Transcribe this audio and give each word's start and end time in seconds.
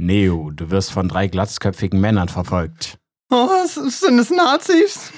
Neo, 0.00 0.52
du 0.52 0.70
wirst 0.70 0.92
von 0.92 1.08
drei 1.08 1.26
glatzköpfigen 1.26 2.00
Männern 2.00 2.28
verfolgt. 2.28 3.00
Oh, 3.30 3.48
sind 3.66 4.16
das 4.16 4.30
Nazis? 4.30 5.10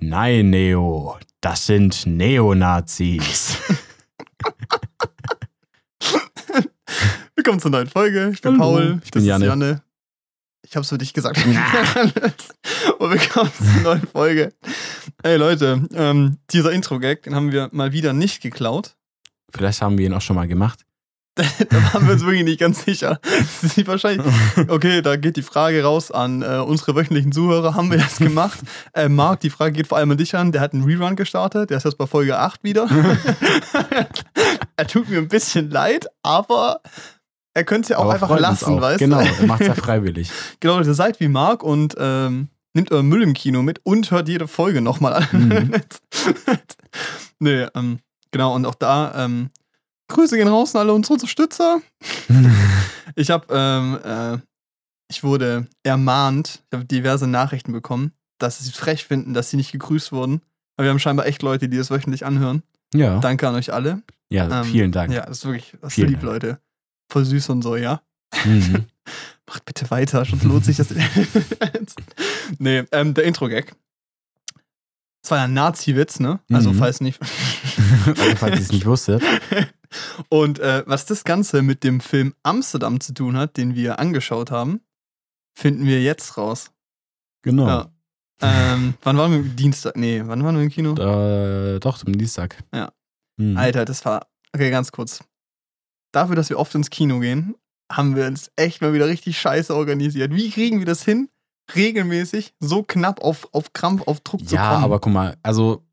Nein, 0.00 0.50
Neo, 0.50 1.18
das 1.40 1.64
sind 1.64 2.04
Neonazis. 2.04 3.56
Willkommen 7.36 7.58
zur 7.58 7.70
neuen 7.70 7.86
Folge. 7.86 8.30
Ich 8.34 8.42
bin 8.42 8.60
Hallo, 8.60 8.74
Paul. 8.74 9.00
ich 9.02 9.10
bin 9.10 9.24
Janne. 9.24 9.46
Janne. 9.46 9.82
Ich 10.62 10.76
hab's 10.76 10.90
für 10.90 10.98
dich 10.98 11.14
gesagt. 11.14 11.38
Und 12.98 13.10
willkommen 13.10 13.50
zur 13.56 13.80
neuen 13.82 14.06
Folge. 14.08 14.52
Ey 15.22 15.38
Leute, 15.38 15.88
ähm, 15.94 16.36
dieser 16.50 16.72
Intro-Gag, 16.72 17.22
den 17.22 17.34
haben 17.34 17.50
wir 17.50 17.70
mal 17.72 17.92
wieder 17.92 18.12
nicht 18.12 18.42
geklaut. 18.42 18.94
Vielleicht 19.48 19.80
haben 19.80 19.96
wir 19.96 20.04
ihn 20.04 20.12
auch 20.12 20.20
schon 20.20 20.36
mal 20.36 20.46
gemacht. 20.46 20.84
Da 21.70 21.92
waren 21.92 22.06
wir 22.06 22.12
uns 22.14 22.22
wirklich 22.24 22.44
nicht 22.44 22.60
ganz 22.60 22.84
sicher. 22.84 23.20
Das 23.62 23.76
ist 23.76 23.86
wahrscheinlich. 23.86 24.26
Okay, 24.68 25.02
da 25.02 25.16
geht 25.16 25.36
die 25.36 25.42
Frage 25.42 25.82
raus 25.82 26.10
an 26.10 26.42
äh, 26.42 26.56
unsere 26.58 26.94
wöchentlichen 26.94 27.32
Zuhörer. 27.32 27.74
Haben 27.74 27.90
wir 27.90 27.98
das 27.98 28.16
gemacht? 28.18 28.58
Äh, 28.92 29.08
Marc, 29.08 29.40
die 29.40 29.50
Frage 29.50 29.72
geht 29.72 29.86
vor 29.86 29.98
allem 29.98 30.10
an 30.10 30.16
dich 30.18 30.34
an. 30.34 30.52
Der 30.52 30.60
hat 30.60 30.72
einen 30.74 30.84
Rerun 30.84 31.16
gestartet. 31.16 31.70
Der 31.70 31.76
ist 31.78 31.84
jetzt 31.84 31.98
bei 31.98 32.06
Folge 32.06 32.38
8 32.38 32.62
wieder. 32.64 32.88
er 34.76 34.86
tut 34.86 35.08
mir 35.08 35.18
ein 35.18 35.28
bisschen 35.28 35.70
leid, 35.70 36.06
aber 36.22 36.80
er 37.54 37.64
könnte 37.64 37.86
es 37.86 37.88
ja 37.90 37.98
auch 37.98 38.04
Aber 38.04 38.14
einfach 38.14 38.38
lassen, 38.38 38.74
auch. 38.74 38.80
weißt 38.80 38.98
Genau, 38.98 39.20
du? 39.20 39.26
er 39.40 39.46
macht's 39.46 39.66
ja 39.66 39.74
freiwillig. 39.74 40.30
Genau, 40.60 40.78
ihr 40.80 40.94
seid 40.94 41.18
wie 41.20 41.28
Marc 41.28 41.62
und 41.62 41.94
ähm, 41.98 42.48
nimmt 42.74 42.92
euer 42.92 43.02
Müll 43.02 43.22
im 43.22 43.34
Kino 43.34 43.62
mit 43.62 43.80
und 43.84 44.10
hört 44.10 44.28
jede 44.28 44.46
Folge 44.48 44.80
nochmal 44.80 45.14
an. 45.14 45.26
Mhm. 45.32 45.72
nee, 47.40 47.66
ähm, 47.74 47.98
genau, 48.30 48.54
und 48.54 48.66
auch 48.66 48.74
da, 48.76 49.24
ähm, 49.24 49.50
Grüße 50.08 50.36
gehen 50.36 50.48
raus 50.48 50.74
an 50.74 50.80
alle 50.82 50.92
unsere 50.92 51.14
Unterstützer. 51.14 51.80
Ich 53.14 53.30
habe, 53.30 53.46
ähm, 53.50 53.98
äh, 54.04 54.38
ich 55.10 55.24
wurde 55.24 55.66
ermahnt, 55.82 56.62
ich 56.70 56.76
habe 56.76 56.84
diverse 56.84 57.26
Nachrichten 57.26 57.72
bekommen, 57.72 58.12
dass 58.38 58.58
sie 58.60 58.70
es 58.70 58.76
frech 58.76 59.04
finden, 59.06 59.34
dass 59.34 59.50
sie 59.50 59.56
nicht 59.56 59.72
gegrüßt 59.72 60.12
wurden. 60.12 60.40
Aber 60.76 60.84
wir 60.84 60.90
haben 60.90 61.00
scheinbar 61.00 61.26
echt 61.26 61.42
Leute, 61.42 61.68
die 61.68 61.76
das 61.78 61.90
wöchentlich 61.90 62.24
anhören. 62.24 62.62
Ja, 62.94 63.18
Danke 63.18 63.48
an 63.48 63.56
euch 63.56 63.72
alle. 63.72 64.02
ja 64.30 64.60
Ähm, 64.60 64.66
vielen 64.66 64.92
Dank. 64.92 65.12
Ja, 65.12 65.26
das 65.26 65.38
ist 65.38 65.44
wirklich, 65.46 65.72
das 65.80 65.88
ist 65.88 65.94
Vielen 65.96 66.08
lieb, 66.10 66.20
Dank. 66.20 66.32
Leute. 66.32 66.60
Voll 67.10 67.24
süß 67.24 67.48
und 67.48 67.62
so, 67.62 67.74
ja. 67.74 68.02
Mhm. 68.44 68.84
Macht 69.48 69.64
bitte 69.64 69.90
weiter, 69.90 70.24
sonst 70.24 70.44
lohnt 70.44 70.64
sich 70.64 70.76
das. 70.76 70.88
nee, 72.58 72.84
ähm, 72.92 73.14
der 73.14 73.24
Intro-Gag. 73.24 73.74
Das 75.22 75.32
war 75.32 75.38
ja 75.38 75.44
ein 75.44 75.54
Nazi-Witz, 75.54 76.20
ne? 76.20 76.38
Also, 76.52 76.72
Mhm. 76.72 76.78
falls 76.78 77.00
nicht. 77.00 77.18
Also, 78.06 78.36
falls 78.36 78.56
ihr 78.56 78.62
es 78.62 78.72
nicht 78.72 78.86
wusstet. 78.86 79.22
Und 80.28 80.58
äh, 80.58 80.82
was 80.86 81.06
das 81.06 81.24
Ganze 81.24 81.62
mit 81.62 81.82
dem 81.84 82.00
Film 82.00 82.34
Amsterdam 82.42 83.00
zu 83.00 83.14
tun 83.14 83.36
hat, 83.36 83.56
den 83.56 83.74
wir 83.74 83.98
angeschaut 83.98 84.50
haben, 84.50 84.80
finden 85.54 85.86
wir 85.86 86.02
jetzt 86.02 86.36
raus. 86.36 86.70
Genau. 87.42 87.66
Ja. 87.66 87.90
Ähm, 88.40 88.94
wann 89.02 89.16
waren 89.16 89.32
wir? 89.32 89.42
Dienstag? 89.42 89.96
Nee, 89.96 90.22
wann 90.24 90.44
waren 90.44 90.54
wir 90.56 90.62
im 90.62 90.70
Kino? 90.70 90.92
Äh, 90.94 91.80
doch, 91.80 91.98
zum 91.98 92.16
Dienstag. 92.16 92.62
Ja. 92.74 92.92
Mhm. 93.36 93.56
Alter, 93.56 93.84
das 93.84 94.04
war. 94.04 94.26
Okay, 94.54 94.70
ganz 94.70 94.92
kurz. 94.92 95.24
Dafür, 96.12 96.36
dass 96.36 96.48
wir 96.50 96.58
oft 96.58 96.74
ins 96.74 96.90
Kino 96.90 97.18
gehen, 97.20 97.54
haben 97.90 98.14
wir 98.16 98.26
uns 98.26 98.50
echt 98.56 98.80
mal 98.82 98.92
wieder 98.92 99.08
richtig 99.08 99.38
scheiße 99.40 99.74
organisiert. 99.74 100.32
Wie 100.34 100.50
kriegen 100.50 100.78
wir 100.78 100.86
das 100.86 101.02
hin, 101.04 101.28
regelmäßig 101.74 102.54
so 102.60 102.82
knapp 102.82 103.20
auf, 103.20 103.48
auf 103.52 103.72
Krampf, 103.72 104.02
auf 104.06 104.20
Druck 104.20 104.46
zu 104.46 104.54
Ja, 104.54 104.72
kommen? 104.72 104.84
aber 104.84 105.00
guck 105.00 105.12
mal, 105.12 105.36
also 105.42 105.84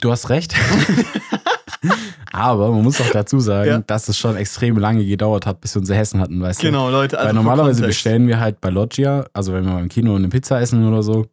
du 0.00 0.10
hast 0.10 0.28
recht. 0.30 0.54
aber 2.32 2.70
man 2.70 2.82
muss 2.82 3.00
auch 3.00 3.10
dazu 3.10 3.40
sagen, 3.40 3.68
Ja. 3.70 3.78
dass 3.78 4.08
es 4.08 4.18
schon 4.18 4.36
extrem 4.36 4.76
lange 4.78 5.04
gedauert 5.04 5.46
hat, 5.46 5.60
bis 5.60 5.74
wir 5.74 5.80
unsere 5.80 5.98
Hessen 5.98 6.20
hatten, 6.20 6.40
weißt 6.40 6.62
du? 6.62 6.66
Genau, 6.66 6.90
Leute. 6.90 7.16
Also 7.18 7.28
Weil 7.28 7.34
normalerweise 7.34 7.86
bestellen 7.86 8.26
wir 8.26 8.40
halt 8.40 8.60
bei 8.60 8.70
Loggia, 8.70 9.26
also 9.32 9.52
wenn 9.52 9.64
wir 9.64 9.72
mal 9.72 9.82
im 9.82 9.88
Kino 9.88 10.14
eine 10.14 10.28
Pizza 10.28 10.60
essen 10.60 10.86
oder 10.86 11.02
so, 11.02 11.26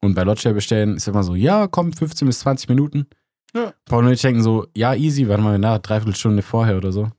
und 0.00 0.14
bei 0.14 0.22
Loggia 0.24 0.52
bestellen, 0.52 0.96
ist 0.96 1.06
immer 1.08 1.22
so, 1.22 1.34
ja, 1.34 1.66
komm, 1.68 1.92
15 1.92 2.26
bis 2.26 2.40
20 2.40 2.68
Minuten. 2.68 3.06
Ja. 3.54 3.72
Paul 3.84 4.06
und 4.06 4.12
ich 4.12 4.20
denken 4.22 4.42
so, 4.42 4.66
ja, 4.74 4.94
easy, 4.94 5.28
warte 5.28 5.42
mal, 5.42 5.58
na, 5.58 5.78
dreiviertel 5.78 6.16
Stunde 6.16 6.42
vorher 6.42 6.76
oder 6.76 6.90
so. 6.90 7.10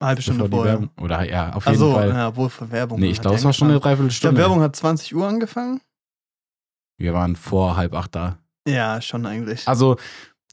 Eine 0.00 0.08
halbe 0.10 0.22
Stunde 0.22 0.44
die 0.44 0.50
vorher. 0.50 0.72
Werbung. 0.74 0.90
Oder 1.00 1.28
ja, 1.28 1.48
auf 1.54 1.64
jeden 1.64 1.68
Also, 1.80 1.92
Fall. 1.94 2.08
ja, 2.10 2.36
wohl 2.36 2.48
für 2.50 2.70
Werbung. 2.70 3.00
nee, 3.00 3.10
ich 3.10 3.20
glaube, 3.20 3.34
die 3.36 3.40
es 3.40 3.44
war 3.44 3.52
schon 3.52 3.70
eine 3.70 3.80
Dreiviertelstunde. 3.80 4.40
Werbung 4.40 4.60
hat 4.60 4.76
20 4.76 5.14
Uhr 5.16 5.26
angefangen. 5.26 5.80
Wir 6.98 7.14
waren 7.14 7.34
vor 7.36 7.76
halb 7.76 7.94
acht 7.94 8.14
da. 8.14 8.38
Ja, 8.68 9.00
schon 9.00 9.26
eigentlich. 9.26 9.66
Also, 9.66 9.96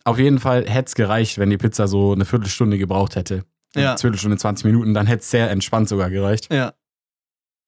auf 0.03 0.19
jeden 0.19 0.39
Fall 0.39 0.65
hätte 0.67 0.87
es 0.87 0.95
gereicht, 0.95 1.37
wenn 1.37 1.49
die 1.49 1.57
Pizza 1.57 1.87
so 1.87 2.13
eine 2.13 2.25
Viertelstunde 2.25 2.77
gebraucht 2.77 3.15
hätte. 3.15 3.43
Ja. 3.75 3.91
Eine 3.91 3.97
Viertelstunde, 3.97 4.37
20 4.37 4.65
Minuten, 4.65 4.93
dann 4.93 5.07
hätte 5.07 5.21
es 5.21 5.31
sehr 5.31 5.49
entspannt 5.49 5.89
sogar 5.89 6.09
gereicht. 6.09 6.51
ja. 6.53 6.73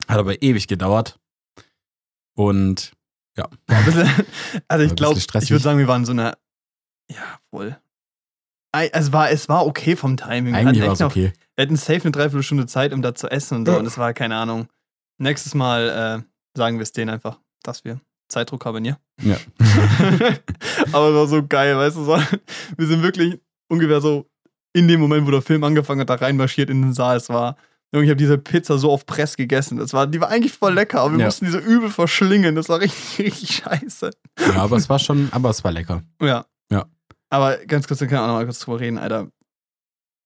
Hat 0.07 0.19
aber 0.19 0.41
ewig 0.44 0.68
gedauert. 0.68 1.19
Und 2.36 2.94
ein 3.68 3.86
bisschen, 3.86 4.09
also 4.68 4.86
ich 4.86 4.96
glaube, 4.96 5.19
ich 5.19 5.50
würde 5.50 5.63
sagen, 5.63 5.80
wir 5.80 5.88
waren 5.88 6.06
so 6.06 6.12
eine. 6.12 6.38
Ja, 7.09 7.40
wohl. 7.52 7.78
Es 8.72 9.12
war, 9.12 9.31
es 9.31 9.50
war 9.50 9.66
okay 9.66 9.96
vom 9.96 10.18
Timing. 10.18 10.53
Wir 10.53 10.59
eigentlich 10.59 10.86
war 10.86 10.94
es 10.94 11.02
okay. 11.02 11.34
Wir 11.56 11.63
hatten 11.63 11.78
safe 11.78 12.02
eine 12.02 12.12
Dreiviertelstunde 12.12 12.68
Zeit, 12.68 12.94
um 12.94 13.02
da 13.02 13.16
zu 13.16 13.28
essen 13.28 13.57
und 13.57 13.66
so. 13.66 13.72
Ja. 13.72 13.78
Und 13.80 13.86
es 13.86 13.97
war 13.97 14.13
keine 14.13 14.36
Ahnung. 14.36 14.68
Nächstes 15.18 15.56
Mal 15.56 16.24
äh, 16.24 16.57
sagen 16.57 16.78
wir 16.78 16.84
es 16.84 16.91
denen 16.91 17.09
einfach, 17.09 17.40
dass 17.63 17.86
wir 17.86 18.00
Zeitdruck 18.30 18.66
haben, 18.66 18.84
ja. 18.86 18.98
Ja. 19.22 19.38
Aber 20.92 21.10
es 21.10 21.16
war 21.16 21.28
so 21.28 21.46
geil, 21.48 21.78
weißt 21.78 21.98
du, 21.98 22.04
so, 22.04 22.18
wir 22.78 22.88
sind 22.88 23.02
wirklich 23.04 23.40
ungefähr 23.70 24.02
so 24.02 24.30
in 24.74 24.88
dem 24.88 25.00
Moment, 25.00 25.26
wo 25.28 25.32
der 25.32 25.42
Film 25.42 25.64
angefangen 25.64 26.02
hat, 26.02 26.10
da 26.10 26.16
reinmarschiert 26.16 26.70
in 26.70 26.82
den 26.82 26.94
Saal. 26.94 27.18
Es 27.18 27.30
war, 27.30 27.58
Junge, 27.94 28.06
ich 28.06 28.10
habe 28.10 28.18
diese 28.18 28.38
Pizza 28.38 28.78
so 28.78 28.92
auf 28.92 29.06
Press 29.06 29.38
gegessen. 29.38 29.78
Das 29.78 29.94
war, 29.94 30.06
die 30.08 30.20
war 30.22 30.30
eigentlich 30.30 30.54
voll 30.54 30.74
lecker, 30.74 31.02
aber 31.02 31.14
wir 31.14 31.20
Ja. 31.20 31.26
mussten 31.26 31.46
diese 31.46 31.58
übel 31.60 31.90
verschlingen. 31.90 32.56
Das 32.56 32.70
war 32.70 32.80
richtig, 32.80 33.26
richtig 33.26 33.56
scheiße. 33.64 34.12
Ja, 34.40 34.54
aber 34.62 34.76
es 34.78 34.90
war 34.90 35.00
schon, 35.00 35.30
aber 35.32 35.50
es 35.50 35.64
war 35.64 35.72
lecker. 35.72 36.04
Ja. 36.22 36.46
Ja. 36.72 36.86
Aber 37.30 37.58
ganz 37.66 37.88
kurz, 37.88 38.00
da 38.00 38.06
kann 38.06 38.16
ich 38.18 38.22
auch 38.22 38.28
noch 38.28 38.34
mal 38.36 38.46
kurz 38.46 38.60
drüber 38.60 38.80
reden, 38.80 38.98
Alter. 38.98 39.28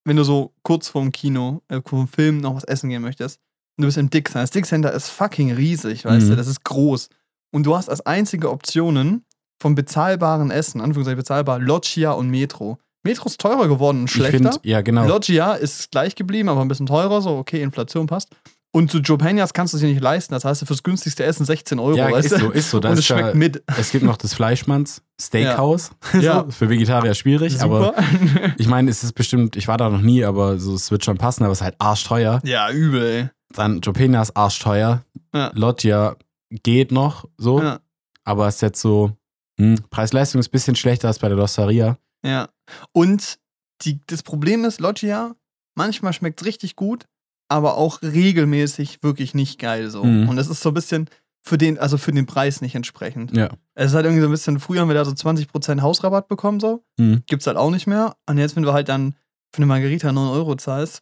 Wenn 0.05 0.17
du 0.17 0.23
so 0.23 0.53
kurz 0.63 0.87
vorm 0.89 1.11
Kino, 1.11 1.61
äh, 1.67 1.79
vorm 1.85 2.07
Film 2.07 2.39
noch 2.39 2.55
was 2.55 2.63
essen 2.63 2.89
gehen 2.89 3.01
möchtest, 3.03 3.39
und 3.77 3.83
du 3.83 3.87
bist 3.87 3.97
im 3.97 4.09
Dick 4.09 4.27
Center. 4.27 4.41
Das 4.41 4.51
Dick 4.51 4.65
Center 4.65 4.91
ist 4.91 5.09
fucking 5.09 5.51
riesig, 5.53 6.03
weißt 6.03 6.25
Mhm. 6.25 6.29
du, 6.31 6.35
das 6.35 6.47
ist 6.47 6.63
groß. 6.63 7.09
Und 7.51 7.65
du 7.65 7.75
hast 7.75 7.89
als 7.89 8.05
einzige 8.05 8.49
Optionen 8.49 9.25
vom 9.61 9.75
bezahlbaren 9.75 10.51
Essen, 10.51 10.81
Anführungszeichen 10.81 11.17
bezahlbar, 11.17 11.59
Loggia 11.59 12.11
und 12.11 12.29
Metro. 12.29 12.77
Metro 13.03 13.27
ist 13.27 13.39
teurer 13.39 13.67
geworden 13.67 14.01
und 14.01 14.05
Ich 14.05 14.11
schlechter. 14.11 14.37
finde, 14.37 14.51
ja, 14.63 14.81
genau. 14.81 15.05
Loggia 15.05 15.53
ist 15.53 15.91
gleich 15.91 16.15
geblieben, 16.15 16.49
aber 16.49 16.61
ein 16.61 16.67
bisschen 16.67 16.85
teurer, 16.85 17.21
so 17.21 17.37
okay, 17.37 17.61
Inflation 17.61 18.07
passt. 18.07 18.29
Und 18.73 18.89
zu 18.89 18.99
Joe 18.99 19.17
Peñas 19.17 19.51
kannst 19.53 19.73
du 19.73 19.77
es 19.77 19.81
dir 19.81 19.89
nicht 19.89 20.01
leisten. 20.01 20.33
Das 20.33 20.45
heißt, 20.45 20.65
fürs 20.65 20.81
günstigste 20.81 21.25
Essen 21.25 21.45
16 21.45 21.77
Euro, 21.77 21.97
ja, 21.97 22.09
weißt 22.09 22.31
ist 22.31 22.39
so, 22.39 22.51
ist 22.51 22.69
so. 22.69 22.79
Da 22.79 22.89
und 22.89 22.99
es 22.99 23.05
schmeckt 23.05 23.29
ja, 23.29 23.33
mit. 23.33 23.61
es 23.77 23.91
gibt 23.91 24.05
noch 24.05 24.15
das 24.15 24.33
Fleischmanns 24.33 25.01
Steakhouse. 25.19 25.91
Ja. 26.21 26.45
so, 26.45 26.51
für 26.51 26.69
Vegetarier 26.69 27.13
schwierig, 27.13 27.59
aber 27.61 27.87
Super. 27.87 28.53
ich 28.57 28.67
meine, 28.67 28.89
es 28.89 29.03
ist 29.03 29.11
bestimmt, 29.13 29.57
ich 29.57 29.67
war 29.67 29.77
da 29.77 29.89
noch 29.89 29.99
nie, 29.99 30.23
aber 30.23 30.57
so, 30.57 30.73
es 30.73 30.89
wird 30.89 31.03
schon 31.03 31.17
passen, 31.17 31.43
aber 31.43 31.51
es 31.51 31.59
ist 31.59 31.65
halt 31.65 31.75
arschteuer. 31.79 32.39
ja, 32.45 32.71
übel, 32.71 33.03
ey. 33.03 33.29
Dann 33.53 33.81
Jopena 33.81 34.21
ist 34.21 34.37
arschteuer. 34.37 35.03
Ja. 35.33 35.51
Loggia 35.53 36.15
geht 36.63 36.91
noch 36.91 37.27
so, 37.37 37.61
Ja. 37.61 37.79
aber 38.23 38.47
ist 38.47 38.61
jetzt 38.61 38.81
so, 38.81 39.11
hm, 39.59 39.79
Preis-Leistung 39.89 40.39
ist 40.39 40.49
ein 40.49 40.51
bisschen 40.51 40.75
schlechter 40.75 41.07
als 41.07 41.19
bei 41.19 41.27
der 41.27 41.37
Losteria. 41.37 41.97
Ja. 42.23 42.49
Und 42.91 43.39
die, 43.83 43.99
das 44.07 44.21
Problem 44.23 44.63
ist, 44.65 44.79
Loggia, 44.79 45.35
manchmal 45.75 46.13
schmeckt 46.13 46.41
es 46.41 46.47
richtig 46.47 46.75
gut, 46.75 47.05
aber 47.49 47.77
auch 47.77 48.01
regelmäßig 48.01 49.01
wirklich 49.03 49.33
nicht 49.33 49.59
geil 49.59 49.89
so. 49.89 50.03
Mhm. 50.03 50.29
Und 50.29 50.37
es 50.37 50.47
ist 50.47 50.61
so 50.61 50.69
ein 50.69 50.73
bisschen 50.75 51.09
für 51.43 51.57
den, 51.57 51.79
also 51.79 51.97
für 51.97 52.11
den 52.11 52.27
Preis 52.27 52.61
nicht 52.61 52.75
entsprechend. 52.75 53.35
Ja. 53.35 53.49
Es 53.73 53.87
ist 53.87 53.95
halt 53.95 54.05
irgendwie 54.05 54.21
so 54.21 54.27
ein 54.27 54.31
bisschen, 54.31 54.59
früher 54.59 54.81
haben 54.81 54.89
wir 54.89 54.93
da 54.95 55.03
so 55.05 55.11
20% 55.11 55.81
Hausrabatt 55.81 56.27
bekommen, 56.27 56.59
so. 56.59 56.83
Mhm. 56.99 57.23
Gibt's 57.25 57.47
halt 57.47 57.57
auch 57.57 57.71
nicht 57.71 57.87
mehr. 57.87 58.15
Und 58.27 58.37
jetzt, 58.37 58.55
wenn 58.55 58.63
du 58.63 58.73
halt 58.73 58.89
dann 58.89 59.15
für 59.51 59.57
eine 59.57 59.65
Margarita 59.65 60.11
9 60.11 60.29
Euro 60.29 60.55
zahlst, 60.55 61.01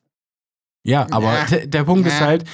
Ja, 0.85 1.05
aber 1.11 1.33
Ja. 1.33 1.45
der, 1.45 1.67
der 1.67 1.83
Punkt 1.83 2.07
ist 2.07 2.19
Ja. 2.21 2.25
halt, 2.25 2.45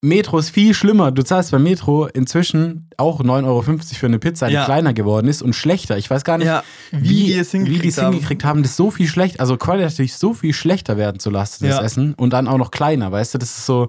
Metro 0.00 0.38
ist 0.38 0.50
viel 0.50 0.74
schlimmer. 0.74 1.10
Du 1.10 1.24
zahlst 1.24 1.50
bei 1.50 1.58
Metro 1.58 2.06
inzwischen 2.06 2.88
auch 2.96 3.20
9,50 3.20 3.44
Euro 3.46 3.62
für 3.62 4.06
eine 4.06 4.18
Pizza, 4.20 4.46
die 4.46 4.54
Ja. 4.54 4.64
kleiner 4.64 4.92
geworden 4.92 5.26
ist 5.26 5.42
und 5.42 5.54
schlechter. 5.54 5.98
Ich 5.98 6.08
weiß 6.08 6.22
gar 6.22 6.38
nicht, 6.38 6.46
ja, 6.46 6.62
wie, 6.92 7.24
die 7.26 7.34
es 7.34 7.50
hingekriegt, 7.50 7.78
wie 7.78 7.82
die 7.82 7.88
es 7.88 7.98
haben. 7.98 8.12
hingekriegt 8.12 8.44
haben, 8.44 8.62
das 8.62 8.76
so 8.76 8.92
viel 8.92 9.08
schlecht, 9.08 9.40
also 9.40 9.56
qualitativ 9.56 10.14
so 10.14 10.34
viel 10.34 10.52
schlechter 10.52 10.96
werden 10.96 11.18
zu 11.18 11.30
lassen, 11.30 11.64
das 11.66 11.76
Ja. 11.78 11.82
Essen. 11.82 12.14
Und 12.14 12.32
dann 12.32 12.46
auch 12.46 12.58
noch 12.58 12.70
kleiner, 12.70 13.10
weißt 13.10 13.34
du? 13.34 13.38
Das 13.38 13.50
ist 13.58 13.66
so. 13.66 13.88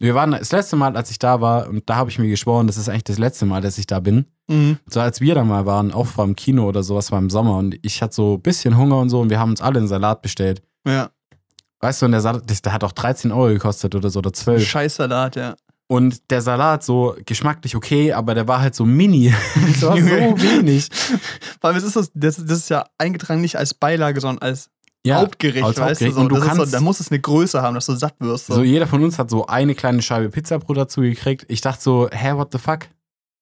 Wir 0.00 0.14
waren 0.14 0.30
das 0.30 0.52
letzte 0.52 0.76
Mal, 0.76 0.96
als 0.96 1.10
ich 1.10 1.18
da 1.18 1.40
war, 1.40 1.68
und 1.68 1.88
da 1.90 1.96
habe 1.96 2.08
ich 2.10 2.18
mir 2.20 2.28
geschworen, 2.28 2.68
das 2.68 2.76
ist 2.76 2.88
eigentlich 2.88 3.02
das 3.04 3.18
letzte 3.18 3.46
Mal, 3.46 3.60
dass 3.62 3.78
ich 3.78 3.86
da 3.86 3.98
bin. 3.98 4.26
Mhm. 4.48 4.78
So 4.86 5.00
als 5.00 5.20
wir 5.20 5.34
da 5.34 5.42
mal 5.44 5.66
waren, 5.66 5.92
auch 5.92 6.06
vor 6.06 6.24
dem 6.24 6.36
Kino 6.36 6.68
oder 6.68 6.82
sowas, 6.84 7.10
war 7.10 7.18
im 7.18 7.30
Sommer 7.30 7.56
und 7.56 7.76
ich 7.82 8.00
hatte 8.00 8.14
so 8.14 8.34
ein 8.34 8.42
bisschen 8.42 8.76
Hunger 8.76 8.98
und 8.98 9.08
so 9.10 9.20
und 9.20 9.30
wir 9.30 9.40
haben 9.40 9.50
uns 9.50 9.60
alle 9.60 9.78
einen 9.78 9.88
Salat 9.88 10.22
bestellt. 10.22 10.62
Ja. 10.86 11.10
Weißt 11.80 12.02
du, 12.02 12.06
und 12.06 12.12
der 12.12 12.20
Salat, 12.20 12.64
der 12.64 12.72
hat 12.72 12.82
auch 12.84 12.92
13 12.92 13.30
Euro 13.32 13.52
gekostet 13.52 13.94
oder 13.94 14.10
so, 14.10 14.18
oder 14.18 14.32
12. 14.32 14.66
Scheiß 14.66 14.96
Salat, 14.96 15.36
ja. 15.36 15.54
Und 15.90 16.30
der 16.30 16.42
Salat 16.42 16.84
so 16.84 17.16
geschmacklich 17.24 17.74
okay, 17.76 18.12
aber 18.12 18.34
der 18.34 18.46
war 18.46 18.60
halt 18.60 18.74
so 18.74 18.84
mini. 18.84 19.32
das 19.54 19.82
war 19.82 19.96
so 19.96 20.02
wenig. 20.04 20.88
Allem, 21.62 21.76
es 21.76 21.84
ist 21.84 21.96
das, 21.96 22.10
das, 22.14 22.36
das 22.36 22.58
ist 22.58 22.68
ja 22.68 22.84
eingetragen 22.98 23.40
nicht 23.40 23.56
als 23.56 23.72
Beilage, 23.74 24.20
sondern 24.20 24.42
als 24.46 24.68
Ja, 25.06 25.20
Hauptgericht, 25.20 25.64
als 25.64 25.78
weißt 25.78 26.02
Hauptgericht. 26.02 26.12
du? 26.12 26.14
So, 26.16 26.20
Und 26.20 26.28
du 26.28 26.34
das 26.34 26.44
ist 26.44 26.50
so, 26.50 26.56
kannst- 26.58 26.74
da 26.74 26.80
muss 26.80 27.00
es 27.00 27.10
eine 27.10 27.20
Größe 27.20 27.62
haben, 27.62 27.74
dass 27.74 27.86
du 27.86 27.94
satt 27.94 28.16
wirst. 28.18 28.46
So. 28.48 28.54
So, 28.56 28.62
jeder 28.64 28.86
von 28.86 29.02
uns 29.02 29.18
hat 29.18 29.30
so 29.30 29.46
eine 29.46 29.74
kleine 29.74 30.02
Scheibe 30.02 30.28
Pizzabrot 30.28 30.76
dazu 30.76 31.00
gekriegt. 31.00 31.46
Ich 31.48 31.60
dachte 31.62 31.82
so, 31.82 32.10
hä, 32.12 32.32
what 32.34 32.48
the 32.52 32.58
fuck? 32.58 32.80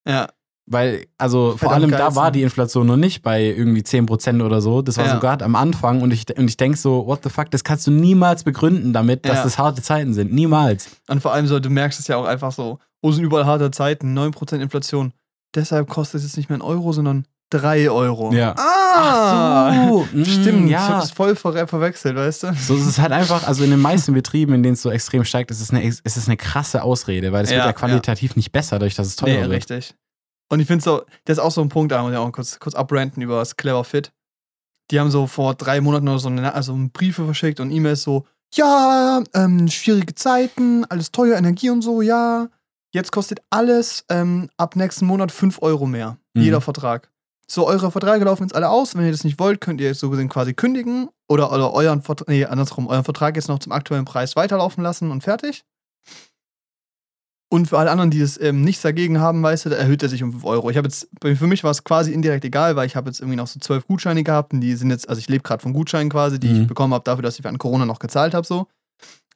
ja, 0.07 0.29
Weil, 0.69 1.07
also 1.17 1.57
vor 1.57 1.71
Halt 1.71 1.77
am 1.77 1.83
allem 1.83 1.91
da 1.93 1.99
geilsten. 1.99 2.17
war 2.17 2.31
die 2.33 2.43
Inflation 2.43 2.87
noch 2.89 2.97
nicht 2.97 3.23
bei 3.23 3.45
irgendwie 3.45 3.83
10% 3.83 4.43
oder 4.43 4.61
so. 4.61 4.83
Das 4.83 4.97
war 4.99 5.07
Ja. 5.07 5.15
so 5.15 5.21
gerade 5.21 5.45
am 5.45 5.55
Anfang 5.55 6.03
und 6.03 6.11
ich, 6.13 6.25
und 6.37 6.49
ich 6.49 6.57
denke 6.57 6.77
so, 6.77 7.07
what 7.07 7.21
the 7.23 7.31
fuck, 7.31 7.51
das 7.53 7.63
kannst 7.63 7.87
du 7.87 7.93
niemals 7.93 8.43
begründen 8.43 8.93
damit, 8.93 9.25
dass 9.27 9.37
Ja. 9.37 9.43
das 9.45 9.59
harte 9.59 9.81
Zeiten 9.83 10.13
sind. 10.13 10.33
Niemals. 10.33 10.89
und 11.09 11.21
vor 11.23 11.33
allem 11.33 11.47
so, 11.47 11.61
du 11.61 11.71
merkst 11.71 12.01
es 12.01 12.09
ja 12.09 12.17
auch 12.17 12.25
einfach 12.25 12.51
so, 12.51 12.81
wo 13.01 13.13
sind 13.13 13.23
überall 13.23 13.47
harte 13.47 13.71
Zeiten, 13.71 14.13
9% 14.13 14.61
Inflation. 14.61 15.13
Deshalb 15.55 15.89
kostet 15.89 16.19
es 16.19 16.27
jetzt 16.27 16.37
nicht 16.37 16.49
mehr 16.49 16.59
ein 16.59 16.63
Euro, 16.63 16.93
sondern 16.93 17.27
3 17.51 17.89
Euro. 17.89 18.33
Ja. 18.33 18.53
Ah! 18.59 19.71
Ach 19.71 19.89
so, 19.89 20.09
mm, 20.13 20.25
Stimmt, 20.25 20.69
ich 20.69 20.77
hab 20.77 20.91
ja. 20.91 21.01
das 21.01 21.13
voll 21.13 21.37
ver 21.37 21.69
verwechselt, 21.69 22.17
weißt 22.17 22.43
du? 22.43 22.55
So 22.55 22.75
ist 22.75 22.87
es 22.87 22.99
halt 22.99 23.13
einfach, 23.13 23.47
also 23.47 23.63
in 23.63 23.71
den 23.71 23.81
meisten 23.81 24.13
Betrieben, 24.15 24.53
in 24.55 24.65
denen 24.65 24.75
es 24.75 24.83
so 24.83 24.91
extrem 24.91 25.25
steigt, 25.25 25.53
ist 25.53 25.61
es 25.61 25.71
eine, 25.71 25.85
ist 25.87 26.05
es 26.05 26.27
eine 26.27 26.37
krasse 26.37 26.83
Ausrede, 26.83 27.31
weil 27.33 27.45
es 27.45 27.51
Ja, 27.51 27.59
wird 27.59 27.67
ja 27.67 27.73
qualitativ 27.73 28.35
nicht 28.35 28.51
besser, 28.51 28.81
dadurch, 28.81 28.97
dass 28.97 29.07
es 29.07 29.15
teurer 29.15 29.33
Nee, 29.35 29.41
wird. 29.43 29.51
richtig. 29.71 29.95
Und 30.49 30.61
ich 30.61 30.67
finde 30.67 30.85
so, 30.85 31.03
das 31.25 31.39
ist 31.39 31.43
auch 31.43 31.51
so 31.51 31.61
ein 31.61 31.69
Punkt, 31.69 31.93
da 31.93 32.03
muss 32.03 32.13
ich 32.13 32.19
auch 32.19 32.31
kurz, 32.33 32.59
kurz 32.59 32.75
abranten 32.75 33.23
über 33.23 33.39
das 33.39 33.57
Clever 33.57 33.85
Fit. 33.85 34.13
Die 34.91 35.01
haben 35.01 35.11
so 35.11 35.27
vor 35.27 35.55
drei 35.55 35.81
Monaten 35.81 36.09
oder 36.09 36.19
so 36.19 36.29
eine, 36.29 36.55
also 36.55 36.77
Briefe 36.93 37.25
verschickt 37.25 37.59
und 37.59 37.71
E-Mails 37.71 38.03
so, 38.03 38.25
ja, 38.55 39.23
ähm, 39.35 39.69
schwierige 39.69 40.15
Zeiten, 40.15 40.85
alles 40.85 41.11
teuer, 41.11 41.37
Energie 41.37 41.71
und 41.71 41.83
so, 41.83 42.01
ja. 42.01 42.49
Jetzt 42.93 43.11
kostet 43.11 43.41
alles 43.51 44.05
ähm, 44.09 44.49
ab 44.57 44.77
nächsten 44.77 45.07
Monat 45.07 45.33
5 45.33 45.61
Euro 45.63 45.87
mehr. 45.87 46.19
Mhm. 46.35 46.43
Jeder 46.43 46.61
Vertrag. 46.61 47.11
So, 47.49 47.67
eure 47.67 47.91
Verträge 47.91 48.25
laufen 48.25 48.45
jetzt 48.45 48.55
alle 48.55 48.69
aus. 48.69 48.97
Wenn 48.97 49.05
ihr 49.05 49.13
das 49.13 49.25
nicht 49.25 49.39
wollt, 49.39 49.61
könnt 49.61 49.81
ihr 49.81 49.95
so 49.95 50.11
gesehen 50.11 50.29
quasi 50.29 50.55
kündigen 50.55 51.09
oder, 51.29 51.53
oder 51.53 51.73
euren 51.73 52.03
Vertrag, 52.03 52.29
nee, 52.29 52.45
andersrum, 52.45 52.89
euren 52.89 53.05
Vertrag 53.05 53.37
jetzt 53.37 53.49
noch 53.49 53.59
zum 53.59 53.73
aktuellen 53.73 54.05
Preis 54.05 54.35
weiterlaufen 54.35 54.83
lassen 54.83 55.11
und 55.11 55.23
fertig. 55.23 55.65
Und 57.49 57.69
für 57.69 57.79
alle 57.79 57.91
anderen, 57.93 58.11
die 58.11 58.19
das 58.19 58.41
ähm, 58.41 58.63
nichts 58.63 58.83
dagegen 58.83 59.21
haben, 59.21 59.41
weißt 59.43 59.67
du, 59.67 59.71
da 59.71 59.77
erhöht 59.77 60.03
er 60.03 60.09
sich 60.09 60.23
um 60.25 60.33
5 60.33 60.45
Euro. 60.45 60.69
Ich 60.71 60.77
habe 60.77 60.89
jetzt, 60.89 61.09
für 61.23 61.47
mich 61.47 61.63
war 61.63 61.71
es 61.71 61.85
quasi 61.85 62.13
indirekt 62.13 62.45
egal, 62.45 62.75
weil 62.75 62.87
ich 62.87 62.97
habe 62.97 63.09
jetzt 63.09 63.21
irgendwie 63.21 63.37
noch 63.37 63.47
so 63.47 63.61
12 63.61 63.87
Gutscheine 63.87 64.25
gehabt 64.25 64.53
und 64.53 64.61
die 64.61 64.75
sind 64.75 64.91
jetzt, 64.91 65.09
also 65.09 65.21
ich 65.21 65.29
lebe 65.29 65.43
gerade 65.45 65.63
von 65.63 65.73
Gutscheinen 65.73 66.11
quasi, 66.11 66.41
die 66.41 66.49
Mhm. 66.49 66.63
ich 66.63 66.67
bekommen 66.67 66.93
habe 66.93 67.05
dafür, 67.05 67.23
dass 67.23 67.39
ich 67.39 67.45
während 67.45 67.59
Corona 67.61 67.87
noch 67.87 68.01
gezahlt 68.01 68.35
habe, 68.35 68.47
so. 68.47 68.67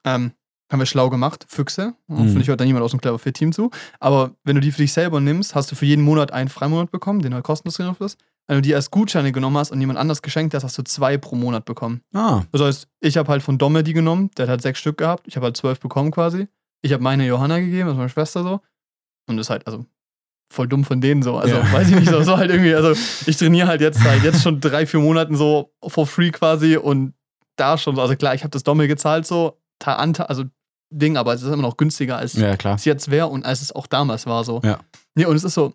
Ähm, 0.05 0.33
haben 0.73 0.79
wir 0.81 0.87
schlau 0.87 1.11
gemacht, 1.11 1.47
Füchse. 1.49 1.95
Mhm. 2.09 2.19
Hoffentlich 2.19 2.49
hört 2.49 2.61
da 2.61 2.65
niemand 2.65 2.85
aus 2.85 2.93
dem 2.93 3.01
Clever 3.01 3.19
Fit 3.19 3.37
Team 3.37 3.53
zu. 3.53 3.71
Aber 3.99 4.33
wenn 4.45 4.55
du 4.55 4.61
die 4.61 4.71
für 4.73 4.83
dich 4.83 4.93
selber 4.93 5.21
nimmst, 5.21 5.55
hast 5.55 5.71
du 5.71 5.77
für 5.77 5.87
jeden 5.87 6.03
Monat 6.05 6.33
einen 6.33 6.49
Freimonat 6.49 6.91
bekommen, 6.91 7.23
den 7.23 7.35
halt 7.35 7.45
kostenlos 7.45 7.75
drin 7.77 7.95
ist. 8.01 8.19
Wenn 8.47 8.57
du 8.57 8.63
die 8.63 8.75
als 8.75 8.91
Gutscheine 8.91 9.31
genommen 9.33 9.57
hast 9.59 9.71
und 9.71 9.81
jemand 9.81 9.99
anders 9.99 10.23
geschenkt 10.23 10.55
hast, 10.55 10.65
hast 10.65 10.77
du 10.79 10.83
zwei 10.83 11.17
pro 11.19 11.37
Monat 11.37 11.65
bekommen. 11.65 12.01
Ah, 12.15 12.43
Das 12.53 12.61
heißt, 12.63 12.89
ich 13.01 13.17
habe 13.17 13.29
halt 13.31 13.43
von 13.43 13.59
Domme 13.59 13.85
die 13.85 13.93
genommen, 13.93 14.31
der 14.37 14.45
hat 14.45 14.51
halt 14.51 14.63
sechs 14.63 14.81
Stück 14.81 14.99
gehabt, 14.99 15.27
ich 15.29 15.37
habe 15.37 15.45
halt 15.47 15.57
zwölf 15.57 15.79
bekommen 15.81 16.11
quasi. 16.11 16.49
Ich 16.83 16.93
habe 16.93 17.03
meine 17.03 17.27
Johanna 17.27 17.59
gegeben, 17.59 17.87
das 17.87 17.93
ist 17.95 17.99
meine 17.99 18.09
Schwester 18.09 18.43
so. 18.43 18.61
Und 19.29 19.37
das 19.37 19.47
ist 19.47 19.51
halt, 19.51 19.67
also, 19.67 19.85
voll 20.53 20.67
dumm 20.69 20.85
von 20.85 21.01
denen 21.01 21.23
so. 21.23 21.37
Also, 21.37 21.57
Ja. 21.57 21.73
weiß 21.73 21.89
ich 21.91 21.95
nicht, 21.95 22.09
so, 22.11 22.23
so 22.23 22.37
halt 22.37 22.51
irgendwie, 22.51 22.75
also, 22.75 22.93
ich 23.27 23.37
trainiere 23.37 23.69
halt 23.69 23.81
jetzt 23.81 24.01
seit 24.03 24.23
jetzt 24.23 24.43
schon 24.43 24.61
drei, 24.61 24.87
vier 24.87 25.01
Monaten 25.01 25.37
so 25.37 25.73
for 25.87 26.07
free 26.07 26.31
quasi 26.31 26.77
und 26.77 27.15
da 27.57 27.77
schon, 27.79 27.95
so, 27.97 28.03
also 28.03 28.17
klar, 28.17 28.35
ich 28.35 28.43
habe 28.43 28.51
das 28.51 28.63
Domme 28.63 28.89
gezahlt 28.89 29.27
so, 29.27 29.61
also 29.85 30.45
Ding, 30.93 31.17
aber 31.17 31.35
es 31.35 31.43
ist 31.43 31.53
immer 31.53 31.63
noch 31.63 31.77
günstiger 31.77 32.17
als 32.17 32.33
ja 32.35 32.57
klar. 32.57 32.75
es 32.75 32.85
jetzt 32.85 33.11
wäre 33.11 33.29
und 33.29 33.45
als 33.45 33.63
es 33.63 33.71
auch 33.73 33.87
damals 33.87 34.27
war 34.27 34.43
so. 34.45 34.61
Ja. 34.65 34.81
Nee, 35.15 35.25
und 35.27 35.37
es 35.37 35.45
ist 35.45 35.55
so, 35.55 35.75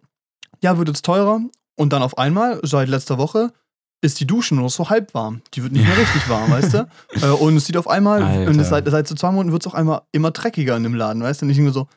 ja, 0.61 0.77
wird 0.77 0.89
jetzt 0.89 1.05
teurer 1.05 1.39
und 1.77 1.93
dann 1.93 2.01
auf 2.01 2.17
einmal, 2.17 2.59
seit 2.63 2.89
letzter 2.89 3.17
Woche, 3.17 3.53
ist 4.05 4.19
die 4.19 4.27
Dusche 4.27 4.55
nur 4.55 4.63
noch 4.65 4.69
so 4.71 4.89
halb 4.89 5.13
warm. 5.13 5.41
Die 5.53 5.63
wird 5.63 5.73
nicht 5.73 5.85
mehr 5.87 5.97
richtig 5.97 6.27
warm, 6.29 6.51
weißt 6.51 6.73
du? 6.73 6.87
Äh, 7.21 7.27
Und 7.31 7.57
es 7.57 7.65
sieht 7.65 7.77
auf 7.77 7.87
einmal, 7.87 8.21
Alter. 8.23 8.49
und 8.51 8.59
es 8.59 8.69
seit, 8.69 8.87
seit 8.89 9.07
so 9.07 9.15
zwei 9.15 9.31
Monaten 9.31 9.51
wird 9.51 9.65
es 9.65 9.71
auch 9.71 9.75
einmal 9.75 10.01
immer 10.11 10.31
dreckiger 10.31 10.77
in 10.77 10.83
dem 10.83 10.93
Laden, 10.95 11.21
weißt 11.23 11.41
du? 11.41 11.45
Und 11.45 11.49
ich 11.51 11.57
denke 11.57 11.71
so, 11.71 11.87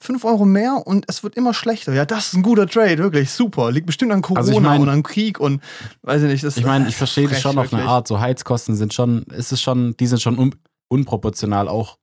5 0.00 0.22
Euro 0.24 0.44
mehr 0.44 0.82
und 0.86 1.06
es 1.08 1.22
wird 1.22 1.34
immer 1.36 1.54
schlechter. 1.54 1.94
Ja, 1.94 2.04
das 2.04 2.26
ist 2.26 2.34
ein 2.34 2.42
guter 2.42 2.66
Trade, 2.66 2.98
wirklich 2.98 3.30
super. 3.30 3.70
Liegt 3.72 3.86
bestimmt 3.86 4.12
an 4.12 4.20
Corona 4.20 4.40
Also 4.40 4.52
ich 4.52 4.60
mein- 4.60 4.82
und 4.82 4.88
an 4.90 5.02
Krieg 5.02 5.40
und 5.40 5.62
weiß 6.02 6.22
ich 6.22 6.28
nicht. 6.28 6.44
Das 6.44 6.58
Ich 6.58 6.66
meine, 6.66 6.88
ich 6.88 6.96
verstehe 6.96 7.26
das 7.26 7.40
schon 7.40 7.52
auf 7.56 7.72
eine 7.72 7.80
wirklich. 7.82 7.88
Art. 7.88 8.06
So 8.08 8.20
Heizkosten 8.20 8.74
sind 8.76 8.92
schon, 8.92 9.22
ist 9.34 9.52
es 9.52 9.62
schon, 9.62 9.96
die 9.96 10.06
sind 10.06 10.20
schon 10.20 10.38
un, 10.38 10.54
unproportional 10.88 11.68
auch 11.68 11.96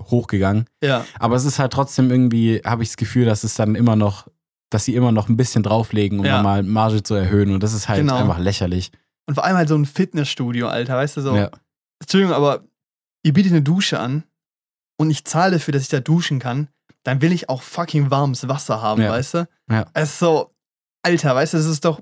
hochgegangen. 0.00 0.66
Ja, 0.82 1.04
Aber 1.18 1.34
es 1.36 1.44
ist 1.44 1.58
halt 1.58 1.72
trotzdem 1.72 2.10
irgendwie, 2.10 2.60
habe 2.64 2.82
ich 2.82 2.90
das 2.90 2.96
Gefühl, 2.96 3.24
dass 3.24 3.44
es 3.44 3.54
dann 3.54 3.74
immer 3.74 3.96
noch, 3.96 4.28
dass 4.72 4.84
sie 4.84 4.94
immer 4.94 5.12
noch 5.12 5.28
ein 5.28 5.36
bisschen 5.36 5.62
drauflegen, 5.62 6.18
um 6.18 6.24
Ja. 6.24 6.36
nochmal 6.38 6.62
Marge 6.62 7.02
zu 7.02 7.14
erhöhen. 7.14 7.52
Und 7.52 7.62
das 7.62 7.72
ist 7.72 7.88
halt 7.88 8.00
Genau. 8.00 8.16
einfach 8.16 8.38
lächerlich. 8.38 8.90
und 9.28 9.34
vor 9.34 9.44
allem 9.44 9.56
halt 9.56 9.68
so 9.68 9.76
ein 9.76 9.86
Fitnessstudio, 9.86 10.66
Alter, 10.68 10.96
weißt 10.96 11.16
du 11.16 11.20
so. 11.20 11.36
Ja. 11.36 11.50
Entschuldigung, 12.00 12.34
aber 12.34 12.64
ihr 13.22 13.32
bietet 13.32 13.52
eine 13.52 13.62
Dusche 13.62 14.00
an 14.00 14.24
und 14.98 15.10
ich 15.10 15.24
zahle 15.24 15.52
dafür, 15.52 15.72
dass 15.72 15.82
ich 15.84 15.88
da 15.88 16.00
duschen 16.00 16.40
kann, 16.40 16.68
dann 17.04 17.22
will 17.22 17.30
ich 17.32 17.48
auch 17.48 17.62
fucking 17.62 18.10
warmes 18.10 18.48
Wasser 18.48 18.82
haben, 18.82 19.00
Ja. 19.00 19.10
weißt 19.12 19.34
du? 19.34 19.48
Ja. 19.70 19.86
Es 19.94 20.10
ist 20.10 20.18
so, 20.18 20.52
Alter, 21.02 21.34
weißt 21.36 21.54
du, 21.54 21.58
es 21.58 21.66
ist 21.66 21.84
doch. 21.84 22.00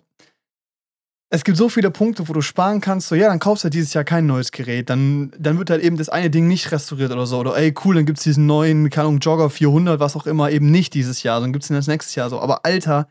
Es 1.32 1.44
gibt 1.44 1.56
so 1.56 1.68
viele 1.68 1.92
Punkte, 1.92 2.28
wo 2.28 2.32
du 2.32 2.40
sparen 2.42 2.80
kannst, 2.80 3.06
so, 3.06 3.14
ja, 3.14 3.28
dann 3.28 3.38
kaufst 3.38 3.62
du 3.62 3.66
halt 3.66 3.74
dieses 3.74 3.94
Jahr 3.94 4.02
kein 4.02 4.26
neues 4.26 4.50
Gerät. 4.50 4.90
Dann, 4.90 5.30
dann 5.38 5.58
wird 5.58 5.70
halt 5.70 5.80
eben 5.80 5.96
das 5.96 6.08
eine 6.08 6.28
Ding 6.28 6.48
nicht 6.48 6.72
restauriert 6.72 7.12
oder 7.12 7.24
so. 7.24 7.38
Oder 7.38 7.56
ey, 7.56 7.72
cool, 7.84 7.94
dann 7.94 8.04
gibt's 8.04 8.24
diesen 8.24 8.46
neuen, 8.46 8.90
keine 8.90 9.06
Ahnung, 9.06 9.20
Jogger 9.20 9.48
400, 9.48 10.00
was 10.00 10.16
auch 10.16 10.26
immer, 10.26 10.50
eben 10.50 10.72
nicht 10.72 10.92
dieses 10.92 11.22
Jahr, 11.22 11.40
dann 11.40 11.52
gibt's 11.52 11.68
den 11.68 11.76
das 11.76 11.86
nächstes 11.86 12.16
Jahr 12.16 12.30
so. 12.30 12.40
Aber 12.40 12.64
Alter, 12.64 13.08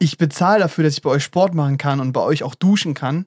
ich 0.00 0.18
bezahle 0.18 0.58
dafür, 0.60 0.82
dass 0.84 0.94
ich 0.94 1.02
bei 1.02 1.10
euch 1.10 1.22
Sport 1.22 1.54
machen 1.54 1.78
kann 1.78 2.00
und 2.00 2.12
bei 2.12 2.20
euch 2.20 2.42
auch 2.42 2.56
duschen 2.56 2.94
kann. 2.94 3.26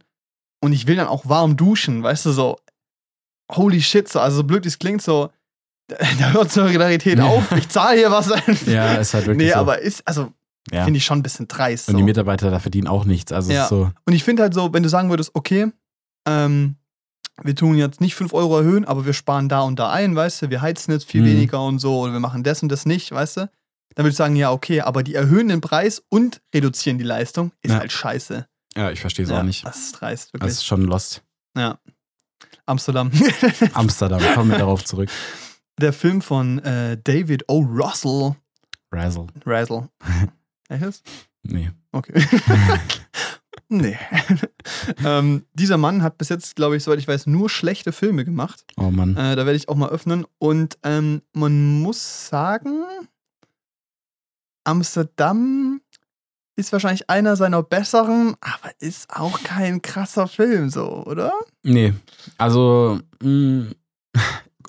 Und 0.61 0.73
ich 0.73 0.85
will 0.85 0.97
dann 0.97 1.07
auch 1.07 1.27
warm 1.29 1.55
duschen, 1.55 2.03
weißt 2.03 2.25
du, 2.25 2.31
so. 2.31 2.57
Holy 3.53 3.81
shit, 3.81 4.07
so, 4.09 4.19
also 4.19 4.37
so 4.37 4.43
blöd 4.43 4.65
es 4.65 4.79
klingt, 4.79 5.01
so. 5.01 5.29
Da, 5.87 5.95
da 6.19 6.31
hört 6.31 6.51
Solidarität 6.51 7.19
Ja. 7.19 7.25
auf. 7.25 7.51
Ich 7.53 7.69
zahle 7.69 7.97
hier 7.97 8.11
was. 8.11 8.27
Ja, 8.65 8.95
ist 8.95 9.13
halt 9.13 9.27
wirklich 9.27 9.47
nee, 9.47 9.53
so. 9.53 9.59
aber 9.59 9.79
ist, 9.79 10.05
also, 10.05 10.33
ja. 10.71 10.83
finde 10.83 10.97
ich 10.97 11.05
schon 11.05 11.19
ein 11.19 11.23
bisschen 11.23 11.47
dreist. 11.47 11.87
Und 11.87 11.93
So. 11.93 11.97
die 11.97 12.03
Mitarbeiter 12.03 12.51
da 12.51 12.59
verdienen 12.59 12.87
auch 12.87 13.05
nichts. 13.05 13.31
Also 13.31 13.51
Ja. 13.51 13.67
so, 13.67 13.91
Und 14.05 14.13
ich 14.13 14.23
finde 14.23 14.43
halt 14.43 14.53
so, 14.53 14.73
wenn 14.73 14.83
du 14.83 14.89
sagen 14.89 15.09
würdest, 15.09 15.31
okay, 15.33 15.71
ähm, 16.27 16.75
wir 17.43 17.55
tun 17.55 17.75
jetzt 17.77 18.01
nicht 18.01 18.13
5 18.15 18.33
Euro 18.33 18.57
erhöhen, 18.59 18.85
aber 18.85 19.05
wir 19.05 19.13
sparen 19.13 19.49
da 19.49 19.61
und 19.61 19.79
da 19.79 19.89
ein, 19.91 20.15
weißt 20.15 20.43
du, 20.43 20.49
wir 20.51 20.61
heizen 20.61 20.91
jetzt 20.91 21.05
viel 21.05 21.21
Mhm. 21.23 21.25
weniger 21.27 21.63
und 21.65 21.79
so, 21.79 21.99
oder 22.01 22.13
wir 22.13 22.19
machen 22.19 22.43
das 22.43 22.61
und 22.61 22.69
das 22.69 22.85
nicht, 22.85 23.11
weißt 23.11 23.37
du, 23.37 23.39
dann 23.95 24.03
würde 24.05 24.09
ich 24.11 24.15
sagen, 24.17 24.35
ja, 24.35 24.51
okay, 24.51 24.81
aber 24.81 25.01
die 25.03 25.15
erhöhen 25.15 25.47
den 25.47 25.59
Preis 25.61 26.03
und 26.09 26.41
reduzieren 26.53 26.97
die 26.99 27.03
Leistung, 27.03 27.51
ist 27.63 27.71
Ja. 27.71 27.79
halt 27.79 27.91
scheiße. 27.91 28.45
ja, 28.77 28.91
ich 28.91 29.01
verstehe 29.01 29.25
es 29.25 29.31
auch 29.31 29.43
nicht. 29.43 29.65
Das 29.65 29.77
ist 29.77 29.91
dreist, 29.93 30.25
Das 30.27 30.33
wirklich. 30.33 30.51
ist 30.51 30.65
schon 30.65 30.83
lost. 30.83 31.23
ja. 31.57 31.79
Amsterdam. 32.67 33.11
Amsterdam, 33.73 34.21
kommen 34.35 34.51
wir 34.51 34.57
darauf 34.59 34.85
zurück. 34.85 35.09
Der 35.79 35.91
Film 35.93 36.21
von 36.21 36.59
äh, 36.59 36.97
David 37.03 37.43
O. 37.49 37.59
Russell. 37.61 38.35
Razzle. 38.91 39.27
Russell. 39.45 39.87
Echtes? 40.71 41.03
Nee. 41.43 41.71
Okay. 41.91 42.13
nee. 43.69 43.97
ähm, 45.05 45.45
dieser 45.53 45.77
Mann 45.77 46.03
hat 46.03 46.17
bis 46.17 46.29
jetzt, 46.29 46.55
glaube 46.55 46.77
ich, 46.77 46.83
soweit 46.83 46.99
ich 46.99 47.07
weiß, 47.07 47.27
nur 47.27 47.49
schlechte 47.49 47.91
Filme 47.91 48.25
gemacht. 48.25 48.65
Oh 48.77 48.91
Mann. 48.91 49.15
Äh, 49.17 49.35
da 49.35 49.45
werde 49.45 49.55
ich 49.55 49.69
auch 49.69 49.75
mal 49.75 49.89
öffnen. 49.89 50.25
Und 50.37 50.77
ähm, 50.83 51.21
man 51.33 51.81
muss 51.81 52.27
sagen, 52.27 52.83
Amsterdam 54.63 55.81
ist 56.55 56.71
wahrscheinlich 56.71 57.09
einer 57.09 57.35
seiner 57.35 57.63
besseren, 57.63 58.35
aber 58.41 58.71
ist 58.79 59.09
auch 59.15 59.41
kein 59.43 59.81
krasser 59.81 60.27
Film, 60.27 60.69
so, 60.69 61.05
oder? 61.05 61.33
Nee. 61.63 61.93
Also, 62.37 62.99
mh, 63.23 63.71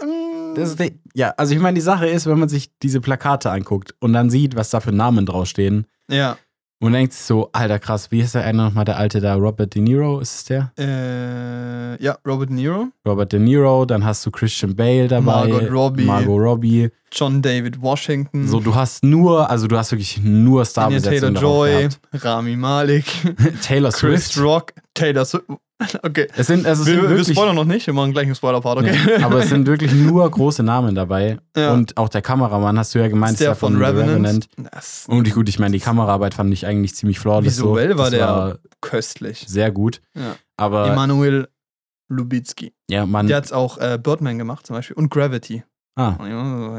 Mm, 0.02 0.31
das 0.54 0.71
ist 0.71 0.92
ja, 1.14 1.30
also 1.37 1.54
ich 1.54 1.61
meine, 1.61 1.75
die 1.75 1.80
Sache 1.80 2.06
ist, 2.06 2.26
wenn 2.26 2.38
man 2.38 2.49
sich 2.49 2.71
diese 2.82 3.00
Plakate 3.00 3.50
anguckt 3.50 3.94
und 4.00 4.12
dann 4.12 4.30
sieht, 4.30 4.56
was 4.56 4.71
da 4.71 4.80
für 4.80 4.92
Namen 4.92 5.26
draufstehen 5.26 5.87
ja. 6.11 6.37
und 6.80 6.92
denkt 6.92 7.12
sich 7.12 7.25
so, 7.25 7.50
alter 7.52 7.78
krass, 7.78 8.11
wie 8.11 8.21
ist 8.21 8.35
der 8.35 8.44
eine 8.44 8.64
nochmal, 8.64 8.85
der 8.85 8.97
alte 8.97 9.21
da, 9.21 9.35
Robert 9.35 9.75
De 9.75 9.82
Niro, 9.82 10.21
ist 10.21 10.35
es 10.35 10.44
der? 10.44 10.73
Äh, 10.78 12.02
ja, 12.02 12.16
Robert 12.26 12.50
De 12.50 12.56
Niro, 12.56 12.88
Robert 13.06 13.32
De 13.32 13.40
Niro, 13.40 13.85
dann 13.85 14.04
hast 14.04 14.25
du 14.26 14.30
Christian 14.30 14.75
Bale 14.75 15.09
dabei, 15.09 15.49
Margot 15.49 15.71
Robbie. 15.71 16.04
Margot 16.04 16.40
Robbie. 16.40 16.90
John 17.11 17.42
David 17.42 17.80
Washington, 17.80 18.49
So, 18.49 18.61
du 18.61 18.75
hast 18.75 19.04
nur, 19.04 19.50
also 19.50 19.66
du 19.66 19.76
hast 19.76 19.92
wirklich 19.92 20.18
nur 20.23 20.61
Anya 20.61 20.64
Starbesetzung 20.64 21.35
darauf 21.35 21.66
Taylor-Joy. 21.66 21.88
Rami 22.14 22.56
Malek, 22.56 23.04
Taylor 23.62 23.90
Chris 23.90 24.28
Swift. 24.28 24.47
Rock, 24.47 24.73
Taylor 24.94 25.25
Swift. 25.25 25.44
Okay. 26.02 26.26
Es 26.36 26.46
sind, 26.46 26.66
also 26.66 26.82
es 26.82 26.88
Wir, 26.88 26.94
sind 26.94 27.02
wir 27.02 27.10
wirklich, 27.10 27.36
spoilern 27.36 27.54
noch 27.56 27.64
nicht, 27.64 27.86
wir 27.86 27.94
machen 27.94 28.12
gleich 28.12 28.26
einen 28.26 28.34
Spoiler-Part, 28.34 28.78
okay? 28.78 28.96
Ja, 29.18 29.26
aber 29.26 29.40
es 29.40 29.48
sind 29.48 29.66
wirklich 29.66 29.92
nur 29.94 30.28
große 30.30 30.62
Namen 30.62 30.94
dabei. 30.94 31.38
Ja. 31.56 31.72
Und 31.72 31.96
auch 31.96 32.08
der 32.08 32.22
Kameramann, 32.22 32.78
hast 32.78 32.94
du 32.94 32.98
ja 32.98 33.08
gemeint, 33.08 33.32
ist 33.34 33.40
der 33.40 33.48
ja 33.48 33.54
von 33.54 33.76
The 33.76 33.82
Revenant. 33.84 34.48
Das 34.72 35.04
Und 35.08 35.30
gut, 35.32 35.48
ich 35.48 35.58
meine, 35.58 35.72
die 35.72 35.80
Kameraarbeit 35.80 36.34
fand 36.34 36.52
ich 36.52 36.66
eigentlich 36.66 36.94
ziemlich 36.94 37.18
flawless. 37.18 37.58
Visuell 37.58 37.92
so. 37.92 37.98
war 37.98 38.10
Das 38.10 38.18
der 38.18 38.26
war 38.26 38.58
köstlich. 38.80 39.44
sehr 39.46 39.70
gut. 39.70 40.00
Ja. 40.14 40.36
Aber 40.56 40.88
Emanuel 40.88 41.48
Lubitsky. 42.08 42.74
ja, 42.90 43.06
man, 43.06 43.26
Der 43.26 43.38
hat 43.38 43.52
auch 43.52 43.78
äh, 43.78 43.98
Birdman 44.02 44.38
gemacht 44.38 44.66
zum 44.66 44.76
Beispiel 44.76 44.96
und 44.96 45.10
Gravity. 45.10 45.64
Ah. 45.94 46.16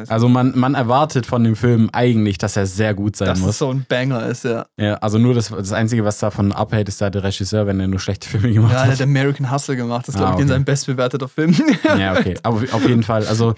Also 0.08 0.28
man, 0.28 0.58
man 0.58 0.74
erwartet 0.74 1.28
von 1.28 1.44
dem 1.44 1.56
Film 1.56 1.90
eigentlich, 1.94 2.40
dass 2.40 2.58
er 2.58 2.66
sehr 2.66 2.96
gut 2.96 3.16
sein 3.16 3.28
dass 3.28 3.40
es 3.40 3.46
muss. 3.46 3.58
so 3.60 3.70
ein 3.70 3.86
Banger 3.88 4.26
ist, 4.26 4.44
ja. 4.44 4.66
Ja, 4.80 4.96
also 4.96 5.20
nur 5.20 5.36
das, 5.36 5.50
das 5.50 5.72
Einzige, 5.72 6.04
was 6.04 6.18
davon 6.18 6.52
abhält, 6.52 6.88
ist 6.90 7.00
da 7.00 7.12
der 7.12 7.24
Regisseur, 7.24 7.68
wenn 7.68 7.80
er 7.80 7.88
nur 7.88 8.00
schlechte 8.00 8.28
Filme 8.30 8.52
gemacht 8.52 8.72
Ja, 8.74 8.80
der 8.84 8.92
hat. 8.94 9.00
hat 9.00 9.02
American 9.02 9.52
Hustle 9.52 9.76
gemacht. 9.76 10.08
Das 10.08 10.16
ist, 10.16 10.22
Ah, 10.22 10.26
glaube 10.30 10.42
ich, 10.42 10.46
okay. 10.46 10.54
sein 10.56 10.66
bestbewerteter 10.66 11.28
Film. 11.28 11.54
Ja, 11.98 12.14
okay. 12.14 12.36
Aber 12.42 12.58
auf 12.72 12.88
jeden 12.88 13.04
Fall, 13.04 13.28
also 13.28 13.54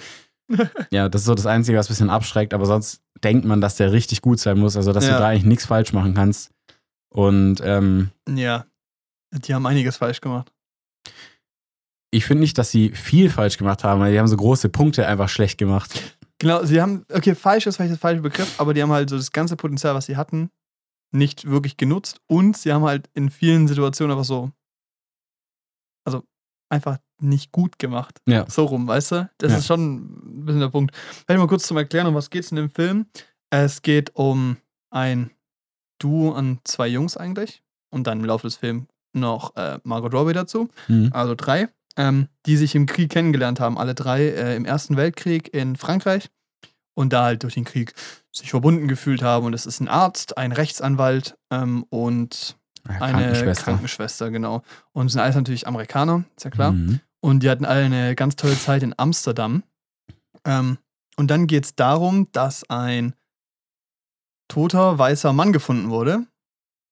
ja, 0.91 1.07
das 1.07 1.21
ist 1.21 1.25
so 1.27 1.35
das 1.35 1.45
Einzige, 1.45 1.77
was 1.77 1.87
ein 1.87 1.93
bisschen 1.93 2.09
abschreckt, 2.09 2.53
aber 2.53 2.65
sonst 2.65 2.99
denkt 3.23 3.45
man, 3.45 3.61
dass 3.61 3.77
der 3.77 3.93
richtig 3.93 4.21
gut 4.21 4.39
sein 4.41 4.59
muss, 4.59 4.75
also 4.75 4.91
dass 4.91 5.07
Ja. 5.07 5.13
du 5.13 5.19
da 5.19 5.27
eigentlich 5.29 5.45
nichts 5.45 5.65
falsch 5.65 5.93
machen 5.93 6.13
kannst. 6.13 6.51
Und 7.09 7.61
ähm, 7.63 8.09
ja. 8.29 8.65
Die 9.31 9.53
haben 9.53 9.65
einiges 9.65 9.97
falsch 9.97 10.19
gemacht. 10.21 10.51
Ich 12.15 12.25
finde 12.25 12.41
nicht, 12.41 12.57
dass 12.57 12.71
sie 12.71 12.91
viel 12.91 13.29
falsch 13.29 13.57
gemacht 13.57 13.83
haben, 13.83 13.99
weil 14.01 14.11
die 14.11 14.19
haben 14.19 14.27
so 14.27 14.37
große 14.37 14.69
Punkte 14.69 15.07
einfach 15.07 15.29
schlecht 15.29 15.57
gemacht. 15.57 16.01
Genau, 16.39 16.63
sie 16.63 16.81
haben, 16.81 17.05
okay, 17.13 17.33
falsch 17.35 17.65
ist 17.67 17.75
vielleicht 17.77 17.91
der 17.91 17.97
falsche 17.99 18.21
Begriff, 18.21 18.59
aber 18.59 18.73
die 18.73 18.81
haben 18.81 18.91
halt 18.91 19.09
so 19.09 19.15
das 19.17 19.31
ganze 19.31 19.55
Potenzial, 19.55 19.95
was 19.95 20.05
sie 20.05 20.17
hatten, 20.17 20.49
nicht 21.11 21.45
wirklich 21.49 21.77
genutzt 21.77 22.19
und 22.27 22.57
sie 22.57 22.73
haben 22.73 22.83
halt 22.83 23.09
in 23.13 23.29
vielen 23.29 23.67
Situationen 23.67 24.11
einfach 24.11 24.25
so, 24.25 24.51
also 26.05 26.23
einfach 26.69 26.97
nicht 27.21 27.51
gut 27.51 27.79
gemacht. 27.79 28.19
Ja. 28.27 28.45
So 28.49 28.65
rum, 28.65 28.87
weißt 28.87 29.11
du? 29.11 29.29
Das 29.37 29.51
Ja. 29.53 29.57
ist 29.59 29.67
schon 29.67 29.95
ein 29.95 30.45
bisschen 30.45 30.59
der 30.61 30.69
Punkt. 30.69 30.93
Vielleicht 30.95 31.39
mal 31.39 31.47
kurz 31.47 31.65
zum 31.67 31.77
Erklären, 31.77 32.07
um 32.07 32.15
was 32.15 32.29
geht 32.29 32.43
es 32.43 32.51
in 32.51 32.57
dem 32.57 32.69
Film. 32.69 33.05
Es 33.49 33.81
geht 33.81 34.13
um 34.15 34.57
ein 34.89 35.31
Duo 35.99 36.33
an 36.33 36.59
zwei 36.65 36.87
Jungs 36.87 37.15
eigentlich 37.15 37.63
und 37.93 38.07
dann 38.07 38.19
im 38.19 38.25
Laufe 38.25 38.47
des 38.47 38.57
Films 38.57 38.87
noch 39.13 39.55
äh, 39.55 39.79
Margot 39.83 40.13
Robbie 40.13 40.33
dazu 40.33 40.69
Mhm. 40.89 41.09
also 41.13 41.35
drei, 41.35 41.69
ähm, 41.97 42.27
die 42.45 42.57
sich 42.57 42.75
im 42.75 42.85
Krieg 42.85 43.11
kennengelernt 43.11 43.59
haben. 43.59 43.77
Alle 43.77 43.95
drei 43.95 44.27
äh, 44.27 44.55
im 44.55 44.65
Ersten 44.65 44.97
Weltkrieg 44.97 45.53
in 45.53 45.75
Frankreich 45.75 46.29
und 46.93 47.13
da 47.13 47.25
halt 47.25 47.43
durch 47.43 47.53
den 47.53 47.65
Krieg 47.65 47.93
sich 48.31 48.49
verbunden 48.49 48.87
gefühlt 48.87 49.21
haben. 49.21 49.45
Und 49.45 49.53
es 49.53 49.65
ist 49.65 49.79
ein 49.79 49.87
Arzt, 49.87 50.37
ein 50.37 50.51
Rechtsanwalt 50.51 51.37
ähm, 51.51 51.85
und 51.89 52.57
Ja, 52.87 53.01
eine 53.01 53.17
Krankenschwester. 53.17 53.63
Krankenschwester, 53.63 54.31
genau. 54.31 54.63
Und 54.93 55.09
sind 55.09 55.21
alles 55.21 55.35
natürlich 55.35 55.67
Amerikaner, 55.67 56.23
ist 56.35 56.43
ja 56.43 56.51
klar. 56.51 56.71
Mhm. 56.71 56.99
Und 57.21 57.43
die 57.43 57.49
hatten 57.49 57.65
alle 57.65 57.85
eine 57.85 58.15
ganz 58.15 58.35
tolle 58.35 58.57
Zeit 58.57 58.83
in 58.83 58.93
Amsterdam. 58.97 59.63
Ähm, 60.45 60.77
und 61.17 61.31
dann 61.31 61.47
geht 61.47 61.65
es 61.65 61.75
darum, 61.75 62.31
dass 62.31 62.69
ein 62.69 63.15
toter 64.47 64.99
weißer 64.99 65.33
Mann 65.33 65.53
gefunden 65.53 65.89
wurde 65.89 66.25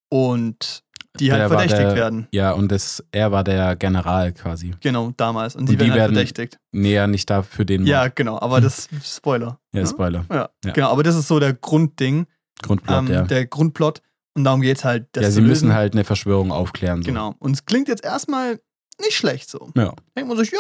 und 0.10 0.84
die 1.20 1.32
halt 1.32 1.48
verdächtigt 1.48 1.80
der- 1.82 1.96
werden. 1.96 2.28
Ja, 2.32 2.52
und 2.54 2.72
das, 2.72 3.04
er 3.12 3.32
war 3.32 3.44
der 3.44 3.76
General 3.76 4.32
quasi. 4.34 4.74
Genau, 4.82 5.12
damals. 5.18 5.56
Und, 5.56 5.68
sie 5.68 5.74
Und 5.74 5.82
die 5.82 5.88
werden 5.90 6.02
halt 6.02 6.14
verdächtigt. 6.14 6.60
Näher 6.72 7.08
nicht 7.08 7.30
da 7.30 7.42
für 7.44 7.66
den 7.66 7.86
Ja, 7.86 8.08
genau, 8.08 8.40
aber 8.40 8.62
das 8.62 8.90
Spoiler. 9.04 9.60
ja, 9.74 9.82
ne? 9.82 9.88
Spoiler. 9.88 10.26
Ja, 10.32 10.50
Ja. 10.66 10.72
genau, 10.74 10.90
aber 10.92 11.04
das 11.04 11.16
ist 11.16 11.28
so 11.28 11.40
der 11.40 11.54
Grundding, 11.54 12.26
Grundplot, 12.62 12.98
ähm, 12.98 13.08
ja. 13.08 13.22
der 13.24 13.46
Grundplot. 13.46 14.02
Und 14.36 14.46
darum 14.46 14.62
geht 14.62 14.78
es 14.78 14.84
halt, 14.84 15.08
das 15.12 15.24
ja, 15.26 15.32
sie 15.32 15.42
müssen 15.42 15.68
lösen. 15.68 15.74
halt 15.76 15.94
eine 15.94 16.04
Verschwörung 16.04 16.52
aufklären. 16.52 17.04
So. 17.04 17.08
Genau. 17.08 17.36
Und 17.40 17.52
es 17.52 17.66
klingt 17.66 17.88
jetzt 17.88 18.04
erstmal 18.04 18.60
nicht 19.00 19.14
schlecht 19.16 19.50
so. 19.50 19.70
Ja, 19.76 19.94
Denkt 20.18 20.28
man 20.30 20.38
sich, 20.38 20.52
ja, 20.52 20.58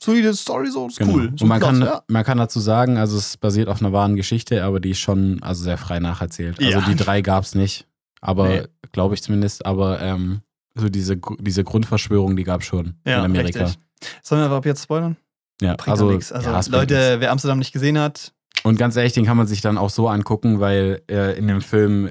solide 0.00 0.34
Story 0.34 0.70
so, 0.72 0.88
ist 0.88 0.98
genau. 0.98 1.12
cool. 1.14 1.26
Und 1.28 1.38
So 1.38 1.46
man 1.46 1.60
Plot, 1.60 1.70
kann, 1.70 1.80
ja. 1.82 2.02
man 2.08 2.24
kann 2.24 2.38
dazu 2.38 2.58
sagen, 2.58 2.96
also 2.98 3.16
es 3.16 3.36
basiert 3.36 3.68
auf 3.68 3.80
einer 3.80 3.92
wahren 3.92 4.16
Geschichte, 4.16 4.64
aber 4.64 4.80
die 4.80 4.90
ist 4.90 4.98
schon 4.98 5.40
also 5.42 5.62
sehr 5.62 5.78
frei 5.78 6.00
nacherzählt. 6.00 6.58
Also 6.58 6.70
Ja. 6.70 6.80
die 6.80 6.96
drei 6.96 7.20
gab 7.22 7.44
es 7.44 7.54
nicht. 7.54 7.86
Aber 8.20 8.48
Nee. 8.48 8.62
glaube 8.92 9.14
ich 9.14 9.22
zumindest, 9.22 9.64
aber 9.66 10.00
ähm, 10.00 10.40
so 10.74 10.88
diese, 10.88 11.16
diese 11.38 11.64
Grundverschwörung, 11.64 12.36
die 12.36 12.44
gab 12.44 12.60
es 12.60 12.66
schon 12.66 12.94
ja, 13.06 13.18
in 13.18 13.24
Amerika. 13.24 13.64
Richtig. 13.64 13.82
Sollen 14.22 14.40
wir 14.42 14.46
aber 14.46 14.56
ab 14.56 14.66
jetzt 14.66 14.82
spoilern? 14.82 15.16
Ja, 15.60 15.74
Bringt 15.74 15.88
also, 15.88 16.04
also, 16.04 16.14
nichts. 16.16 16.32
Also 16.32 16.50
ja, 16.50 16.78
Leute, 16.78 17.16
wer 17.20 17.30
Amsterdam 17.32 17.58
nicht 17.58 17.72
gesehen 17.72 17.98
hat, 17.98 18.32
Und 18.62 18.78
ganz 18.78 18.96
ehrlich, 18.96 19.12
den 19.14 19.24
kann 19.24 19.36
man 19.36 19.46
sich 19.46 19.60
dann 19.62 19.78
auch 19.78 19.90
so 19.90 20.08
angucken, 20.08 20.60
weil 20.60 21.02
äh, 21.10 21.38
in 21.38 21.46
dem 21.48 21.60
Film, 21.62 22.10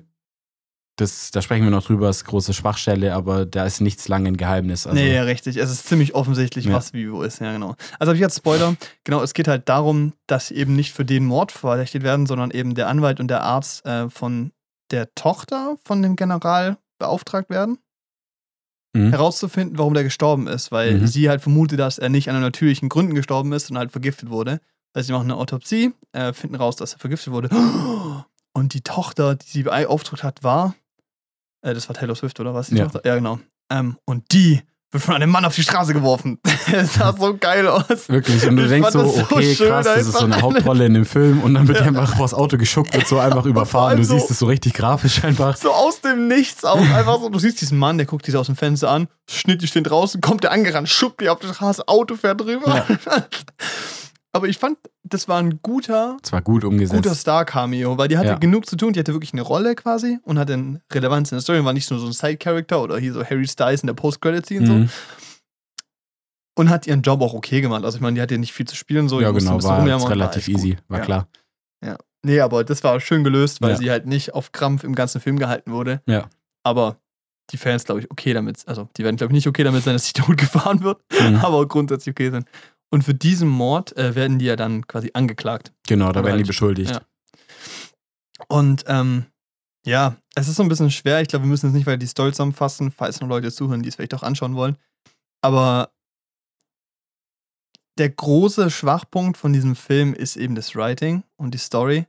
das, 0.98 1.30
da 1.32 1.42
sprechen 1.42 1.66
wir 1.66 1.72
noch 1.72 1.86
drüber, 1.86 2.10
ist 2.10 2.24
große 2.24 2.54
Schwachstelle, 2.54 3.14
aber 3.14 3.46
da 3.46 3.66
ist 3.66 3.82
nichts 3.82 4.08
lange 4.08 4.30
ein 4.30 4.38
Geheimnis. 4.38 4.88
Also, 4.88 4.98
nee, 4.98 5.14
ja, 5.14 5.24
richtig. 5.24 5.58
Es 5.58 5.70
ist 5.70 5.86
ziemlich 5.88 6.16
offensichtlich, 6.16 6.66
Ja. 6.66 6.74
was 6.74 6.94
wie 6.94 7.12
wo 7.12 7.22
ist. 7.22 7.40
Ja, 7.42 7.52
genau. 7.52 7.76
Also 8.00 8.12
habe 8.12 8.16
ich 8.16 8.22
jetzt 8.22 8.38
Spoiler. 8.38 8.76
Genau, 9.04 9.22
es 9.22 9.34
geht 9.34 9.48
halt 9.50 9.68
darum, 9.68 10.14
dass 10.26 10.48
sie 10.48 10.56
eben 10.56 10.76
nicht 10.76 10.94
für 10.94 11.04
den 11.04 11.26
Mord 11.26 11.52
verdächtigt 11.52 12.04
werden, 12.06 12.26
sondern 12.26 12.50
eben 12.52 12.74
der 12.76 12.88
Anwalt 12.88 13.20
und 13.20 13.28
der 13.28 13.44
Arzt 13.44 13.86
äh, 13.86 14.10
von 14.10 14.52
der 14.92 15.13
Tochter 15.15 15.77
von 15.84 16.01
dem 16.01 16.15
General 16.15 16.77
beauftragt 17.00 17.50
werden, 17.50 17.77
Mhm. 18.96 19.10
herauszufinden, 19.10 19.77
warum 19.77 19.94
der 19.94 20.04
gestorben 20.06 20.48
ist, 20.48 20.72
weil 20.72 21.00
Mhm. 21.00 21.08
sie 21.08 21.27
halt 21.30 21.42
vermutet, 21.42 21.80
dass 21.80 21.98
er 21.98 22.08
nicht 22.10 22.30
an 22.30 22.39
natürlichen 22.39 22.88
Gründen 22.88 23.13
gestorben 23.13 23.51
ist 23.51 23.70
und 23.70 23.77
halt 23.77 23.92
vergiftet 23.92 24.30
wurde. 24.30 24.62
Also 24.94 25.08
sie 25.08 25.13
machen 25.13 25.30
eine 25.30 25.36
Autopsie, 25.36 25.94
äh, 26.13 26.32
finden 26.32 26.56
raus, 26.56 26.77
dass 26.77 26.94
er 26.94 27.00
vergiftet 27.00 27.34
wurde. 27.34 27.50
Und 28.54 28.74
die 28.74 28.80
Tochter, 28.80 29.36
die 29.36 29.46
sie 29.46 29.63
beauftragt 29.63 30.24
hat, 30.24 30.42
war, 30.46 30.75
äh, 31.62 31.74
das 31.74 31.89
war 31.89 31.96
Taylor 31.98 32.15
Swift 32.15 32.39
oder 32.39 32.54
was? 32.54 32.70
Ja. 32.70 32.86
Tochter? 32.86 33.01
ja, 33.06 33.15
genau. 33.15 33.39
Ähm, 33.70 33.98
und 34.06 34.32
die 34.32 34.62
wird 34.92 35.04
von 35.04 35.15
einem 35.15 35.30
Mann 35.30 35.44
auf 35.46 35.56
die 35.56 35.63
Straße 35.63 35.94
geworfen. 35.94 36.39
Es 36.72 36.96
sah 36.96 37.13
so 37.18 37.38
geil 37.38 37.68
aus. 37.68 38.10
Wirklich, 38.10 38.46
und 38.48 38.56
du 38.58 38.63
Ich 38.63 38.70
denkst 38.70 38.89
so, 38.92 39.04
das 39.04 39.15
so 39.15 39.22
okay, 39.22 39.56
schön 39.56 39.68
krass, 39.70 39.86
das 39.86 40.08
ist 40.08 40.13
so 40.13 40.25
eine. 40.25 40.42
Hauptrolle 40.42 40.86
in 40.88 40.96
dem 40.96 41.06
Film 41.06 41.42
und 41.42 41.54
dann 41.54 41.68
wird 41.68 41.80
die 41.80 41.84
einfach 41.84 42.15
vors 42.18 42.34
Auto 42.34 42.58
geschuckt, 42.58 42.94
wird 42.94 43.08
so 43.08 43.20
einfach 43.25 43.46
überfahren. 43.46 43.98
Du 43.98 44.04
so- 44.04 44.15
siehst 44.18 44.32
es 44.32 44.39
so 44.39 44.48
richtig 44.48 44.74
grafisch 44.74 45.24
einfach. 45.24 45.56
So 45.58 45.72
aus 45.72 46.01
dem 46.01 46.27
Nichts 46.27 46.65
auch 46.65 46.80
einfach 46.80 47.20
so. 47.20 47.30
Du 47.30 47.38
siehst 47.39 47.62
diesen 47.62 47.77
Mann, 47.77 47.98
der 47.98 48.08
guckt 48.08 48.25
sich 48.25 48.36
aus 48.36 48.48
dem 48.48 48.56
Fenster 48.56 48.89
an, 48.89 49.08
Schnitt, 49.30 49.62
die 49.62 49.68
stehen 49.68 49.84
draußen, 49.84 50.22
kommt 50.22 50.44
der 50.44 50.51
angerannt, 50.51 50.89
schuckt 50.89 51.22
die 51.22 51.30
auf 51.30 51.39
die 51.39 51.48
Straße, 51.48 51.88
Auto 51.88 52.15
fährt 52.15 52.42
drüber. 52.42 52.86
Aber 54.36 54.48
ich 54.50 54.58
fand, 54.58 54.77
das 55.04 55.27
war 55.30 55.39
ein 55.42 55.60
guter, 55.62 56.18
Es 56.22 56.32
war 56.34 56.42
gut 56.42 56.65
umgesetzt. 56.65 57.04
guter 57.04 57.15
Star-Cameo, 57.15 57.98
weil 57.98 58.10
die 58.10 58.18
hatte 58.18 58.27
Ja. 58.30 58.36
genug 58.36 58.65
zu 58.65 58.75
tun, 58.75 58.92
die 58.92 59.00
hatte 59.00 59.13
wirklich 59.13 59.32
eine 59.32 59.42
Rolle 59.44 59.75
quasi 59.75 60.20
und 60.24 60.38
hatte 60.38 60.54
eine 60.54 60.82
Relevanz 60.92 61.32
in 61.32 61.38
der 61.38 61.42
Story, 61.42 61.63
war 61.63 61.72
nicht 61.72 61.89
nur 61.89 62.00
so 62.01 62.06
ein 62.08 62.12
Side-Character 62.13 62.82
oder 62.82 62.98
hier 62.98 63.13
so 63.13 63.24
Harry 63.24 63.48
Styles 63.48 63.82
in 63.82 63.88
der 63.88 63.94
Post-Credit-Scene 63.94 64.62
Mhm. 64.70 64.88
so. 64.88 64.94
Und 66.58 66.70
hat 66.70 66.88
ihren 66.88 67.01
Job 67.01 67.22
auch 67.22 67.34
okay 67.34 67.62
gemacht. 67.62 67.84
Also 67.84 67.98
ich 67.98 68.01
meine, 68.01 68.15
die 68.15 68.22
hatte 68.22 68.38
nicht 68.38 68.54
viel 68.54 68.65
zu 68.68 68.75
spielen, 68.75 69.10
so. 69.10 69.20
Ja, 69.22 69.30
ein 69.30 69.36
genau, 69.36 69.62
war 69.63 69.86
war 69.86 70.10
relativ 70.10 70.46
gut. 70.46 70.56
easy, 70.56 70.77
war 70.88 71.00
Ja. 71.00 71.06
klar. 71.06 71.27
Nee, 72.24 72.39
aber 72.39 72.63
das 72.63 72.84
war 72.84 73.00
schön 73.01 73.24
gelöst, 73.24 73.62
weil 73.62 73.72
Ja. 73.72 73.77
sie 73.77 73.92
halt 73.92 74.08
nicht 74.08 74.34
auf 74.34 74.51
Krampf 74.51 74.84
im 74.84 74.96
ganzen 74.96 75.22
Film 75.22 75.38
gehalten 75.38 75.72
wurde. 75.72 76.01
Ja. 76.08 76.27
Aber 76.63 76.98
die 77.51 77.58
Fans, 77.58 77.84
glaube 77.84 78.00
ich, 78.01 78.10
okay 78.10 78.34
damit, 78.34 78.68
also 78.68 78.89
die 78.98 79.04
werden, 79.04 79.15
glaube 79.18 79.32
ich, 79.32 79.36
nicht 79.36 79.48
okay 79.48 79.63
damit 79.63 79.84
sein, 79.84 79.94
dass 79.94 80.12
die 80.12 80.20
gut 80.20 80.38
gefahren 80.74 80.82
wird, 80.82 81.00
Mhm. 81.22 81.36
aber 81.44 81.68
grundsätzlich 81.68 82.13
okay 82.13 82.32
sind. 82.32 82.48
Und 82.92 83.04
für 83.04 83.13
diesen 83.13 83.50
Mord 83.50 83.96
äh, 83.98 84.15
werden 84.15 84.39
die 84.39 84.46
ja 84.46 84.56
dann 84.56 84.88
quasi 84.88 85.12
angeklagt. 85.13 85.74
Genau, 85.88 86.06
da 86.12 86.20
Oder 86.22 86.25
werden 86.25 86.38
die 86.38 86.42
halt- 86.44 86.48
beschuldigt. 86.48 86.92
ja. 86.92 87.01
Und 88.48 88.84
ähm, 88.88 89.25
ja, 89.86 90.18
es 90.36 90.48
ist 90.48 90.56
so 90.56 90.63
ein 90.63 90.70
bisschen 90.70 90.92
schwer. 90.92 91.22
Ich 91.22 91.27
glaube, 91.27 91.46
wir 91.46 91.50
müssen 91.50 91.68
jetzt 91.68 91.75
nicht 91.75 91.88
weiter 91.88 91.98
die 91.98 92.08
Story 92.08 92.32
zusammenfassen, 92.32 92.92
falls 92.92 93.22
noch 93.22 93.27
Leute 93.27 93.51
zuhören, 93.51 93.82
die 93.84 93.89
es 93.89 93.96
vielleicht 93.96 94.13
auch 94.13 94.24
anschauen 94.24 94.56
wollen. 94.56 94.77
Aber 95.42 95.92
der 97.98 98.10
große 98.10 98.70
Schwachpunkt 98.72 99.38
von 99.38 99.54
diesem 99.54 99.75
Film 99.75 100.13
ist 100.13 100.36
eben 100.36 100.56
das 100.56 100.75
Writing 100.75 101.24
und 101.38 101.51
die 101.54 101.58
Story. 101.60 102.08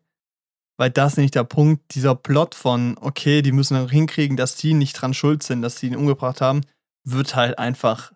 Weil 0.78 0.90
das 0.90 1.16
nicht 1.16 1.34
der 1.34 1.44
Punkt, 1.44 1.94
dieser 1.94 2.14
Plot 2.14 2.54
von, 2.54 2.98
okay, 3.00 3.40
die 3.40 3.52
müssen 3.52 3.80
noch 3.80 3.90
hinkriegen, 3.90 4.36
dass 4.36 4.56
die 4.56 4.74
nicht 4.74 4.94
dran 4.94 5.14
schuld 5.14 5.42
sind, 5.42 5.62
dass 5.62 5.78
sie 5.78 5.86
ihn 5.86 5.96
umgebracht 5.96 6.40
haben, 6.40 6.60
wird 7.04 7.34
halt 7.34 7.58
einfach 7.58 8.12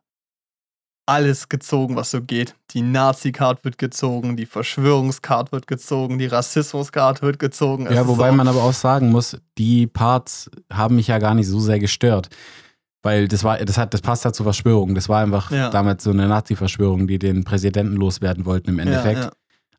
alles 1.10 1.48
gezogen, 1.48 1.96
was 1.96 2.10
so 2.12 2.20
geht. 2.22 2.54
Die 2.70 2.82
Nazi-Card 2.82 3.64
wird 3.64 3.78
gezogen, 3.78 4.36
die 4.36 4.46
Verschwörungscard 4.46 5.50
wird 5.52 5.66
gezogen, 5.66 6.18
die 6.18 6.26
Rassismus-Card 6.26 7.20
wird 7.22 7.38
gezogen. 7.38 7.86
Es 7.86 7.94
Ja, 7.94 8.06
wobei 8.06 8.30
so, 8.30 8.36
man 8.36 8.46
aber 8.48 8.62
auch 8.62 8.72
sagen 8.72 9.10
muss, 9.10 9.36
die 9.58 9.86
Parts 9.86 10.50
haben 10.72 10.96
mich 10.96 11.08
ja 11.08 11.18
gar 11.18 11.34
nicht 11.34 11.48
so 11.48 11.58
sehr 11.60 11.78
gestört. 11.80 12.28
Weil 13.02 13.28
das 13.28 13.44
war, 13.44 13.56
das 13.58 13.78
hat, 13.78 13.94
das 13.94 14.02
passt 14.02 14.24
ja 14.26 14.32
zur 14.32 14.44
Verschwörung. 14.44 14.94
Das 14.94 15.08
war 15.08 15.22
einfach 15.22 15.50
Ja. 15.50 15.70
damals 15.70 16.04
so 16.04 16.10
eine 16.10 16.28
Nazi-Verschwörung, 16.28 17.06
die 17.06 17.18
den 17.18 17.44
Präsidenten 17.44 17.96
loswerden 17.96 18.44
wollten 18.44 18.68
im 18.70 18.78
Endeffekt. 18.78 19.18
Ja, 19.18 19.24
ja. 19.24 19.30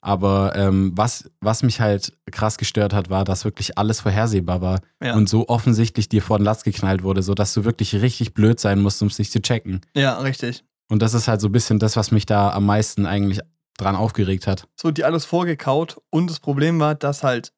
Aber 0.04 0.54
ähm, 0.56 0.92
was, 0.96 1.30
was 1.40 1.62
mich 1.62 1.80
halt 1.80 2.14
krass 2.32 2.58
gestört 2.58 2.92
hat, 2.92 3.12
war, 3.12 3.24
dass 3.24 3.46
wirklich 3.46 3.78
alles 3.78 4.00
vorhersehbar 4.02 4.60
war 4.60 4.80
Ja. 5.04 5.14
und 5.14 5.30
so 5.30 5.48
offensichtlich 5.48 6.10
dir 6.10 6.24
vor 6.24 6.40
den 6.40 6.46
Latz 6.46 6.64
geknallt 6.64 7.04
wurde, 7.04 7.22
sodass 7.22 7.54
du 7.54 7.64
wirklich 7.64 7.94
richtig 8.02 8.34
blöd 8.34 8.60
sein 8.60 8.82
musst, 8.82 9.02
um 9.04 9.08
es 9.10 9.20
nicht 9.20 9.32
zu 9.32 9.40
checken. 9.40 9.82
ja, 9.96 10.18
richtig. 10.18 10.64
Und 10.92 11.02
das 11.02 11.14
ist 11.14 11.30
halt 11.30 11.40
so 11.40 11.48
ein 11.48 11.54
bisschen 11.54 11.80
das, 11.80 11.96
was 11.96 12.12
mich 12.12 12.26
da 12.26 12.52
am 12.52 12.66
meisten 12.66 13.06
eigentlich 13.06 13.40
dran 13.78 13.96
aufgeregt 13.96 14.46
hat. 14.46 14.68
So, 14.76 14.92
die 14.92 15.06
alles 15.06 15.24
vorgekaut. 15.24 16.02
Und 16.10 16.30
das 16.30 16.42
Problem 16.42 16.82
war, 16.82 16.96
dass 16.96 17.24
halt 17.24 17.54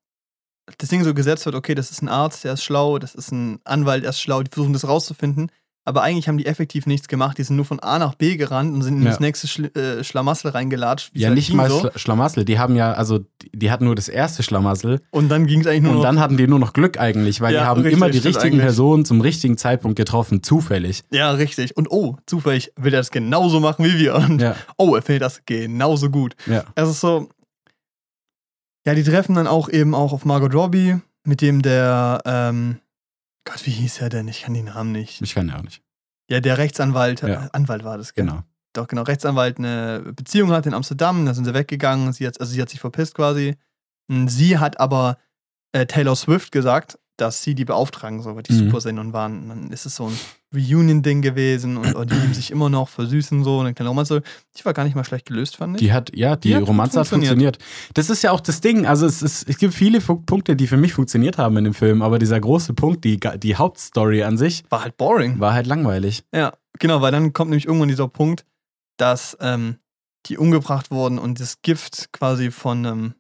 das 0.78 0.90
Ding 0.90 1.04
so 1.04 1.16
gesetzt 1.16 1.48
wird, 1.48 1.56
okay, 1.56 1.74
das 1.74 1.90
ist 1.90 2.04
ein 2.04 2.10
Arzt, 2.10 2.44
der 2.44 2.54
ist 2.54 2.64
schlau, 2.64 3.00
das 3.00 3.16
ist 3.16 3.32
ein 3.32 3.60
Anwalt, 3.64 4.04
der 4.04 4.12
ist 4.12 4.22
schlau, 4.22 4.44
die 4.44 4.52
versuchen 4.52 4.74
das 4.74 4.88
rauszufinden. 4.88 5.52
Aber 5.86 6.02
eigentlich 6.02 6.30
haben 6.30 6.38
die 6.38 6.46
effektiv 6.46 6.86
nichts 6.86 7.10
gemacht. 7.10 7.38
Die 7.38 7.44
sind 7.44 7.58
nur 7.58 7.66
von 7.66 7.82
A 7.82 8.00
nach 8.00 8.16
B 8.16 8.38
gerannt 8.38 8.74
und 8.74 8.82
sind 8.84 8.98
in 9.00 9.04
Ja. 9.04 9.10
das 9.10 9.20
nächste 9.20 9.48
Schl 9.48 9.66
äh, 9.78 10.02
Schlamassel 10.04 10.52
reingelatscht. 10.52 11.12
Ja, 11.14 11.30
nicht 11.30 11.54
mal 11.54 11.70
so. 11.70 11.80
Schla 11.82 11.92
Schlamassel. 11.98 12.46
Die 12.46 12.58
haben 12.58 12.78
ja, 12.78 12.94
also 12.94 13.20
die, 13.54 13.70
hatten 13.70 13.84
nur 13.84 13.96
das 13.96 14.08
erste 14.08 14.44
Schlamassel 14.44 15.02
Und 15.12 15.28
dann 15.28 15.46
ging 15.46 15.60
es 15.60 15.68
eigentlich 15.68 15.82
nur 15.82 15.92
und 15.92 15.98
noch. 15.98 16.04
dann 16.04 16.20
hatten 16.22 16.38
die 16.38 16.48
nur 16.48 16.60
noch 16.60 16.72
Glück 16.72 16.98
eigentlich, 17.00 17.42
weil 17.42 17.54
Ja, 17.54 17.60
die 17.62 17.66
haben 17.66 17.82
richtig, 17.82 17.98
immer 17.98 18.10
die 18.10 18.20
richtigen 18.20 18.46
eigentlich. 18.54 18.62
Personen 18.62 19.04
zum 19.04 19.20
richtigen 19.20 19.58
Zeitpunkt 19.58 19.98
getroffen, 19.98 20.42
zufällig. 20.42 21.04
ja, 21.12 21.32
richtig. 21.32 21.76
Und 21.76 21.92
oh, 21.92 22.16
zufällig 22.28 22.72
will 22.78 22.94
er 22.94 23.02
das 23.02 23.12
genauso 23.12 23.60
machen 23.60 23.84
wie 23.84 23.98
wir. 24.00 24.16
Und 24.16 24.40
Ja, 24.42 24.56
oh, 24.78 24.96
er 24.96 25.02
findet 25.02 25.24
das 25.24 25.42
genauso 25.46 26.10
gut. 26.10 26.36
ja. 26.46 26.64
Es 26.76 26.88
ist 26.90 27.02
so, 27.02 27.28
Ja, 28.86 28.94
die 28.96 29.04
treffen 29.04 29.36
dann 29.36 29.48
auch 29.48 29.70
eben 29.70 29.94
auch 29.96 30.14
auf 30.14 30.24
Margot 30.26 30.54
Robbie, 30.54 30.96
mit 31.26 31.42
dem 31.42 31.62
der, 31.62 32.22
ähm, 32.26 32.78
Gott, 33.46 33.66
wie 33.66 33.72
hieß 33.72 34.02
er 34.02 34.10
denn? 34.10 34.28
Ich 34.28 34.44
kann 34.44 34.54
den 34.54 34.66
Namen 34.66 34.92
nicht. 34.92 35.22
Ich 35.22 35.34
kann 35.34 35.50
ja 35.50 35.58
auch 35.58 35.64
nicht. 35.64 35.82
Ja, 36.30 36.40
der 36.40 36.58
Rechtsanwalt, 36.58 37.22
Ja. 37.22 37.50
Anwalt 37.52 37.84
war 37.84 37.98
das, 37.98 38.14
gell? 38.14 38.26
Genau. 38.26 38.44
Doch, 38.74 38.88
genau, 38.88 39.04
Rechtsanwalt 39.04 39.60
eine 39.60 40.00
Beziehung 40.16 40.52
hat 40.52 40.66
in 40.66 40.74
Amsterdam, 40.74 41.26
da 41.26 41.34
sind 41.36 41.46
sie 41.46 41.54
weggegangen, 41.54 42.12
sie 42.12 42.26
hat, 42.26 42.40
also 42.42 42.52
sie 42.54 42.62
hat 42.62 42.70
sich 42.70 42.80
verpisst 42.80 43.14
quasi. 43.16 43.56
Und 44.10 44.30
Sie 44.30 44.58
hat 44.58 44.80
aber 44.80 45.18
äh, 45.74 45.86
Taylor 45.86 46.16
Swift 46.16 46.52
gesagt, 46.52 46.98
dass 47.18 47.44
sie 47.44 47.54
die 47.56 47.66
beauftragen 47.66 48.22
soll, 48.22 48.36
weil 48.36 48.44
die 48.44 48.54
Mhm. 48.54 48.66
super 48.66 48.82
sind 48.82 48.98
und 49.00 49.14
waren. 49.14 49.44
Und 49.44 49.50
dann 49.50 49.72
ist 49.72 49.86
es 49.86 49.96
so 49.96 50.08
ein 50.08 50.20
Reunion-Ding 50.54 51.22
gewesen 51.22 51.78
und, 51.78 51.96
und 51.96 52.12
die 52.12 52.16
lieben 52.16 52.34
sich 52.34 52.52
immer 52.52 52.70
noch, 52.70 52.90
versüßen 52.90 53.44
so. 53.44 53.60
Und 53.60 53.66
eine 53.66 53.74
kleine 53.74 53.90
Romanze. 53.90 54.22
Die 54.58 54.66
war 54.66 54.74
gar 54.74 54.84
nicht 54.84 54.96
mal 54.96 55.04
schlecht 55.04 55.26
gelöst, 55.26 55.58
fand 55.58 55.76
ich. 55.76 55.80
Die 55.82 55.94
hat, 55.94 56.16
ja, 56.16 56.36
die, 56.36 56.50
Die 56.50 56.56
hat 56.56 56.68
Romanze 56.68 57.00
hat 57.00 57.08
funktioniert. 57.08 57.58
Das 57.94 58.10
ist 58.10 58.22
ja 58.22 58.32
auch 58.32 58.42
das 58.42 58.62
Ding. 58.62 58.86
Also 58.86 59.06
es, 59.06 59.22
ist, 59.22 59.48
es 59.50 59.58
gibt 59.58 59.74
viele 59.74 60.00
Punkte, 60.00 60.56
die 60.56 60.68
für 60.68 60.78
mich 60.78 60.94
funktioniert 60.94 61.38
haben 61.38 61.58
in 61.58 61.64
dem 61.64 61.74
Film, 61.74 62.02
aber 62.02 62.20
dieser 62.20 62.40
große 62.40 62.74
Punkt, 62.74 63.04
die, 63.04 63.20
die 63.20 63.56
Hauptstory 63.56 64.24
an 64.24 64.38
sich, 64.38 64.64
war 64.70 64.84
halt 64.84 64.98
boring. 64.98 65.40
war 65.40 65.54
halt 65.54 65.68
langweilig. 65.68 66.24
Ja, 66.34 66.54
genau, 66.80 67.02
weil 67.02 67.12
dann 67.12 67.34
kommt 67.34 67.50
nämlich 67.50 67.66
irgendwann 67.66 67.90
dieser 67.90 68.08
Punkt, 68.08 68.46
dass 68.98 69.38
ähm, 69.42 69.78
die 70.28 70.38
umgebracht 70.38 70.92
wurden 70.92 71.20
und 71.20 71.40
das 71.40 71.62
Gift 71.62 72.10
quasi 72.14 72.52
von 72.52 72.86
einem 72.86 73.14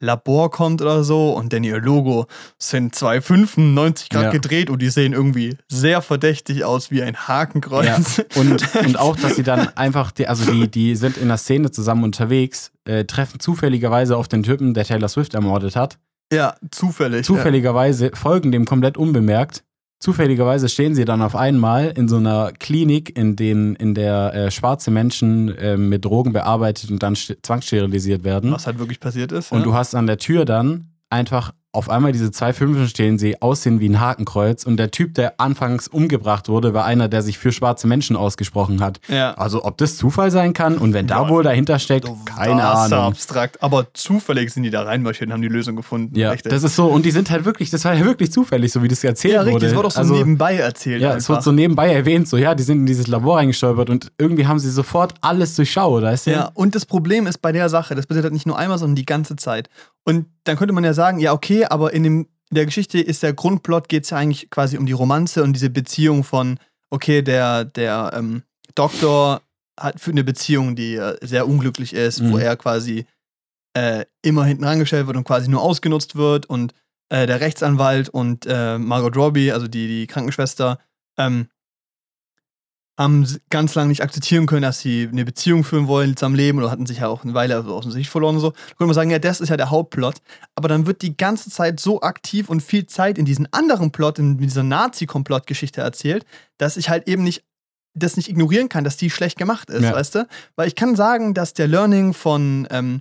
Labor 0.00 0.50
kommt 0.50 0.82
oder 0.82 1.04
so 1.04 1.32
und 1.32 1.52
denn 1.52 1.64
ihr 1.64 1.80
Logo 1.80 2.26
sind 2.58 2.94
zwei 2.94 3.20
Fünfen 3.20 3.74
90 3.74 4.10
Grad 4.10 4.24
Ja. 4.24 4.30
gedreht 4.30 4.70
und 4.70 4.80
die 4.82 4.88
sehen 4.90 5.12
irgendwie 5.12 5.56
sehr 5.68 6.02
verdächtig 6.02 6.64
aus 6.64 6.90
wie 6.90 7.02
ein 7.02 7.16
Hakenkreuz. 7.16 8.22
Und, 8.36 8.62
und 8.86 8.98
auch, 8.98 9.16
dass 9.16 9.36
sie 9.36 9.42
dann 9.42 9.68
einfach, 9.76 10.10
die, 10.12 10.26
also 10.28 10.50
die, 10.50 10.68
die 10.70 10.96
sind 10.96 11.16
in 11.16 11.28
der 11.28 11.36
Szene 11.38 11.70
zusammen 11.70 12.04
unterwegs, 12.04 12.72
äh, 12.84 13.04
treffen 13.04 13.40
zufälligerweise 13.40 14.16
auf 14.16 14.28
den 14.28 14.42
Typen, 14.42 14.74
der 14.74 14.84
Taylor 14.84 15.08
Swift 15.08 15.34
ermordet 15.34 15.76
hat. 15.76 15.98
ja, 16.32 16.54
zufällig. 16.70 17.24
Zufälligerweise 17.24 18.10
folgen 18.14 18.50
dem 18.52 18.64
komplett 18.64 18.96
unbemerkt. 18.96 19.62
Zufälligerweise 19.98 20.68
stehen 20.68 20.94
sie 20.94 21.04
dann 21.04 21.22
auf 21.22 21.34
einmal 21.34 21.92
in 21.96 22.06
so 22.06 22.16
einer 22.16 22.52
Klinik, 22.58 23.16
in, 23.16 23.34
den, 23.34 23.74
in 23.76 23.94
der 23.94 24.34
äh, 24.34 24.50
schwarze 24.50 24.90
Menschen 24.90 25.48
äh, 25.56 25.76
mit 25.76 26.04
Drogen 26.04 26.32
bearbeitet 26.32 26.90
und 26.90 27.02
dann 27.02 27.14
st- 27.14 27.38
zwangssterilisiert 27.42 28.22
werden. 28.22 28.52
Was 28.52 28.66
halt 28.66 28.78
wirklich 28.78 29.00
passiert 29.00 29.32
ist. 29.32 29.52
Und 29.52 29.60
ja. 29.60 29.64
du 29.64 29.74
hast 29.74 29.94
an 29.94 30.06
der 30.06 30.18
Tür 30.18 30.44
dann 30.44 30.90
einfach 31.08 31.52
auf 31.72 31.90
einmal 31.90 32.12
diese 32.12 32.30
zwei 32.30 32.54
Fünfen 32.54 32.88
stehen, 32.88 33.18
sie 33.18 33.42
aussehen 33.42 33.80
wie 33.80 33.88
ein 33.90 34.00
Hakenkreuz. 34.00 34.64
Und 34.64 34.78
der 34.78 34.90
Typ, 34.90 35.12
der 35.14 35.38
anfangs 35.40 35.88
umgebracht 35.88 36.48
wurde, 36.48 36.72
war 36.72 36.86
einer, 36.86 37.08
der 37.08 37.20
sich 37.20 37.36
für 37.36 37.52
schwarze 37.52 37.86
Menschen 37.86 38.16
ausgesprochen 38.16 38.80
hat. 38.80 38.98
ja. 39.08 39.34
Also 39.34 39.62
ob 39.64 39.76
das 39.76 39.98
Zufall 39.98 40.30
sein 40.30 40.54
kann 40.54 40.78
und 40.78 40.94
wenn 40.94 41.06
da 41.06 41.24
Ja, 41.24 41.28
wohl 41.28 41.42
dahinter 41.42 41.78
steckt, 41.78 42.08
keine 42.24 42.62
Das 42.62 42.86
ist 42.86 42.92
Ahnung. 42.92 43.04
abstrakt. 43.08 43.62
Aber 43.62 43.88
zufällig 43.92 44.52
sind 44.54 44.62
die 44.62 44.70
da 44.70 44.82
reinmarschiert 44.84 45.28
und 45.28 45.34
haben 45.34 45.42
die 45.42 45.48
Lösung 45.48 45.76
gefunden. 45.76 46.18
Ja, 46.18 46.30
Richtig. 46.30 46.50
das 46.50 46.62
ist 46.62 46.76
so, 46.76 46.86
und 46.86 47.04
die 47.04 47.10
sind 47.10 47.30
halt 47.30 47.44
wirklich, 47.44 47.68
das 47.68 47.84
war 47.84 47.92
ja 47.94 48.04
wirklich 48.06 48.32
zufällig, 48.32 48.72
so 48.72 48.82
wie 48.82 48.88
das 48.88 49.04
erzählt 49.04 49.34
ja, 49.34 49.40
richtig. 49.40 49.54
wurde. 49.56 49.66
Es 49.66 49.74
wurde 49.76 49.88
auch 49.88 49.92
so 49.92 49.98
Also, 50.00 50.14
nebenbei 50.14 50.56
erzählt. 50.56 51.02
Ja, 51.02 51.08
einfach. 51.08 51.18
es 51.20 51.28
wird 51.28 51.42
so 51.42 51.52
nebenbei 51.52 51.92
erwähnt, 51.92 52.26
so 52.26 52.38
ja, 52.38 52.54
die 52.54 52.62
sind 52.62 52.78
in 52.80 52.86
dieses 52.86 53.06
Labor 53.06 53.36
reingestolpert 53.36 53.90
und 53.90 54.12
irgendwie 54.18 54.46
haben 54.46 54.58
sie 54.58 54.70
sofort 54.70 55.12
alles 55.20 55.54
durchschaut, 55.56 56.02
weißt 56.02 56.28
du? 56.28 56.30
Ja, 56.30 56.50
und 56.54 56.74
das 56.74 56.86
Problem 56.86 57.26
ist 57.26 57.42
bei 57.42 57.52
der 57.52 57.68
Sache, 57.68 57.94
das 57.94 58.06
passiert 58.06 58.24
halt 58.24 58.32
nicht 58.32 58.46
nur 58.46 58.58
einmal, 58.58 58.78
sondern 58.78 58.96
die 58.96 59.04
ganze 59.04 59.36
Zeit. 59.36 59.68
Und 60.08 60.26
dann 60.44 60.56
könnte 60.56 60.72
man 60.72 60.84
ja 60.84 60.94
sagen, 60.94 61.18
ja, 61.18 61.32
okay, 61.32 61.65
aber 61.70 61.92
in, 61.92 62.02
dem, 62.02 62.28
in 62.50 62.54
der 62.54 62.66
Geschichte 62.66 63.00
ist 63.00 63.22
der 63.22 63.32
Grundplot, 63.32 63.88
geht 63.88 64.04
es 64.04 64.10
ja 64.10 64.18
eigentlich 64.18 64.50
quasi 64.50 64.78
um 64.78 64.86
die 64.86 64.92
Romanze 64.92 65.42
und 65.42 65.52
diese 65.52 65.70
Beziehung 65.70 66.24
von, 66.24 66.58
okay, 66.90 67.22
der, 67.22 67.64
der 67.64 68.12
ähm, 68.14 68.42
Doktor 68.74 69.42
hat 69.78 70.00
für 70.00 70.10
eine 70.10 70.24
Beziehung, 70.24 70.76
die 70.76 70.94
äh, 70.94 71.16
sehr 71.20 71.46
unglücklich 71.46 71.92
ist, 71.92 72.22
wo 72.22 72.36
Mhm. 72.36 72.38
er 72.40 72.56
quasi 72.56 73.06
äh, 73.74 74.04
immer 74.22 74.44
hinten 74.44 74.64
rangestellt 74.64 75.06
wird 75.06 75.16
und 75.16 75.24
quasi 75.24 75.48
nur 75.50 75.60
ausgenutzt 75.62 76.16
wird 76.16 76.46
und 76.46 76.72
äh, 77.10 77.26
der 77.26 77.40
Rechtsanwalt 77.40 78.08
und 78.08 78.46
äh, 78.46 78.78
Margot 78.78 79.16
Robbie, 79.16 79.52
also 79.52 79.68
die, 79.68 79.86
die 79.86 80.06
Krankenschwester, 80.06 80.78
ähm, 81.18 81.48
haben 82.98 83.26
ganz 83.50 83.74
lange 83.74 83.88
nicht 83.88 84.02
akzeptieren 84.02 84.46
können, 84.46 84.62
dass 84.62 84.80
sie 84.80 85.08
eine 85.10 85.24
Beziehung 85.24 85.64
führen 85.64 85.86
wollen 85.86 86.16
zusammen 86.16 86.34
leben 86.36 86.58
oder 86.58 86.70
hatten 86.70 86.86
sich 86.86 86.98
ja 87.00 87.08
auch 87.08 87.24
eine 87.24 87.34
Weile 87.34 87.62
aus 87.64 87.82
dem 87.84 87.92
Sicht 87.92 88.08
verloren 88.10 88.36
und 88.36 88.40
so. 88.40 88.50
Da 88.50 88.56
könnte 88.68 88.86
man 88.86 88.94
sagen, 88.94 89.10
ja, 89.10 89.18
das 89.18 89.40
ist 89.40 89.50
ja 89.50 89.56
der 89.58 89.70
Hauptplot. 89.70 90.16
Aber 90.54 90.68
dann 90.68 90.86
wird 90.86 91.02
die 91.02 91.16
ganze 91.16 91.50
Zeit 91.50 91.78
so 91.78 92.00
aktiv 92.00 92.48
und 92.48 92.62
viel 92.62 92.86
Zeit 92.86 93.18
in 93.18 93.26
diesen 93.26 93.52
anderen 93.52 93.92
Plot, 93.92 94.18
in 94.18 94.38
dieser 94.38 94.62
Nazi-Komplott-Geschichte 94.62 95.80
erzählt, 95.82 96.24
dass 96.58 96.76
ich 96.76 96.88
halt 96.88 97.06
eben 97.08 97.22
nicht 97.22 97.44
das 97.98 98.16
nicht 98.16 98.28
ignorieren 98.28 98.68
kann, 98.68 98.84
dass 98.84 98.98
die 98.98 99.08
schlecht 99.08 99.38
gemacht 99.38 99.70
ist, 99.70 99.82
Ja. 99.84 99.92
weißt 99.94 100.14
du? 100.16 100.28
Weil 100.54 100.68
ich 100.68 100.74
kann 100.74 100.96
sagen, 100.96 101.32
dass 101.32 101.54
der 101.54 101.66
Learning 101.66 102.12
von, 102.12 102.68
ähm, 102.70 103.00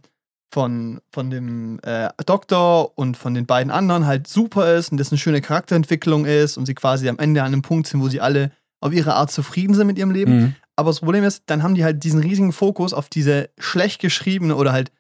von, 0.54 1.02
von 1.12 1.30
dem 1.30 1.80
äh, 1.84 2.08
Doktor 2.26 2.98
und 2.98 3.18
von 3.18 3.34
den 3.34 3.46
beiden 3.46 3.72
anderen 3.72 4.06
halt 4.06 4.28
super 4.28 4.74
ist 4.76 4.92
und 4.94 4.98
das 4.98 5.12
eine 5.12 5.18
schöne 5.18 5.42
Charakterentwicklung 5.42 6.26
ist 6.26 6.58
und 6.58 6.66
sie 6.66 6.76
quasi 6.76 7.10
am 7.10 7.20
Ende 7.20 7.42
an 7.42 7.48
einem 7.48 7.62
Punkt 7.62 7.88
sind, 7.88 8.00
wo 8.02 8.08
sie 8.08 8.22
alle 8.22 8.52
auf 8.82 8.94
ihre 8.94 9.16
Art 9.16 9.32
zufrieden 9.32 9.74
sind 9.74 9.88
mit 9.88 9.98
ihrem 9.98 10.12
Leben. 10.12 10.38
Mhm. 10.38 10.56
Aber 10.76 10.90
das 10.90 11.00
Problem 11.00 11.24
ist, 11.24 11.44
dann 11.48 11.64
haben 11.64 11.76
die 11.76 11.84
halt 11.84 12.04
diesen 12.04 12.20
riesigen 12.20 12.52
Fokus 12.52 12.94
auf 12.94 13.10
diese 13.10 13.50
schlecht 13.58 14.02
geschriebene 14.02 14.56
oder 14.56 14.74
halt, 14.74 14.92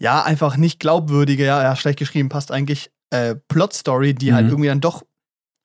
ja, 0.00 0.22
einfach 0.22 0.56
nicht 0.56 0.80
glaubwürdige, 0.80 1.44
ja, 1.44 1.62
ja 1.62 1.76
schlecht 1.76 1.98
geschrieben 1.98 2.28
passt 2.28 2.50
eigentlich, 2.50 2.90
äh, 3.10 3.34
Plot-Story, 3.48 4.14
die 4.14 4.32
halt 4.32 4.46
Mhm. 4.46 4.50
irgendwie 4.52 4.68
dann 4.68 4.80
doch 4.80 5.04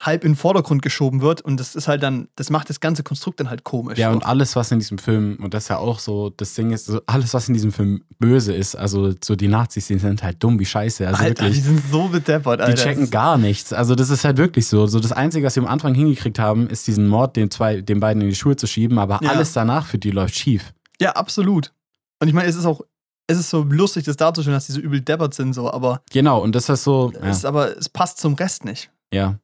halb 0.00 0.22
in 0.24 0.32
den 0.32 0.36
Vordergrund 0.36 0.82
geschoben 0.82 1.20
wird. 1.22 1.40
Und 1.40 1.58
das 1.58 1.74
ist 1.74 1.88
halt 1.88 2.02
dann, 2.04 2.28
das 2.36 2.50
macht 2.50 2.70
das 2.70 2.78
ganze 2.78 3.02
Konstrukt 3.02 3.40
dann 3.40 3.50
halt 3.50 3.64
komisch. 3.64 3.98
Ja, 3.98 4.10
und 4.12 4.24
alles, 4.24 4.54
was 4.54 4.70
in 4.70 4.78
diesem 4.78 4.98
Film, 4.98 5.38
und 5.42 5.54
das 5.54 5.64
ist 5.64 5.68
ja 5.70 5.78
auch 5.78 5.98
so, 5.98 6.30
das 6.30 6.54
Ding 6.54 6.70
ist, 6.70 6.86
so 6.86 7.00
alles, 7.06 7.34
was 7.34 7.48
in 7.48 7.54
diesem 7.54 7.72
Film 7.72 8.04
böse 8.20 8.52
ist, 8.54 8.76
also 8.76 9.12
so 9.22 9.34
die 9.34 9.48
Nazis, 9.48 9.88
die 9.88 9.98
sind 9.98 10.22
halt 10.22 10.40
dumm 10.42 10.58
wie 10.60 10.66
Scheiße. 10.66 11.06
Also 11.08 11.22
Alter, 11.22 11.34
die 11.46 11.48
wirklich. 11.56 11.64
sind 11.64 11.82
so 11.90 12.06
bedeppert, 12.08 12.60
Die 12.60 12.64
Alter. 12.64 12.82
checken 12.82 13.10
gar 13.10 13.38
nichts. 13.38 13.72
Also, 13.72 13.94
das 13.96 14.10
ist 14.10 14.24
halt 14.24 14.36
wirklich 14.36 14.68
so. 14.68 14.86
So, 14.86 15.00
das 15.00 15.10
Einzige, 15.12 15.46
was 15.46 15.54
sie 15.54 15.60
am 15.60 15.66
Anfang 15.66 15.94
hingekriegt 15.94 16.38
haben, 16.38 16.68
ist 16.68 16.86
diesen 16.86 17.08
Mord 17.08 17.34
den, 17.36 17.50
zwei, 17.50 17.80
den 17.80 17.98
beiden 17.98 18.22
in 18.22 18.28
die 18.28 18.34
Schuhe 18.36 18.54
zu 18.54 18.66
schieben, 18.68 18.98
aber 18.98 19.18
Ja. 19.22 19.30
alles 19.30 19.52
danach 19.52 19.86
für 19.86 19.98
die 19.98 20.12
läuft 20.12 20.36
schief. 20.36 20.72
Ja, 21.00 21.12
absolut. 21.12 21.72
Und 22.20 22.28
ich 22.28 22.34
meine, 22.34 22.48
es 22.48 22.54
ist 22.56 22.66
auch, 22.66 22.82
es 23.26 23.38
ist 23.38 23.50
so 23.50 23.62
lustig, 23.62 24.04
das 24.04 24.16
darzustellen, 24.16 24.56
dass 24.56 24.66
die 24.66 24.72
so 24.72 24.80
übel 24.80 25.00
deppert 25.00 25.34
sind, 25.34 25.52
so, 25.54 25.70
aber, 25.72 26.02
Genau, 26.12 26.40
und 26.40 26.54
das 26.54 26.68
ist 26.68 26.84
so. 26.84 27.12
Ja. 27.14 27.28
es, 27.28 27.38
ist 27.38 27.44
aber 27.44 27.76
es 27.76 27.88
passt 27.88 28.18
zum 28.18 28.34
Rest 28.34 28.64
nicht. 28.64 28.90
Ja. 29.12 29.38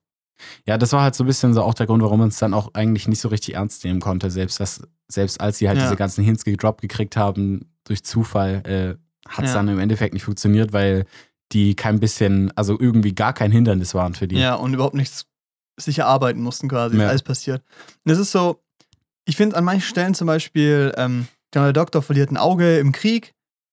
Ja, 0.66 0.78
das 0.78 0.92
war 0.92 1.02
halt 1.02 1.14
so 1.14 1.24
ein 1.24 1.26
bisschen 1.26 1.54
so 1.54 1.62
auch 1.62 1.74
der 1.74 1.86
Grund, 1.86 2.02
warum 2.02 2.18
man 2.20 2.28
es 2.28 2.38
dann 2.38 2.54
auch 2.54 2.74
eigentlich 2.74 3.06
nicht 3.08 3.20
so 3.20 3.28
richtig 3.28 3.54
ernst 3.54 3.84
nehmen 3.84 4.00
konnte. 4.00 4.30
Selbst, 4.30 4.60
das, 4.60 4.82
selbst 5.08 5.40
als 5.40 5.58
sie 5.58 5.68
halt 5.68 5.78
Ja. 5.78 5.84
diese 5.84 5.96
ganzen 5.96 6.24
Hints 6.24 6.44
gedroppt 6.44 6.80
gekriegt 6.80 7.16
haben, 7.16 7.70
durch 7.84 8.04
Zufall, 8.04 8.62
äh, 8.66 9.28
hat 9.28 9.44
es 9.44 9.50
Ja. 9.50 9.56
dann 9.56 9.68
im 9.68 9.78
Endeffekt 9.78 10.14
nicht 10.14 10.24
funktioniert, 10.24 10.72
weil 10.72 11.04
die 11.52 11.74
kein 11.76 12.00
bisschen, 12.00 12.50
also 12.56 12.78
irgendwie 12.78 13.14
gar 13.14 13.32
kein 13.32 13.52
Hindernis 13.52 13.94
waren 13.94 14.14
für 14.14 14.26
die. 14.26 14.36
Ja, 14.38 14.54
und 14.54 14.74
überhaupt 14.74 14.94
nichts 14.94 15.26
sich 15.78 15.98
erarbeiten 15.98 16.40
mussten 16.40 16.68
quasi, 16.68 16.96
Ja. 16.98 17.08
alles 17.08 17.22
passiert. 17.22 17.62
Und 18.04 18.12
es 18.12 18.18
ist 18.18 18.32
so, 18.32 18.60
ich 19.26 19.36
finde 19.36 19.56
an 19.56 19.64
manchen 19.64 19.82
Stellen 19.82 20.14
zum 20.14 20.26
Beispiel, 20.26 20.92
ähm, 20.96 21.26
der 21.52 21.72
Doktor 21.72 22.02
verliert 22.02 22.30
ein 22.30 22.36
Auge 22.36 22.78
im 22.78 22.92
Krieg 22.92 23.32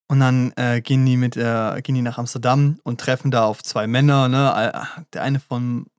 und 0.10 0.19
dann 0.19 0.52
äh, 0.56 0.82
gehen, 0.82 1.06
die 1.06 1.17
mit, 1.17 1.38
äh, 1.38 1.82
gehen 1.82 1.95
die 1.95 2.02
nach 2.02 2.17
Amsterdam 2.17 2.80
und 2.84 3.00
treffen 3.00 3.32
da 3.32 3.45
auf 3.45 3.63
zwei 3.63 3.88
Männer, 3.88 4.28
ne? 4.30 4.71
Äh, 4.74 5.02
Der 5.13 5.24
eine 5.24 5.39
von 5.39 5.86
MI6, 5.86 5.90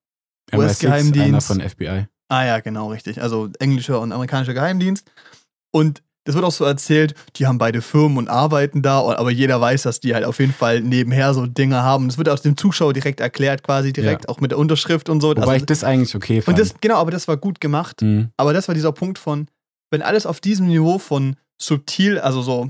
US-Geheimdienst. 0.58 1.28
Einer 1.28 1.40
von 1.40 1.60
FBI. 1.60 2.06
Ah 2.28 2.44
ja, 2.44 2.60
genau, 2.60 2.88
richtig. 2.90 3.20
Also 3.22 3.50
englischer 3.58 4.00
und 4.00 4.12
amerikanischer 4.12 4.54
Geheimdienst. 4.54 5.10
Und 5.72 6.02
das 6.24 6.34
wird 6.36 6.44
auch 6.44 6.52
so 6.52 6.64
erzählt, 6.64 7.14
die 7.36 7.46
haben 7.46 7.58
beide 7.58 7.82
Firmen 7.82 8.16
und 8.16 8.28
arbeiten 8.28 8.80
da, 8.80 9.00
aber 9.00 9.30
jeder 9.32 9.60
weiß, 9.60 9.82
dass 9.82 9.98
die 9.98 10.14
halt 10.14 10.24
auf 10.24 10.38
jeden 10.38 10.52
Fall 10.52 10.80
nebenher 10.80 11.34
so 11.34 11.46
Dinge 11.46 11.82
haben. 11.82 12.06
Das 12.08 12.16
wird 12.16 12.28
auch 12.28 12.38
dem 12.38 12.56
Zuschauer 12.56 12.92
direkt 12.92 13.18
erklärt, 13.20 13.64
quasi 13.64 13.92
direkt, 13.92 14.22
Ja. 14.24 14.28
auch 14.28 14.38
mit 14.40 14.52
der 14.52 14.58
Unterschrift 14.58 15.08
und 15.08 15.20
so. 15.20 15.30
Wobei 15.30 15.40
Also- 15.42 15.54
ich 15.56 15.66
das 15.66 15.82
eigentlich 15.82 16.14
okay 16.14 16.40
fand. 16.40 16.56
und 16.56 16.64
das, 16.64 16.74
genau, 16.80 16.96
aber 16.98 17.10
das 17.10 17.26
war 17.26 17.36
gut 17.36 17.60
gemacht. 17.60 18.02
Mhm. 18.02 18.28
Aber 18.36 18.52
das 18.52 18.68
war 18.68 18.74
dieser 18.74 18.92
Punkt 18.92 19.18
von, 19.18 19.48
wenn 19.90 20.00
alles 20.00 20.24
auf 20.24 20.40
diesem 20.40 20.68
Niveau 20.68 20.98
von 20.98 21.34
subtil, 21.60 22.18
also 22.20 22.40
so, 22.40 22.68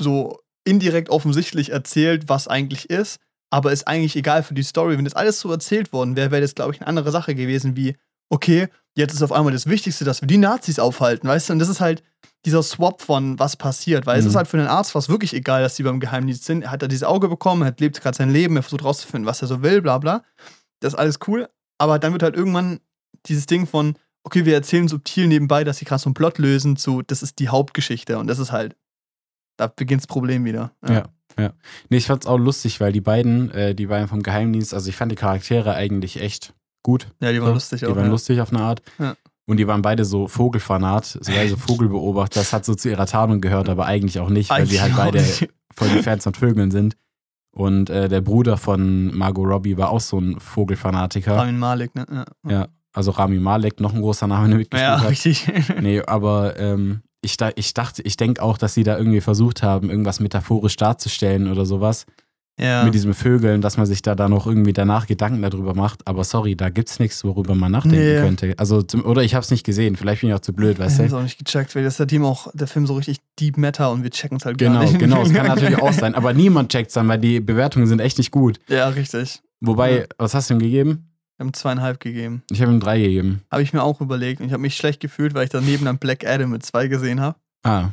so 0.00 0.38
indirekt 0.64 1.08
offensichtlich 1.10 1.70
erzählt, 1.72 2.28
was 2.28 2.46
eigentlich 2.46 2.90
ist, 2.90 3.18
aber 3.50 3.72
ist 3.72 3.86
eigentlich 3.88 4.16
egal 4.16 4.42
für 4.42 4.54
die 4.54 4.62
Story. 4.62 4.96
Wenn 4.96 5.04
das 5.04 5.14
alles 5.14 5.40
so 5.40 5.50
erzählt 5.50 5.92
worden 5.92 6.16
wäre, 6.16 6.30
wäre 6.30 6.42
das, 6.42 6.54
glaube 6.54 6.72
ich, 6.74 6.80
eine 6.80 6.86
andere 6.88 7.10
Sache 7.10 7.34
gewesen, 7.34 7.76
wie, 7.76 7.96
okay, 8.30 8.68
jetzt 8.94 9.14
ist 9.14 9.22
auf 9.22 9.32
einmal 9.32 9.52
das 9.52 9.66
Wichtigste, 9.66 10.04
dass 10.04 10.20
wir 10.20 10.26
die 10.28 10.38
Nazis 10.38 10.78
aufhalten, 10.78 11.28
weißt 11.28 11.48
du? 11.48 11.52
Und 11.54 11.58
das 11.60 11.68
ist 11.68 11.80
halt 11.80 12.02
dieser 12.44 12.62
Swap 12.62 13.00
von 13.02 13.38
was 13.38 13.56
passiert, 13.56 14.06
weil 14.06 14.18
es 14.18 14.24
Mhm. 14.24 14.30
ist 14.30 14.36
halt 14.36 14.48
für 14.48 14.56
den 14.58 14.66
Arzt 14.66 14.92
fast 14.92 15.08
wirklich 15.08 15.34
egal, 15.34 15.62
dass 15.62 15.76
die 15.76 15.82
beim 15.82 15.98
Geheimdienst 16.00 16.44
sind. 16.44 16.62
Er 16.62 16.70
hat 16.70 16.82
da 16.82 16.88
dieses 16.88 17.04
Auge 17.04 17.28
bekommen, 17.28 17.62
er 17.62 17.74
lebt 17.78 18.00
gerade 18.00 18.16
sein 18.16 18.30
Leben, 18.30 18.56
er 18.56 18.62
versucht 18.62 18.84
rauszufinden, 18.84 19.26
was 19.26 19.42
er 19.42 19.48
so 19.48 19.62
will, 19.62 19.82
bla 19.82 19.98
bla. 19.98 20.22
Das 20.80 20.92
ist 20.92 20.98
alles 20.98 21.18
cool, 21.26 21.48
aber 21.78 21.98
dann 21.98 22.12
wird 22.12 22.22
halt 22.22 22.36
irgendwann 22.36 22.80
dieses 23.26 23.46
Ding 23.46 23.66
von, 23.66 23.94
okay, 24.24 24.44
wir 24.44 24.54
erzählen 24.54 24.88
subtil 24.88 25.26
nebenbei, 25.26 25.64
dass 25.64 25.78
sie 25.78 25.84
gerade 25.84 26.00
so 26.02 26.08
einen 26.08 26.14
Plot 26.14 26.38
lösen, 26.38 26.76
zu, 26.76 27.02
das 27.02 27.22
ist 27.22 27.38
die 27.38 27.48
Hauptgeschichte 27.48 28.18
und 28.18 28.26
das 28.28 28.38
ist 28.38 28.52
halt, 28.52 28.76
da 29.56 29.66
beginnt 29.66 30.02
das 30.02 30.06
Problem 30.06 30.44
wieder. 30.44 30.72
Ja. 30.86 30.92
Ja. 30.94 31.02
Nee, 31.88 31.96
ich 31.98 32.06
fand's 32.06 32.26
auch 32.26 32.38
lustig, 32.38 32.80
weil 32.80 32.92
die 32.92 33.00
beiden, 33.00 33.50
äh, 33.52 33.74
die 33.74 33.86
beiden 33.86 34.08
vom 34.08 34.22
Geheimdienst, 34.22 34.74
also 34.74 34.88
ich 34.88 34.96
fand 34.96 35.12
die 35.12 35.16
Charaktere 35.16 35.74
eigentlich 35.74 36.20
echt 36.20 36.54
gut. 36.82 37.08
Ja, 37.20 37.32
die 37.32 37.40
waren 37.40 37.48
So, 37.48 37.54
lustig 37.54 37.80
Die 37.80 37.86
auch. 37.86 37.96
waren 37.96 38.04
ja. 38.06 38.10
lustig 38.10 38.40
auf 38.40 38.52
eine 38.52 38.62
Art. 38.62 38.82
Ja. 38.98 39.14
Und 39.46 39.56
die 39.56 39.66
waren 39.66 39.80
beide 39.82 40.04
so 40.04 40.28
Vogelfanat, 40.28 41.06
so, 41.20 41.32
also 41.32 41.56
Vogelbeobachter. 41.68 42.40
Das 42.40 42.52
hat 42.52 42.64
so 42.64 42.74
zu 42.74 42.90
ihrer 42.90 43.06
Tarnung 43.06 43.40
gehört, 43.40 43.68
aber 43.68 43.86
eigentlich 43.86 44.18
auch 44.20 44.28
nicht, 44.30 44.50
weil 44.50 44.66
sie 44.66 44.80
halt 44.80 44.94
beide 44.96 45.18
nicht. 45.18 45.48
voll 45.74 45.88
die 45.88 46.02
Fans 46.02 46.24
von 46.24 46.34
Vögeln 46.34 46.70
sind. 46.70 46.96
Und 47.50 47.88
äh, 47.90 48.08
der 48.08 48.20
Bruder 48.20 48.56
von 48.56 49.16
Margot 49.16 49.48
Robbie 49.48 49.76
war 49.78 49.90
auch 49.90 50.00
so 50.00 50.18
ein 50.20 50.38
Vogelfanatiker. 50.38 51.36
Ramin 51.36 51.58
Malik, 51.58 51.94
ne? 51.94 52.04
Ja, 52.44 52.50
Ja, 52.50 52.68
also 52.92 53.10
Rami 53.12 53.38
Malek, 53.38 53.80
noch 53.80 53.94
ein 53.94 54.00
großer 54.02 54.26
Name, 54.26 54.48
der 54.48 54.58
mitgespielt 54.58 54.88
ja 54.90 55.00
hat. 55.00 55.10
richtig. 55.10 55.46
Nee, 55.80 56.02
aber 56.02 56.58
ähm, 56.58 57.00
ich, 57.20 57.36
da, 57.36 57.50
ich 57.56 57.74
dachte, 57.74 58.02
ich 58.02 58.16
denke 58.16 58.42
auch, 58.42 58.58
dass 58.58 58.74
sie 58.74 58.84
da 58.84 58.96
irgendwie 58.96 59.20
versucht 59.20 59.62
haben, 59.62 59.90
irgendwas 59.90 60.20
metaphorisch 60.20 60.76
darzustellen 60.76 61.50
oder 61.50 61.66
sowas 61.66 62.06
ja. 62.60 62.84
mit 62.84 62.94
diesen 62.94 63.14
Vögeln, 63.14 63.60
dass 63.60 63.76
man 63.76 63.86
sich 63.86 64.02
da 64.02 64.14
dann 64.14 64.30
noch 64.30 64.46
irgendwie 64.46 64.72
danach 64.72 65.06
Gedanken 65.06 65.42
darüber 65.42 65.74
macht. 65.74 66.06
Aber 66.06 66.22
sorry, 66.24 66.54
da 66.56 66.70
gibt's 66.70 66.98
nichts, 66.98 67.24
worüber 67.24 67.54
man 67.54 67.72
nachdenken 67.72 67.96
Nee. 67.98 68.20
könnte. 68.20 68.54
Also, 68.56 68.82
zum, 68.82 69.04
oder 69.04 69.22
ich 69.22 69.34
habe 69.34 69.42
es 69.44 69.50
nicht 69.50 69.64
gesehen. 69.64 69.96
Vielleicht 69.96 70.20
bin 70.20 70.30
ich 70.30 70.34
auch 70.34 70.40
zu 70.40 70.52
blöd, 70.52 70.74
Ich 70.74 70.78
weißt 70.78 70.98
hab's 71.00 71.10
du? 71.10 71.16
auch 71.18 71.22
nicht 71.22 71.38
gecheckt, 71.44 71.74
weil 71.74 71.82
das 71.84 71.94
ist 71.94 71.98
der 72.00 72.06
Team 72.08 72.24
auch, 72.24 72.48
der 72.54 72.66
Film 72.68 72.86
so 72.86 72.94
richtig 72.94 73.18
Deep 73.40 73.56
Meta 73.58 73.88
und 73.88 74.02
wir 74.04 74.10
checken 74.10 74.38
es 74.38 74.44
halt 74.44 74.58
gar 74.58 74.68
Genau, 74.70 74.82
nicht. 74.82 74.98
genau. 74.98 75.22
Es 75.22 75.32
kann 75.32 75.46
natürlich 75.48 75.80
auch 75.80 75.92
sein. 75.92 76.14
Aber 76.14 76.32
niemand 76.32 76.70
checkt's 76.72 76.94
dann, 76.94 77.08
weil 77.08 77.18
die 77.18 77.40
Bewertungen 77.40 77.86
sind 77.86 78.00
echt 78.00 78.18
nicht 78.18 78.30
gut. 78.30 78.58
Ja, 78.68 78.88
richtig. 78.88 79.40
Wobei, 79.60 79.98
Ja. 80.00 80.04
was 80.18 80.34
hast 80.34 80.50
du 80.50 80.54
ihm 80.54 80.60
gegeben? 80.60 81.07
Wir 81.38 81.44
haben 81.46 81.54
zweieinhalb 81.54 82.00
gegeben. 82.00 82.42
Ich 82.50 82.60
habe 82.60 82.72
ihm 82.72 82.80
drei 82.80 82.98
gegeben. 83.00 83.42
Habe 83.50 83.62
ich 83.62 83.72
mir 83.72 83.82
auch 83.82 84.00
überlegt 84.00 84.40
und 84.40 84.48
ich 84.48 84.52
habe 84.52 84.60
mich 84.60 84.76
schlecht 84.76 85.00
gefühlt, 85.00 85.34
weil 85.34 85.44
ich 85.44 85.50
daneben 85.50 85.84
dann 85.84 85.98
Black 85.98 86.26
Adam 86.26 86.50
mit 86.50 86.64
zwei 86.66 86.88
gesehen 86.88 87.20
habe. 87.20 87.38
Ah, 87.62 87.90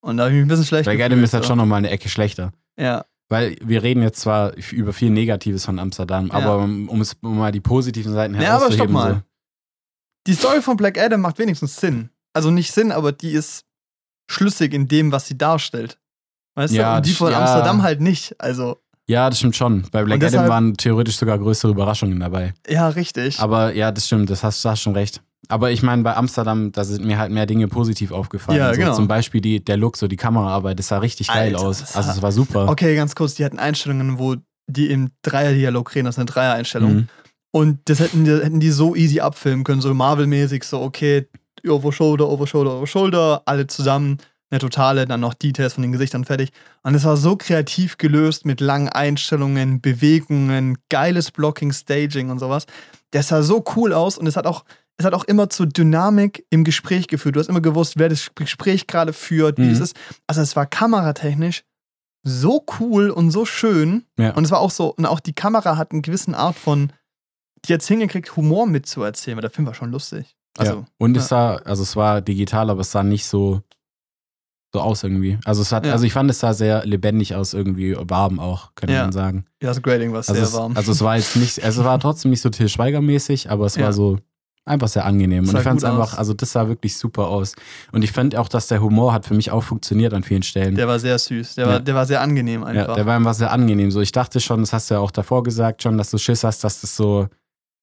Und 0.00 0.16
da 0.16 0.24
habe 0.24 0.32
ich 0.32 0.36
mich 0.36 0.44
ein 0.44 0.48
bisschen 0.48 0.64
schlecht 0.64 0.84
Black 0.84 0.96
gefühlt. 0.98 1.12
Adam 1.12 1.24
ist 1.24 1.34
halt 1.34 1.42
so. 1.44 1.48
schon 1.48 1.58
nochmal 1.58 1.78
eine 1.78 1.90
Ecke 1.90 2.08
schlechter. 2.08 2.52
Ja, 2.78 3.04
Weil 3.28 3.56
wir 3.62 3.82
reden 3.82 4.02
jetzt 4.02 4.20
zwar 4.20 4.54
über 4.72 4.92
viel 4.92 5.10
Negatives 5.10 5.64
von 5.64 5.78
Amsterdam, 5.80 6.28
Ja. 6.28 6.34
aber 6.34 6.58
um, 6.58 6.88
um 6.88 7.00
es 7.00 7.16
um 7.20 7.36
mal 7.38 7.50
die 7.52 7.60
positiven 7.60 8.12
Seiten 8.12 8.34
Ja, 8.40 8.56
aber 8.56 8.66
stopp 8.72 8.88
herauszuheben. 8.88 8.92
mal. 8.92 9.14
so. 9.14 9.22
die 10.28 10.34
Story 10.34 10.62
von 10.62 10.76
Black 10.76 10.96
Adam 10.98 11.20
macht 11.20 11.38
wenigstens 11.38 11.76
Sinn. 11.76 12.10
Also 12.32 12.50
nicht 12.52 12.72
Sinn, 12.72 12.92
aber 12.92 13.10
die 13.12 13.30
ist 13.32 13.64
schlüssig 14.30 14.72
in 14.72 14.86
dem, 14.88 15.10
was 15.10 15.26
sie 15.26 15.36
darstellt. 15.36 15.98
Weißt 16.56 16.72
Ja, 16.74 16.92
du? 16.92 16.96
Und 16.98 17.06
die 17.06 17.12
von 17.14 17.32
ja. 17.32 17.40
Amsterdam 17.40 17.82
halt 17.82 18.00
nicht. 18.00 18.40
Also, 18.40 18.80
Ja, 19.08 19.28
das 19.28 19.38
stimmt 19.38 19.54
schon. 19.56 19.82
Bei 19.92 20.02
Black 20.02 20.16
Und 20.16 20.24
Adam 20.24 20.30
deshalb- 20.32 20.48
waren 20.48 20.76
theoretisch 20.76 21.16
sogar 21.16 21.38
größere 21.38 21.70
Überraschungen 21.72 22.18
dabei. 22.20 22.54
ja, 22.68 22.88
richtig. 22.88 23.38
Aber 23.40 23.74
ja, 23.74 23.92
das 23.92 24.06
stimmt, 24.06 24.30
das 24.30 24.42
hast 24.42 24.64
du 24.64 24.68
hast 24.70 24.80
schon 24.80 24.94
recht. 24.94 25.20
Aber 25.48 25.70
ich 25.70 25.82
meine, 25.82 26.02
bei 26.02 26.16
Amsterdam, 26.16 26.72
da 26.72 26.84
sind 26.84 27.04
mir 27.04 27.18
halt 27.18 27.30
mehr 27.30 27.44
Dinge 27.44 27.68
positiv 27.68 28.12
aufgefallen. 28.12 28.56
Ja, 28.58 28.72
so, 28.72 28.80
genau. 28.80 28.94
Zum 28.94 29.06
Beispiel 29.08 29.42
die, 29.42 29.62
der 29.62 29.76
Look, 29.76 29.98
so 29.98 30.08
die 30.08 30.16
Kameraarbeit, 30.16 30.78
das 30.78 30.88
sah 30.88 30.98
richtig 30.98 31.28
geil 31.28 31.54
Alter, 31.54 31.66
aus. 31.68 31.80
das 31.80 31.96
Also 31.96 32.12
es 32.12 32.22
war 32.22 32.32
super. 32.32 32.66
Okay, 32.70 32.94
ganz 32.96 33.14
kurz, 33.14 33.34
die 33.34 33.44
hatten 33.44 33.58
Einstellungen, 33.58 34.18
wo 34.18 34.36
die 34.66 34.90
im 34.90 35.10
Dreierdialog 35.20 35.94
reden, 35.94 36.06
das 36.06 36.14
ist 36.14 36.18
eine 36.20 36.24
Dreiereinstellung. 36.26 36.94
Mhm. 36.94 37.08
Und 37.50 37.80
das 37.90 38.00
hätten 38.00 38.24
die, 38.24 38.30
hätten 38.30 38.58
die 38.58 38.70
so 38.70 38.96
easy 38.96 39.20
abfilmen 39.20 39.64
können, 39.64 39.82
so 39.82 39.92
Marvel-mäßig, 39.92 40.64
so 40.64 40.80
okay, 40.80 41.28
over 41.68 41.92
shoulder, 41.92 42.26
over 42.28 42.46
shoulder, 42.46 42.72
over 42.78 42.86
shoulder, 42.86 43.42
alle 43.44 43.66
zusammen, 43.66 44.16
eine 44.54 44.60
totale, 44.60 45.06
dann 45.06 45.20
noch 45.20 45.34
Details 45.34 45.74
von 45.74 45.82
den 45.82 45.92
Gesichtern 45.92 46.24
fertig. 46.24 46.50
Und 46.82 46.94
es 46.94 47.04
war 47.04 47.16
so 47.16 47.36
kreativ 47.36 47.98
gelöst 47.98 48.46
mit 48.46 48.60
langen 48.60 48.88
Einstellungen, 48.88 49.80
Bewegungen, 49.80 50.78
geiles 50.88 51.30
Blocking, 51.30 51.72
Staging 51.72 52.30
und 52.30 52.38
sowas. 52.38 52.66
Das 53.10 53.28
sah 53.28 53.42
so 53.42 53.64
cool 53.76 53.92
aus 53.92 54.16
und 54.18 54.26
es 54.26 54.36
hat 54.36 54.46
auch, 54.46 54.64
es 54.96 55.04
hat 55.04 55.14
auch 55.14 55.24
immer 55.24 55.50
zu 55.50 55.66
Dynamik 55.66 56.46
im 56.50 56.64
Gespräch 56.64 57.08
geführt. 57.08 57.36
Du 57.36 57.40
hast 57.40 57.48
immer 57.48 57.60
gewusst, 57.60 57.94
wer 57.96 58.08
das 58.08 58.30
Gespräch 58.34 58.86
gerade 58.86 59.12
führt, 59.12 59.58
wie 59.58 59.62
Mhm. 59.62 59.72
es 59.72 59.80
ist. 59.80 59.96
Also 60.26 60.40
es 60.40 60.54
war 60.56 60.66
kameratechnisch 60.66 61.64
so 62.22 62.64
cool 62.80 63.10
und 63.10 63.30
so 63.30 63.44
schön. 63.44 64.04
Ja. 64.18 64.30
Und 64.30 64.44
es 64.44 64.50
war 64.50 64.60
auch 64.60 64.70
so, 64.70 64.94
und 64.94 65.04
auch 65.06 65.20
die 65.20 65.34
Kamera 65.34 65.76
hat 65.76 65.92
eine 65.92 66.00
gewisse 66.00 66.36
Art 66.36 66.56
von, 66.56 66.92
die 67.66 67.74
hat 67.74 67.82
es 67.82 67.88
hingekriegt, 67.88 68.36
Humor 68.36 68.66
mitzuerzählen, 68.66 69.36
weil 69.36 69.42
der 69.42 69.50
Film 69.50 69.66
war 69.66 69.74
schon 69.74 69.90
lustig. 69.90 70.36
Also, 70.56 70.72
ja. 70.72 70.84
Und 70.98 71.16
es 71.16 71.24
ja. 71.24 71.56
sah, 71.56 71.56
also 71.56 71.82
es 71.82 71.96
war 71.96 72.20
digital, 72.20 72.70
aber 72.70 72.80
es 72.82 72.92
sah 72.92 73.02
nicht 73.02 73.26
so, 73.26 73.60
so 74.74 74.80
aus 74.80 75.04
irgendwie. 75.04 75.38
Also 75.44 75.62
es 75.62 75.70
hat, 75.72 75.86
Ja. 75.86 75.92
also 75.92 76.04
ich 76.04 76.12
fand, 76.12 76.28
es 76.30 76.40
sah 76.40 76.52
sehr 76.52 76.84
lebendig 76.84 77.34
aus, 77.36 77.54
irgendwie 77.54 77.96
warm 77.98 78.40
auch, 78.40 78.74
könnte 78.74 78.92
Ja. 78.94 79.02
man 79.04 79.12
sagen. 79.12 79.44
ja, 79.62 79.68
das 79.68 79.80
Grading 79.80 80.10
war 80.10 80.18
Also 80.18 80.34
sehr 80.34 80.42
es, 80.42 80.52
warm. 80.52 80.76
also 80.76 80.90
es 80.92 81.00
war 81.00 81.16
jetzt 81.16 81.36
nicht, 81.36 81.62
also 81.64 81.80
es 81.82 81.86
war 81.86 81.98
trotzdem 82.00 82.32
nicht 82.32 82.40
so 82.40 82.50
Till 82.50 82.68
Schweiger-mäßig, 82.68 83.50
aber 83.50 83.66
es 83.66 83.76
Ja. 83.76 83.84
war 83.84 83.92
so 83.92 84.18
einfach 84.66 84.88
sehr 84.88 85.04
angenehm. 85.04 85.48
Und 85.48 85.54
ich 85.56 85.62
fand 85.62 85.78
es 85.78 85.84
einfach, 85.84 86.14
aus. 86.14 86.18
also 86.18 86.34
das 86.34 86.50
sah 86.52 86.66
wirklich 86.68 86.96
super 86.96 87.28
aus. 87.28 87.54
Und 87.92 88.02
ich 88.02 88.10
fand 88.12 88.34
auch, 88.34 88.48
dass 88.48 88.66
der 88.66 88.80
Humor 88.82 89.12
hat 89.12 89.26
für 89.26 89.34
mich 89.34 89.50
auch 89.52 89.62
funktioniert 89.62 90.12
an 90.12 90.24
vielen 90.24 90.42
Stellen. 90.42 90.74
der 90.74 90.88
war 90.88 90.98
sehr 90.98 91.18
süß. 91.18 91.54
Der, 91.54 91.66
Ja. 91.66 91.72
war, 91.74 91.80
der 91.80 91.94
war 91.94 92.06
sehr 92.06 92.20
angenehm 92.20 92.62
ja, 92.62 92.66
einfach. 92.68 92.94
der 92.96 93.06
war 93.06 93.14
einfach 93.14 93.34
sehr 93.34 93.52
angenehm. 93.52 93.90
So, 93.92 94.00
ich 94.00 94.10
dachte 94.10 94.40
schon, 94.40 94.60
das 94.60 94.72
hast 94.72 94.90
du 94.90 94.94
ja 94.94 95.00
auch 95.00 95.10
davor 95.12 95.42
gesagt, 95.44 95.82
schon, 95.84 95.98
dass 95.98 96.10
du 96.10 96.18
Schiss 96.18 96.42
hast, 96.44 96.64
dass 96.64 96.80
das 96.80 96.96
so 96.96 97.28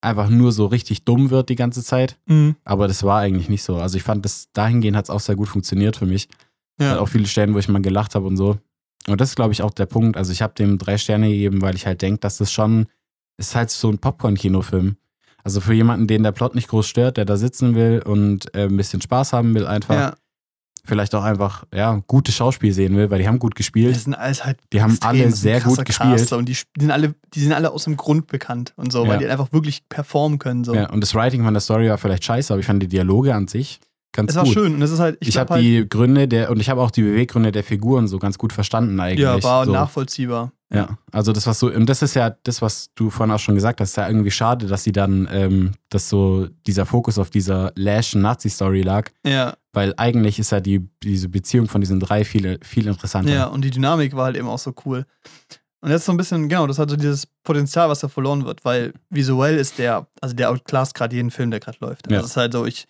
einfach 0.04 0.28
nur 0.28 0.50
so 0.50 0.66
richtig 0.66 1.04
dumm 1.04 1.30
wird 1.30 1.48
die 1.48 1.54
ganze 1.54 1.84
Zeit. 1.84 2.18
mhm. 2.26 2.56
Aber 2.64 2.88
das 2.88 3.04
war 3.04 3.20
eigentlich 3.20 3.48
nicht 3.48 3.62
so. 3.62 3.76
Also 3.76 3.96
ich 3.96 4.02
fand, 4.02 4.24
das 4.24 4.48
dahingehend 4.52 4.96
hat 4.96 5.04
es 5.04 5.10
auch 5.10 5.20
sehr 5.20 5.36
gut 5.36 5.46
funktioniert 5.48 5.96
für 5.96 6.06
mich. 6.06 6.28
Ja. 6.82 6.98
auch 7.00 7.08
viele 7.08 7.26
Stellen, 7.26 7.54
wo 7.54 7.58
ich 7.58 7.68
mal 7.68 7.82
gelacht 7.82 8.14
habe 8.14 8.26
und 8.26 8.36
so. 8.36 8.58
Und 9.08 9.20
das 9.20 9.30
ist, 9.30 9.36
glaube 9.36 9.52
ich, 9.52 9.62
auch 9.62 9.72
der 9.72 9.86
Punkt. 9.86 10.16
Also 10.16 10.32
ich 10.32 10.42
habe 10.42 10.54
dem 10.54 10.78
drei 10.78 10.96
Sterne 10.98 11.28
gegeben, 11.28 11.60
weil 11.62 11.74
ich 11.74 11.86
halt 11.86 12.02
denke, 12.02 12.20
dass 12.20 12.38
das 12.38 12.52
schon, 12.52 12.86
ist 13.36 13.54
halt 13.56 13.70
so 13.70 13.88
ein 13.90 13.98
Popcorn-Kinofilm. 13.98 14.96
Also 15.44 15.60
für 15.60 15.74
jemanden, 15.74 16.06
den 16.06 16.22
der 16.22 16.30
Plot 16.32 16.54
nicht 16.54 16.68
groß 16.68 16.86
stört, 16.86 17.16
der 17.16 17.24
da 17.24 17.36
sitzen 17.36 17.74
will 17.74 18.00
und 18.04 18.54
äh, 18.54 18.66
ein 18.66 18.76
bisschen 18.76 19.00
Spaß 19.02 19.32
haben 19.32 19.54
will, 19.56 19.66
einfach 19.66 19.94
ja. 19.96 20.14
vielleicht 20.84 21.16
auch 21.16 21.24
einfach, 21.24 21.64
ja, 21.74 22.00
gutes 22.06 22.36
Schauspiel 22.36 22.72
sehen 22.72 22.96
will, 22.96 23.10
weil 23.10 23.18
die 23.18 23.26
haben 23.26 23.40
gut 23.40 23.54
Die 23.54 23.56
gespielt. 23.56 23.96
sind 23.98 24.14
alles 24.14 24.44
halt 24.44 24.58
Die 24.72 24.80
haben 24.80 24.96
alle 25.00 25.32
sehr 25.32 25.60
gut 25.60 25.84
gespielt. 25.84 26.18
Caster 26.18 26.36
Und 26.38 26.48
die, 26.48 26.52
die, 26.76 26.82
sind 26.82 26.92
alle, 26.92 27.16
die 27.34 27.40
sind 27.40 27.52
alle 27.52 27.72
aus 27.72 27.82
dem 27.84 27.96
Grund 27.96 28.28
bekannt 28.28 28.72
und 28.76 28.92
so, 28.92 29.02
Ja. 29.04 29.10
weil 29.10 29.18
die 29.18 29.26
einfach 29.26 29.52
wirklich 29.52 29.88
performen 29.88 30.38
können. 30.38 30.62
So. 30.62 30.76
Ja, 30.76 30.88
und 30.90 31.00
das 31.00 31.12
Writing 31.16 31.42
von 31.42 31.54
der 31.54 31.60
Story 31.60 31.88
war 31.88 31.98
vielleicht 31.98 32.24
scheiße, 32.24 32.52
aber 32.52 32.60
ich 32.60 32.66
fand 32.66 32.80
die 32.80 32.88
Dialoge 32.88 33.34
an 33.34 33.48
sich 33.48 33.80
ganz 34.12 34.30
Es 34.30 34.36
war 34.36 34.44
gut. 34.44 34.52
schön 34.54 34.74
und 34.74 34.82
es 34.82 34.90
ist 34.90 35.00
halt, 35.00 35.16
ich, 35.20 35.28
Ich, 35.28 35.38
habe 35.38 35.54
halt, 35.54 35.62
die 35.64 35.88
Gründe 35.88 36.28
der, 36.28 36.50
und 36.50 36.60
ich 36.60 36.68
habe 36.70 36.80
auch 36.80 36.90
die 36.90 37.02
Beweggründe 37.02 37.52
der 37.52 37.64
Figuren 37.64 38.06
so 38.08 38.18
ganz 38.18 38.38
gut 38.38 38.52
verstanden 38.52 38.98
eigentlich. 39.00 39.20
ja, 39.20 39.42
war 39.42 39.64
so. 39.66 39.72
nachvollziehbar. 39.72 40.52
Ja, 40.74 40.96
also 41.10 41.32
das 41.32 41.46
was 41.46 41.58
so, 41.58 41.66
und 41.70 41.86
das 41.86 42.00
ist 42.00 42.14
ja 42.14 42.30
das, 42.44 42.62
was 42.62 42.90
du 42.94 43.10
vorhin 43.10 43.34
auch 43.34 43.38
schon 43.38 43.54
gesagt 43.54 43.80
hast, 43.80 43.90
ist 43.90 43.96
ja 43.96 44.08
irgendwie 44.08 44.30
schade, 44.30 44.66
dass 44.66 44.84
sie 44.84 44.92
dann, 44.92 45.28
ähm, 45.30 45.72
dass 45.90 46.08
so 46.08 46.48
dieser 46.66 46.86
Fokus 46.86 47.18
auf 47.18 47.28
dieser 47.28 47.72
Lash-Nazi-Story 47.74 48.80
lag, 48.80 49.10
Ja, 49.26 49.54
weil 49.74 49.92
eigentlich 49.96 50.38
ist 50.38 50.50
ja 50.52 50.60
die, 50.60 50.88
diese 51.02 51.28
Beziehung 51.28 51.68
von 51.68 51.80
diesen 51.82 52.00
drei 52.00 52.24
viel, 52.24 52.58
viel 52.62 52.86
interessanter. 52.86 53.32
ja, 53.32 53.46
und 53.46 53.62
die 53.64 53.70
Dynamik 53.70 54.16
war 54.16 54.24
halt 54.26 54.36
eben 54.36 54.48
auch 54.48 54.58
so 54.58 54.74
cool. 54.86 55.04
Und 55.82 55.90
jetzt 55.90 56.04
so 56.04 56.12
ein 56.12 56.16
bisschen, 56.16 56.48
genau, 56.48 56.66
das 56.66 56.78
hat 56.78 56.88
so 56.90 56.96
dieses 56.96 57.26
Potenzial, 57.42 57.88
was 57.88 58.00
da 58.00 58.08
verloren 58.08 58.44
wird, 58.44 58.64
weil 58.64 58.92
visuell 59.10 59.56
ist 59.56 59.78
der, 59.78 60.06
also 60.20 60.34
der 60.34 60.50
outclassed 60.50 60.94
gerade 60.94 61.14
jeden 61.16 61.30
Film, 61.30 61.50
der 61.50 61.58
gerade 61.60 61.78
läuft. 61.80 62.10
Ja. 62.10 62.18
Das 62.18 62.26
ist 62.30 62.36
halt 62.36 62.52
so, 62.52 62.64
ich, 62.64 62.86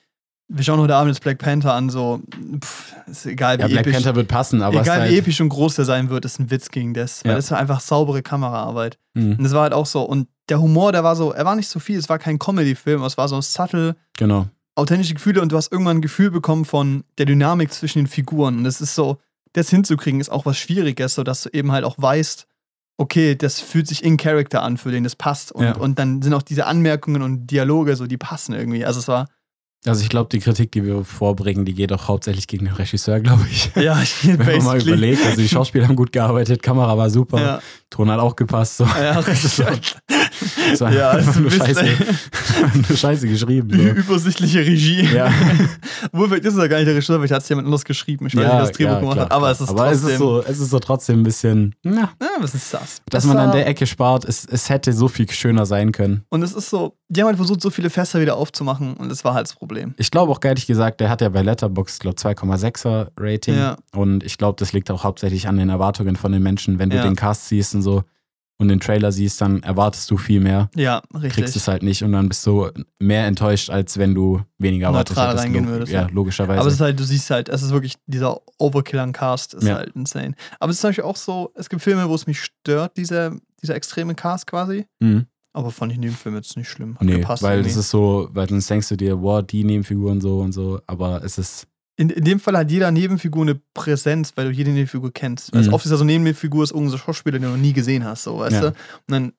wir 0.54 0.64
schauen 0.64 0.80
heute 0.80 0.94
Abend 0.94 1.12
jetzt 1.14 1.22
Black 1.22 1.38
Panther 1.38 1.72
an, 1.74 1.88
so, 1.90 2.20
pff, 2.62 2.94
ist 3.06 3.26
egal, 3.26 3.58
wie 3.58 3.62
Ja, 3.62 3.68
Black 3.68 3.80
episch, 3.86 3.94
Panther 3.94 4.14
wird 4.14 4.28
passen, 4.28 4.62
aber 4.62 4.80
egal 4.82 4.98
wie 4.98 5.02
halt, 5.04 5.12
episch 5.18 5.40
und 5.40 5.48
groß 5.48 5.76
der 5.76 5.84
sein 5.84 6.10
wird, 6.10 6.24
ist 6.24 6.38
ein 6.38 6.50
Witz 6.50 6.70
gegen 6.70 6.94
das, 6.94 7.24
weil 7.24 7.32
Ja. 7.32 7.36
das 7.36 7.50
war 7.50 7.58
einfach 7.58 7.80
saubere 7.80 8.22
Kameraarbeit. 8.22 8.98
Hm, 9.16 9.36
Und 9.38 9.42
das 9.44 9.52
war 9.52 9.62
halt 9.62 9.72
auch 9.72 9.86
so, 9.86 10.02
und 10.02 10.28
der 10.48 10.60
Humor, 10.60 10.92
der 10.92 11.04
war 11.04 11.16
so, 11.16 11.32
er 11.32 11.44
war 11.44 11.56
nicht 11.56 11.68
so 11.68 11.78
viel, 11.80 11.98
es 11.98 12.08
war 12.08 12.18
kein 12.18 12.38
Comedy-Film, 12.38 13.02
es 13.04 13.16
war 13.16 13.28
so 13.28 13.40
subtle, 13.40 13.96
genau. 14.18 14.46
authentische 14.74 15.14
Gefühle 15.14 15.40
und 15.40 15.52
du 15.52 15.56
hast 15.56 15.70
irgendwann 15.72 15.98
ein 15.98 16.02
Gefühl 16.02 16.30
bekommen 16.30 16.64
von 16.64 17.04
der 17.18 17.26
Dynamik 17.26 17.72
zwischen 17.72 17.98
den 18.00 18.06
Figuren. 18.06 18.58
Und 18.58 18.64
das 18.64 18.80
ist 18.80 18.94
so, 18.94 19.18
das 19.54 19.70
hinzukriegen, 19.70 20.20
ist 20.20 20.30
auch 20.30 20.46
was 20.46 20.58
Schwieriges, 20.58 21.14
so 21.14 21.22
dass 21.22 21.42
du 21.42 21.50
eben 21.52 21.72
halt 21.72 21.84
auch 21.84 21.94
weißt, 21.98 22.46
okay, 22.98 23.34
das 23.36 23.60
fühlt 23.60 23.86
sich 23.88 24.04
in 24.04 24.16
Character 24.16 24.62
an, 24.62 24.76
für 24.76 24.90
den 24.90 25.04
das 25.04 25.16
passt. 25.16 25.52
Und, 25.52 25.64
Ja. 25.64 25.76
und 25.76 25.98
dann 25.98 26.22
sind 26.22 26.34
auch 26.34 26.42
diese 26.42 26.66
Anmerkungen 26.66 27.22
und 27.22 27.46
Dialoge 27.48 27.96
so, 27.96 28.06
die 28.06 28.18
passen 28.18 28.54
irgendwie. 28.54 28.84
Also 28.84 29.00
es 29.00 29.08
war, 29.08 29.28
Also 29.84 30.02
ich 30.02 30.08
glaube, 30.08 30.28
die 30.30 30.38
Kritik, 30.38 30.70
die 30.72 30.84
wir 30.84 31.04
vorbringen, 31.04 31.64
die 31.64 31.74
geht 31.74 31.92
auch 31.92 32.06
hauptsächlich 32.06 32.46
gegen 32.46 32.66
den 32.66 32.74
Regisseur, 32.74 33.18
glaube 33.20 33.44
ich. 33.50 33.70
ja, 33.74 34.00
Wenn 34.22 34.36
man 34.38 34.46
mal 34.46 34.54
basically. 34.74 34.88
überlegt, 34.92 35.26
also 35.26 35.40
die 35.40 35.48
Schauspieler 35.48 35.88
haben 35.88 35.96
gut 35.96 36.12
gearbeitet, 36.12 36.62
Kamera 36.62 36.96
war 36.96 37.10
super, 37.10 37.40
Ja, 37.40 37.60
Ton 37.90 38.08
hat 38.10 38.20
auch 38.20 38.36
gepasst. 38.36 38.76
So. 38.76 38.84
ja, 38.84 39.20
Das 39.26 39.44
ist 39.44 39.56
so- 39.56 39.64
Das 40.70 40.80
war 40.80 40.92
ja, 40.92 41.10
einfach 41.10 41.36
nur 41.36 41.50
scheiße, 41.50 41.84
nur 42.88 42.96
scheiße 42.96 43.28
geschrieben. 43.28 43.70
So. 43.70 43.82
übersichtliche 44.00 44.60
Regie. 44.60 45.02
Ja. 45.12 45.30
Obwohl, 46.12 46.28
vielleicht 46.28 46.44
ist 46.44 46.54
es 46.54 46.60
ja 46.60 46.66
gar 46.68 46.76
nicht 46.76 46.86
der 46.86 46.94
Regisseur, 46.94 47.16
vielleicht 47.18 47.32
hat 47.34 47.42
es 47.42 47.48
jemand 47.48 47.66
anderes 47.66 47.84
geschrieben. 47.84 48.26
Ich 48.26 48.34
weiß 48.36 48.42
nicht, 48.44 48.52
wer 48.52 48.60
das 48.60 48.72
Drehbuch 48.72 49.00
gemacht 49.00 49.12
klar, 49.14 49.24
hat, 49.26 49.32
aber 49.32 49.50
es 49.50 49.60
ist 49.60 49.68
aber 49.68 49.88
trotzdem, 49.90 50.06
es 50.08 50.12
ist 50.12 50.18
so, 50.18 50.42
es 50.42 50.58
ist 50.60 50.70
so 50.70 50.78
trotzdem 50.78 51.20
ein 51.20 51.22
bisschen, 51.24 51.74
na, 51.82 52.12
ja, 52.20 52.28
was 52.40 52.54
ist 52.54 52.72
das? 52.72 53.02
dass 53.10 53.24
man 53.24 53.36
an 53.36 53.48
war- 53.48 53.54
der 53.56 53.66
Ecke 53.66 53.86
spart, 53.86 54.24
es, 54.24 54.44
es 54.44 54.68
hätte 54.68 54.92
so 54.92 55.08
viel 55.08 55.28
schöner 55.30 55.66
sein 55.66 55.92
können. 55.92 56.24
Und 56.30 56.42
es 56.42 56.52
ist 56.54 56.70
so, 56.70 56.96
die 57.12 57.20
haben 57.20 57.26
halt 57.28 57.36
versucht, 57.36 57.60
so 57.60 57.70
viele 57.70 57.90
Fässer 57.90 58.20
wieder 58.20 58.36
aufzumachen 58.36 58.94
und 58.94 59.08
das 59.10 59.24
war 59.24 59.34
halt 59.34 59.46
das 59.46 59.54
Problem. 59.54 59.94
Ich 59.98 60.10
glaube 60.10 60.32
auch 60.32 60.40
ehrlich 60.42 60.66
gesagt, 60.66 61.00
der 61.00 61.10
hat 61.10 61.20
ja 61.20 61.28
bei 61.28 61.42
Letterboxd, 61.42 62.00
glaube 62.00 62.16
2,6er 62.16 63.08
Rating. 63.18 63.54
Ja. 63.56 63.76
Und 63.94 64.24
ich 64.24 64.38
glaube, 64.38 64.56
das 64.58 64.72
liegt 64.72 64.90
auch 64.90 65.04
hauptsächlich 65.04 65.46
an 65.48 65.56
den 65.56 65.68
Erwartungen 65.68 66.16
von 66.16 66.32
den 66.32 66.42
Menschen. 66.42 66.78
Wenn 66.78 66.90
du 66.90 66.96
Ja. 66.96 67.02
den 67.02 67.16
Cast 67.16 67.48
siehst 67.48 67.74
und 67.74 67.82
so 67.82 68.04
und 68.58 68.68
den 68.68 68.80
Trailer 68.80 69.10
siehst, 69.12 69.40
dann 69.40 69.62
erwartest 69.62 70.10
du 70.10 70.16
viel 70.16 70.40
mehr, 70.40 70.70
Ja, 70.76 71.02
richtig. 71.14 71.32
kriegst 71.32 71.56
es 71.56 71.66
halt 71.68 71.82
nicht 71.82 72.02
und 72.04 72.12
dann 72.12 72.28
bist 72.28 72.46
du 72.46 72.68
mehr 73.00 73.26
enttäuscht, 73.26 73.70
als 73.70 73.98
wenn 73.98 74.14
du 74.14 74.40
weniger 74.58 74.86
erwartet 74.86 75.16
Neutral 75.16 75.30
hättest. 75.32 75.44
reingehen 75.44 75.66
würdest, 75.66 75.92
Ja, 75.92 76.06
logischerweise. 76.12 76.60
Aber 76.60 76.68
es 76.68 76.74
ist 76.74 76.80
halt, 76.80 76.98
du 76.98 77.04
siehst 77.04 77.28
halt, 77.30 77.48
es 77.48 77.62
ist 77.62 77.72
wirklich 77.72 77.94
dieser 78.06 78.40
Overkill 78.58 79.00
an 79.00 79.12
Cast 79.12 79.54
ist 79.54 79.64
Ja. 79.66 79.76
halt 79.76 79.90
insane. 79.96 80.34
Aber 80.60 80.70
es 80.70 80.76
ist 80.76 80.82
Beispiel 80.82 81.04
auch 81.04 81.16
so, 81.16 81.52
es 81.56 81.68
gibt 81.68 81.82
Filme, 81.82 82.08
wo 82.08 82.14
es 82.14 82.26
mich 82.26 82.40
stört, 82.40 82.96
dieser, 82.96 83.36
dieser 83.62 83.74
extreme 83.74 84.14
Cast 84.14 84.46
quasi. 84.46 84.86
mhm. 85.00 85.26
Aber 85.54 85.70
fand 85.70 85.92
ich 85.92 85.96
in 85.96 86.02
dem 86.02 86.14
Film 86.14 86.34
jetzt 86.36 86.56
nicht 86.56 86.68
schlimm. 86.68 86.94
Hat 86.96 87.02
Nee, 87.02 87.16
gepasst 87.20 87.42
weil 87.42 87.58
irgendwie. 87.58 87.68
das 87.74 87.84
ist 87.84 87.90
so, 87.90 88.28
weil 88.32 88.48
sonst 88.48 88.70
denkst 88.70 88.88
du 88.88 88.96
dir, 88.96 89.20
wow, 89.20 89.42
die 89.42 89.64
Nebenfiguren 89.64 90.20
so 90.20 90.40
und 90.40 90.52
so, 90.52 90.80
aber 90.86 91.22
es 91.24 91.36
ist, 91.38 91.66
in, 91.96 92.08
in 92.08 92.24
dem 92.24 92.40
Fall 92.40 92.56
hat 92.56 92.70
jeder 92.70 92.90
Nebenfigur 92.90 93.42
eine 93.42 93.60
Präsenz, 93.74 94.32
weil 94.36 94.46
du 94.46 94.50
jede 94.52 94.70
Nebenfigur 94.70 95.12
kennst. 95.12 95.52
Weil 95.54 95.62
Mhm. 95.66 95.74
oft 95.74 95.84
ist 95.84 95.90
ja 95.90 95.98
so 95.98 96.04
eine 96.04 96.12
Nebenfigur 96.18 96.64
ist 96.64 96.70
irgendein 96.70 96.90
so 96.92 96.96
Schauspieler, 96.98 97.38
den 97.38 97.42
du 97.42 97.48
noch 97.50 97.56
nie 97.62 97.74
gesehen 97.74 98.02
hast, 98.04 98.22
so, 98.24 98.38
weißt 98.38 98.54
Ja. 98.54 98.60
du? 98.62 98.66
Und 98.68 98.74
dann 99.08 99.32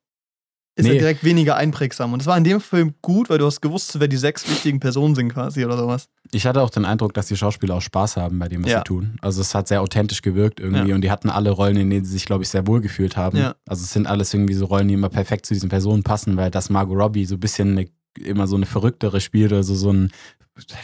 ist 0.76 0.86
Nee. 0.86 0.94
er 0.94 0.98
direkt 1.00 1.24
weniger 1.24 1.56
einprägsam. 1.56 2.14
Und 2.14 2.20
das 2.20 2.26
war 2.28 2.36
in 2.38 2.44
dem 2.44 2.60
Film 2.60 2.96
gut, 3.02 3.30
weil 3.30 3.38
du 3.38 3.46
hast 3.46 3.62
gewusst, 3.62 4.00
wer 4.00 4.08
die 4.08 4.18
sechs 4.18 4.50
wichtigen 4.50 4.80
Personen 4.80 5.14
sind 5.14 5.30
quasi 5.32 5.64
oder 5.66 5.78
sowas. 5.78 6.08
Ich 6.32 6.48
hatte 6.48 6.62
auch 6.64 6.72
den 6.72 6.84
Eindruck, 6.86 7.14
dass 7.14 7.28
die 7.28 7.38
Schauspieler 7.38 7.76
auch 7.76 7.82
Spaß 7.82 8.18
haben 8.18 8.40
bei 8.40 8.48
dem, 8.48 8.64
was 8.64 8.72
Ja. 8.72 8.80
sie 8.80 8.84
tun. 8.86 9.18
Also 9.22 9.42
es 9.42 9.54
hat 9.54 9.68
sehr 9.68 9.82
authentisch 9.84 10.22
gewirkt 10.24 10.60
irgendwie 10.60 10.90
Ja. 10.90 10.96
und 10.96 11.02
die 11.02 11.12
hatten 11.12 11.30
alle 11.30 11.52
Rollen, 11.52 11.76
in 11.78 11.90
denen 11.92 12.06
sie 12.06 12.12
sich, 12.14 12.26
glaube 12.26 12.44
ich, 12.44 12.50
sehr 12.50 12.66
wohl 12.66 12.82
gefühlt 12.82 13.18
haben. 13.18 13.38
Ja. 13.38 13.54
Also 13.68 13.84
es 13.84 13.92
sind 13.94 14.08
alles 14.08 14.34
irgendwie 14.34 14.56
so 14.56 14.66
Rollen, 14.66 14.88
die 14.88 14.96
immer 14.96 15.10
perfekt 15.10 15.46
zu 15.46 15.54
diesen 15.54 15.70
Personen 15.70 16.02
passen, 16.02 16.38
weil 16.38 16.50
das 16.50 16.70
Margot 16.72 16.98
Robbie 16.98 17.26
so 17.26 17.36
ein 17.36 17.40
bisschen 17.40 17.78
eine, 17.78 17.88
immer 18.20 18.48
so 18.48 18.56
eine 18.56 18.66
verrücktere 18.66 19.22
spielt 19.22 19.52
oder 19.52 19.64
so, 19.64 19.76
so 19.76 19.90
einen, 19.90 20.12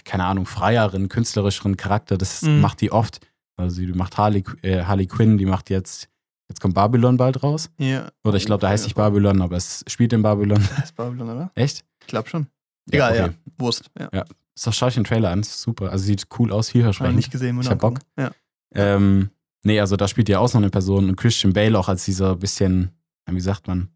keine 0.04 0.26
Ahnung, 0.26 0.46
freieren, 0.46 1.10
künstlerischeren 1.10 1.78
Charakter. 1.78 2.18
Das 2.18 2.42
Mhm. 2.44 2.60
macht 2.62 2.82
die 2.82 2.92
oft. 2.92 3.22
Also 3.58 3.82
die 3.82 3.88
macht 3.94 4.18
Harley, 4.18 4.44
äh, 4.62 4.84
Harley 4.84 5.08
Quinn, 5.08 5.38
die 5.38 5.46
macht 5.46 5.70
jetzt, 5.70 6.09
jetzt 6.50 6.60
kommt 6.60 6.74
Babylon 6.74 7.18
bald 7.18 7.42
raus. 7.42 7.70
Ja. 7.78 8.10
Oder 8.24 8.38
ich 8.38 8.46
glaube, 8.46 8.62
da 8.62 8.70
heißt 8.70 8.84
nicht 8.84 8.96
Babylon, 8.96 9.42
aber 9.42 9.56
es 9.56 9.84
spielt 9.88 10.12
in 10.14 10.22
Babylon. 10.22 10.60
Das 10.76 10.86
ist 10.86 10.96
Babylon, 10.96 11.30
oder? 11.30 11.52
Echt? 11.56 11.86
Ich 12.02 12.08
glaube 12.08 12.28
schon. 12.28 12.48
Egal, 12.92 13.16
ja. 13.16 13.26
okay. 13.26 13.36
Wurst. 13.58 13.90
Ja. 13.98 14.26
So, 14.56 14.72
schau 14.72 14.88
ich 14.88 14.96
den 14.96 15.04
Trailer 15.04 15.30
an, 15.32 15.44
super. 15.44 15.92
Also 15.92 16.04
sieht 16.06 16.28
cool 16.38 16.52
aus, 16.52 16.56
Habe 16.56 16.60
ich 16.68 16.72
vielversprechend. 16.72 17.16
nicht 17.16 17.32
gesehen. 17.32 17.60
Ich 17.62 17.70
hab. 17.70 17.80
Bock. 17.80 18.00
Ja. 18.18 18.32
Ähm, 18.74 19.30
nee, 19.64 19.80
also 19.80 19.96
da 19.96 20.08
spielt 20.08 20.28
ja 20.28 20.40
auch 20.40 20.54
noch 20.54 20.62
eine 20.62 20.70
Person 20.70 21.08
und 21.08 21.16
Christian 21.16 21.54
Bale 21.54 21.78
auch 21.78 21.88
als 21.88 22.06
dieser 22.06 22.36
bisschen, 22.36 22.92
ja, 23.28 23.34
wie 23.34 23.40
sagt 23.40 23.68
man, 23.68 23.90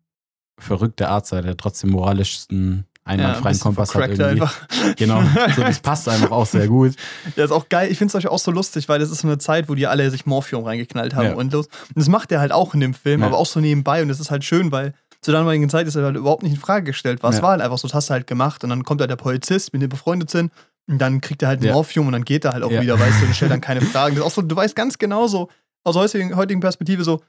verrückte 0.59 1.09
Arzt, 1.09 1.31
der 1.31 1.57
trotzdem 1.57 1.89
moralischsten 1.89 2.85
einwandfreien 3.05 3.43
bisschen 3.53 3.63
Kompass 3.63 3.93
hat 3.95 4.01
irgendwie. 4.09 4.23
einfach. 4.23 4.55
Genau, 4.97 5.21
so, 5.55 5.61
das 5.61 5.79
passt 5.79 6.07
einfach 6.09 6.31
auch 6.31 6.45
sehr 6.45 6.67
gut. 6.67 6.93
Ja, 7.35 7.43
ist 7.45 7.51
auch 7.51 7.67
geil. 7.69 7.91
Ich 7.91 7.97
finde 7.97 8.11
es 8.11 8.15
euch 8.15 8.27
auch 8.31 8.39
so 8.39 8.51
lustig, 8.51 8.87
weil 8.89 8.99
das 8.99 9.09
ist 9.11 9.21
so 9.21 9.27
eine 9.27 9.37
Zeit, 9.37 9.67
wo 9.69 9.75
die 9.75 9.87
alle 9.87 10.09
sich 10.11 10.25
Morphium 10.25 10.63
reingeknallt 10.63 11.15
haben 11.15 11.25
Ja. 11.27 11.33
und 11.35 11.51
los. 11.53 11.67
Und 11.67 11.97
das 11.97 12.07
macht 12.07 12.31
er 12.31 12.39
halt 12.39 12.51
auch 12.51 12.73
in 12.73 12.79
dem 12.79 12.93
Film, 12.93 13.21
Ja. 13.21 13.27
aber 13.27 13.37
auch 13.37 13.45
so 13.45 13.59
nebenbei. 13.59 14.01
Und 14.01 14.07
das 14.09 14.19
ist 14.19 14.31
halt 14.31 14.43
schön, 14.43 14.71
weil 14.71 14.93
zur 15.21 15.33
damaligen 15.33 15.69
Zeit 15.69 15.87
ist 15.87 15.95
er 15.95 16.03
halt 16.03 16.15
überhaupt 16.15 16.43
nicht 16.43 16.53
in 16.53 16.59
Frage 16.59 16.85
gestellt. 16.85 17.23
Was 17.23 17.37
Ja. 17.37 17.41
war 17.43 17.51
halt 17.51 17.61
einfach 17.61 17.77
so, 17.77 17.87
das 17.87 17.95
hast 17.95 18.09
du 18.09 18.13
halt 18.13 18.27
gemacht. 18.27 18.63
Und 18.63 18.69
dann 18.69 18.83
kommt 18.83 18.99
halt 19.01 19.09
der 19.09 19.15
Polizist, 19.15 19.73
mit 19.73 19.81
dem 19.81 19.89
befreundet 19.89 20.29
sind. 20.29 20.51
Und 20.87 20.97
dann 20.99 21.21
kriegt 21.21 21.41
er 21.41 21.47
halt 21.47 21.61
ein 21.61 21.67
Ja. 21.67 21.73
Morphium 21.73 22.07
und 22.07 22.13
dann 22.13 22.25
geht 22.25 22.43
er 22.45 22.51
halt 22.53 22.63
auch 22.63 22.71
Ja. 22.71 22.81
wieder, 22.81 22.99
weißt 22.99 23.21
du, 23.21 23.25
und 23.27 23.35
stellt 23.35 23.51
dann 23.51 23.61
keine 23.61 23.79
Fragen. 23.81 24.15
Das 24.15 24.25
ist 24.25 24.31
auch 24.31 24.35
so, 24.35 24.41
du 24.41 24.55
weißt 24.55 24.75
ganz 24.75 24.97
genau 24.97 25.27
so, 25.27 25.49
aus 25.85 25.95
heutigen, 25.95 26.35
heutigen 26.35 26.59
Perspektive 26.59 27.03
so, 27.03 27.21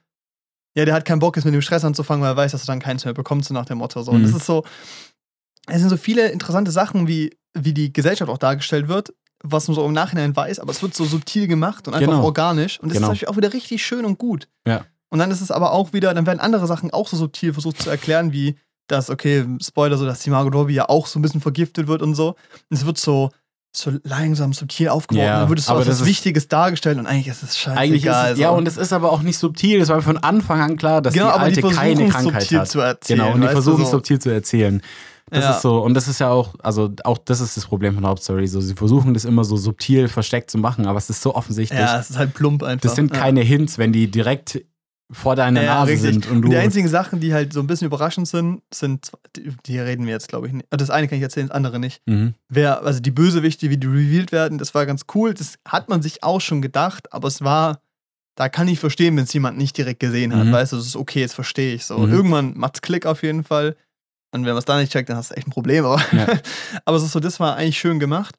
ja, 0.77 0.85
der 0.85 0.95
hat 0.95 1.05
keinen 1.05 1.21
Bock, 1.21 1.37
jetzt 1.37 1.45
mit 1.45 1.55
dem 1.55 1.63
Stress 1.63 1.85
anzufangen, 1.85 2.23
weil 2.25 2.33
er 2.33 2.37
weiß, 2.37 2.51
dass 2.51 2.65
er 2.65 2.67
dann 2.67 2.81
keins 2.81 3.05
mehr 3.05 3.15
bekommt, 3.15 3.45
so 3.45 3.55
nach 3.55 3.65
dem 3.67 3.79
Motto. 3.79 4.03
So. 4.03 4.11
Und 4.11 4.23
Mhm. 4.23 4.27
das 4.27 4.35
ist 4.35 4.47
so, 4.47 4.65
es 5.67 5.81
sind 5.81 5.89
so 5.91 5.97
viele 5.97 6.29
interessante 6.29 6.71
Sachen, 6.71 7.07
wie, 7.09 7.37
wie 7.55 7.73
die 7.75 7.93
Gesellschaft 7.93 8.31
auch 8.31 8.39
dargestellt 8.39 8.89
wird, 8.89 9.15
was 9.43 9.69
man 9.69 9.75
so 9.75 9.85
im 9.85 9.93
Nachhinein 9.93 10.35
weiß, 10.35 10.59
aber 10.59 10.71
es 10.73 10.83
wird 10.83 10.95
so 10.95 11.05
subtil 11.05 11.47
gemacht 11.47 11.87
und 11.89 11.95
einfach 11.95 12.09
Genau. 12.13 12.25
organisch. 12.25 12.81
Und 12.81 12.89
das 12.91 12.97
Genau. 12.97 13.07
ist 13.09 13.11
natürlich 13.21 13.29
auch 13.29 13.37
wieder 13.37 13.53
richtig 13.53 13.85
schön 13.85 14.05
und 14.05 14.19
gut. 14.19 14.49
Ja. 14.67 14.85
Und 15.11 15.19
dann 15.19 15.31
ist 15.31 15.41
es 15.41 15.51
aber 15.51 15.73
auch 15.73 15.93
wieder, 15.93 16.13
dann 16.15 16.27
werden 16.27 16.41
andere 16.41 16.67
Sachen 16.67 16.91
auch 16.93 17.09
so 17.09 17.17
subtil 17.17 17.53
versucht 17.53 17.81
zu 17.83 17.91
erklären, 17.91 18.33
wie 18.33 18.57
dass, 18.89 19.09
okay, 19.09 19.47
Spoiler, 19.63 19.97
so, 19.97 20.05
dass 20.05 20.21
die 20.21 20.29
Margot 20.31 20.55
Robbie 20.55 20.75
ja 20.75 20.89
auch 20.91 21.07
so 21.07 21.19
ein 21.19 21.23
bisschen 21.23 21.41
vergiftet 21.41 21.87
wird 21.87 22.03
und 22.03 22.15
so. 22.15 22.31
Und 22.69 22.77
es 22.77 22.85
wird 22.85 22.99
so, 22.99 23.31
so 23.75 23.93
langsam 24.03 24.53
subtil 24.53 24.89
aufgebaut. 24.91 25.23
Und 25.25 25.31
dann 25.31 25.49
wird 25.49 25.59
es 25.59 25.65
so 25.67 25.71
aber 25.71 25.79
als 25.81 25.89
das 25.89 25.97
was 25.97 26.01
ist- 26.03 26.07
Wichtiges 26.09 26.49
dargestellt 26.49 26.99
und 26.99 27.07
eigentlich 27.07 27.29
ist 27.29 27.43
es 27.43 27.57
scheißegal. 27.57 27.79
Eigentlich 27.83 28.05
ist 28.05 28.33
es, 28.33 28.39
ja, 28.39 28.51
und 28.51 28.69
es 28.69 28.77
ist 28.77 28.93
aber 28.93 29.11
auch 29.11 29.23
nicht 29.23 29.39
subtil. 29.39 29.81
Es 29.81 29.89
war 29.89 30.03
von 30.03 30.19
Anfang 30.19 30.61
an 30.61 30.77
klar, 30.77 31.01
dass 31.01 31.15
genau, 31.15 31.33
die 31.33 31.39
alte 31.41 31.63
die 31.63 31.69
keine 31.75 32.09
Krankheit 32.09 32.43
subtil 32.43 32.59
hat. 32.61 32.69
zu 32.69 32.81
erzählen. 32.81 33.19
Genau, 33.21 33.33
und 33.35 33.41
die 33.41 33.47
du, 33.47 33.53
versuchen 33.53 33.83
es 33.83 33.91
so. 33.91 33.97
subtil 33.97 34.19
zu 34.19 34.29
erzählen. 34.31 34.83
Das 35.31 35.43
Ja. 35.45 35.51
ist 35.53 35.63
so, 35.63 35.83
und 35.83 35.95
das 35.95 36.07
ist 36.07 36.21
ja 36.21 36.31
auch, 36.31 36.55
also 36.63 36.93
auch 37.05 37.19
das 37.19 37.41
ist 37.41 37.57
das 37.57 37.67
Problem 37.67 37.95
von 37.95 38.07
Hauptstory. 38.07 38.47
So, 38.47 38.61
sie 38.61 38.75
versuchen 38.75 39.15
das 39.15 39.25
immer 39.25 39.45
so 39.45 39.57
subtil 39.57 40.09
versteckt 40.09 40.51
zu 40.51 40.59
machen, 40.59 40.87
aber 40.87 40.99
es 40.99 41.09
ist 41.11 41.23
so 41.23 41.35
offensichtlich. 41.35 41.81
Ja, 41.81 41.99
es 41.99 42.11
ist 42.11 42.19
halt 42.19 42.35
plump 42.35 42.63
einfach. 42.63 42.83
das 42.83 42.95
sind 42.95 43.13
ja. 43.15 43.21
keine 43.21 43.41
Hints, 43.41 43.79
wenn 43.79 43.93
die 43.93 44.11
direkt 44.11 44.61
vor 45.11 45.37
deiner 45.37 45.63
Ja, 45.63 45.75
Nase 45.77 45.93
richtig. 45.93 46.13
sind 46.13 46.31
und 46.31 46.43
du. 46.43 46.49
die 46.49 46.57
einzigen 46.57 46.89
Sachen, 46.89 47.21
die 47.21 47.33
halt 47.35 47.53
so 47.53 47.61
ein 47.61 47.67
bisschen 47.67 47.87
überraschend 47.87 48.27
sind, 48.27 48.63
sind, 48.73 49.13
die, 49.37 49.51
die 49.67 49.79
reden 49.79 50.07
wir 50.07 50.13
jetzt, 50.13 50.29
glaube 50.29 50.47
ich, 50.47 50.53
nicht. 50.53 50.67
Das 50.71 50.91
eine 50.91 51.09
kann 51.09 51.19
ich 51.19 51.23
erzählen, 51.23 51.47
das 51.49 51.55
andere 51.57 51.79
nicht. 51.79 52.01
mhm. 52.07 52.35
Wer, 52.49 52.83
also 52.83 53.01
die 53.01 53.11
Bösewichte, 53.11 53.71
wie 53.71 53.77
die 53.77 53.87
revealed 53.87 54.33
werden, 54.33 54.59
das 54.59 54.75
war 54.75 54.87
ganz 54.87 55.03
cool. 55.15 55.35
Das 55.35 55.57
hat 55.67 55.89
man 55.89 56.03
sich 56.03 56.23
auch 56.23 56.41
schon 56.41 56.63
gedacht, 56.63 57.13
aber 57.13 57.29
es 57.29 57.43
war, 57.43 57.81
da 58.35 58.49
kann 58.49 58.67
ich 58.67 58.81
verstehen, 58.81 59.17
wenn 59.17 59.25
es 59.25 59.33
jemand 59.33 59.59
nicht 59.59 59.77
direkt 59.77 60.01
gesehen 60.01 60.35
hat. 60.35 60.47
Mhm. 60.47 60.53
Weißt 60.53 60.73
du, 60.73 60.77
das 60.77 60.87
ist 60.87 60.97
okay, 60.97 61.21
jetzt 61.21 61.35
verstehe 61.35 61.75
ich 61.75 61.85
so. 61.85 61.99
Mhm. 61.99 62.13
Irgendwann 62.13 62.57
macht's 62.57 62.81
Klick 62.83 63.07
auf 63.07 63.23
jeden 63.23 63.45
Fall. 63.45 63.77
Und 64.35 64.45
wenn 64.45 64.53
man 64.53 64.59
es 64.59 64.65
da 64.65 64.77
nicht 64.79 64.91
checkt, 64.93 65.09
dann 65.09 65.17
hast 65.17 65.31
du 65.31 65.37
echt 65.37 65.47
ein 65.47 65.51
Problem. 65.53 65.85
Aber, 65.85 66.01
Ja. 66.13 66.27
aber 66.85 66.97
es 66.97 67.05
ist 67.05 67.13
so, 67.13 67.21
das 67.21 67.39
war 67.41 67.57
eigentlich 67.57 67.79
schön 67.79 67.99
gemacht. 68.01 68.35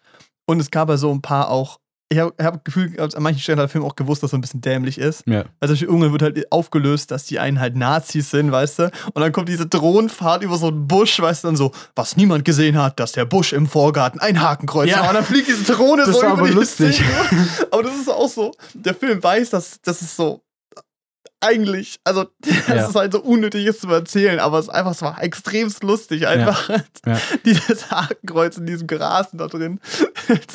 Und 0.46 0.60
es 0.60 0.70
gab 0.70 0.90
ja 0.90 0.98
so 0.98 1.12
ein 1.12 1.22
paar 1.22 1.50
auch. 1.50 1.80
Ich 2.10 2.20
habe 2.20 2.34
hab 2.40 2.54
das 2.54 2.64
Gefühl, 2.66 3.00
an 3.00 3.10
manchen 3.24 3.40
Stellen 3.42 3.58
hat 3.58 3.64
der 3.64 3.70
Film 3.70 3.84
auch 3.84 3.96
gewusst, 3.96 4.22
dass 4.22 4.32
er 4.32 4.38
ein 4.38 4.42
bisschen 4.42 4.62
dämlich 4.62 5.00
ist. 5.00 5.24
ja. 5.26 5.46
Also 5.60 5.74
irgendwann 5.74 6.12
wird 6.12 6.22
halt 6.22 6.52
aufgelöst, 6.52 7.10
dass 7.10 7.24
die 7.26 7.40
einen 7.40 7.60
halt 7.60 7.76
Nazis 7.76 8.30
sind, 8.30 8.52
weißt 8.52 8.78
du? 8.78 8.84
Und 9.14 9.22
dann 9.24 9.32
kommt 9.32 9.50
diese 9.50 9.66
Drohnenfahrt 9.66 10.44
über 10.44 10.58
so 10.58 10.68
einen 10.68 10.88
Busch, 10.88 11.20
weißt 11.20 11.44
du, 11.44 11.48
dann 11.48 11.56
so, 11.56 11.72
was 11.96 12.16
niemand 12.16 12.46
gesehen 12.46 12.78
hat, 12.80 13.00
dass 13.00 13.14
der 13.14 13.26
Busch 13.26 13.54
im 13.54 13.66
Vorgarten 13.66 14.20
ein 14.20 14.40
Hakenkreuz 14.40 14.88
Ja. 14.92 15.00
war. 15.00 15.10
Und 15.10 15.16
dann 15.16 15.24
fliegt 15.26 15.48
diese 15.48 15.64
Drohne 15.64 16.04
Das 16.06 16.16
so 16.18 16.22
war 16.22 16.34
über 16.34 16.40
aber 16.42 16.48
die 16.50 16.54
lustig. 16.54 16.96
Szene. 16.98 17.48
Aber 17.72 17.82
das 17.82 17.96
ist 17.96 18.08
auch 18.10 18.30
so, 18.30 18.52
der 18.76 18.94
Film 18.94 19.24
weiß, 19.24 19.50
dass 19.50 19.82
das 19.82 20.02
ist 20.04 20.16
so 20.16 20.42
eigentlich, 21.46 22.00
also 22.04 22.26
das 22.42 22.68
Ja. 22.68 22.88
ist 22.88 22.96
halt 22.96 23.14
so 23.14 23.22
unnötig 23.22 23.66
ist 23.66 23.82
zu 23.82 23.90
erzählen, 23.90 24.40
aber 24.40 24.60
es 24.60 24.70
einfach, 24.70 24.92
es 24.92 25.02
war 25.02 25.22
extremst 25.24 25.84
lustig, 25.84 26.28
einfach 26.28 26.70
Ja. 27.06 27.20
dieses 27.46 27.90
Hakenkreuz 27.92 28.58
in 28.58 28.66
diesem 28.66 28.88
Gras 28.88 29.28
da 29.34 29.48
drin. 29.48 29.80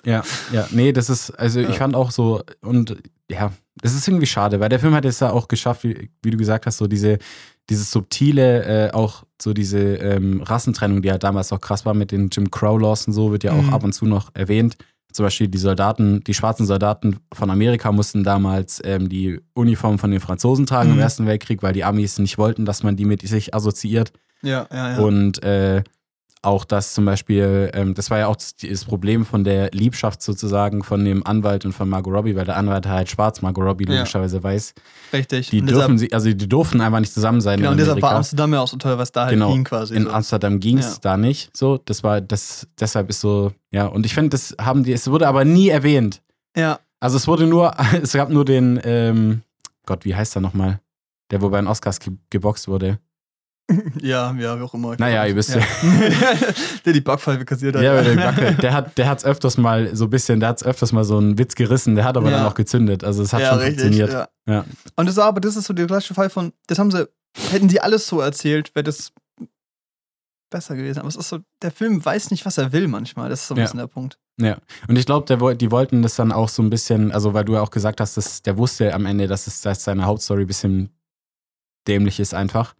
Ja, 0.05 0.22
ja, 0.53 0.66
nee, 0.70 0.92
das 0.92 1.09
ist, 1.11 1.31
also 1.31 1.61
ich 1.61 1.68
Ja. 1.68 1.74
fand 1.74 1.94
auch 1.94 2.11
so, 2.11 2.42
und 2.61 2.96
ja, 3.31 3.53
das 3.81 3.94
ist 3.94 4.09
irgendwie 4.09 4.26
schade, 4.26 4.59
weil 4.61 4.68
der 4.68 4.81
Film 4.81 4.94
hat 4.94 5.05
es 5.05 5.20
ja 5.20 5.31
auch 5.31 5.46
geschafft, 5.48 5.85
wie, 5.85 6.11
wie 6.22 6.31
du 6.33 6.37
gesagt 6.37 6.66
hast, 6.66 6.79
so 6.79 6.87
diese, 6.88 7.18
dieses 7.70 7.90
subtile, 7.90 8.88
äh, 8.88 8.92
auch 8.92 9.24
so 9.40 9.52
diese 9.54 9.78
ähm, 9.78 10.42
Rassentrennung, 10.42 11.00
die 11.02 11.11
halt 11.11 11.22
damals 11.22 11.52
auch 11.52 11.61
krass 11.61 11.87
war 11.87 11.94
mit 11.94 12.11
den 12.12 12.28
Jim 12.30 12.50
Crow 12.50 12.78
Laws 12.80 13.06
und 13.06 13.14
so, 13.14 13.33
wird 13.33 13.44
ja 13.44 13.52
auch 13.52 13.62
Mhm. 13.62 13.72
ab 13.74 13.85
und 13.85 13.92
zu 13.94 14.04
noch 14.04 14.30
erwähnt. 14.35 14.76
Zum 15.12 15.24
Beispiel 15.24 15.48
die 15.48 15.59
Soldaten, 15.59 16.22
die 16.24 16.35
schwarzen 16.35 16.66
Soldaten 16.66 17.16
von 17.33 17.50
Amerika 17.50 17.90
mussten 17.90 18.22
damals 18.22 18.80
ähm, 18.85 19.09
die 19.09 19.40
Uniform 19.54 19.98
von 19.98 20.11
den 20.11 20.20
Franzosen 20.20 20.66
tragen 20.66 20.90
Mhm. 20.90 20.96
im 20.96 21.00
Ersten 21.00 21.26
Weltkrieg, 21.26 21.62
weil 21.62 21.72
die 21.72 21.83
Amis 21.85 22.18
nicht 22.18 22.37
wollten, 22.38 22.64
dass 22.64 22.83
man 22.83 22.96
die 22.96 23.06
mit 23.06 23.22
sich 23.26 23.54
assoziiert. 23.54 24.12
Ja, 24.42 24.66
ja, 24.70 24.92
ja. 24.92 24.98
Und 25.00 25.42
äh, 25.42 25.83
auch 26.42 26.64
das 26.64 26.94
zum 26.94 27.05
Beispiel, 27.05 27.70
ähm, 27.74 27.92
das 27.94 28.11
war 28.11 28.18
ja 28.18 28.26
auch 28.29 28.37
das, 28.37 28.85
Problem 28.87 29.26
von 29.26 29.44
der 29.44 29.70
Liebschaft 29.72 30.22
sozusagen 30.22 30.83
von 30.83 31.05
dem 31.05 31.26
Anwalt 31.26 31.66
und 31.66 31.72
von 31.72 31.88
Margot 31.88 32.14
Robbie, 32.14 32.35
weil 32.35 32.46
der 32.46 32.57
Anwalt 32.57 32.87
halt 32.87 33.11
schwarz, 33.11 33.42
Margot 33.42 33.62
Robbie 33.64 33.85
Ja. 33.87 33.96
logischerweise 33.98 34.42
weiß. 34.42 34.72
Richtig. 35.12 35.50
Die 35.50 35.61
Und 35.61 35.66
dürfen 35.70 35.98
sie, 35.98 36.12
also 36.12 36.33
die 36.33 36.48
durften 36.48 36.81
einfach 36.81 37.00
nicht 37.00 37.12
zusammen 37.12 37.40
sein 37.42 37.59
genau, 37.59 37.70
in 37.70 37.72
und 37.74 37.79
deshalb 37.81 38.00
war. 38.00 38.12
Amsterdam 38.14 38.55
ja 38.55 38.61
auch 38.61 38.68
so 38.68 38.79
toll, 38.79 38.96
was 38.96 39.12
da 39.12 39.22
halt 39.24 39.35
Genau. 39.35 39.53
ging 39.53 39.64
quasi. 39.64 39.94
in 39.94 40.05
so. 40.05 40.11
Amsterdam 40.11 40.61
ging 40.61 40.79
es 40.79 40.94
Ja. 40.94 40.98
da 41.03 41.16
nicht. 41.18 41.55
So, 41.55 41.76
das 41.76 42.03
war, 42.03 42.20
das, 42.22 42.66
deshalb 42.81 43.11
ist 43.11 43.20
so, 43.20 43.53
ja, 43.70 43.87
und 43.87 44.07
ich 44.07 44.14
finde, 44.14 44.31
das 44.31 44.55
haben 44.59 44.83
die, 44.85 44.92
es 44.92 45.11
wurde 45.11 45.29
aber 45.29 45.44
nie 45.44 45.68
erwähnt. 45.68 46.22
Ja, 46.57 46.81
Also 47.00 47.16
es 47.18 47.29
wurde 47.29 47.46
nur, 47.46 47.72
es 48.03 48.12
gab 48.14 48.31
nur 48.31 48.44
den, 48.46 48.81
ähm, 48.85 49.42
Gott, 49.85 50.05
wie 50.07 50.14
heißt 50.14 50.37
er 50.37 50.40
nochmal? 50.40 50.81
Der, 51.31 51.42
wo 51.42 51.48
bei 51.50 51.61
den 51.61 51.66
Oscars 51.66 52.00
ge 52.00 52.14
geboxt 52.31 52.66
wurde. 52.66 52.98
Ja, 54.00 54.35
ja, 54.38 54.59
wie 54.59 54.62
auch 54.62 54.74
immer. 54.74 54.96
Naja, 54.98 55.24
ihr 55.26 55.37
wisst 55.37 55.54
ja. 55.54 55.61
der 56.85 56.92
die 56.92 57.00
Backpfeife 57.00 57.44
kassiert 57.44 57.76
hat. 57.76 57.83
Ja, 57.83 58.02
der, 58.02 58.14
Backe, 58.16 58.54
der 58.54 58.72
hat 58.72 58.98
der 58.98 59.09
hat's 59.09 59.24
öfters 59.24 59.56
mal 59.59 59.94
so 59.94 60.04
ein 60.04 60.11
bisschen, 60.11 60.40
der 60.40 60.48
hat's 60.50 60.64
öfters 60.64 60.92
mal 60.92 61.04
so 61.04 61.18
einen 61.18 61.38
Witz 61.38 61.54
gerissen, 61.54 61.94
der 61.94 62.04
hat 62.04 62.16
aber 62.16 62.30
Ja. 62.30 62.38
dann 62.38 62.46
auch 62.46 62.54
gezündet. 62.54 63.04
Also 63.04 63.22
es 63.22 63.33
hat 63.33 63.40
ja, 63.42 63.50
schon 63.50 63.59
richtig, 63.61 63.80
funktioniert. 63.83 64.12
Ja. 64.12 64.28
Ja. 64.52 64.64
Und 64.96 65.06
das 65.06 65.16
war 65.16 65.26
aber, 65.26 65.40
das 65.40 65.56
ist 65.56 65.66
so 65.66 65.72
der 65.74 65.87
klassische 65.87 66.14
Fall 66.14 66.30
von, 66.30 66.52
das 66.66 66.78
haben 66.78 66.90
sie, 66.90 67.09
hätten 67.50 67.68
sie 67.68 67.80
alles 67.80 68.06
so 68.06 68.20
erzählt, 68.20 68.74
wäre 68.74 68.85
das 68.85 69.12
besser 70.50 70.74
gewesen. 70.76 70.98
Aber 70.98 71.09
es 71.09 71.16
ist 71.16 71.28
so, 71.28 71.38
der 71.62 71.70
Film 71.70 72.04
weiß 72.04 72.30
nicht, 72.33 72.44
was 72.44 72.59
er 72.59 72.72
will 72.72 72.88
manchmal. 72.88 73.28
Das 73.28 73.42
ist 73.42 73.48
so 73.48 73.54
ein 73.54 73.59
Ja. 73.59 73.64
bisschen 73.64 73.78
der 73.78 73.87
Punkt. 73.87 74.18
Und 74.88 74.96
ich 74.96 75.04
glaube, 75.04 75.54
die 75.56 75.70
wollten 75.70 76.00
das 76.00 76.16
dann 76.16 76.33
auch 76.33 76.48
so 76.48 76.62
ein 76.62 76.70
bisschen, 76.70 77.12
also 77.12 77.35
weil 77.35 77.44
du 77.44 77.52
ja 77.54 77.61
auch 77.61 77.70
gesagt 77.70 78.00
hast, 78.00 78.16
dass 78.16 78.40
der 78.40 78.56
wusste 78.56 78.94
am 78.94 79.04
Ende, 79.04 79.26
dass, 79.26 79.46
es, 79.46 79.61
dass 79.61 79.85
seine 79.85 80.06
Hauptstory 80.06 80.42
ein 80.42 80.46
bisschen 80.46 80.88
dämlich 81.87 82.18
ist 82.20 82.33
einfach. 82.33 82.74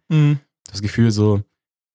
Das 0.71 0.81
Gefühl 0.81 1.11
so, 1.11 1.41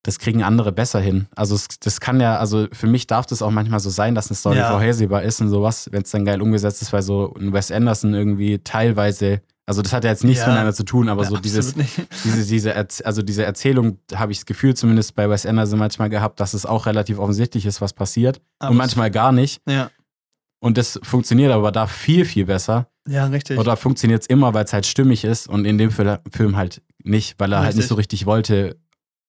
das 0.02 0.18
kriegen 0.20 0.42
andere 0.44 0.70
besser 0.70 1.00
hin. 1.00 1.26
Also 1.34 1.54
es, 1.56 1.66
das 1.80 1.98
kann 2.00 2.20
ja, 2.20 2.36
also 2.38 2.68
für 2.72 2.86
mich 2.86 3.06
darf 3.08 3.26
das 3.26 3.42
auch 3.42 3.50
manchmal 3.50 3.80
so 3.80 3.90
sein, 3.90 4.14
dass 4.14 4.28
eine 4.30 4.36
Story 4.36 4.58
Ja. 4.58 4.70
vorhersehbar 4.70 5.22
ist 5.22 5.40
und 5.40 5.48
sowas, 5.48 5.88
wenn 5.90 6.02
es 6.02 6.10
dann 6.10 6.24
geil 6.24 6.40
umgesetzt 6.40 6.80
ist, 6.82 6.92
weil 6.92 7.02
so 7.02 7.34
ein 7.38 7.52
Wes 7.52 7.72
Anderson 7.72 8.14
irgendwie 8.14 8.58
teilweise, 8.60 9.40
also 9.66 9.82
das 9.82 9.92
hat 9.92 10.04
ja 10.04 10.10
jetzt 10.10 10.22
nichts 10.22 10.42
Ja. 10.42 10.48
miteinander 10.48 10.74
zu 10.74 10.84
tun, 10.84 11.08
aber 11.08 11.24
Ja, 11.24 11.28
so 11.30 11.36
dieses, 11.38 11.74
diese, 12.24 12.44
diese, 12.46 12.74
also 13.04 13.22
diese 13.22 13.44
Erzählung 13.44 13.98
habe 14.14 14.30
ich 14.30 14.38
das 14.38 14.46
Gefühl 14.46 14.74
zumindest 14.74 15.16
bei 15.16 15.28
Wes 15.28 15.44
Anderson 15.44 15.78
manchmal 15.80 16.08
gehabt, 16.08 16.38
dass 16.38 16.54
es 16.54 16.66
auch 16.66 16.86
relativ 16.86 17.18
offensichtlich 17.18 17.66
ist, 17.66 17.80
was 17.80 17.92
passiert 17.92 18.40
Aber 18.60 18.70
und 18.70 18.76
manchmal 18.76 19.10
gar 19.10 19.32
nicht. 19.32 19.60
Ja, 19.68 19.90
Und 20.60 20.78
das 20.78 21.00
funktioniert 21.02 21.50
aber 21.52 21.72
da 21.72 21.86
viel, 21.88 22.24
viel 22.24 22.46
besser. 22.46 22.86
Ja, 23.06 23.26
richtig. 23.26 23.58
Oder 23.58 23.76
funktioniert 23.76 24.22
es 24.22 24.26
immer, 24.28 24.54
weil 24.54 24.64
es 24.64 24.72
halt 24.72 24.86
stimmig 24.86 25.24
ist 25.24 25.48
und 25.48 25.64
in 25.64 25.78
dem 25.78 25.90
Fil- 25.90 26.18
Film 26.32 26.56
halt 26.56 26.82
nicht, 27.02 27.38
weil 27.38 27.52
er 27.52 27.58
halt 27.58 27.68
Richtig. 27.68 27.82
nicht 27.82 27.88
so 27.88 27.94
richtig 27.94 28.26
wollte, 28.26 28.76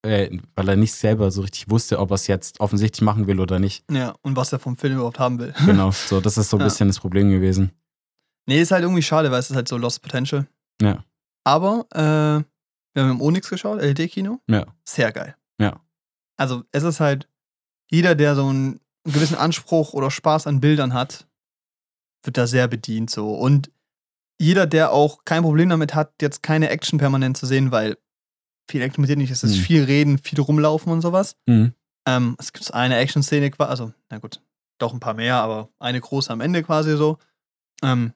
äh, 0.04 0.38
weil 0.56 0.70
er 0.70 0.76
nicht 0.76 0.94
selber 0.94 1.32
so 1.32 1.42
richtig 1.42 1.70
wusste, 1.70 2.00
ob 2.00 2.12
er 2.12 2.16
es 2.16 2.28
jetzt 2.28 2.60
offensichtlich 2.60 3.02
machen 3.02 3.28
will 3.28 3.40
oder 3.40 3.60
nicht. 3.60 3.84
Ja, 3.92 4.16
und 4.22 4.36
was 4.36 4.52
er 4.54 4.60
vom 4.60 4.78
Film 4.78 4.96
überhaupt 4.96 5.20
haben 5.20 5.40
will. 5.40 5.54
Genau, 5.66 5.92
so, 5.92 6.20
das 6.22 6.38
ist 6.38 6.50
so 6.50 6.58
ein 6.58 6.60
Ja. 6.62 6.66
bisschen 6.68 6.88
das 6.88 7.00
Problem 7.00 7.30
gewesen. 7.30 7.72
Nee, 8.48 8.62
ist 8.62 8.72
halt 8.72 8.84
irgendwie 8.84 9.02
schade, 9.04 9.30
weil 9.32 9.40
es 9.40 9.50
ist 9.50 9.56
halt 9.56 9.68
so 9.68 9.78
Lost 9.78 10.02
Potential. 10.02 10.48
Ja. 10.82 11.04
Aber 11.44 11.86
äh, 11.94 12.00
wir 12.94 13.04
haben 13.04 13.12
im 13.12 13.22
Onyx 13.22 13.50
geschaut, 13.50 13.82
LED-Kino. 13.82 14.40
Ja. 14.50 14.66
Sehr 14.88 15.12
geil. 15.12 15.36
Ja. 15.60 15.80
Also 16.38 16.64
es 16.72 16.84
ist 16.84 17.00
halt, 17.00 17.28
jeder, 17.92 18.16
der 18.16 18.36
so 18.36 18.48
einen 18.48 18.80
gewissen 19.04 19.36
Anspruch 19.38 19.94
oder 19.94 20.10
Spaß 20.12 20.48
an 20.48 20.62
Bildern 20.62 20.94
hat, 20.94 21.27
wird 22.24 22.38
da 22.38 22.48
sehr 22.48 22.68
bedient 22.68 23.10
so. 23.10 23.34
Und 23.34 23.72
jeder, 24.40 24.68
der 24.68 24.92
auch 24.92 25.26
kein 25.26 25.44
Problem 25.44 25.70
damit 25.70 25.96
hat, 25.96 26.14
jetzt 26.22 26.44
keine 26.44 26.70
Action 26.70 27.00
permanent 27.00 27.38
zu 27.38 27.46
sehen, 27.46 27.72
weil 27.72 27.98
viel 28.70 28.82
Action 28.82 29.06
dir 29.06 29.16
nicht 29.16 29.32
es 29.32 29.44
ist 29.44 29.58
Mhm. 29.58 29.62
viel 29.62 29.84
Reden, 29.86 30.18
viel 30.18 30.40
rumlaufen 30.42 30.92
und 30.92 31.02
sowas. 31.02 31.36
Mhm. 31.48 31.74
Ähm, 32.08 32.36
es 32.40 32.54
gibt 32.54 32.74
eine 32.74 32.98
Action-Szene, 32.98 33.50
qua- 33.52 33.66
also, 33.68 33.94
na 34.10 34.18
gut, 34.20 34.42
doch 34.80 34.94
ein 34.94 35.00
paar 35.00 35.14
mehr, 35.14 35.36
aber 35.36 35.70
eine 35.80 36.00
große 36.00 36.32
am 36.32 36.42
Ende 36.42 36.64
quasi 36.64 36.96
so. 36.98 37.18
Ähm, 37.84 38.14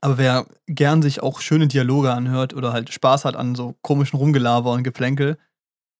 aber 0.00 0.18
wer 0.18 0.46
gern 0.66 1.02
sich 1.02 1.22
auch 1.22 1.40
schöne 1.40 1.68
Dialoge 1.68 2.12
anhört 2.12 2.54
oder 2.54 2.72
halt 2.72 2.92
Spaß 2.92 3.24
hat 3.24 3.36
an 3.36 3.54
so 3.54 3.76
komischen 3.82 4.18
Rumgelaber 4.18 4.72
und 4.72 4.82
Geplänkel, 4.82 5.38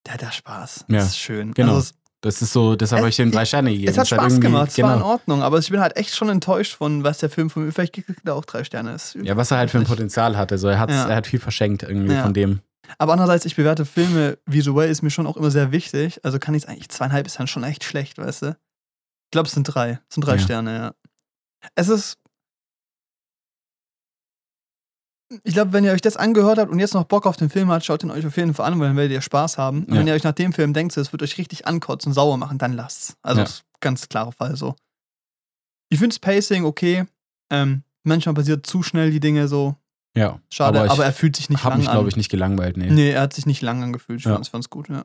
der 0.05 0.15
hat 0.15 0.21
da 0.21 0.31
Spaß. 0.31 0.85
Ja, 0.87 0.97
das 0.97 1.09
ist 1.09 1.17
schön. 1.19 1.53
genau. 1.53 1.75
Also 1.75 1.89
es, 1.91 2.00
Das 2.23 2.41
ist 2.41 2.53
so, 2.53 2.75
deshalb 2.75 2.99
Es- 2.99 3.01
habe 3.01 3.09
ich 3.09 3.15
den 3.15 3.31
drei 3.31 3.45
Sterne 3.45 3.71
gegeben. 3.71 3.89
es 3.89 3.97
hat 3.97 4.11
halt 4.11 4.21
Spaß 4.21 4.33
irgendwie- 4.33 4.47
gemacht, 4.47 4.69
es 4.69 4.77
war 4.81 4.93
in 4.93 4.99
Genau. 4.99 5.11
Ordnung, 5.11 5.41
aber 5.43 5.57
ich 5.57 5.69
bin 5.71 5.79
halt 5.81 5.97
echt 5.97 6.15
schon 6.15 6.29
enttäuscht 6.29 6.75
von, 6.75 7.03
was 7.03 7.17
der 7.17 7.29
Film 7.31 7.49
von 7.49 7.65
mir, 7.65 7.71
vielleicht 7.71 7.93
kriegt 7.93 8.09
er 8.25 8.35
auch 8.35 8.45
drei 8.45 8.63
Sterne. 8.63 8.93
Ist 8.93 9.15
Ja, 9.23 9.35
was 9.37 9.49
er 9.51 9.57
halt 9.57 9.71
für 9.71 9.79
ein. 9.79 9.85
Potenzial 9.85 10.37
hatte. 10.37 10.57
So, 10.59 10.67
er, 10.67 10.79
hat, 10.79 10.91
Ja. 10.91 11.07
er 11.09 11.15
hat 11.15 11.25
viel 11.27 11.39
verschenkt 11.39 11.81
irgendwie 11.83 12.13
Ja. 12.13 12.21
von 12.23 12.33
dem. 12.33 12.61
Aber 12.99 13.13
andererseits, 13.13 13.45
ich 13.45 13.55
bewerte 13.55 13.85
Filme 13.85 14.37
visuell, 14.45 14.89
ist 14.91 15.01
mir 15.01 15.09
schon 15.11 15.25
auch 15.25 15.37
immer 15.37 15.49
sehr 15.49 15.71
wichtig. 15.71 16.19
Also 16.23 16.37
kann 16.39 16.53
ich 16.53 16.63
es 16.63 16.69
eigentlich, 16.69 16.89
zweieinhalb 16.89 17.25
ist 17.25 17.39
dann 17.39 17.47
schon 17.47 17.63
echt 17.63 17.83
schlecht, 17.83 18.17
weißt 18.17 18.41
du? 18.43 18.47
Ich 18.49 19.31
glaube, 19.31 19.47
es 19.47 19.53
sind 19.53 19.63
drei. 19.63 19.99
Es 20.09 20.15
sind 20.15 20.25
drei 20.25 20.33
Ja. 20.35 20.39
Sterne, 20.39 20.75
ja. 20.77 20.93
Es 21.75 21.89
ist. 21.89 22.17
Ich 25.43 25.53
glaube, 25.53 25.73
wenn 25.73 25.83
ihr 25.83 25.91
euch 25.91 26.01
das 26.01 26.17
angehört 26.17 26.57
habt 26.59 26.71
und 26.71 26.79
jetzt 26.79 26.93
noch 26.93 27.05
Bock 27.05 27.25
auf 27.25 27.37
den 27.37 27.49
Film 27.49 27.71
habt, 27.71 27.85
schaut 27.85 28.03
ihn 28.03 28.11
euch 28.11 28.25
auf 28.25 28.35
jeden 28.37 28.53
Fall 28.53 28.71
an, 28.71 28.79
weil 28.79 28.87
dann 28.89 28.97
werdet 28.97 29.11
ihr 29.13 29.21
Spaß 29.21 29.57
haben. 29.57 29.85
Und 29.85 29.93
Ja. 29.93 29.99
wenn 29.99 30.07
ihr 30.07 30.13
euch 30.13 30.23
nach 30.23 30.33
dem 30.33 30.51
Film 30.53 30.73
denkt, 30.73 30.95
es 30.97 31.11
wird 31.11 31.21
euch 31.23 31.37
richtig 31.37 31.67
ankotzen, 31.67 32.11
sauer 32.13 32.37
machen, 32.37 32.57
dann 32.57 32.73
lasst's. 32.73 33.15
Also, 33.21 33.41
Ja. 33.41 33.47
ganz 33.79 34.09
klarer 34.09 34.31
Fall 34.31 34.55
so. 34.55 34.75
Ich 35.89 35.99
finde 35.99 36.09
das 36.15 36.19
Pacing 36.19 36.65
okay. 36.65 37.05
Ähm, 37.51 37.83
manchmal 38.03 38.35
passiert 38.35 38.65
zu 38.65 38.83
schnell 38.83 39.11
die 39.11 39.19
Dinge 39.19 39.47
so. 39.47 39.75
Ja. 40.15 40.39
Schade, 40.51 40.81
aber, 40.81 40.91
aber 40.91 41.05
er 41.05 41.13
fühlt 41.13 41.35
sich 41.35 41.49
nicht 41.49 41.63
lang 41.63 41.77
mich, 41.77 41.87
an. 41.87 41.93
glaube 41.95 42.09
ich, 42.09 42.17
nicht 42.17 42.29
gelangweilt. 42.29 42.75
Nee. 42.77 42.89
Nee, 42.89 43.11
er 43.11 43.21
hat 43.21 43.33
sich 43.33 43.45
nicht 43.45 43.61
lang 43.61 43.81
angefühlt. 43.83 44.19
Ich 44.19 44.25
Ja. 44.25 44.33
fand's, 44.33 44.49
fand's 44.49 44.69
gut, 44.69 44.89
ja. 44.89 45.03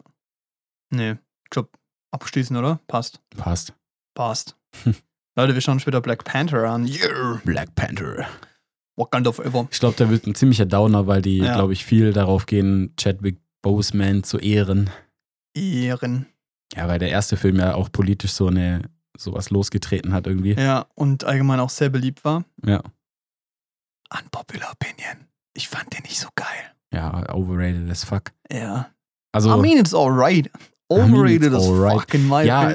Nee, 0.90 1.12
ich 1.44 1.50
glaube, 1.50 1.68
abschließen, 2.12 2.56
oder? 2.56 2.80
Passt. 2.88 3.20
Passt. 3.36 3.74
Passt. 4.14 4.56
Leute, 5.36 5.54
wir 5.54 5.60
schauen 5.60 5.78
später 5.80 6.00
Black 6.00 6.24
Panther 6.24 6.68
an. 6.68 6.86
Yeah. 6.86 7.40
Black 7.44 7.74
Panther. 7.74 8.26
Wakanda 8.96 9.30
forever. 9.32 9.68
Ich 9.70 9.78
glaube, 9.80 9.96
der 9.96 10.08
wird 10.10 10.26
ein 10.26 10.34
ziemlicher 10.34 10.66
Downer, 10.66 11.06
weil 11.06 11.22
die, 11.22 11.38
Ja. 11.38 11.54
glaube 11.54 11.72
ich, 11.72 11.84
viel 11.84 12.12
darauf 12.12 12.46
gehen, 12.46 12.94
Chadwick 12.96 13.38
Boseman 13.62 14.22
zu 14.24 14.38
ehren. 14.38 14.90
Ehren. 15.54 16.26
Ja, 16.74 16.88
weil 16.88 16.98
der 16.98 17.10
erste 17.10 17.36
Film 17.36 17.56
ja 17.58 17.74
auch 17.74 17.90
politisch 17.92 18.32
so 18.32 18.48
eine 18.48 18.82
sowas 19.18 19.50
losgetreten 19.50 20.12
hat 20.12 20.26
irgendwie. 20.26 20.52
Ja, 20.54 20.86
und 20.94 21.24
allgemein 21.24 21.60
auch 21.60 21.70
sehr 21.70 21.88
beliebt 21.88 22.24
war. 22.24 22.44
Ja. 22.66 22.82
Unpopular 24.18 24.72
Opinion. 24.72 25.26
Ich 25.54 25.68
fand 25.68 25.92
den 25.94 26.02
nicht 26.02 26.18
so 26.18 26.28
geil. 26.34 26.46
Ja, 26.92 27.32
overrated 27.34 27.90
as 27.90 28.04
fuck. 28.04 28.32
Ja. 28.52 28.90
Also, 29.32 29.56
I 29.56 29.60
mean, 29.60 29.78
it's 29.78 29.94
alright. 29.94 30.50
mean, 30.90 31.12
Overrated 31.12 31.44
it's 31.52 31.54
as 31.56 31.66
alright. 31.66 32.00
fuck 32.00 32.14
in 32.14 32.28
my 32.28 32.44
Ja, 32.44 32.74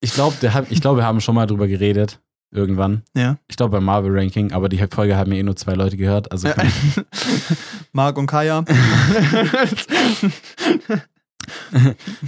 ich 0.00 0.12
glaube, 0.12 0.36
glaub, 0.80 0.96
wir 0.96 1.04
haben 1.04 1.20
schon 1.20 1.34
mal 1.34 1.46
drüber 1.46 1.66
geredet. 1.68 2.20
Irgendwann. 2.52 3.04
Ja. 3.14 3.38
Ich 3.46 3.56
glaube 3.56 3.76
beim 3.76 3.84
Marvel 3.84 4.10
Ranking, 4.12 4.52
aber 4.52 4.68
die 4.68 4.84
Folge 4.90 5.16
haben 5.16 5.30
ja 5.32 5.38
eh 5.38 5.42
nur 5.42 5.54
zwei 5.54 5.74
Leute 5.74 5.96
gehört. 5.96 6.32
Also 6.32 6.48
ich, 6.48 6.54
Marc 7.92 8.18
und 8.18 8.26
Kaya. 8.26 8.64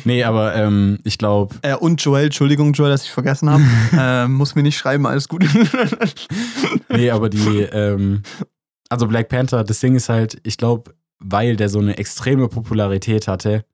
nee, 0.04 0.22
aber 0.22 0.54
ähm, 0.54 1.00
ich 1.02 1.18
glaube, 1.18 1.56
äh, 1.62 1.74
und 1.74 2.00
Joel, 2.02 2.26
Entschuldigung, 2.26 2.72
Joel, 2.72 2.90
dass 2.90 3.02
ich 3.02 3.10
vergessen 3.10 3.50
habe. 3.50 3.64
äh, 3.98 4.28
muss 4.28 4.54
mir 4.54 4.62
nicht 4.62 4.78
schreiben, 4.78 5.06
alles 5.06 5.28
gut. 5.28 5.44
nee, 6.88 7.10
aber 7.10 7.28
die, 7.28 7.62
ähm, 7.72 8.22
also 8.88 9.08
Black 9.08 9.28
Panther, 9.28 9.64
das 9.64 9.80
Ding 9.80 9.96
ist 9.96 10.08
halt, 10.08 10.38
ich 10.44 10.56
glaube, 10.56 10.94
weil 11.18 11.56
der 11.56 11.68
so 11.68 11.80
eine 11.80 11.98
extreme 11.98 12.46
Popularität 12.48 13.26
hatte 13.26 13.64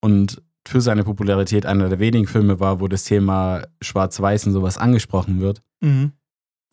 und 0.00 0.42
für 0.66 0.80
seine 0.80 1.04
Popularität 1.04 1.66
einer 1.66 1.88
der 1.88 1.98
wenigen 1.98 2.26
Filme 2.26 2.58
war, 2.60 2.80
wo 2.80 2.88
das 2.88 3.04
Thema 3.04 3.62
Schwarz-Weiß 3.82 4.46
und 4.46 4.52
sowas 4.52 4.78
angesprochen 4.78 5.40
wird. 5.40 5.62
mhm. 5.80 6.12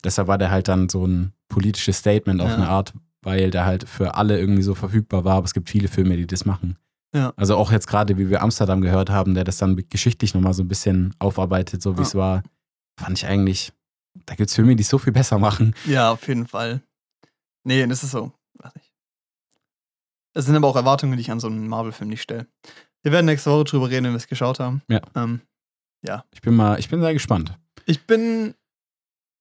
Deshalb 0.04 0.26
war 0.26 0.36
der 0.36 0.50
halt 0.50 0.66
dann 0.66 0.88
so 0.88 1.06
ein 1.06 1.32
politisches 1.48 1.98
Statement 1.98 2.40
auf 2.40 2.48
Ja. 2.48 2.56
eine 2.56 2.68
Art, 2.68 2.92
weil 3.22 3.52
der 3.52 3.64
halt 3.66 3.88
für 3.88 4.16
alle 4.16 4.36
irgendwie 4.36 4.62
so 4.62 4.74
verfügbar 4.74 5.24
war. 5.24 5.36
Aber 5.36 5.44
es 5.44 5.54
gibt 5.54 5.70
viele 5.70 5.86
Filme, 5.86 6.16
die 6.16 6.26
das 6.26 6.44
machen. 6.44 6.76
Ja. 7.14 7.32
Also 7.36 7.54
auch 7.56 7.70
jetzt 7.70 7.86
gerade, 7.86 8.18
wie 8.18 8.28
wir 8.28 8.42
Amsterdam 8.42 8.80
gehört 8.80 9.10
haben, 9.10 9.34
der 9.34 9.44
das 9.44 9.58
dann 9.58 9.76
geschichtlich 9.90 10.34
nochmal 10.34 10.54
so 10.54 10.64
ein 10.64 10.68
bisschen 10.68 11.14
aufarbeitet, 11.20 11.82
so 11.82 11.94
wie 11.94 12.00
Ja. 12.00 12.06
es 12.06 12.14
war, 12.16 12.42
fand 12.98 13.16
ich 13.16 13.26
eigentlich, 13.26 13.72
da 14.26 14.34
gibt 14.34 14.48
es 14.50 14.56
Filme, 14.56 14.74
die 14.74 14.82
es 14.82 14.88
so 14.88 14.98
viel 14.98 15.12
besser 15.12 15.38
machen. 15.38 15.72
Ja, 15.86 16.10
auf 16.10 16.26
jeden 16.26 16.48
Fall. 16.48 16.82
Nee, 17.62 17.86
das 17.86 18.02
ist 18.02 18.10
so. 18.10 18.32
Weiß 18.58 18.74
nicht. 18.74 18.90
Es 20.34 20.46
sind 20.46 20.56
aber 20.56 20.66
auch 20.66 20.74
Erwartungen, 20.76 21.12
die 21.16 21.20
ich 21.20 21.30
an 21.30 21.38
so 21.38 21.46
einen 21.46 21.68
Marvel-Film 21.68 22.10
nicht 22.10 22.22
stelle. 22.22 22.48
Wir 23.02 23.12
werden 23.12 23.26
nächste 23.26 23.50
Woche 23.50 23.64
drüber 23.64 23.90
reden, 23.90 24.04
wenn 24.06 24.12
wir 24.12 24.16
es 24.18 24.28
geschaut 24.28 24.60
haben. 24.60 24.82
Ja. 24.88 25.00
Ähm, 25.16 25.40
Ich 26.32 26.40
bin 26.40 26.54
mal, 26.54 26.78
ich 26.78 26.88
bin 26.88 27.00
sehr 27.00 27.12
gespannt. 27.12 27.54
ich 27.86 28.06
bin. 28.06 28.54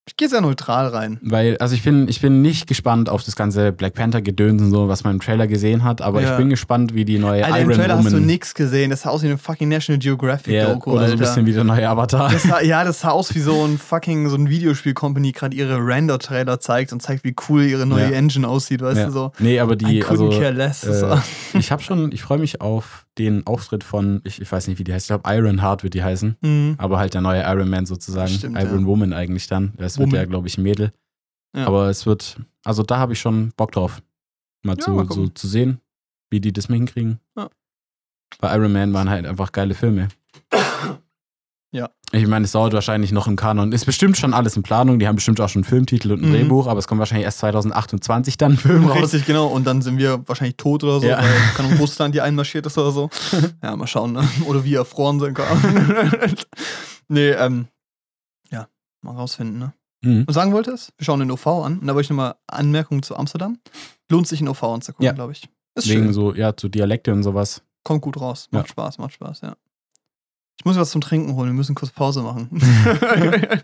Ich 0.08 0.18
gehe 0.18 0.28
sehr 0.28 0.42
neutral 0.42 0.88
rein. 0.88 1.20
Weil, 1.22 1.58
also 1.60 1.76
ich 1.76 1.84
bin, 1.84 2.08
ich 2.10 2.20
bin 2.22 2.42
nicht 2.42 2.66
gespannt 2.68 3.08
auf 3.08 3.24
das 3.24 3.36
ganze 3.36 3.72
Black 3.72 3.94
Panther-Gedöns 3.94 4.60
und 4.60 4.72
so, 4.72 4.88
was 4.88 5.04
man 5.04 5.14
im 5.14 5.20
Trailer 5.22 5.46
gesehen 5.46 5.84
hat, 5.84 6.02
aber 6.02 6.22
Ja. 6.24 6.32
ich 6.32 6.38
bin 6.38 6.50
gespannt, 6.50 6.96
wie 6.96 7.06
die 7.06 7.20
neue 7.20 7.46
Alter, 7.46 7.60
im 7.60 7.70
Iron 7.70 7.80
Trailer 7.80 7.98
hast 7.98 8.08
du 8.08 8.14
Woman. 8.14 8.26
nix 8.26 8.56
gesehen. 8.56 8.90
Das 8.90 9.02
sah 9.04 9.12
aus 9.12 9.22
wie 9.22 9.28
eine 9.28 9.38
fucking 9.38 9.70
National 9.70 10.00
Geographic 10.00 10.54
ja, 10.56 10.74
Doku, 10.74 10.94
oder 10.94 11.06
so 11.06 11.14
ein 11.14 11.20
bisschen 11.20 11.46
wie 11.46 11.54
der 11.54 11.64
neue 11.64 11.88
Avatar. 11.88 12.32
das 12.32 12.42
sah, 12.44 12.62
ja, 12.62 12.84
das 12.84 13.02
sah 13.02 13.12
aus 13.12 13.34
wie 13.36 13.40
so 13.42 13.64
ein 13.64 13.78
fucking 13.78 14.28
so 14.28 14.36
ein 14.38 14.50
Videospiel-Company 14.50 15.34
gerade 15.34 15.56
ihre 15.56 15.78
Render-Trailer 15.78 16.60
zeigt 16.60 16.92
und 16.94 17.02
zeigt, 17.04 17.24
wie 17.24 17.36
cool 17.48 17.62
ihre 17.64 17.86
neue 17.86 18.10
Ja. 18.10 18.18
Engine 18.18 18.48
aussieht, 18.48 18.82
weißt 18.82 18.98
ja. 18.98 19.06
du 19.06 19.12
so. 19.12 19.32
Nee, 19.38 19.60
aber 19.60 19.74
I 19.74 19.78
die, 19.78 20.04
couldn't 20.04 20.10
also 20.10 20.30
care 20.32 20.52
less. 20.52 20.84
Äh, 20.84 21.16
ich 21.54 21.72
habe 21.72 21.84
schon, 21.84 22.12
ich 22.12 22.24
freue 22.24 22.40
mich 22.40 22.60
auf 22.60 23.06
den 23.26 23.46
Auftritt 23.48 23.84
von, 23.84 24.22
ich, 24.24 24.42
ich 24.42 24.52
weiß 24.52 24.68
nicht, 24.68 24.80
wie 24.80 24.84
die 24.84 24.94
heißt, 24.94 25.06
ich 25.06 25.08
glaube 25.08 25.30
Ironheart 25.34 25.84
wird 25.84 25.94
die 25.94 26.04
heißen, 26.04 26.38
Mhm. 26.42 26.76
aber 26.78 26.98
halt 27.00 27.14
der 27.14 27.22
neue 27.22 27.42
Iron 27.44 27.70
Man 27.70 27.86
sozusagen, 27.86 28.32
Stimmt, 28.32 28.58
Iron 28.58 28.82
ja. 28.82 28.86
Woman 28.88 29.14
eigentlich 29.14 29.48
dann. 29.48 29.74
Das 29.78 29.98
wird 29.98 30.10
Woman. 30.10 30.22
ja, 30.22 30.26
glaube 30.26 30.48
ich, 30.48 30.58
ein 30.58 30.64
Mädel. 30.64 30.92
Ja. 31.56 31.68
Aber 31.68 31.90
es 31.90 32.06
wird, 32.06 32.38
also 32.64 32.84
da 32.84 32.98
habe 32.98 33.14
ich 33.14 33.20
schon 33.20 33.52
Bock 33.58 33.72
drauf, 33.74 34.02
mal, 34.64 34.78
Ja, 34.78 34.84
zu, 34.86 34.92
mal 34.92 35.08
so 35.12 35.28
zu 35.28 35.48
sehen, 35.48 35.80
wie 36.30 36.40
die 36.40 36.54
das 36.54 36.70
mal 36.70 36.76
hinkriegen. 36.76 37.20
Bei 38.40 38.56
Iron 38.56 38.72
Man 38.72 38.94
waren 38.94 39.10
halt 39.10 39.26
einfach 39.26 39.52
geile 39.52 39.74
Filme. 39.74 40.08
Ja. 42.14 42.20
Ich 42.20 42.28
meine, 42.28 42.44
es 42.46 42.52
dauert 42.52 42.74
wahrscheinlich 42.74 43.12
noch 43.12 43.28
im 43.28 43.36
Kanon. 43.36 43.72
Ist 43.72 43.86
bestimmt 43.86 44.18
schon 44.18 44.34
alles 44.34 44.58
in 44.58 44.64
Planung. 44.64 45.00
Die 45.00 45.08
haben 45.08 45.16
bestimmt 45.16 45.40
auch 45.40 45.48
schon 45.50 45.62
einen 45.64 45.70
Filmtitel 45.70 46.12
und 46.12 46.22
ein 46.24 46.30
Mhm. 46.30 46.34
Drehbuch, 46.34 46.68
aber 46.68 46.80
es 46.80 46.88
kommt 46.88 47.00
wahrscheinlich 47.00 47.26
erst 47.26 47.40
2028 47.40 48.38
dann 48.38 48.54
ein 48.54 48.58
Film 48.58 48.86
raus. 48.88 49.04
Richtig, 49.04 49.26
genau. 49.26 49.48
Und 49.48 49.66
dann 49.66 49.82
sind 49.82 49.98
wir 49.98 50.28
wahrscheinlich 50.28 50.58
tot 50.58 50.84
oder 50.84 51.00
so, 51.00 51.08
Ja. 51.08 51.20
weil 51.20 51.32
kann 51.56 51.78
Russland 51.78 52.14
hier 52.14 52.24
einmarschiert 52.24 52.66
ist 52.66 52.78
oder 52.78 52.92
so. 52.92 53.10
Ja, 53.64 53.76
mal 53.76 53.88
schauen, 53.88 54.12
ne? 54.14 54.28
Oder 54.46 54.64
wie 54.64 54.74
erfroren 54.76 55.20
sind 55.20 55.38
nee, 57.08 57.30
ähm, 57.32 57.68
ja, 58.50 58.68
mal 59.02 59.16
rausfinden, 59.16 59.60
ne? 59.60 59.74
Mhm. 60.04 60.24
Was 60.28 60.36
sagen 60.36 60.52
wolltest? 60.54 60.94
Wir 60.98 61.06
schauen 61.06 61.20
den 61.20 61.32
OV 61.32 61.46
an. 61.48 61.80
Und 61.80 61.88
da 61.88 61.94
wollte 61.94 62.06
ich 62.06 62.10
nochmal 62.10 62.36
Anmerkungen 62.48 63.04
zu 63.04 63.16
Amsterdam. 63.16 63.60
Lohnt 64.10 64.28
sich, 64.28 64.40
den 64.40 64.48
OV 64.48 64.64
anzugucken, 64.64 65.06
Ja. 65.06 65.12
glaube 65.14 65.32
ich. 65.34 65.48
Ist 65.76 65.88
Wegen 65.90 66.06
schön. 66.06 66.14
so, 66.14 66.34
ja, 66.34 66.54
so 66.60 66.68
Dialekte 66.68 67.14
und 67.14 67.24
sowas. 67.24 67.62
Kommt 67.84 68.02
gut 68.02 68.20
raus. 68.20 68.50
Ja. 68.52 68.60
Macht 68.60 68.70
Spaß, 68.70 68.98
macht 68.98 69.14
Spaß, 69.14 69.42
ja. 69.42 69.56
Ich 70.58 70.66
muss 70.66 70.78
was 70.78 70.92
zum 70.92 71.02
Trinken 71.02 71.36
holen. 71.36 71.50
Wir 71.50 71.54
müssen 71.54 71.76
kurz 71.76 71.92
Pause 71.92 72.22
machen. 72.22 72.50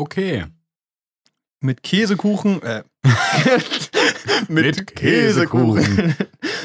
Okay. 0.00 0.46
Mit 1.60 1.82
Käsekuchen, 1.82 2.62
äh, 2.62 2.84
mit, 4.48 4.48
Mit 4.48 4.86
Käsekuchen, 4.94 5.84
Käsekuchen. 5.84 6.14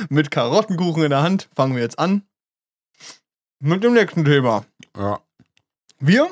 mit 0.09 0.29
Karottenkuchen 0.29 1.01
in 1.03 1.09
der 1.09 1.23
Hand 1.23 1.49
fangen 1.55 1.75
wir 1.75 1.81
jetzt 1.81 1.97
an 1.97 2.21
mit 3.59 3.83
dem 3.83 3.93
nächsten 3.93 4.23
Thema. 4.23 4.65
Ja. 4.95 5.19
Wir 5.99 6.29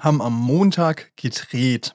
haben 0.00 0.20
am 0.20 0.34
Montag 0.34 1.12
gedreht. 1.16 1.94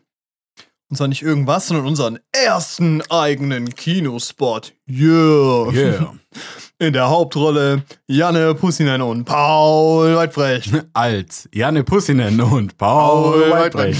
Und 0.89 0.97
zwar 0.97 1.07
nicht 1.07 1.23
irgendwas, 1.23 1.67
sondern 1.67 1.88
unseren 1.88 2.19
ersten 2.31 3.01
eigenen 3.09 3.73
Kinospot. 3.73 4.73
Yeah. 4.88 5.71
Yeah. 5.73 6.13
In 6.77 6.93
der 6.93 7.09
Hauptrolle 7.09 7.83
Janne 8.07 8.53
Pussinen 8.53 9.01
und 9.01 9.25
Paul 9.25 10.15
Weidbrecht. 10.15 10.71
Als 10.93 11.49
Janne 11.53 11.83
Pussinen 11.83 12.39
und 12.39 12.77
Paul 12.77 13.49
Weidbrecht. 13.49 13.99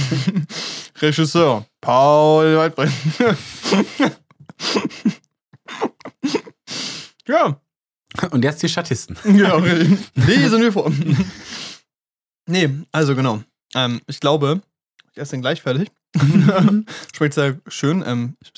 Regisseur 1.00 1.66
Paul 1.80 2.56
Weidbrecht. 2.56 2.94
ja, 7.26 7.60
Und 8.30 8.44
jetzt 8.44 8.62
die 8.62 8.68
Statisten. 8.68 9.16
Genau, 9.24 9.56
richtig. 9.58 9.98
lesen 10.14 10.62
wir 10.62 10.72
vor. 10.72 10.92
nee, 12.46 12.68
also 12.92 13.16
genau. 13.16 13.42
Ähm, 13.74 14.00
ich 14.06 14.20
glaube, 14.20 14.60
esse 15.18 15.32
den 15.32 15.42
gleich 15.42 15.62
fertig. 15.62 15.90
Schmeckt 17.14 17.34
sehr 17.34 17.60
schön. 17.68 18.02
Ähm, 18.06 18.36
ich 18.42 18.52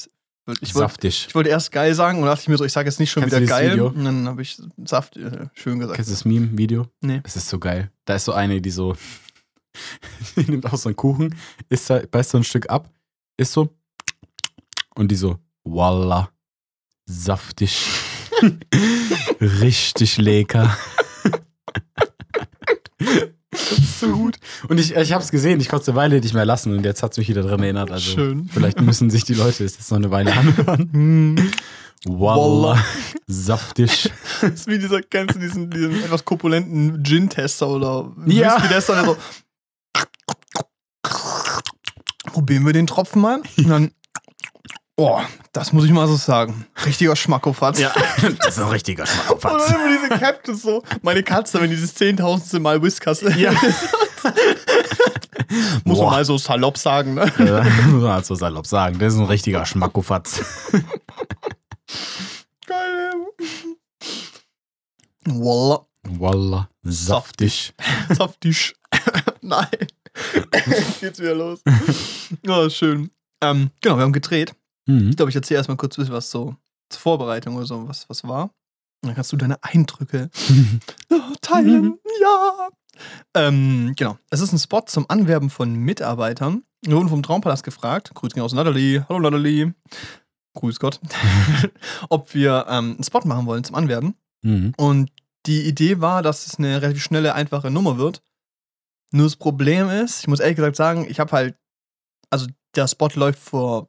ich 0.61 0.75
wollte 0.75 0.89
Saftig. 0.89 1.27
ich 1.29 1.35
wollte 1.35 1.51
erst 1.51 1.73
geil 1.73 1.95
sagen 1.95 2.21
und 2.21 2.27
dachte 2.27 2.41
ich 2.43 2.49
mir 2.49 2.57
so, 2.57 2.65
ich 2.65 2.73
sage 2.73 2.89
jetzt 2.89 2.99
nicht 2.99 3.11
schon 3.11 3.23
Kennst 3.23 3.37
wieder 3.37 3.47
geil. 3.47 3.73
Video? 3.73 3.89
Und 3.89 4.05
dann 4.05 4.27
habe 4.27 4.41
ich 4.41 4.57
Saft 4.83 5.17
äh, 5.17 5.49
schön 5.53 5.79
gesagt. 5.79 5.97
Kennst 5.97 6.11
du 6.11 6.15
das 6.15 6.25
Meme-Video? 6.25 6.87
Nee. 7.03 7.21
Es 7.25 7.37
ist 7.37 7.49
so 7.49 7.59
geil. 7.59 7.91
Da 8.07 8.15
ist 8.15 8.25
so 8.25 8.33
eine, 8.33 8.61
die 8.61 8.71
so. 8.71 8.97
die 10.37 10.51
nimmt 10.51 10.65
auch 10.67 10.79
so 10.79 10.89
einen 10.89 10.97
Kuchen, 10.97 11.35
isst 11.69 11.91
da, 11.91 12.01
beißt 12.11 12.31
so 12.31 12.39
ein 12.39 12.45
Stück 12.45 12.71
ab, 12.71 12.91
isst 13.37 13.53
so. 13.53 13.69
Und 14.95 15.11
die 15.11 15.17
so, 15.17 15.39
Wallah, 15.65 16.31
saftig. 17.05 17.87
Richtig 19.41 20.17
lecker. 20.17 20.77
Das 23.71 23.79
ist 23.79 24.01
so 24.01 24.09
gut. 24.13 24.37
Und 24.69 24.79
ich, 24.79 24.95
ich 24.95 25.13
hab's 25.13 25.31
gesehen, 25.31 25.61
ich 25.61 25.69
konnte 25.69 25.83
es 25.83 25.89
eine 25.89 25.97
Weile 25.97 26.21
nicht 26.21 26.35
mehr 26.35 26.45
lassen 26.45 26.77
und 26.77 26.85
jetzt 26.85 27.03
hat's 27.03 27.19
mich 27.19 27.29
wieder 27.29 27.43
dran 27.43 27.63
erinnert. 27.63 27.91
Also 27.91 28.13
Schön. 28.13 28.49
vielleicht 28.53 28.81
müssen 28.81 29.11
sich 29.11 29.25
die 29.25 29.35
Leute 29.35 29.65
es 29.65 29.77
jetzt 29.77 29.91
noch 29.91 29.99
eine 29.99 30.11
Weile 30.11 30.33
anhören. 30.33 30.91
Hm. 30.93 31.51
Wallah, 32.05 32.75
Wallah. 32.75 32.85
saftig. 33.27 34.11
Das 34.41 34.51
ist 34.53 34.67
wie 34.69 34.79
dieser, 34.79 35.03
kennst 35.03 35.35
du 35.35 35.41
diesen, 35.41 35.69
diesen 35.71 36.03
etwas 36.05 36.25
korpulenten 36.25 37.03
Gin-Tester 37.03 37.69
oder 37.69 38.13
Ja. 38.27 38.55
Whisky-Tester, 38.57 38.95
der 38.95 39.05
so. 39.05 39.17
Probieren 42.33 42.65
wir 42.67 42.73
den 42.73 42.87
Tropfen 42.87 43.21
mal. 43.23 43.43
Und 43.57 43.69
dann. 43.69 43.91
Oh, 45.01 45.21
das 45.53 45.73
muss 45.73 45.85
ich 45.85 45.93
mal 45.93 46.09
so 46.09 46.17
sagen. 46.17 46.67
Richtiger 46.85 47.15
Schmackofatz. 47.15 47.79
Ja, 47.79 47.93
das 48.41 48.57
ist 48.57 48.63
ein 48.65 48.69
richtiger 48.69 49.07
Schmackofatz. 49.11 49.69
dann 49.69 49.77
immer 49.77 49.97
diese 49.97 50.09
Captions 50.19 50.61
so. 50.61 50.83
Meine 51.03 51.23
Katze, 51.23 51.61
wenn 51.61 51.71
dieses 51.71 51.95
zehntausendste 51.95 52.59
Mal 52.59 52.83
Whiskas. 52.83 53.21
Ja. 53.37 53.53
muss 55.85 55.99
man 55.99 56.07
Boah. 56.07 56.11
mal 56.11 56.25
so 56.25 56.37
salopp 56.37 56.77
sagen, 56.79 57.15
ne? 57.15 57.33
Ja, 57.39 57.63
muss 57.87 58.03
man 58.03 58.11
halt 58.11 58.27
so 58.27 58.35
salopp 58.35 58.67
sagen. 58.67 58.99
Das 58.99 59.15
ist 59.15 59.21
ein 59.21 59.27
richtiger 59.27 59.65
Schmackofatz. 59.65 60.43
Geil. 62.67 63.13
Voila. 65.27 65.87
Wallah, 66.03 66.69
saftig. 66.83 67.73
Saftig. 68.09 68.75
Nein. 69.43 69.69
Geht's 71.01 71.21
wieder 71.21 71.37
los. 71.37 71.61
Ja, 72.45 72.69
schön. 72.69 73.13
Ähm, 73.41 73.71
genau, 73.81 73.97
wir 73.97 74.03
haben 74.03 74.13
gedreht. 74.13 74.55
Mhm. 74.89 75.11
Ich 75.11 75.17
glaube, 75.17 75.31
ich 75.31 75.37
erzähle 75.37 75.59
erstmal 75.59 75.77
kurz 75.77 75.97
ein 75.97 76.03
bisschen 76.03 76.15
was 76.15 76.31
so 76.31 76.57
zur 76.89 77.01
Vorbereitung 77.01 77.57
oder 77.57 77.67
so, 77.67 77.87
was, 77.87 78.09
was 78.09 78.25
war. 78.25 78.45
Und 79.03 79.09
dann 79.09 79.15
kannst 79.15 79.31
du 79.33 79.37
deine 79.37 79.63
Eindrücke 79.63 80.31
teilen. 81.41 81.99
Ja. 82.21 82.69
Ähm, 83.35 83.93
genau. 83.97 84.19
Es 84.31 84.41
ist 84.41 84.53
ein 84.53 84.59
Spot 84.59 84.81
zum 84.87 85.07
Anwerben 85.09 85.51
von 85.51 85.73
Mitarbeitern. 85.75 86.65
Wir 86.83 86.97
wurden 86.97 87.09
vom 87.09 87.23
Traumpalast 87.23 87.63
gefragt. 87.63 88.13
Grüß 88.15 88.33
gehen 88.33 88.43
aus 88.43 88.55
Natalie. 88.55 89.05
Hallo 89.09 89.21
Natalie. 89.21 89.75
Grüß 90.55 90.81
Gott. 90.81 91.01
Ob 92.09 92.35
wir 92.35 92.67
ähm, 92.69 92.95
einen 92.95 93.05
Spot 93.05 93.21
machen 93.25 93.47
wollen 93.47 93.65
zum 93.65 93.77
Anwerben. 93.77 94.15
Mhm. 94.43 94.73
Und 94.77 95.13
die 95.47 95.67
Idee 95.67 96.01
war, 96.01 96.23
dass 96.23 96.47
es 96.47 96.59
eine 96.59 96.81
relativ 96.81 97.03
schnelle, 97.03 97.35
einfache 97.35 97.71
Nummer 97.71 97.99
wird. 97.99 98.23
Nur 99.13 99.27
das 99.27 99.37
Problem 99.37 99.89
ist, 99.89 100.21
ich 100.21 100.29
muss 100.29 100.41
ehrlich 100.41 100.57
gesagt 100.57 100.77
sagen, 100.77 101.07
ich 101.09 101.21
habe 101.21 101.33
halt, 101.33 101.57
also 102.31 102.47
der 102.75 102.89
Spot 102.89 103.09
läuft 103.15 103.39
vor 103.39 103.89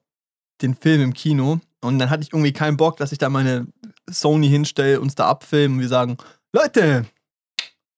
den 0.62 0.76
Film 0.76 1.02
im 1.02 1.14
Kino 1.14 1.60
und 1.82 2.00
dann 2.00 2.10
hatte 2.10 2.24
ich 2.24 2.34
irgendwie 2.34 2.54
keinen 2.54 2.78
Bock, 2.78 2.98
dass 2.98 3.12
ich 3.12 3.18
da 3.18 3.30
meine 3.30 3.68
Sony 4.10 4.50
hinstelle, 4.50 5.00
uns 5.00 5.16
da 5.16 5.28
abfilmen 5.30 5.78
und 5.78 5.82
wir 5.82 5.88
sagen, 5.90 6.18
Leute, 6.54 7.06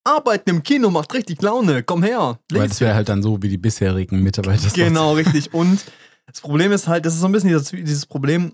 Arbeiten 0.04 0.50
im 0.50 0.64
Kino 0.64 0.90
macht 0.90 1.14
richtig 1.14 1.42
Laune, 1.42 1.84
komm 1.84 2.02
her. 2.04 2.40
Weil 2.52 2.68
das 2.68 2.82
wäre 2.82 2.96
halt 2.96 3.08
dann 3.10 3.22
so 3.22 3.42
wie 3.44 3.50
die 3.50 3.58
bisherigen 3.58 4.22
Mitarbeiter. 4.24 4.70
Genau, 4.74 5.14
richtig. 5.14 5.54
Und 5.54 5.84
das 6.26 6.42
Problem 6.42 6.72
ist 6.72 6.88
halt, 6.88 7.06
das 7.06 7.14
ist 7.14 7.20
so 7.20 7.28
ein 7.28 7.32
bisschen 7.32 7.50
dieses, 7.50 7.70
dieses 7.70 8.06
Problem, 8.08 8.54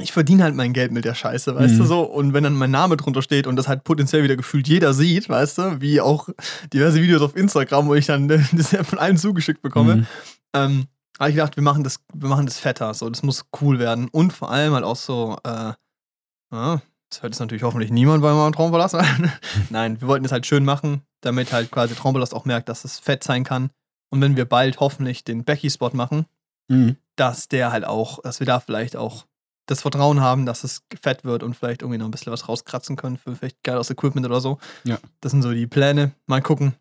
ich 0.00 0.10
verdiene 0.12 0.42
halt 0.42 0.56
mein 0.56 0.72
Geld 0.72 0.90
mit 0.90 1.04
der 1.04 1.14
Scheiße, 1.14 1.54
weißt 1.54 1.74
Mhm. 1.74 1.78
du 1.78 1.84
so? 1.84 2.00
Und 2.02 2.32
wenn 2.34 2.42
dann 2.42 2.54
mein 2.54 2.72
Name 2.72 2.96
drunter 2.96 3.22
steht 3.22 3.46
und 3.46 3.54
das 3.54 3.68
halt 3.68 3.84
potenziell 3.84 4.24
wieder 4.24 4.34
gefühlt 4.34 4.66
jeder 4.66 4.92
sieht, 4.94 5.28
weißt 5.28 5.58
du, 5.58 5.80
wie 5.80 6.00
auch 6.00 6.28
diverse 6.72 7.00
Videos 7.00 7.22
auf 7.22 7.36
Instagram, 7.36 7.86
wo 7.86 7.94
ich 7.94 8.06
dann 8.06 8.26
das 8.52 8.70
von 8.82 8.98
allen 8.98 9.16
zugeschickt 9.16 9.62
bekomme, 9.62 9.96
Mhm. 9.96 10.06
ähm, 10.54 10.84
habe 11.18 11.30
ich 11.30 11.36
gedacht, 11.36 11.56
wir 11.56 11.62
machen 11.62 11.84
das, 11.84 12.00
wir 12.12 12.28
machen 12.28 12.46
das 12.46 12.58
fetter, 12.58 12.92
so, 12.94 13.08
das 13.08 13.22
muss 13.22 13.44
cool 13.60 13.78
werden. 13.78 14.08
Und 14.08 14.32
vor 14.32 14.50
allem 14.50 14.74
halt 14.74 14.84
auch 14.84 14.96
so, 14.96 15.36
äh, 15.44 15.72
ja, 16.52 16.82
das 17.10 17.22
hört 17.22 17.32
jetzt 17.34 17.40
natürlich 17.40 17.62
hoffentlich 17.62 17.90
niemand 17.90 18.22
bei 18.22 18.32
meinem 18.32 18.52
Traumpalast. 18.52 18.96
Nein, 19.70 20.00
wir 20.00 20.08
wollten 20.08 20.24
es 20.24 20.32
halt 20.32 20.46
schön 20.46 20.64
machen, 20.64 21.02
damit 21.20 21.52
halt 21.52 21.70
quasi 21.70 21.94
Traumpalast 21.94 22.34
auch 22.34 22.44
merkt, 22.44 22.68
dass 22.68 22.84
es 22.84 22.98
fett 22.98 23.22
sein 23.22 23.44
kann. 23.44 23.70
Und 24.10 24.20
wenn 24.20 24.36
wir 24.36 24.44
bald 24.44 24.80
hoffentlich 24.80 25.24
den 25.24 25.44
Becky-Spot 25.44 25.90
machen, 25.92 26.26
Mhm. 26.68 26.96
dass 27.16 27.48
der 27.48 27.72
halt 27.72 27.84
auch, 27.84 28.22
dass 28.22 28.40
wir 28.40 28.46
da 28.46 28.58
vielleicht 28.58 28.96
auch 28.96 29.26
das 29.66 29.82
Vertrauen 29.82 30.20
haben, 30.22 30.46
dass 30.46 30.64
es 30.64 30.82
fett 31.02 31.22
wird 31.24 31.42
und 31.42 31.54
vielleicht 31.54 31.82
irgendwie 31.82 31.98
noch 31.98 32.06
ein 32.06 32.10
bisschen 32.10 32.32
was 32.32 32.48
rauskratzen 32.48 32.96
können 32.96 33.18
für 33.18 33.36
vielleicht 33.36 33.62
geiles 33.62 33.90
Equipment 33.90 34.24
oder 34.26 34.40
so. 34.40 34.58
Ja. 34.84 34.98
Das 35.20 35.32
sind 35.32 35.42
so 35.42 35.52
die 35.52 35.66
Pläne. 35.66 36.12
Mal 36.26 36.40
gucken. 36.40 36.74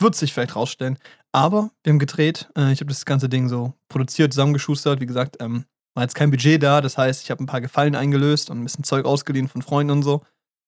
Wird 0.00 0.14
sich 0.14 0.32
vielleicht 0.32 0.56
rausstellen. 0.56 0.98
Aber 1.32 1.70
wir 1.84 1.92
haben 1.92 1.98
gedreht. 1.98 2.48
Äh, 2.56 2.72
ich 2.72 2.80
habe 2.80 2.88
das 2.88 3.04
ganze 3.04 3.28
Ding 3.28 3.48
so 3.48 3.74
produziert, 3.88 4.32
zusammengeschustert. 4.32 5.00
Wie 5.00 5.06
gesagt, 5.06 5.36
ähm, 5.40 5.64
war 5.94 6.04
jetzt 6.04 6.14
kein 6.14 6.30
Budget 6.30 6.62
da. 6.62 6.80
Das 6.80 6.98
heißt, 6.98 7.22
ich 7.22 7.30
habe 7.30 7.42
ein 7.42 7.46
paar 7.46 7.60
Gefallen 7.60 7.94
eingelöst 7.94 8.50
und 8.50 8.60
ein 8.60 8.64
bisschen 8.64 8.84
Zeug 8.84 9.04
ausgeliehen 9.04 9.48
von 9.48 9.62
Freunden 9.62 9.92
und 9.92 10.02
so. 10.02 10.22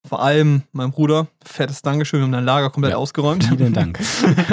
Vor 0.07 0.20
allem 0.20 0.62
meinem 0.72 0.91
Bruder. 0.91 1.28
Fettes 1.45 1.83
Dankeschön. 1.83 2.20
Wir 2.20 2.24
haben 2.24 2.33
dein 2.33 2.45
Lager 2.45 2.70
komplett 2.70 2.93
Ja, 2.93 2.97
ausgeräumt. 2.99 3.45
Vielen 3.45 3.72
Dank. 3.72 4.01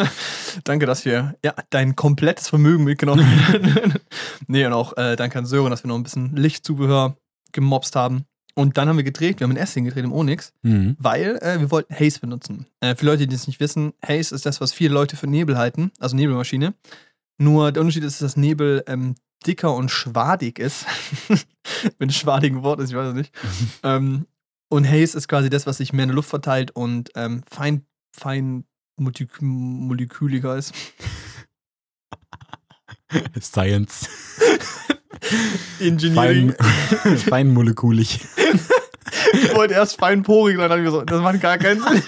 danke, 0.64 0.86
dass 0.86 1.06
wir 1.06 1.36
ja, 1.44 1.54
dein 1.72 1.96
komplettes 1.96 2.50
Vermögen 2.50 2.84
mitgenommen 2.84 3.26
haben. 3.48 3.96
nee, 4.48 4.66
und 4.66 4.74
auch 4.74 4.96
äh, 4.98 5.16
danke 5.16 5.40
an 5.40 5.46
Sören, 5.48 5.72
dass 5.72 5.84
wir 5.84 5.88
noch 5.88 5.96
ein 5.96 6.04
bisschen 6.04 6.36
Lichtzubehör 6.36 7.18
gemobst 7.52 7.96
haben. 7.96 8.26
Und 8.60 8.76
dann 8.76 8.89
haben 8.89 8.97
wir 8.97 9.05
gedreht, 9.05 9.39
wir 9.39 9.45
haben 9.45 9.51
ein 9.53 9.57
Essing 9.57 9.86
gedreht 9.86 10.03
im 10.03 10.12
Onyx, 10.12 10.51
Mhm. 10.64 10.97
weil 10.99 11.38
äh, 11.38 11.62
wir 11.62 11.72
wollten 11.72 11.95
Haze 11.95 12.20
benutzen. 12.20 12.66
Äh, 12.82 12.93
für 12.93 13.05
Leute, 13.05 13.26
die 13.26 13.34
das 13.34 13.47
nicht 13.47 13.62
wissen, 13.62 13.93
Haze 14.05 14.36
ist 14.36 14.45
das, 14.45 14.60
was 14.60 14.74
viele 14.74 14.93
Leute 14.93 15.16
für 15.16 15.28
Nebel 15.28 15.57
halten, 15.57 15.93
also 15.97 16.14
Nebelmaschine. 16.18 16.74
Nur 17.38 17.72
der 17.72 17.80
Unterschied 17.82 18.03
ist, 18.03 18.22
dass 18.22 18.36
Nebel 18.36 18.84
ähm, 18.88 19.16
dicker 19.47 19.74
und 19.74 19.91
schwadig 19.91 20.60
ist. 20.60 20.86
Wenn 21.99 22.10
es 22.10 22.18
schwadig 22.18 22.51
ein 22.51 22.62
Wort 22.62 22.82
ist, 22.82 22.89
ich 22.89 22.97
weiß 22.97 23.07
es 23.07 23.14
nicht. 23.14 23.34
ähm, 23.84 24.26
und 24.68 24.86
Haze 24.86 25.18
ist 25.18 25.30
quasi 25.30 25.49
das, 25.49 25.66
was 25.66 25.78
sich 25.78 25.93
mehr 25.93 26.03
in 26.03 26.10
der 26.10 26.16
Luft 26.18 26.30
verteilt 26.30 26.72
und 26.72 27.12
ähm, 27.16 27.43
fein, 27.49 27.86
fein 28.12 28.66
molekü 28.97 29.45
moleküliger 29.45 30.57
ist. 30.57 30.74
Science. 33.39 34.10
Engineering. 35.80 36.53
Fein, 36.53 37.17
feinmolekulig. 37.17 38.20
Ich 39.34 39.55
wollte 39.55 39.74
erst 39.74 39.99
feinporig, 39.99 40.57
dann 40.57 40.70
dachte 40.70 40.84
ich 40.84 40.89
so, 40.89 41.01
das 41.01 41.22
macht 41.22 41.41
gar 41.41 41.57
keinen 41.57 41.82
Sinn. 41.82 42.03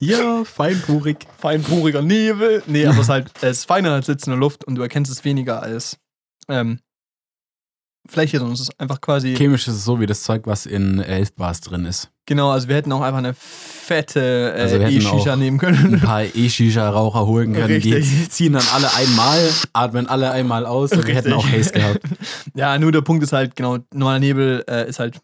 Ja, 0.00 0.44
feinporig. 0.44 1.26
Feinporiger 1.38 2.02
Nebel. 2.02 2.62
Nee, 2.66 2.86
aber 2.86 2.96
es 2.96 3.02
ist 3.02 3.08
halt, 3.08 3.30
es 3.40 3.58
ist 3.58 3.64
feiner 3.64 3.92
als 3.92 4.06
Sitz 4.06 4.26
in 4.26 4.30
der 4.30 4.38
Luft 4.38 4.64
und 4.64 4.76
du 4.76 4.82
erkennst 4.82 5.10
es 5.10 5.24
weniger 5.24 5.62
als 5.62 5.98
ähm, 6.48 6.80
Fläche, 8.08 8.38
sondern 8.38 8.54
es 8.54 8.60
ist 8.60 8.80
einfach 8.80 9.00
quasi. 9.00 9.34
Chemisch 9.34 9.68
ist 9.68 9.74
es 9.74 9.84
so 9.84 10.00
wie 10.00 10.06
das 10.06 10.22
Zeug, 10.22 10.42
was 10.46 10.66
in 10.66 11.00
Elfbars 11.00 11.60
drin 11.60 11.84
ist. 11.84 12.10
Genau, 12.26 12.50
also 12.50 12.68
wir 12.68 12.76
hätten 12.76 12.92
auch 12.92 13.00
einfach 13.00 13.18
eine 13.18 13.34
fette 13.34 14.52
äh, 14.54 14.60
Also 14.60 14.76
E-Shisha 14.76 15.36
nehmen 15.36 15.56
Ein 15.56 15.60
können. 15.60 16.00
paar 16.00 16.22
E-Shisha-Raucher 16.24 17.26
holen 17.26 17.54
können. 17.54 17.80
Die 17.80 17.92
Richtig. 17.94 18.30
ziehen 18.30 18.52
dann 18.52 18.64
alle 18.74 18.92
einmal, 18.94 19.48
atmen 19.72 20.06
alle 20.06 20.30
einmal 20.30 20.66
aus 20.66 20.92
und 20.92 21.06
wir 21.06 21.14
hätten 21.14 21.32
auch. 21.32 21.46
Haze 21.46 21.72
gehabt. 21.72 22.00
ja, 22.54 22.78
nur 22.78 22.92
der 22.92 23.00
Punkt 23.00 23.22
ist 23.22 23.32
halt, 23.32 23.56
genau, 23.56 23.78
normaler 23.94 24.18
Nebel 24.18 24.64
äh, 24.68 24.88
ist 24.88 24.98
halt, 24.98 25.18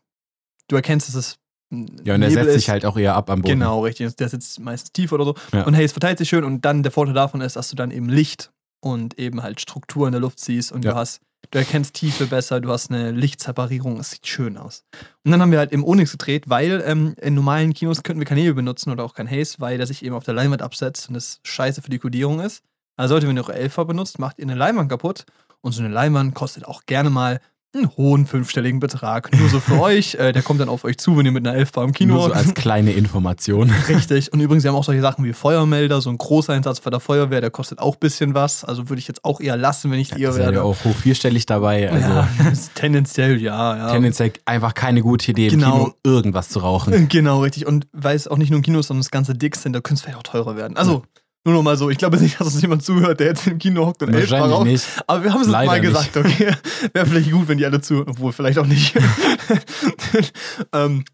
du 0.69 0.77
erkennst, 0.77 1.09
dass 1.09 1.15
es 1.15 1.37
ein 1.71 1.87
Ja, 2.05 2.15
und 2.15 2.21
der 2.23 2.31
Nebel 2.31 2.33
setzt 2.45 2.49
ist. 2.49 2.55
sich 2.63 2.71
halt 2.71 2.87
auch 2.87 2.97
eher 2.97 3.15
ab 3.15 3.29
am 3.31 3.43
Boden. 3.43 3.59
Genau, 3.59 3.81
richtig. 3.83 4.15
Der 4.17 4.29
sitzt 4.29 4.59
meistens 4.61 4.93
tief 4.93 5.13
oder 5.13 5.25
so. 5.27 5.35
Ja. 5.53 5.65
Und 5.65 5.75
hey, 5.75 5.85
es 5.85 5.93
verteilt 5.93 6.17
sich 6.19 6.29
schön 6.31 6.45
und 6.45 6.65
dann 6.65 6.83
der 6.83 6.93
Vorteil 6.93 7.15
davon 7.15 7.41
ist, 7.43 7.57
dass 7.57 7.69
du 7.69 7.77
dann 7.77 7.91
eben 7.91 8.09
Licht 8.09 8.51
und 8.81 9.19
eben 9.19 9.43
halt 9.43 9.61
Struktur 9.61 10.07
in 10.07 10.13
der 10.13 10.21
Luft 10.23 10.41
siehst 10.41 10.73
und 10.73 10.85
Ja. 10.87 10.93
du 10.93 10.97
hast, 10.97 11.21
du 11.51 11.59
erkennst 11.59 11.95
Tiefe 11.95 12.27
besser, 12.27 12.61
du 12.61 12.71
hast 12.71 12.91
eine 12.91 13.11
Lichtseparierung, 13.11 13.99
es 13.99 14.11
sieht 14.11 14.27
schön 14.27 14.57
aus. 14.57 14.85
Und 15.25 15.33
dann 15.33 15.41
haben 15.41 15.53
wir 15.53 15.59
halt 15.59 15.73
im 15.73 15.85
Onyx 15.85 16.13
gedreht, 16.13 16.45
weil 16.49 16.83
ähm, 16.87 17.15
in 17.21 17.35
normalen 17.35 17.75
Kinos 17.75 18.03
könnten 18.03 18.21
wir 18.21 18.27
kein 18.27 18.39
Nebel 18.39 18.55
benutzen 18.55 18.91
oder 18.91 19.05
auch 19.05 19.15
kein 19.15 19.31
Haze, 19.31 19.57
weil 19.59 19.79
der 19.79 19.87
sich 19.87 20.05
eben 20.05 20.15
auf 20.15 20.25
der 20.25 20.35
Leinwand 20.35 20.63
absetzt 20.63 21.09
und 21.09 21.15
das 21.15 21.41
scheiße 21.43 21.83
für 21.83 21.91
die 21.91 21.99
Kodierung 21.99 22.41
ist. 22.41 22.63
Also 22.97 23.15
sollte, 23.15 23.29
wenn 23.29 23.37
ihr 23.37 23.43
eure 23.43 23.55
Elfer 23.55 23.85
benutzt, 23.85 24.19
macht 24.19 24.39
ihr 24.39 24.45
eine 24.45 24.55
Leinwand 24.55 24.89
kaputt 24.89 25.25
und 25.61 25.73
so 25.73 25.83
eine 25.83 25.93
Leinwand 25.93 26.35
kostet 26.35 26.67
auch 26.67 26.87
gerne 26.87 27.11
mal 27.11 27.41
einen 27.75 27.91
hohen 27.97 28.27
fünfstelligen 28.27 28.81
Betrag. 28.81 29.31
Nur 29.39 29.49
so 29.49 29.61
für 29.61 29.81
euch. 29.81 30.15
Äh, 30.15 30.33
der 30.33 30.43
kommt 30.43 30.61
dann 30.61 30.69
auf 30.69 30.85
euch 30.85 30.99
zu, 30.99 31.17
wenn 31.17 31.27
ihr 31.27 31.33
mit 31.33 31.47
einer 31.47 31.57
Elfbar 31.57 31.85
im 31.85 31.93
Kino 31.93 32.15
Nur 32.15 32.27
so 32.29 32.33
als 32.33 32.55
kleine 32.55 32.93
Information. 32.93 33.71
Richtig. 33.89 34.33
Und 34.33 34.41
übrigens, 34.41 34.65
wir 34.65 34.71
haben 34.71 34.77
auch 34.77 34.85
solche 34.85 35.01
Sachen 35.03 35.25
wie 35.25 35.33
Feuermelder, 35.33 36.01
so 36.01 36.11
ein 36.11 36.19
Großeinsatz 36.19 36.81
bei 36.81 36.91
der 36.91 37.01
Feuerwehr, 37.01 37.41
der 37.41 37.51
kostet 37.51 37.79
auch 37.79 37.95
ein 37.95 38.01
bisschen 38.01 38.35
was. 38.35 38.65
Also 38.65 38.89
würde 38.89 38.99
ich 39.01 39.09
jetzt 39.09 39.25
auch 39.25 39.41
eher 39.41 39.57
lassen, 39.57 39.91
wenn 39.91 39.99
ich 39.99 40.11
Ja, 40.11 40.17
ihr 40.19 40.33
seid 40.33 40.43
werde. 40.43 40.57
ihr 40.59 40.65
auch 40.65 40.85
hoch 40.85 40.95
vierstellig 40.97 41.47
dabei. 41.47 41.91
Also 41.91 42.09
ja, 42.09 42.29
tendenziell 42.75 43.41
ja, 43.41 43.77
ja. 43.77 43.91
tendenziell 43.93 44.33
einfach 44.45 44.75
keine 44.75 45.03
gute 45.03 45.31
Idee, 45.31 45.49
im 45.49 45.59
Genau. 45.59 45.73
Kino 45.73 45.95
irgendwas 46.05 46.49
zu 46.49 46.59
rauchen. 46.61 47.09
Genau, 47.09 47.41
richtig. 47.41 47.67
Und 47.67 47.87
weil 47.93 48.17
es 48.17 48.29
auch 48.29 48.37
nicht 48.39 48.51
nur 48.51 48.61
ein 48.61 48.63
Kino 48.63 48.79
ist, 48.79 48.89
sondern 48.89 49.03
das 49.03 49.11
ganze 49.11 49.35
Dick 49.35 49.57
sind, 49.57 49.73
da 49.73 49.81
könnte 49.81 49.95
es 49.99 50.03
vielleicht 50.03 50.19
auch 50.19 50.23
teurer 50.23 50.57
werden. 50.57 50.77
Also, 50.77 51.03
nur 51.45 51.55
noch 51.55 51.63
mal 51.63 51.77
so. 51.77 51.91
Ich 51.91 51.99
glaube 51.99 52.19
nicht, 52.19 52.41
dass 52.41 52.47
uns 52.55 52.63
jemand 52.63 52.83
zuhört, 52.83 53.21
der 53.21 53.29
jetzt 53.29 53.47
im 53.47 53.59
Kino 53.59 53.87
hockt 53.87 54.03
und 54.03 54.13
Wahrscheinlich 54.15 54.53
raucht. 54.53 54.67
nicht. 54.67 54.87
Aber 55.07 55.23
wir 55.25 55.33
haben 55.33 55.43
es 55.43 55.49
Leider 55.49 55.67
mal 55.67 55.81
nicht. 55.81 55.89
gesagt, 55.91 56.17
okay? 56.17 56.55
Wäre 56.93 57.07
vielleicht 57.07 57.31
gut, 57.31 57.49
wenn 57.49 57.59
die 57.59 57.67
alle 57.67 57.81
zuhören, 57.81 58.09
obwohl 58.09 58.33
vielleicht 58.33 58.59
auch 58.59 58.67
nicht. 58.67 58.95
ähm, 60.73 61.05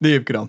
nee, 0.00 0.20
genau. 0.20 0.48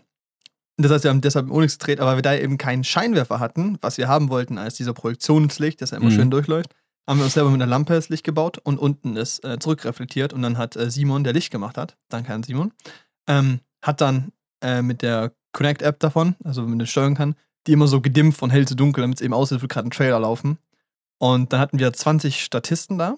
Das 0.77 0.91
heißt, 0.91 1.03
wir 1.05 1.09
haben 1.11 1.21
deshalb 1.21 1.45
im 1.47 1.51
Onyx 1.53 1.77
gedreht, 1.77 1.99
aber 1.99 2.11
weil 2.11 2.17
wir 2.17 2.21
da 2.21 2.35
eben 2.35 2.57
keinen 2.57 2.83
Scheinwerfer 2.83 3.39
hatten, 3.39 3.77
was 3.81 3.97
wir 3.97 4.07
haben 4.07 4.29
wollten 4.29 4.57
als 4.57 4.75
dieser 4.75 4.93
Projektionslicht, 4.93 5.81
das 5.81 5.91
ja 5.91 5.97
immer 5.97 6.07
Mhm. 6.09 6.15
schön 6.15 6.31
durchläuft, 6.31 6.69
haben 7.09 7.19
wir 7.19 7.23
uns 7.25 7.33
selber 7.33 7.49
mit 7.49 7.61
einer 7.61 7.69
Lampe 7.69 7.93
das 7.93 8.09
Licht 8.09 8.23
gebaut 8.25 8.57
und 8.63 8.77
unten 8.77 9.15
ist 9.15 9.43
äh, 9.45 9.57
zurückreflektiert 9.59 10.33
und 10.33 10.41
dann 10.41 10.57
hat 10.57 10.75
äh, 10.75 10.89
Simon, 10.91 11.23
der 11.23 11.33
Licht 11.33 11.51
gemacht 11.51 11.77
hat, 11.77 11.95
danke 12.09 12.33
an 12.33 12.43
Simon, 12.43 12.73
ähm, 13.27 13.59
hat 13.81 14.01
dann 14.01 14.31
äh, 14.61 14.81
mit 14.81 15.01
der 15.01 15.31
Connect-App 15.53 15.99
davon, 15.99 16.35
also 16.43 16.63
wenn 16.63 16.71
man 16.71 16.79
das 16.79 16.89
steuern 16.89 17.15
kann, 17.15 17.35
die 17.67 17.73
immer 17.73 17.87
so 17.87 18.01
gedimmt 18.01 18.35
von 18.35 18.49
hell 18.49 18.67
zu 18.67 18.75
dunkel, 18.75 19.01
damit 19.01 19.17
es 19.19 19.21
eben 19.25 19.33
aussieht, 19.33 19.59
würde 19.61 19.73
gerade 19.73 19.87
ein 19.87 19.91
Trailer 19.91 20.19
laufen. 20.19 20.57
Und 21.17 21.53
dann 21.53 21.59
hatten 21.59 21.79
wir 21.79 21.91
20 21.93 22.43
Statisten 22.43 22.97
da. 22.97 23.15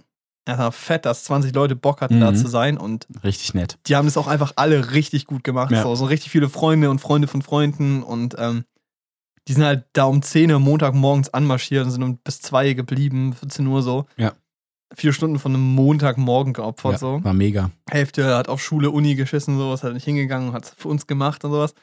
Ja, 0.47 0.57
war 0.57 0.71
fett, 0.71 1.05
dass 1.05 1.25
20 1.25 1.53
Leute 1.53 1.75
Bock 1.75 1.99
hatten, 1.99 2.21
da 2.21 2.31
Mhm. 2.31 2.35
zu 2.35 2.47
sein. 2.47 2.77
Und 2.77 3.05
Richtig 3.23 3.53
nett. 3.53 3.77
die 3.87 3.95
haben 3.97 4.05
das 4.05 4.15
auch 4.15 4.27
einfach 4.27 4.53
alle 4.55 4.91
richtig 4.93 5.25
gut 5.25 5.43
gemacht. 5.43 5.71
Ja. 5.71 5.83
So, 5.83 5.95
so 5.95 6.05
richtig 6.05 6.31
viele 6.31 6.47
Freunde 6.47 6.89
und 6.89 6.99
Freunde 6.99 7.27
von 7.27 7.41
Freunden. 7.41 8.01
Und 8.01 8.35
ähm, 8.37 8.63
die 9.49 9.53
sind 9.53 9.65
halt 9.65 9.85
da 9.93 10.05
um 10.05 10.21
10 10.21 10.51
Uhr 10.51 10.59
Montagmorgens 10.59 11.33
anmarschiert 11.33 11.83
und 11.85 11.91
sind 11.91 12.03
um 12.03 12.17
bis 12.17 12.39
2 12.41 12.73
geblieben, 12.73 13.33
14 13.33 13.67
Uhr 13.67 13.81
so. 13.81 14.05
Ja. 14.15 14.33
Vier 14.95 15.11
Stunden 15.11 15.37
von 15.37 15.53
einem 15.53 15.75
Montagmorgen 15.75 16.53
geopfert. 16.53 16.93
Ja, 16.93 16.97
so. 16.97 17.23
War 17.23 17.33
mega. 17.33 17.71
Hälfte 17.89 18.33
hat 18.37 18.47
auf 18.47 18.63
Schule, 18.63 18.89
Uni 18.89 19.15
geschissen, 19.15 19.57
sowas, 19.57 19.83
hat 19.83 19.93
nicht 19.93 20.05
hingegangen, 20.05 20.53
hat 20.53 20.63
es 20.63 20.69
für 20.77 20.87
uns 20.87 21.07
gemacht 21.07 21.43
und 21.43 21.51
sowas. 21.51 21.73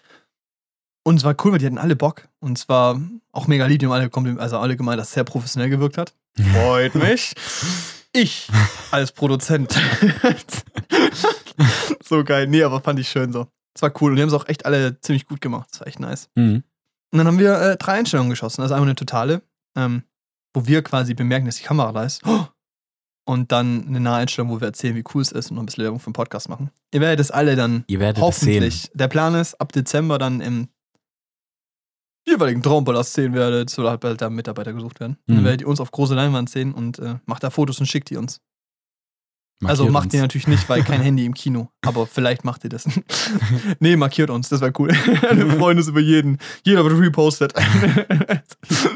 Und 1.06 1.16
es 1.16 1.24
war 1.24 1.36
cool, 1.44 1.52
weil 1.52 1.58
die 1.58 1.66
hatten 1.66 1.78
alle 1.78 1.96
Bock. 1.96 2.28
Und 2.40 2.58
es 2.58 2.68
war 2.68 3.00
auch 3.30 3.46
mega 3.46 3.66
lieb, 3.66 3.78
die 3.78 3.86
haben 3.86 3.92
alle, 3.92 4.40
also 4.40 4.58
alle 4.58 4.76
gemeint, 4.76 4.98
dass 4.98 5.08
es 5.08 5.14
sehr 5.14 5.24
professionell 5.24 5.68
gewirkt 5.68 5.98
hat. 5.98 6.14
Freut 6.52 6.94
mich. 6.94 7.34
Ich 8.12 8.48
als 8.90 9.12
Produzent. 9.12 9.78
so 12.02 12.24
geil. 12.24 12.46
Nee, 12.46 12.62
aber 12.62 12.80
fand 12.80 12.98
ich 12.98 13.08
schön 13.08 13.32
so. 13.32 13.48
Es 13.74 13.82
war 13.82 13.92
cool. 14.00 14.10
Und 14.12 14.16
die 14.16 14.22
haben 14.22 14.28
es 14.28 14.34
auch 14.34 14.48
echt 14.48 14.66
alle 14.66 15.00
ziemlich 15.00 15.26
gut 15.26 15.40
gemacht. 15.40 15.68
Das 15.72 15.80
war 15.80 15.86
echt 15.88 16.00
nice. 16.00 16.30
Mhm. 16.36 16.62
Und 17.12 17.18
dann 17.18 17.26
haben 17.26 17.38
wir 17.38 17.60
äh, 17.60 17.76
drei 17.76 17.92
Einstellungen 17.94 18.30
geschossen. 18.30 18.62
Also 18.62 18.74
einmal 18.74 18.88
eine 18.88 18.96
totale, 18.96 19.42
ähm, 19.76 20.04
wo 20.54 20.66
wir 20.66 20.82
quasi 20.82 21.14
bemerken, 21.14 21.46
dass 21.46 21.56
die 21.56 21.64
Kamera 21.64 21.92
da 21.92 22.04
ist. 22.04 22.22
Und 23.26 23.52
dann 23.52 23.86
eine 23.86 24.00
Naheinstellung, 24.00 24.50
wo 24.50 24.60
wir 24.60 24.66
erzählen, 24.68 24.94
wie 24.96 25.04
cool 25.14 25.22
es 25.22 25.32
ist 25.32 25.50
und 25.50 25.54
noch 25.54 25.62
ein 25.62 25.66
bisschen 25.66 25.82
Werbung 25.84 25.98
für 25.98 26.10
den 26.10 26.12
Podcast 26.12 26.50
machen. 26.50 26.70
Ihr 26.92 27.00
werdet 27.00 27.20
es 27.20 27.30
alle 27.30 27.56
dann 27.56 27.84
Ihr 27.86 27.98
werdet 27.98 28.22
es 28.22 28.40
sehen. 28.40 28.54
hoffentlich. 28.56 28.90
Der 28.92 29.08
Plan 29.08 29.34
ist, 29.34 29.54
ab 29.54 29.72
Dezember 29.72 30.18
dann 30.18 30.42
im 30.42 30.68
jeweiligen 32.26 32.62
Traumpalast 32.62 33.12
sehen 33.14 33.34
werdet, 33.34 33.70
soll 33.70 33.88
halt 33.88 34.00
bald 34.00 34.20
da 34.20 34.30
Mitarbeiter 34.30 34.72
gesucht 34.72 35.00
werden. 35.00 35.18
Mhm. 35.26 35.34
Dann 35.36 35.44
werdet 35.44 35.60
ihr 35.62 35.68
uns 35.68 35.80
auf 35.80 35.90
große 35.90 36.14
Leinwand 36.14 36.48
sehen 36.50 36.72
und 36.72 36.98
äh, 36.98 37.16
macht 37.26 37.42
da 37.42 37.50
Fotos 37.50 37.78
und 37.80 37.86
schickt 37.86 38.10
die 38.10 38.16
uns. 38.16 38.40
also 39.64 39.84
Markiert 39.84 39.92
macht 39.92 40.04
uns. 40.06 40.14
ihr 40.14 40.20
natürlich 40.22 40.46
nicht, 40.48 40.68
weil 40.68 40.82
kein 40.82 41.00
Handy 41.00 41.24
im 41.26 41.34
Kino. 41.34 41.68
Aber 41.84 42.06
vielleicht 42.06 42.44
macht 42.44 42.64
ihr 42.64 42.70
das. 42.70 42.86
nee, 43.80 43.96
markiert 43.96 44.30
uns, 44.30 44.48
das 44.48 44.60
wäre 44.60 44.72
cool. 44.78 44.88
Wir 45.32 45.50
freuen 45.58 45.78
uns 45.78 45.88
über 45.88 46.00
jeden. 46.00 46.38
Jeder 46.64 46.84
wird 46.84 46.98
repostet. 46.98 47.52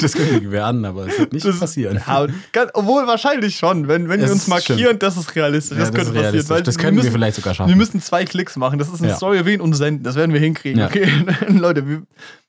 Das 0.00 0.12
kündigen 0.14 0.50
wir 0.52 0.64
an, 0.64 0.84
aber 0.84 1.06
es 1.08 1.18
wird 1.18 1.32
nicht 1.32 1.44
Das- 1.44 1.58
passieren. 1.58 2.00
Ja, 2.06 2.26
ganz- 2.52 2.70
obwohl 2.74 3.06
wahrscheinlich 3.06 3.56
schon, 3.56 3.88
wenn, 3.88 4.08
wenn 4.08 4.20
wir 4.20 4.30
uns 4.30 4.46
markieren, 4.46 4.98
das 4.98 5.16
ist 5.16 5.34
realistisch. 5.34 5.76
Ja, 5.76 5.84
das, 5.84 5.88
könnte 5.92 6.00
ist 6.02 6.06
passieren. 6.08 6.24
realistisch. 6.24 6.50
Weil 6.50 6.62
das 6.62 6.76
wir 6.76 6.82
können 6.84 6.96
wir 6.96 7.02
müssen, 7.04 7.12
vielleicht 7.14 7.36
sogar 7.36 7.54
schaffen. 7.54 7.68
Wir 7.68 7.76
müssen 7.76 8.00
zwei 8.00 8.24
Klicks 8.24 8.56
machen. 8.56 8.78
Das 8.78 8.88
ist 8.88 9.00
eine 9.00 9.10
Ja. 9.10 9.16
Story 9.16 9.36
erwähnen 9.38 9.60
und 9.60 9.74
senden. 9.74 10.04
Das 10.04 10.14
werden 10.14 10.32
wir 10.32 10.40
hinkriegen. 10.40 10.82
Okay, 10.82 11.10
Leute, 11.48 11.86
wir, 11.86 12.02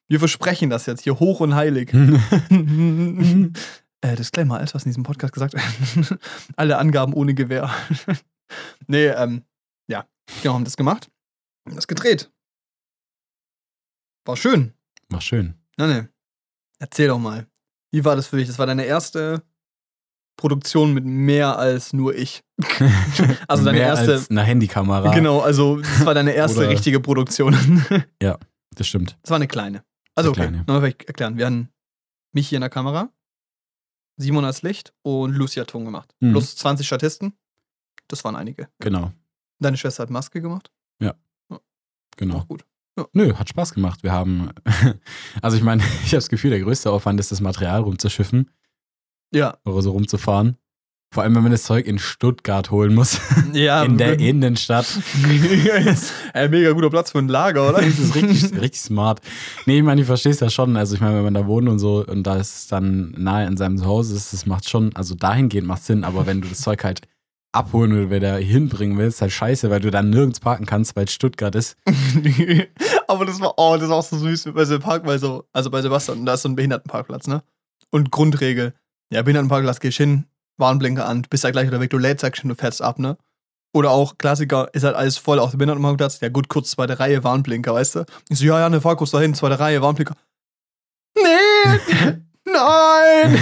wir 0.09 0.19
versprechen 0.19 0.69
das 0.69 0.85
jetzt 0.85 1.03
hier 1.03 1.19
hoch 1.19 1.39
und 1.39 1.55
heilig. 1.55 1.93
äh, 4.01 4.15
Disclaimer, 4.15 4.57
alles, 4.57 4.73
was 4.75 4.83
in 4.83 4.89
diesem 4.89 5.03
Podcast 5.03 5.33
gesagt 5.33 5.53
wird. 5.53 6.19
Alle 6.55 6.77
Angaben 6.77 7.13
ohne 7.13 7.33
Gewähr. 7.33 7.69
nee, 8.87 9.07
ähm, 9.07 9.43
ja, 9.87 10.05
genau, 10.41 10.55
haben 10.55 10.65
das 10.65 10.77
gemacht. 10.77 11.09
Haben 11.65 11.75
das 11.75 11.87
gedreht. 11.87 12.31
War 14.25 14.35
schön. 14.37 14.73
War 15.09 15.21
schön. 15.21 15.53
Na 15.77 15.87
ne. 15.87 16.09
Erzähl 16.79 17.07
doch 17.07 17.19
mal. 17.19 17.47
Wie 17.91 18.05
war 18.05 18.15
das 18.15 18.27
für 18.27 18.37
dich? 18.37 18.47
Das 18.47 18.59
war 18.59 18.65
deine 18.67 18.85
erste 18.85 19.43
Produktion 20.37 20.93
mit 20.93 21.03
mehr 21.05 21.57
als 21.57 21.91
nur 21.93 22.15
ich. 22.15 22.43
Also 23.47 23.65
deine 23.65 23.77
Mehr 23.79 23.87
erste- 23.87 24.13
als 24.13 24.29
eine 24.29 24.43
Handykamera. 24.43 25.13
Genau, 25.13 25.39
also 25.41 25.79
das 25.81 26.05
war 26.05 26.13
deine 26.13 26.31
erste 26.31 26.59
Oder- 26.59 26.69
richtige 26.69 26.99
Produktion. 26.99 27.53
Das 28.75 28.87
stimmt. 28.87 29.17
Das 29.23 29.31
war 29.31 29.35
eine 29.35 29.47
kleine. 29.47 29.83
Also, 30.19 30.31
okay, 30.31 30.51
nochmal 30.51 30.81
vielleicht 30.81 31.03
erklären. 31.05 31.37
Wir 31.37 31.45
hatten 31.45 31.69
mich 32.31 32.47
hier 32.49 32.57
in 32.57 32.61
der 32.61 32.69
Kamera, 32.69 33.09
Simon 34.17 34.45
als 34.45 34.61
Licht 34.61 34.93
und 35.01 35.33
Lucia 35.33 35.65
Ton 35.65 35.85
gemacht. 35.85 36.13
Mhm. 36.19 36.31
Plus 36.31 36.55
20 36.57 36.85
Statisten. 36.85 37.33
Das 38.07 38.23
waren 38.23 38.35
einige. 38.35 38.67
Genau. 38.79 39.11
Deine 39.59 39.77
Schwester 39.77 40.03
hat 40.03 40.09
Maske 40.09 40.41
gemacht. 40.41 40.71
Genau. 42.17 42.39
Auch 42.39 42.47
gut. 42.49 42.65
Nö, 43.13 43.33
hat 43.35 43.47
Spaß 43.47 43.73
gemacht. 43.73 44.03
Wir 44.03 44.11
haben, 44.11 44.49
also 45.41 45.55
ich 45.55 45.63
meine, 45.63 45.81
ich 46.03 46.07
habe 46.07 46.17
das 46.17 46.27
Gefühl, 46.27 46.49
der 46.49 46.59
größte 46.59 46.91
Aufwand 46.91 47.17
ist, 47.21 47.31
das 47.31 47.39
Material 47.39 47.79
rumzuschiffen 47.81 48.49
Ja. 49.33 49.57
oder 49.63 49.81
so 49.81 49.91
rumzufahren. 49.91 50.57
Vor 51.11 51.23
allem, 51.23 51.35
wenn 51.35 51.41
man 51.41 51.51
das 51.51 51.63
Zeug 51.63 51.87
in 51.87 51.97
Stuttgart 51.97 52.69
holen 52.69 52.93
muss, 52.93 53.19
ja 53.53 53.83
in 53.85 53.97
der 53.97 54.19
Innenstadt. 54.19 54.85
Ey, 56.33 56.49
mega 56.49 56.71
guter 56.71 56.91
Platz 56.91 57.11
für 57.11 57.17
ein 57.17 57.27
Lager, 57.27 57.67
oder? 57.67 57.81
Das 57.81 57.97
ist 57.97 58.13
richtig, 58.15 58.43
richtig 58.53 58.79
smart. 58.79 59.19
Nee, 59.65 59.79
ich 59.79 59.83
meine, 59.83 60.01
ich 60.01 60.07
verstehe 60.07 60.31
es 60.31 60.39
ja 60.39 60.51
schon. 60.51 60.77
Also 60.77 60.93
ich 60.93 61.01
meine, 61.01 61.15
wenn 61.15 61.23
man 61.23 61.33
da 61.33 61.47
wohnt 61.47 61.67
und 61.67 61.79
so 61.79 62.05
und 62.05 62.23
da 62.23 62.35
ist 62.35 62.71
dann 62.71 63.15
nahe 63.17 63.47
in 63.47 63.57
seinem 63.57 63.77
Zuhause 63.77 64.15
ist, 64.15 64.33
das 64.33 64.45
macht 64.45 64.69
schon, 64.69 64.95
also 64.95 65.15
dahingehend 65.15 65.67
macht 65.67 65.83
Sinn, 65.83 66.03
aber 66.03 66.27
wenn 66.27 66.41
du 66.41 66.47
das 66.47 66.61
Zeug 66.61 66.83
halt 66.83 67.01
abholen 67.51 67.91
oder 67.93 68.11
wieder 68.11 68.37
hinbringen 68.37 68.99
willst, 68.99 69.21
halt 69.21 69.31
scheiße, 69.31 69.71
weil 69.71 69.79
du 69.79 69.89
dann 69.89 70.11
nirgends 70.11 70.39
parken 70.39 70.67
kannst, 70.67 70.95
weil 70.95 71.05
es 71.05 71.13
Stuttgart 71.13 71.55
ist. 71.55 71.75
Aber 73.07 73.25
das 73.25 73.39
war, 73.39 73.55
oh, 73.57 73.75
das 73.79 73.89
war 73.89 73.97
auch 73.97 74.03
so 74.03 74.17
süß 74.17 74.49
bei 74.53 74.65
so 74.65 74.77
Park, 74.79 75.07
weil 75.07 75.17
so, 75.17 75.45
also 75.51 75.71
bei 75.71 75.81
Sebastian, 75.81 76.27
da 76.27 76.35
ist 76.35 76.43
so 76.43 76.49
ein 76.49 76.55
Behindertenparkplatz, 76.55 77.25
ne? 77.25 77.41
Und 77.89 78.11
Grundregel, 78.11 78.75
ja, 79.11 79.23
Behindertenparkplatz, 79.23 79.79
gehst 79.79 79.97
hin, 79.97 80.25
Warnblinker 80.59 81.07
an, 81.07 81.23
bist 81.29 81.43
ja 81.43 81.51
gleich 81.51 81.67
wieder 81.67 81.79
weg, 81.79 81.89
du 81.89 81.97
lädst 81.97 82.23
ja 82.23 82.29
schon, 82.33 82.49
du 82.49 82.55
fährst 82.55 82.81
ab, 82.81 82.99
ne? 82.99 83.17
Oder 83.73 83.91
auch 83.91 84.17
Klassiker, 84.17 84.67
ist 84.73 84.83
halt 84.83 84.95
alles 84.95 85.17
voll 85.17 85.39
auf 85.39 85.51
dem 85.51 85.59
Behindertenparkplatz, 85.59 86.19
ja 86.21 86.29
gut, 86.29 86.49
kurz 86.49 86.71
zweite 86.71 86.99
Reihe, 86.99 87.23
Warnblinker, 87.23 87.73
weißt 87.73 87.95
du? 87.95 88.05
Ich 88.29 88.39
so, 88.39 88.45
ja, 88.45 88.59
ja, 88.59 88.69
ne, 88.69 88.81
fahr 88.81 88.95
kurz 88.95 89.11
dahin, 89.11 89.33
zweite 89.35 89.59
Reihe, 89.59 89.81
Warnblinker. 89.81 90.15
Nee, 91.15 91.79
nein, 92.45 93.39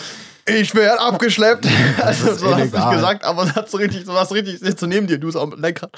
ich 0.46 0.74
werde 0.74 1.00
abgeschleppt. 1.00 1.64
Das 1.64 1.98
Also, 2.04 2.34
so 2.34 2.54
hast 2.54 2.72
du 2.72 2.78
nicht 2.78 2.90
gesagt, 2.90 3.24
aber 3.24 3.44
es 3.44 3.54
hat 3.54 3.70
so 3.70 3.76
richtig, 3.78 4.04
so 4.04 4.14
was 4.14 4.32
richtig, 4.32 4.58
sitzt 4.58 4.80
so 4.80 4.86
neben 4.86 5.06
dir, 5.06 5.18
du 5.18 5.26
bist 5.26 5.36
am 5.38 5.52
Lenkrad. 5.58 5.90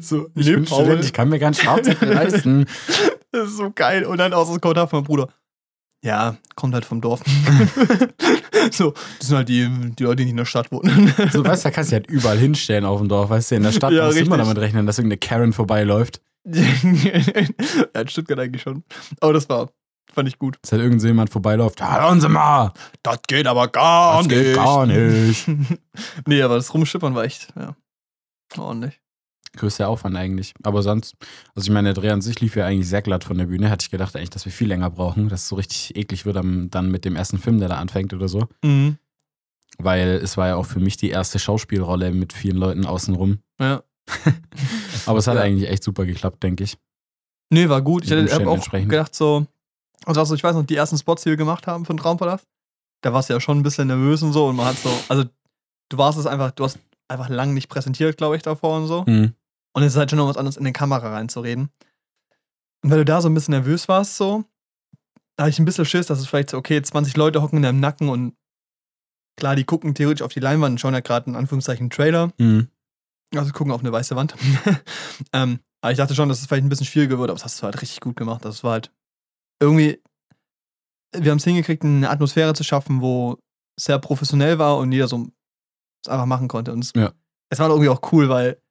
so, 0.00 0.28
ich 0.34 0.46
Nee, 0.46 0.54
bin 0.56 0.64
Paul. 0.66 0.84
Student, 0.84 1.04
ich 1.04 1.12
kann 1.12 1.28
mir 1.30 1.38
ganz 1.38 1.58
Fahrzeug 1.60 2.00
leisten. 2.02 2.66
Das 3.32 3.48
ist 3.48 3.56
so 3.56 3.70
geil. 3.74 4.04
Und 4.04 4.18
dann 4.18 4.34
aus 4.34 4.50
dem 4.50 4.60
Kommentar 4.60 4.86
von 4.86 4.98
meinem 4.98 5.06
Bruder. 5.06 5.28
Ja, 6.04 6.36
kommt 6.54 6.74
halt 6.74 6.84
vom 6.84 7.00
Dorf. 7.00 7.22
so, 8.70 8.92
das 9.18 9.26
sind 9.26 9.36
halt 9.38 9.48
die, 9.48 9.66
die 9.98 10.02
Leute, 10.02 10.22
die 10.22 10.30
in 10.30 10.36
der 10.36 10.44
Stadt 10.44 10.70
wohnen. 10.70 11.10
So, 11.32 11.42
weißt 11.42 11.64
du, 11.64 11.68
da 11.68 11.70
kannst 11.70 11.92
du 11.92 11.94
halt 11.94 12.08
überall 12.08 12.36
hinstellen 12.36 12.84
auf 12.84 13.00
dem 13.00 13.08
Dorf, 13.08 13.30
weißt 13.30 13.50
du, 13.52 13.54
in 13.54 13.62
der 13.62 13.72
Stadt 13.72 13.90
Ja, 13.90 14.04
musst 14.04 14.18
du 14.18 14.24
immer 14.24 14.36
damit 14.36 14.58
rechnen, 14.58 14.84
dass 14.84 14.98
irgendeine 14.98 15.16
Karen 15.16 15.54
vorbeiläuft. 15.54 16.20
ja, 16.44 16.62
in 18.00 18.08
Stuttgart 18.08 18.38
eigentlich 18.38 18.60
schon. 18.60 18.84
Aber 19.20 19.32
das 19.32 19.48
war, 19.48 19.70
fand 20.12 20.28
ich 20.28 20.38
gut. 20.38 20.58
Dass 20.60 20.72
halt 20.72 20.82
irgend 20.82 21.00
so 21.00 21.06
jemand 21.06 21.30
vorbeiläuft. 21.30 21.80
Hallo, 21.80 22.20
Sie 22.20 22.28
mal! 22.28 22.74
Das 23.02 23.20
geht 23.26 23.46
aber 23.46 23.68
gar 23.68 24.18
Das 24.18 24.28
geht 24.28 24.54
gar 24.54 24.84
nicht. 24.84 25.46
nee, 26.26 26.42
aber 26.42 26.56
das 26.56 26.74
Rumschippern 26.74 27.14
war 27.14 27.24
echt, 27.24 27.48
ja, 27.56 27.74
ordentlich. 28.58 29.00
Größter 29.56 29.88
Aufwand 29.88 30.16
eigentlich. 30.16 30.52
Aber 30.62 30.82
sonst, 30.82 31.14
also 31.54 31.66
ich 31.68 31.72
meine, 31.72 31.92
der 31.92 32.02
Dreh 32.02 32.10
an 32.10 32.20
sich 32.20 32.40
lief 32.40 32.56
ja 32.56 32.66
eigentlich 32.66 32.88
sehr 32.88 33.02
glatt 33.02 33.24
von 33.24 33.38
der 33.38 33.46
Bühne. 33.46 33.70
Hatte 33.70 33.84
ich 33.84 33.90
gedacht 33.90 34.16
eigentlich, 34.16 34.30
dass 34.30 34.44
wir 34.44 34.52
viel 34.52 34.68
länger 34.68 34.90
brauchen, 34.90 35.28
dass 35.28 35.42
es 35.42 35.48
so 35.48 35.56
richtig 35.56 35.96
eklig 35.96 36.26
wird 36.26 36.36
am, 36.36 36.70
dann 36.70 36.90
mit 36.90 37.04
dem 37.04 37.16
ersten 37.16 37.38
Film, 37.38 37.60
der 37.60 37.68
da 37.68 37.76
anfängt 37.76 38.12
oder 38.12 38.28
so. 38.28 38.48
Mhm. 38.62 38.98
Weil 39.78 40.20
es 40.22 40.36
war 40.36 40.48
ja 40.48 40.56
auch 40.56 40.66
für 40.66 40.80
mich 40.80 40.96
die 40.96 41.10
erste 41.10 41.38
Schauspielrolle 41.38 42.12
mit 42.12 42.32
vielen 42.32 42.56
Leuten 42.56 42.86
außenrum. 42.86 43.38
Ja. 43.60 43.82
Aber 45.06 45.18
es 45.18 45.26
hat 45.26 45.36
Ja. 45.36 45.42
eigentlich 45.42 45.68
echt 45.70 45.82
super 45.84 46.04
geklappt, 46.06 46.42
denke 46.42 46.64
ich. 46.64 46.76
Nee, 47.50 47.68
war 47.68 47.82
gut. 47.82 48.04
Ich 48.04 48.08
Den 48.10 48.20
hätte 48.26 48.34
hab 48.34 48.46
Umständen 48.46 48.86
auch 48.86 48.90
gedacht, 48.90 49.14
so, 49.14 49.46
also, 50.04 50.20
also 50.20 50.34
ich 50.34 50.42
weiß 50.44 50.54
noch, 50.54 50.64
die 50.64 50.76
ersten 50.76 50.98
Spots, 50.98 51.22
die 51.22 51.30
wir 51.30 51.36
gemacht 51.36 51.66
haben 51.66 51.84
für 51.84 51.92
den 51.92 51.98
Traumpalast, 51.98 52.46
da 53.02 53.12
warst 53.12 53.28
du 53.28 53.34
ja 53.34 53.40
schon 53.40 53.58
ein 53.58 53.62
bisschen 53.62 53.86
nervös 53.88 54.22
und 54.22 54.32
so 54.32 54.46
und 54.46 54.56
man 54.56 54.66
hat 54.66 54.78
so, 54.78 54.90
also 55.08 55.24
du 55.90 55.98
warst 55.98 56.18
es 56.18 56.26
einfach, 56.26 56.50
du 56.52 56.64
hast 56.64 56.78
einfach 57.08 57.28
lang 57.28 57.52
nicht 57.54 57.68
präsentiert, 57.68 58.16
glaube 58.16 58.36
ich, 58.36 58.42
davor 58.42 58.78
und 58.78 58.86
so. 58.86 59.04
Mhm. 59.06 59.34
Und 59.74 59.82
es 59.82 59.92
ist 59.92 59.98
halt 59.98 60.10
schon 60.10 60.18
noch 60.18 60.28
was 60.28 60.36
anderes, 60.36 60.56
in 60.56 60.64
die 60.64 60.72
Kamera 60.72 61.12
reinzureden. 61.12 61.70
Und 62.82 62.90
weil 62.90 62.98
du 62.98 63.04
da 63.04 63.20
so 63.20 63.28
ein 63.28 63.34
bisschen 63.34 63.52
nervös 63.52 63.88
warst, 63.88 64.16
so, 64.16 64.44
da 65.36 65.44
hatte 65.44 65.50
ich 65.50 65.58
ein 65.58 65.64
bisschen 65.64 65.84
Schiss, 65.84 66.06
dass 66.06 66.20
es 66.20 66.26
vielleicht 66.26 66.50
so, 66.50 66.56
okay, 66.58 66.80
20 66.80 67.16
Leute 67.16 67.42
hocken 67.42 67.56
in 67.58 67.62
deinem 67.64 67.80
Nacken 67.80 68.08
und 68.08 68.34
klar, 69.36 69.56
die 69.56 69.64
gucken 69.64 69.94
theoretisch 69.94 70.22
auf 70.22 70.32
die 70.32 70.40
Leinwand 70.40 70.74
und 70.74 70.78
schauen 70.78 70.94
ja 70.94 71.00
gerade 71.00 71.28
in 71.28 71.36
Anführungszeichen 71.36 71.84
einen 71.84 71.90
Trailer. 71.90 72.32
Mhm. 72.38 72.68
Also 73.34 73.52
gucken 73.52 73.72
auf 73.72 73.80
eine 73.80 73.90
weiße 73.90 74.14
Wand. 74.14 74.36
ähm, 75.32 75.58
aber 75.80 75.90
ich 75.92 75.98
dachte 75.98 76.14
schon, 76.14 76.28
dass 76.28 76.40
es 76.40 76.46
vielleicht 76.46 76.64
ein 76.64 76.68
bisschen 76.68 76.86
schwieriger 76.86 77.18
wird, 77.18 77.30
aber 77.30 77.36
das 77.36 77.44
hast 77.44 77.60
du 77.60 77.64
halt 77.64 77.82
richtig 77.82 78.00
gut 78.00 78.16
gemacht. 78.16 78.44
Das 78.44 78.62
war 78.62 78.72
halt 78.72 78.92
irgendwie, 79.60 80.00
wir 81.16 81.30
haben 81.32 81.38
es 81.38 81.44
hingekriegt, 81.44 81.84
eine 81.84 82.08
Atmosphäre 82.10 82.54
zu 82.54 82.62
schaffen, 82.62 83.00
wo 83.00 83.38
sehr 83.78 83.98
professionell 83.98 84.58
war 84.58 84.76
und 84.76 84.92
jeder 84.92 85.08
so 85.08 85.26
es 86.04 86.08
einfach 86.08 86.26
machen 86.26 86.46
konnte. 86.48 86.72
Und 86.72 86.84
es, 86.84 86.92
Ja. 86.94 87.12
es 87.50 87.58
war 87.58 87.68
irgendwie 87.70 87.88
auch 87.88 88.12
cool, 88.12 88.28
weil 88.28 88.62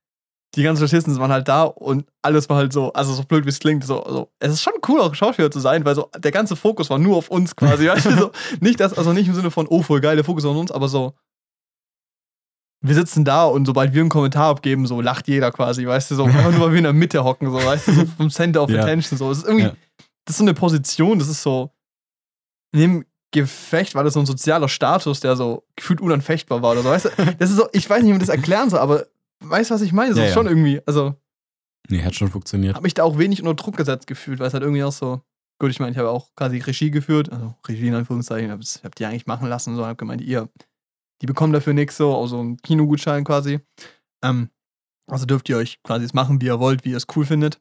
die 0.56 0.62
ganzen 0.64 0.88
Statisten 0.88 1.18
waren 1.18 1.32
halt 1.32 1.48
da 1.48 1.64
und 1.64 2.06
alles 2.22 2.48
war 2.48 2.58
halt 2.58 2.74
so, 2.74 2.94
also 2.94 3.14
so 3.14 3.24
blöd 3.24 3.46
wie 3.46 3.50
es 3.50 3.60
klingt, 3.60 3.84
so, 3.84 4.04
so, 4.08 4.30
es 4.40 4.52
ist 4.54 4.62
schon 4.62 4.74
cool, 4.88 5.02
auch 5.02 5.16
Schauspieler 5.16 5.50
zu 5.50 5.60
sein, 5.60 5.84
weil 5.84 5.96
so 5.96 6.10
der 6.18 6.32
ganze 6.32 6.56
Fokus 6.56 6.90
war 6.92 7.00
nur 7.00 7.18
auf 7.18 7.30
uns 7.30 7.56
quasi. 7.56 7.88
weißt 7.88 8.06
du, 8.06 8.12
so, 8.18 8.32
nicht 8.60 8.80
das, 8.80 8.94
also 8.96 9.14
nicht 9.14 9.28
im 9.28 9.34
Sinne 9.36 9.50
von, 9.52 9.68
oh, 9.68 9.82
voll 9.82 10.00
geil, 10.02 10.16
der 10.16 10.26
Fokus 10.26 10.46
auf 10.46 10.56
uns, 10.56 10.72
aber 10.72 10.88
so, 10.90 11.14
wir 12.82 12.96
sitzen 12.96 13.24
da 13.24 13.46
und 13.46 13.66
sobald 13.66 13.94
wir 13.94 14.02
einen 14.02 14.10
Kommentar 14.10 14.50
abgeben, 14.50 14.86
so 14.86 15.00
lacht 15.02 15.28
jeder 15.28 15.52
quasi, 15.52 15.88
weißt 15.88 16.12
du, 16.12 16.16
so 16.16 16.26
einfach 16.26 16.52
nur, 16.52 16.60
weil 16.62 16.72
wir 16.72 16.78
in 16.80 16.84
der 16.84 16.94
Mitte 16.94 17.24
hocken, 17.24 17.50
so, 17.50 17.56
weißt 17.58 17.88
du, 17.88 17.92
so 17.94 18.06
vom 18.18 18.30
Center 18.30 18.62
of 18.62 18.70
Ja. 18.70 18.82
Attention, 18.82 19.18
so. 19.18 19.32
Es 19.32 19.40
ist 19.40 19.46
irgendwie, 19.46 19.66
Ja. 19.68 19.74
das 20.26 20.34
ist 20.36 20.38
so 20.38 20.44
eine 20.44 20.54
Position, 20.54 21.18
das 21.18 21.30
ist 21.30 21.42
so, 21.42 21.72
in 22.74 22.80
dem 22.80 23.06
Gefecht 23.32 23.96
war 23.96 24.04
das 24.04 24.14
so 24.14 24.20
ein 24.20 24.26
sozialer 24.28 24.68
Status, 24.70 25.20
der 25.22 25.36
so 25.36 25.64
gefühlt 25.76 26.02
unanfechtbar 26.02 26.62
war 26.62 26.74
oder 26.74 26.84
so, 26.84 26.90
weißt 26.90 27.06
du, 27.06 27.10
das 27.40 27.50
ist 27.50 27.56
so, 27.56 27.68
ich 27.72 27.90
weiß 27.90 28.00
nicht, 28.04 28.10
wie 28.10 28.14
man 28.14 28.20
das 28.20 28.30
erklären 28.30 28.70
soll, 28.70 28.80
aber 28.80 29.06
weißt 29.44 29.70
du, 29.70 29.76
was 29.76 29.82
ich 29.82 29.94
meine? 29.94 30.10
Das 30.10 30.18
Ja, 30.20 30.26
ist 30.26 30.34
schon 30.34 30.48
irgendwie, 30.48 30.82
also, 30.86 31.16
Nee, 31.90 32.02
hat 32.04 32.16
schon 32.16 32.30
funktioniert. 32.30 32.76
habe 32.76 32.84
mich 32.84 32.94
da 32.94 33.04
auch 33.04 33.18
wenig 33.18 33.42
unter 33.42 33.54
Druck 33.56 33.76
gesetzt 33.78 34.08
gefühlt, 34.08 34.40
weil 34.40 34.48
es 34.48 34.54
halt 34.54 34.64
irgendwie 34.64 34.84
auch 34.84 34.92
so, 34.92 35.22
gut, 35.60 35.70
ich 35.70 35.80
meine, 35.80 35.92
ich 35.92 35.98
habe 35.98 36.10
auch 36.10 36.30
quasi 36.36 36.58
Regie 36.60 36.92
geführt, 36.92 37.32
also 37.32 37.56
Regie 37.68 37.88
in 37.88 37.96
Anführungszeichen, 37.96 38.50
habe 38.52 38.64
hab 38.84 38.96
die 38.96 39.06
eigentlich 39.06 39.26
machen 39.28 39.50
lassen, 39.50 39.76
so, 39.76 39.86
habe 39.86 39.96
gemeint, 39.98 40.22
ihr, 40.22 40.50
die 41.22 41.26
bekommen 41.26 41.52
dafür 41.54 41.74
nichts, 41.74 41.98
so, 41.98 42.14
auch 42.14 42.28
so 42.28 42.40
einen 42.40 42.58
Kinogutschein 42.58 43.24
quasi. 43.26 43.60
Ähm, 44.24 44.50
also 45.08 45.26
dürft 45.26 45.50
ihr 45.50 45.58
euch 45.58 45.84
quasi 45.84 46.06
es 46.06 46.14
machen, 46.14 46.40
wie 46.42 46.46
ihr 46.46 46.60
wollt, 46.60 46.86
wie 46.86 46.92
ihr 46.92 46.98
es 46.98 47.08
cool 47.16 47.26
findet. 47.26 47.60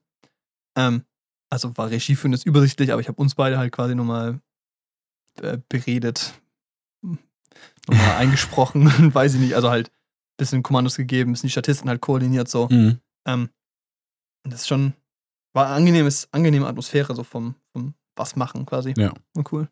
Ähm, 0.77 1.05
also 1.51 1.77
war 1.77 1.91
Regie 1.91 2.15
führen 2.15 2.33
ist 2.33 2.47
übersichtlich, 2.47 2.93
aber 2.93 3.01
ich 3.01 3.09
habe 3.09 3.21
uns 3.21 3.35
beide 3.35 3.59
halt 3.59 3.73
quasi 3.73 3.95
nochmal 3.97 4.41
äh, 5.41 5.59
beredet, 5.69 6.41
nochmal 7.03 7.19
eingesprochen, 8.19 8.87
weiß 9.15 9.35
ich 9.35 9.41
nicht, 9.41 9.55
also 9.57 9.69
halt 9.69 9.91
bisschen 10.37 10.63
Kommandos 10.63 10.97
gegeben, 10.97 11.33
bisschen 11.33 11.49
die 11.49 11.53
Statisten 11.53 11.89
halt 11.89 12.01
koordiniert, 12.01 12.49
so. 12.49 12.69
Mhm. 12.71 13.01
Ähm, 13.27 13.51
das 14.45 14.63
ist 14.63 14.69
schon, 14.69 14.95
war 15.55 15.67
eine 15.67 15.77
angenehmes, 15.77 16.29
angenehme 16.33 16.67
Atmosphäre, 16.67 17.15
so 17.15 17.23
vom, 17.25 17.55
vom 17.73 17.95
was 18.17 18.37
machen 18.37 18.67
quasi. 18.67 18.95
Ja. 18.97 19.13
War 19.35 19.53
cool. 19.53 19.69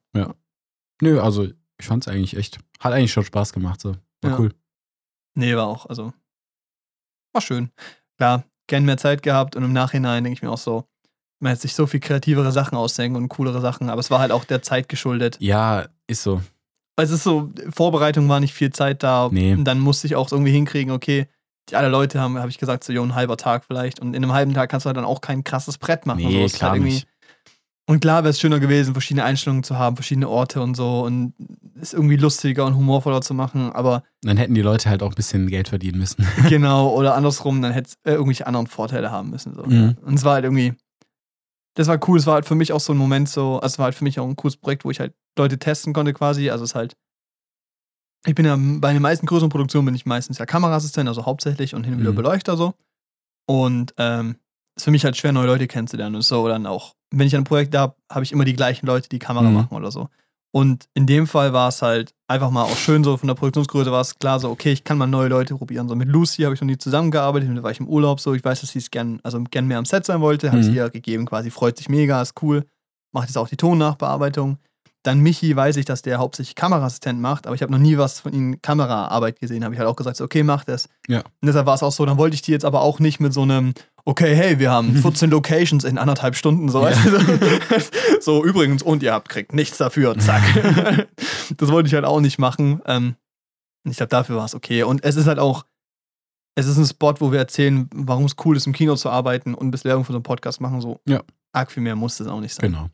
Nö, 1.03 1.21
also 1.21 1.49
ich 1.79 1.87
fand's 1.87 2.09
eigentlich 2.09 2.37
echt, 2.37 2.59
hat 2.79 2.93
eigentlich 2.93 3.13
schon 3.13 3.25
Spaß 3.25 3.53
gemacht, 3.53 3.81
so. 3.81 3.97
War 4.23 4.33
Ja. 4.33 4.39
cool. 4.39 4.55
Nee, 5.35 5.57
war 5.57 5.67
auch, 5.67 5.87
also, 5.87 6.13
war 7.33 7.41
schön. 7.41 7.71
Klar, 8.19 8.45
gern 8.67 8.85
mehr 8.85 8.99
Zeit 8.99 9.23
gehabt 9.23 9.57
und 9.57 9.65
im 9.65 9.73
Nachhinein 9.73 10.25
denke 10.25 10.37
ich 10.37 10.43
mir 10.43 10.51
auch 10.51 10.59
so, 10.59 10.85
man 11.43 11.51
hätte 11.51 11.63
sich 11.63 11.75
so 11.75 11.87
viel 11.87 12.01
kreativere 12.01 12.53
Sachen 12.53 12.77
ausdenken 12.77 13.17
und 13.17 13.29
coolere 13.31 13.61
Sachen, 13.61 13.89
aber 13.89 14.01
es 14.01 14.11
war 14.11 14.19
halt 14.19 14.33
auch 14.33 14.45
der 14.45 14.63
Zeit 14.63 14.89
geschuldet. 14.89 15.39
Ja, 15.41 15.89
ist 16.07 16.23
so. 16.23 16.43
Weil 16.97 17.07
es 17.07 17.13
ist 17.13 17.25
so, 17.25 17.51
Vorbereitung 17.71 18.29
war 18.29 18.41
nicht 18.41 18.55
viel 18.55 18.71
Zeit 18.71 19.03
da. 19.03 19.29
Nee. 19.33 19.55
Und 19.55 19.65
dann 19.65 19.81
musste 19.81 20.07
ich 20.07 20.17
auch 20.17 20.31
irgendwie 20.31 20.53
hinkriegen, 20.53 20.93
okay, 20.93 21.27
die 21.69 21.77
alle 21.77 21.89
Leute 21.89 22.21
haben, 22.21 22.39
habe 22.39 22.51
ich 22.51 22.59
gesagt, 22.59 22.85
so, 22.85 22.93
jo, 22.93 23.03
ein 23.03 23.15
halber 23.15 23.37
Tag 23.37 23.65
vielleicht. 23.65 24.01
Und 24.01 24.15
in 24.15 24.23
einem 24.23 24.33
halben 24.33 24.55
Tag 24.55 24.71
kannst 24.71 24.85
du 24.85 24.89
halt 24.89 24.97
dann 24.97 25.05
auch 25.05 25.21
kein 25.21 25.45
krasses 25.45 25.79
Brett 25.79 26.07
machen. 26.07 26.25
Nee, 26.25 26.49
so, 26.49 26.57
klar 26.57 26.73
halt 26.73 26.83
nicht. 26.83 27.07
Und 27.91 27.99
klar 27.99 28.23
wäre 28.23 28.31
es 28.31 28.39
schöner 28.39 28.61
gewesen, 28.61 28.95
verschiedene 28.95 29.25
Einstellungen 29.25 29.65
zu 29.65 29.77
haben, 29.77 29.97
verschiedene 29.97 30.29
Orte 30.29 30.63
und 30.63 30.77
so 30.77 31.05
und 31.05 31.35
es 31.81 31.93
irgendwie 31.93 32.15
lustiger 32.15 32.65
und 32.65 32.77
humorvoller 32.77 33.21
zu 33.21 33.35
machen, 33.35 33.73
aber 33.73 34.05
Dann 34.23 34.37
hätten 34.37 34.55
die 34.55 34.63
Leute 34.63 34.89
halt 34.89 35.03
auch 35.03 35.09
ein 35.09 35.17
bisschen 35.17 35.49
Geld 35.49 35.69
verdienen 35.69 35.99
müssen. 35.99 36.25
genau, 36.49 36.95
oder 36.95 37.17
andersrum, 37.17 37.61
dann 37.63 37.73
hätte 37.73 37.89
es 37.89 37.95
äh, 38.05 38.15
irgendwelche 38.15 38.47
anderen 38.47 38.69
Vorteile 38.69 39.11
haben 39.11 39.31
müssen. 39.31 39.57
So. 39.57 39.65
Mhm. 39.65 39.97
Und 40.03 40.15
es 40.15 40.23
war 40.23 40.35
halt 40.35 40.45
irgendwie, 40.45 40.75
das 41.75 41.89
war 41.89 41.99
cool, 42.07 42.17
es 42.17 42.27
war 42.27 42.35
halt 42.35 42.47
für 42.47 42.55
mich 42.55 42.73
auch 42.73 42.79
so 42.79 42.93
ein 42.93 42.99
Moment 42.99 43.29
so, 43.29 43.57
also 43.57 43.75
es 43.75 43.79
war 43.81 43.87
halt 43.87 43.97
für 43.97 44.05
mich 44.05 44.21
auch 44.21 44.29
ein 44.29 44.37
cooles 44.37 44.57
Projekt, 44.57 44.85
wo 44.85 44.93
ich 44.93 45.01
halt 45.01 45.13
Leute 45.39 45.59
testen 45.59 45.93
konnte 45.93 46.13
quasi, 46.13 46.51
also 46.51 46.65
es 46.65 46.71
ist 46.71 46.75
halt, 46.75 46.97
ich 48.27 48.35
bin 48.35 48.45
ja 48.45 48.57
bei 48.59 48.93
den 48.93 49.01
meisten 49.03 49.27
größeren 49.27 49.49
Produktionen 49.51 49.87
bin 49.87 49.95
ich 49.95 50.05
meistens 50.07 50.39
ja 50.39 50.47
Kameraassistent, 50.47 51.09
also 51.09 51.25
hauptsächlich 51.27 51.75
und 51.75 51.85
hin 51.85 51.95
und 51.95 52.01
wieder 52.01 52.13
Mhm. 52.13 52.17
Beleuchter 52.17 52.57
so. 52.57 52.75
Und 53.47 53.95
ähm, 53.97 54.37
ist 54.77 54.85
für 54.85 54.91
mich 54.91 55.05
halt 55.05 55.17
schwer, 55.17 55.33
neue 55.33 55.47
Leute 55.47 55.67
kennenzulernen 55.67 56.17
und 56.17 56.23
so. 56.23 56.47
Dann 56.47 56.67
auch, 56.67 56.95
wenn 57.11 57.27
ich 57.27 57.35
ein 57.35 57.45
Projekt 57.45 57.75
habe, 57.77 57.95
habe 58.11 58.23
ich 58.25 58.33
immer 58.33 58.45
die 58.45 58.53
gleichen 58.55 58.87
Leute, 58.87 59.09
die 59.09 59.19
Kamera 59.19 59.49
Mhm. 59.49 59.55
machen 59.55 59.75
oder 59.77 59.91
so. 59.91 60.09
Und 60.53 60.89
in 60.95 61.07
dem 61.07 61.27
Fall 61.29 61.53
war 61.53 61.69
es 61.69 61.81
halt 61.81 62.13
einfach 62.29 62.51
mal 62.51 62.65
auch 62.65 62.77
schön 62.77 63.05
so, 63.05 63.17
von 63.17 63.29
der 63.29 63.35
Produktionsgröße 63.37 63.93
war 63.93 64.01
es 64.01 64.19
klar 64.19 64.41
so, 64.41 64.51
okay, 64.51 64.73
ich 64.73 64.83
kann 64.85 64.99
mal 64.99 65.07
neue 65.07 65.29
Leute 65.29 65.55
probieren. 65.55 65.89
So 65.89 65.95
mit 65.95 66.09
Lucy 66.09 66.43
habe 66.43 66.55
ich 66.55 66.61
noch 66.61 66.67
nie 66.67 66.77
zusammengearbeitet, 66.77 67.49
mit 67.49 67.57
der 67.59 67.63
war 67.63 67.71
ich 67.71 67.79
im 67.81 67.89
Urlaub 67.89 68.21
so. 68.21 68.35
Ich 68.35 68.45
weiß, 68.45 68.61
dass 68.61 68.71
sie 68.71 68.81
es 68.81 68.91
gern, 68.91 69.21
also 69.23 69.43
gern 69.45 69.67
mehr 69.67 69.79
am 69.79 69.85
Set 69.85 70.05
sein 70.05 70.21
wollte, 70.21 70.51
habe 70.51 70.61
ich 70.61 70.69
Mhm. 70.69 70.75
ihr 70.75 70.91
gegeben 70.91 71.25
quasi, 71.27 71.51
freut 71.51 71.79
sich 71.79 71.89
mega, 71.89 72.21
ist 72.21 72.41
cool. 72.43 72.67
Macht 73.13 73.29
jetzt 73.29 73.37
auch 73.39 73.49
die 73.49 73.57
Tonnachbearbeitung. 73.57 74.59
Dann 75.03 75.21
Michi 75.21 75.57
weiß 75.57 75.77
ich, 75.77 75.87
dass 75.87 76.03
der 76.03 76.19
hauptsächlich 76.19 76.55
Kameraassistent 76.55 77.19
macht, 77.19 77.47
aber 77.47 77.55
ich 77.55 77.63
habe 77.63 77.73
noch 77.73 77.79
nie 77.79 77.97
was 77.97 78.21
von 78.21 78.35
ihm 78.35 78.61
Kameraarbeit 78.61 79.41
gesehen. 79.41 79.65
Habe 79.65 79.75
ich 79.75 79.79
halt 79.79 79.89
auch 79.89 79.97
gesagt, 79.97 80.19
so, 80.19 80.25
okay, 80.25 80.43
mach 80.43 80.65
das. 80.65 80.89
Ja. 81.09 81.21
Und 81.21 81.47
deshalb 81.47 81.65
war 81.65 81.75
es 81.75 81.83
auch 81.83 81.93
so, 81.93 82.05
dann 82.05 82.19
wollte 82.19 82.35
ich 82.35 82.43
die 82.43 82.53
jetzt 82.53 82.67
aber 82.67 82.83
auch 82.83 82.99
nicht 82.99 83.19
mit 83.19 83.33
so 83.33 83.43
einem, 83.43 83.73
okay, 84.05 84.35
hey, 84.35 84.59
wir 84.59 84.71
haben 84.71 84.95
14 85.03 85.31
Locations 85.31 85.85
in 85.85 85.97
anderthalb 85.97 86.37
Stunden, 86.37 86.69
so, 86.69 86.85
du? 86.85 87.41
so, 88.21 88.45
übrigens, 88.45 88.83
und 88.83 89.03
ihr 89.03 89.15
habt, 89.15 89.31
kriegt 89.31 89.55
nichts 89.55 89.79
dafür, 89.79 90.19
zack. 90.19 90.43
das 91.57 91.71
wollte 91.71 91.87
ich 91.87 91.95
halt 91.95 92.05
auch 92.05 92.21
nicht 92.21 92.39
machen. 92.39 92.83
Ähm, 92.85 93.17
ich 93.85 93.97
glaube, 93.97 94.11
dafür 94.11 94.37
war 94.37 94.45
es 94.45 94.55
okay. 94.55 94.83
Und 94.83 95.03
es 95.03 95.17
ist 95.17 95.27
halt 95.27 95.39
auch, 95.39 95.65
es 96.57 96.67
ist 96.67 96.77
ein 96.77 96.85
Spot, 96.85 97.15
wo 97.21 97.33
wir 97.33 97.39
erzählen, 97.39 97.89
warum 97.95 98.27
es 98.27 98.37
cool 98.45 98.55
ist, 98.55 98.67
im 98.67 98.75
Kino 98.75 98.97
zu 98.97 99.09
arbeiten 99.09 99.55
und 99.55 99.71
bis 99.71 99.85
Werbung 99.85 100.05
für 100.05 100.13
so 100.13 100.19
einen 100.19 100.25
Podcast 100.25 100.61
machen, 100.61 100.83
so. 100.83 101.01
Ja. 101.07 101.23
Arg 101.53 101.73
viel 101.73 101.83
mehr 101.83 101.97
muss 101.97 102.21
es 102.21 102.27
auch 102.27 102.41
nicht 102.41 102.55
sein. 102.55 102.71
Genau. 102.71 102.91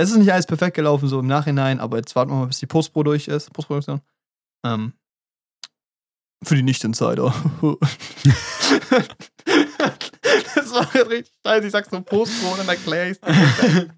Es 0.00 0.10
ist 0.10 0.16
nicht 0.16 0.32
alles 0.32 0.46
perfekt 0.46 0.76
gelaufen, 0.76 1.08
so 1.08 1.20
im 1.20 1.26
Nachhinein, 1.26 1.78
aber 1.78 1.98
jetzt 1.98 2.16
warten 2.16 2.30
wir 2.30 2.36
mal, 2.36 2.46
bis 2.46 2.58
die 2.58 2.66
Postpro 2.66 3.02
durch 3.02 3.28
ist, 3.28 3.52
Postproduktion. 3.52 4.00
Ähm, 4.64 4.94
für 6.42 6.54
die 6.54 6.62
Nicht-Insider. 6.62 7.34
das 10.54 10.72
war 10.72 10.88
jetzt 10.94 11.10
richtig 11.10 11.34
scheiße. 11.46 11.66
Ich 11.66 11.72
sag's 11.72 11.90
nur 11.92 12.00
Postpro 12.00 12.52
und 12.52 12.60
dann 12.60 12.68
erkläre 12.68 13.10
ich's. 13.10 13.20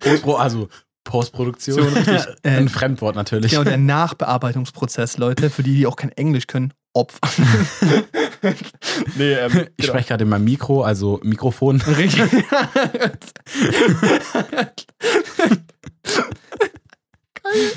Postpro, 0.00 0.34
also 0.34 0.68
Postproduktion. 1.04 1.78
Richtig. 1.78 2.26
Äh, 2.42 2.56
Ein 2.56 2.68
Fremdwort 2.68 3.14
natürlich. 3.14 3.52
Genau, 3.52 3.62
der 3.62 3.76
Nachbearbeitungsprozess, 3.76 5.18
Leute, 5.18 5.50
für 5.50 5.62
die, 5.62 5.76
die 5.76 5.86
auch 5.86 5.94
kein 5.94 6.10
Englisch 6.10 6.48
können, 6.48 6.72
Opfer. 6.94 7.20
nee, 9.16 9.34
ähm, 9.34 9.68
Ich 9.76 9.86
genau. 9.86 9.92
spreche 9.92 10.08
gerade 10.08 10.24
in 10.24 10.30
meinem 10.30 10.44
Mikro, 10.44 10.82
also 10.82 11.20
Mikrofon. 11.22 11.80
Richtig. 11.80 12.44
Geil. 17.42 17.72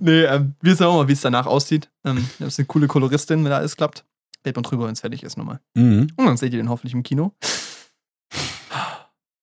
Nee, 0.00 0.22
ähm, 0.24 0.54
wir 0.60 0.74
sehen 0.74 0.86
auch 0.86 0.96
mal, 0.96 1.08
wie 1.08 1.12
es 1.12 1.20
danach 1.20 1.46
aussieht. 1.46 1.90
Ähm, 2.04 2.28
das 2.38 2.48
ist 2.54 2.58
eine 2.58 2.66
coole 2.66 2.88
Koloristin, 2.88 3.42
wenn 3.44 3.50
da 3.50 3.58
alles 3.58 3.76
klappt. 3.76 4.04
Redet 4.44 4.56
man 4.56 4.62
drüber, 4.64 4.86
wenn 4.86 4.92
es 4.92 5.00
fertig 5.00 5.22
ist 5.22 5.36
nochmal. 5.36 5.60
Mhm. 5.74 6.08
Und 6.16 6.26
dann 6.26 6.36
seht 6.36 6.52
ihr 6.52 6.58
den 6.58 6.68
hoffentlich 6.68 6.94
im 6.94 7.02
Kino. 7.04 7.32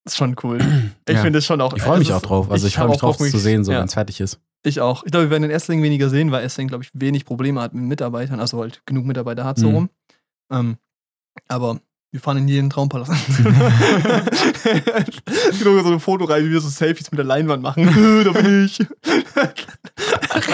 Ist 0.06 0.18
schon 0.18 0.36
cool. 0.44 0.60
Ich 1.08 1.16
Ja. 1.16 1.22
finde 1.22 1.40
es 1.40 1.46
schon 1.46 1.60
auch. 1.62 1.74
Ich 1.74 1.82
freue 1.82 2.00
mich 2.00 2.12
auch 2.14 2.22
drauf. 2.22 2.52
Also 2.52 2.68
ich, 2.68 2.76
freue 2.76 2.84
hab 2.84 2.90
mich 2.92 3.00
drauf, 3.00 3.20
es 3.20 3.32
zu 3.32 3.40
sehen, 3.40 3.64
so 3.64 3.72
ja. 3.72 3.80
wenn 3.80 3.86
es 3.86 3.94
fertig 3.94 4.20
ist. 4.20 4.40
Ich 4.64 4.80
auch. 4.82 5.04
Ich 5.06 5.12
glaube, 5.12 5.26
wir 5.28 5.32
werden 5.32 5.42
den 5.44 5.52
Essling 5.52 5.82
weniger 5.82 6.10
sehen, 6.10 6.32
weil 6.32 6.44
Essling, 6.44 6.68
glaube 6.68 6.84
ich, 6.84 6.92
wenig 6.94 7.26
Probleme 7.26 7.62
hat 7.62 7.74
mit 7.74 7.84
Mitarbeitern, 7.86 8.40
also 8.40 8.60
halt 8.62 8.82
genug 8.86 9.06
Mitarbeiter 9.06 9.44
hat 9.46 9.58
so 9.58 9.70
Mhm. 9.70 9.76
rum. 9.76 9.90
Ähm, 10.52 10.78
aber 11.48 11.80
wir 12.12 12.20
fahren 12.20 12.38
in 12.38 12.48
jeden 12.48 12.70
Traumpalast. 12.70 13.12
genau 15.60 15.82
so 15.82 15.88
eine 15.90 16.00
Fotoreihe, 16.00 16.44
wie 16.46 16.52
wir 16.52 16.62
so 16.62 16.70
Selfies 16.70 17.12
mit 17.12 17.18
der 17.20 17.26
Leinwand 17.26 17.62
machen. 17.64 17.86
da 18.26 18.32
bin 18.32 18.66
ich. 18.66 18.80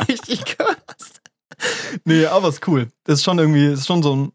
Richtig 0.09 0.45
krass. 0.45 0.75
Nee, 2.03 2.25
aber 2.25 2.49
ist 2.49 2.67
cool. 2.67 2.87
Das 3.05 3.19
ist 3.19 3.23
schon 3.23 3.39
irgendwie, 3.39 3.65
ist 3.67 3.87
schon 3.87 4.03
so 4.03 4.15
ein. 4.15 4.31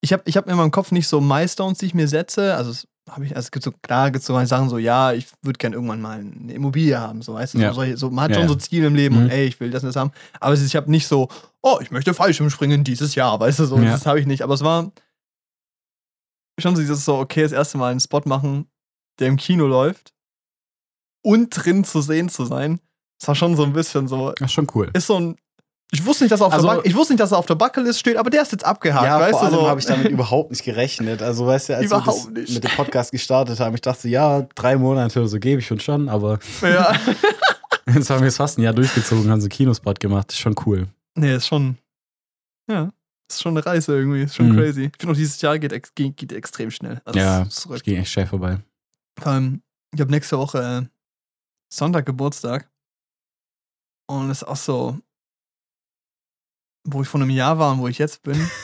Ich 0.00 0.12
habe 0.12 0.22
ich 0.26 0.36
hab 0.36 0.48
in 0.48 0.56
meinem 0.56 0.70
Kopf 0.70 0.92
nicht 0.92 1.08
so 1.08 1.20
Milestones, 1.20 1.78
die 1.78 1.86
ich 1.86 1.94
mir 1.94 2.06
setze. 2.08 2.54
Also, 2.54 2.70
es 2.70 2.86
habe 3.10 3.24
ich, 3.24 3.34
also 3.34 3.46
es 3.46 3.50
gibt 3.50 3.64
so, 3.64 3.72
klar, 3.82 4.10
gibt 4.10 4.20
es 4.20 4.26
so 4.26 4.44
Sachen 4.44 4.68
so, 4.68 4.78
ja, 4.78 5.12
ich 5.12 5.26
würde 5.42 5.58
gerne 5.58 5.74
irgendwann 5.76 6.00
mal 6.00 6.18
eine 6.20 6.52
Immobilie 6.52 6.98
haben, 7.00 7.22
so 7.22 7.34
weißt 7.34 7.54
du, 7.54 7.58
Ja. 7.58 7.72
so, 7.72 7.82
so, 7.96 8.10
man 8.10 8.24
hat 8.24 8.30
Ja, 8.32 8.36
schon 8.38 8.48
so 8.48 8.54
Ziele 8.54 8.86
im 8.88 8.94
Leben 8.94 9.16
Mhm. 9.16 9.22
und 9.24 9.30
ey, 9.30 9.46
ich 9.46 9.58
will 9.60 9.70
das 9.70 9.82
und 9.82 9.88
das 9.88 9.96
haben. 9.96 10.12
Aber 10.40 10.54
ist, 10.54 10.64
ich 10.64 10.76
habe 10.76 10.90
nicht 10.90 11.08
so, 11.08 11.28
oh, 11.62 11.78
ich 11.80 11.90
möchte 11.90 12.12
Fallschirmspringen 12.14 12.84
dieses 12.84 13.14
Jahr, 13.14 13.38
weißt 13.40 13.60
du, 13.60 13.64
so, 13.64 13.76
Ja. 13.78 13.92
das 13.92 14.06
habe 14.06 14.20
ich 14.20 14.26
nicht. 14.26 14.42
Aber 14.42 14.54
es 14.54 14.62
war 14.62 14.92
schon 16.58 16.76
so 16.76 16.82
dieses 16.82 17.04
so, 17.04 17.16
okay, 17.18 17.42
das 17.42 17.52
erste 17.52 17.78
Mal 17.78 17.90
einen 17.90 18.00
Spot 18.00 18.22
machen, 18.24 18.68
der 19.18 19.28
im 19.28 19.36
Kino 19.36 19.66
läuft 19.66 20.12
und 21.22 21.50
drin 21.50 21.84
zu 21.84 22.00
sehen 22.00 22.28
zu 22.28 22.44
sein. 22.44 22.80
Das 23.20 23.28
war 23.28 23.34
schon 23.34 23.56
so 23.56 23.64
ein 23.64 23.72
bisschen 23.72 24.06
so, 24.08 24.32
Das 24.32 24.46
ist 24.46 24.52
schon 24.52 24.68
cool. 24.74 24.90
ist 24.94 25.06
so 25.06 25.16
ein, 25.18 25.36
Ich 25.90 26.04
wusste 26.06 26.24
nicht, 26.24 26.32
dass 26.32 26.40
er 26.40 26.46
auf, 26.46 26.52
Also- 26.52 26.68
der, 26.68 26.84
ich 26.86 26.94
wusste 26.94 27.14
nicht, 27.14 27.20
dass 27.20 27.32
er 27.32 27.38
auf 27.38 27.46
der 27.46 27.54
Bucketlist 27.56 27.98
steht, 27.98 28.16
aber 28.16 28.30
der 28.30 28.42
ist 28.42 28.52
jetzt 28.52 28.64
abgehakt, 28.64 29.04
Ja, 29.06 29.18
weißt 29.18 29.30
vor 29.32 29.40
du 29.40 29.46
allem 29.46 29.64
so. 29.64 29.68
habe 29.68 29.80
ich 29.80 29.86
damit 29.86 30.08
überhaupt 30.10 30.50
nicht 30.50 30.62
gerechnet. 30.64 31.22
Also, 31.22 31.46
weißt 31.46 31.70
du, 31.70 31.76
als 31.76 31.82
wir 31.90 31.96
Überhaupt 31.96 32.08
das 32.18 32.28
nicht. 32.30 32.54
mit 32.54 32.64
dem 32.64 32.70
Podcast 32.76 33.10
gestartet 33.10 33.58
haben, 33.58 33.74
ich 33.74 33.80
dachte, 33.80 34.08
ja, 34.08 34.42
drei 34.54 34.76
Monate 34.76 35.18
oder 35.18 35.28
so 35.28 35.38
gebe 35.40 35.60
ich 35.60 35.66
schon 35.66 35.80
schon, 35.80 36.08
aber 36.08 36.38
ja. 36.62 36.92
jetzt 37.92 38.10
haben 38.10 38.20
wir 38.20 38.28
es 38.28 38.36
fast 38.36 38.58
ein 38.58 38.62
Jahr 38.62 38.74
durchgezogen, 38.74 39.30
haben 39.30 39.40
so 39.40 39.46
einen 39.46 39.50
Kinospot 39.50 39.98
gemacht. 39.98 40.30
Ist 40.30 40.38
schon 40.38 40.54
cool. 40.66 40.86
Nee, 41.14 41.34
ist 41.34 41.46
schon. 41.48 41.78
Ja. 42.70 42.92
Ist 43.30 43.42
schon 43.42 43.56
eine 43.56 43.64
Reise 43.66 43.94
irgendwie. 43.96 44.22
Ist 44.22 44.34
schon 44.36 44.48
Mhm. 44.50 44.56
crazy. 44.56 44.84
Ich 44.84 44.96
finde 44.98 45.12
auch, 45.12 45.16
dieses 45.16 45.40
Jahr 45.40 45.58
geht, 45.58 45.94
geht, 45.94 46.16
geht 46.16 46.32
extrem 46.32 46.70
schnell. 46.70 47.00
Also 47.04 47.18
Ja, 47.18 47.42
es 47.42 47.68
ging 47.82 47.96
echt 47.96 48.10
schnell 48.12 48.26
vorbei. 48.26 48.58
Vor 49.20 49.32
allem, 49.32 49.62
ich 49.94 50.00
habe 50.00 50.10
nächste 50.10 50.38
Woche 50.38 50.86
äh, 50.88 50.88
Sonntag 51.72 52.06
Geburtstag. 52.06 52.70
Und 54.10 54.30
es 54.30 54.38
ist 54.42 54.48
auch 54.48 54.56
so, 54.56 54.98
wo 56.86 57.02
ich 57.02 57.08
vor 57.08 57.20
einem 57.20 57.30
Jahr 57.30 57.58
war 57.58 57.72
und 57.72 57.80
wo 57.80 57.88
ich 57.88 57.98
jetzt 57.98 58.22
bin. 58.22 58.38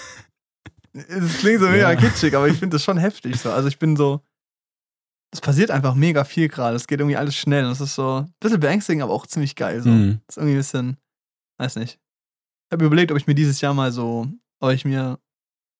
Es 0.96 1.38
klingt 1.38 1.58
so 1.60 1.68
mega 1.68 1.90
Ja. 1.92 1.96
kitschig, 2.00 2.36
aber 2.36 2.46
ich 2.46 2.56
finde 2.56 2.76
das 2.76 2.84
schon 2.84 2.98
heftig 2.98 3.34
so. 3.40 3.50
Also 3.50 3.66
ich 3.66 3.80
bin 3.80 3.96
so, 3.96 4.20
es 5.32 5.40
passiert 5.40 5.72
einfach 5.72 5.96
mega 5.96 6.22
viel 6.22 6.46
gerade. 6.46 6.76
Es 6.76 6.86
geht 6.86 7.00
irgendwie 7.00 7.16
alles 7.16 7.34
schnell. 7.34 7.64
Und 7.64 7.72
es 7.72 7.80
ist 7.80 7.96
so 7.96 8.18
ein 8.18 8.32
bisschen 8.38 8.60
beängstigend, 8.60 9.02
aber 9.02 9.12
auch 9.12 9.26
ziemlich 9.26 9.56
geil. 9.56 9.82
So. 9.82 9.88
Mhm. 9.90 10.20
Ist 10.28 10.36
irgendwie 10.38 10.54
ein 10.54 10.58
bisschen, 10.58 10.96
weiß 11.58 11.74
nicht. 11.76 11.94
Ich 12.68 12.72
habe 12.72 12.84
überlegt, 12.84 13.10
ob 13.10 13.18
ich 13.18 13.26
mir 13.26 13.34
dieses 13.34 13.60
Jahr 13.60 13.74
mal 13.74 13.90
so, 13.90 14.28
ob 14.60 14.70
ich 14.72 14.84
mir, 14.84 15.18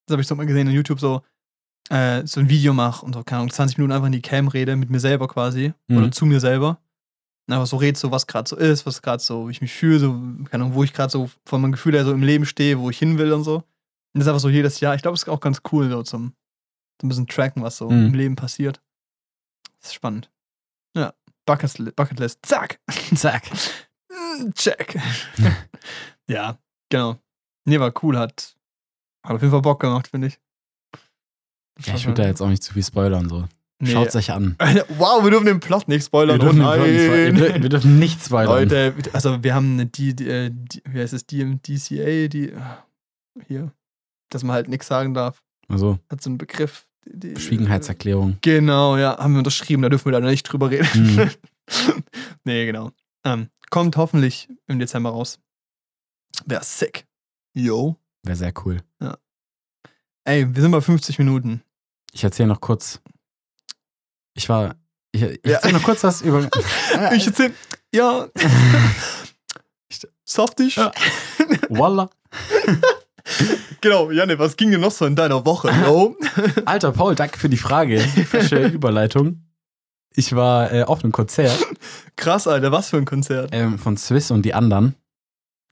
das 0.06 0.14
habe 0.14 0.22
ich 0.22 0.28
so 0.28 0.34
mal 0.34 0.46
gesehen 0.46 0.66
in 0.68 0.74
YouTube, 0.74 1.00
so, 1.00 1.22
äh, 1.90 2.26
so 2.26 2.40
ein 2.40 2.48
Video 2.48 2.72
mache 2.72 3.04
und 3.04 3.14
so, 3.14 3.22
keine 3.24 3.40
Ahnung, 3.40 3.50
20 3.52 3.78
Minuten 3.78 3.92
einfach 3.92 4.06
in 4.06 4.12
die 4.12 4.22
Cam 4.22 4.48
rede, 4.48 4.76
mit 4.76 4.90
mir 4.90 5.00
selber 5.00 5.28
quasi. 5.28 5.72
Mhm. 5.88 5.96
Oder 5.98 6.12
zu 6.12 6.26
mir 6.26 6.40
selber. 6.40 6.80
Und 7.46 7.54
einfach 7.54 7.66
so 7.66 7.76
red, 7.76 7.96
so 7.96 8.10
was 8.10 8.26
gerade 8.26 8.48
so 8.48 8.56
ist, 8.56 8.86
was 8.86 9.02
gerade 9.02 9.22
so, 9.22 9.48
wie 9.48 9.52
ich 9.52 9.60
mich 9.60 9.72
fühle, 9.72 9.98
so, 9.98 10.12
keine 10.50 10.64
Ahnung, 10.64 10.74
wo 10.74 10.82
ich 10.84 10.92
gerade 10.94 11.10
so 11.10 11.30
von 11.44 11.60
meinem 11.60 11.72
Gefühl 11.72 11.92
her 11.94 12.04
so 12.04 12.12
im 12.12 12.22
Leben 12.22 12.46
stehe, 12.46 12.78
wo 12.78 12.88
ich 12.90 12.98
hin 12.98 13.18
will 13.18 13.32
und 13.32 13.44
so. 13.44 13.56
Und 13.56 13.64
das 14.14 14.22
ist 14.22 14.28
einfach 14.28 14.40
so 14.40 14.48
jedes 14.48 14.80
Jahr. 14.80 14.94
Ich 14.94 15.02
glaube, 15.02 15.14
es 15.14 15.22
ist 15.24 15.28
auch 15.28 15.40
ganz 15.40 15.60
cool, 15.72 15.90
so 15.90 16.02
zum 16.02 16.34
so 17.00 17.06
ein 17.06 17.08
bisschen 17.08 17.26
tracken, 17.26 17.62
was 17.62 17.76
so 17.76 17.90
Mhm. 17.90 18.06
im 18.06 18.14
Leben 18.14 18.36
passiert. 18.36 18.80
Das 19.80 19.88
ist 19.90 19.94
spannend. 19.94 20.30
Ja. 20.96 21.12
Bucket, 21.44 21.94
Bucketlist. 21.96 22.38
Zack. 22.46 22.78
Zack. 23.14 23.50
Check. 24.54 24.98
ja, 26.28 26.56
genau. 26.88 27.18
Nee, 27.66 27.80
war 27.80 27.92
cool, 28.02 28.16
hat, 28.18 28.56
hat 29.24 29.36
auf 29.36 29.40
jeden 29.40 29.50
Fall 29.50 29.62
Bock 29.62 29.80
gemacht, 29.80 30.08
finde 30.08 30.28
ich. 30.28 30.38
Ja, 31.84 31.94
ich 31.94 32.06
würde 32.06 32.22
da 32.22 32.28
jetzt 32.28 32.40
auch 32.40 32.48
nicht 32.48 32.62
zu 32.62 32.72
viel 32.74 32.84
spoilern. 32.84 33.28
So. 33.28 33.48
Nee. 33.80 33.90
Schaut's 33.90 34.14
euch 34.14 34.30
an. 34.30 34.56
Wow, 34.98 35.24
wir 35.24 35.30
dürfen 35.30 35.46
den 35.46 35.60
Plot 35.60 35.88
nicht 35.88 36.06
spoilern. 36.06 36.40
Wir 36.40 36.48
oh 36.48 36.52
dürfen, 36.52 36.62
spoilern. 36.62 37.34
nein. 37.34 37.36
wir, 37.36 37.62
wir 37.62 37.68
dürfen 37.68 37.98
nicht 37.98 38.24
spoilern. 38.24 38.68
Leute, 38.68 38.94
also 39.12 39.42
wir 39.42 39.54
haben 39.54 39.72
eine 39.74 39.86
die, 39.86 40.14
die, 40.14 40.28
äh, 40.28 40.50
die 40.52 40.82
wie 40.88 41.00
heißt 41.00 41.12
es, 41.12 41.26
die, 41.26 41.58
DCA, 41.58 42.28
die, 42.28 42.52
hier, 43.48 43.72
dass 44.30 44.44
man 44.44 44.54
halt 44.54 44.68
nichts 44.68 44.86
sagen 44.86 45.14
darf. 45.14 45.42
Also, 45.68 45.98
Hat 46.10 46.22
so 46.22 46.30
einen 46.30 46.38
Begriff. 46.38 46.86
Die, 47.06 47.18
die, 47.18 47.30
Verschwiegenheitserklärung. 47.32 48.38
Genau, 48.42 48.96
ja, 48.96 49.18
haben 49.18 49.32
wir 49.32 49.38
unterschrieben, 49.38 49.82
da 49.82 49.88
dürfen 49.88 50.06
wir 50.06 50.12
leider 50.12 50.30
nicht 50.30 50.44
drüber 50.44 50.70
reden. 50.70 50.88
Mhm. 51.16 51.30
nee, 52.44 52.66
genau. 52.66 52.90
Ähm, 53.24 53.48
kommt 53.70 53.96
hoffentlich 53.96 54.48
im 54.66 54.78
Dezember 54.78 55.10
raus. 55.10 55.40
Wäre 56.46 56.64
sick. 56.64 57.06
Yo. 57.54 57.96
Wäre 58.24 58.36
sehr 58.36 58.52
cool. 58.64 58.78
Ey, 60.24 60.52
wir 60.54 60.62
sind 60.62 60.70
bei 60.70 60.80
50 60.80 61.18
Minuten. 61.18 61.62
Ich 62.12 62.24
erzähle 62.24 62.48
noch 62.48 62.60
kurz. 62.60 63.00
Ich 64.34 64.48
war. 64.48 64.74
Ich, 65.12 65.22
ich 65.22 65.38
Ja. 65.44 65.52
erzähle 65.56 65.74
noch 65.74 65.82
kurz 65.82 66.02
was 66.04 66.22
über. 66.22 66.48
Ich 67.14 67.26
erzähl, 67.26 67.52
ja. 67.94 68.28
Softisch. 70.24 70.76
Ja. 70.78 70.92
Voila. 71.68 72.08
Genau, 73.80 74.10
Janne, 74.10 74.38
was 74.38 74.54
ging 74.56 74.70
denn 74.70 74.80
noch 74.82 74.90
so 74.90 75.04
in 75.06 75.16
deiner 75.16 75.44
Woche? 75.46 75.70
Yo? 75.84 76.14
Alter 76.66 76.92
Paul, 76.92 77.14
danke 77.14 77.38
für 77.38 77.48
die 77.48 77.56
Frage. 77.56 78.00
Frische 78.00 78.66
Überleitung. 78.66 79.42
Ich 80.14 80.34
war 80.34 80.70
äh, 80.72 80.82
auf 80.84 81.02
einem 81.02 81.12
Konzert 81.12 81.58
Krass, 82.16 82.46
Alter, 82.46 82.70
was 82.70 82.90
für 82.90 82.98
ein 82.98 83.04
Konzert. 83.06 83.50
ähm, 83.52 83.78
von 83.78 83.96
Swiss 83.96 84.30
und 84.30 84.42
die 84.42 84.52
anderen. 84.54 84.94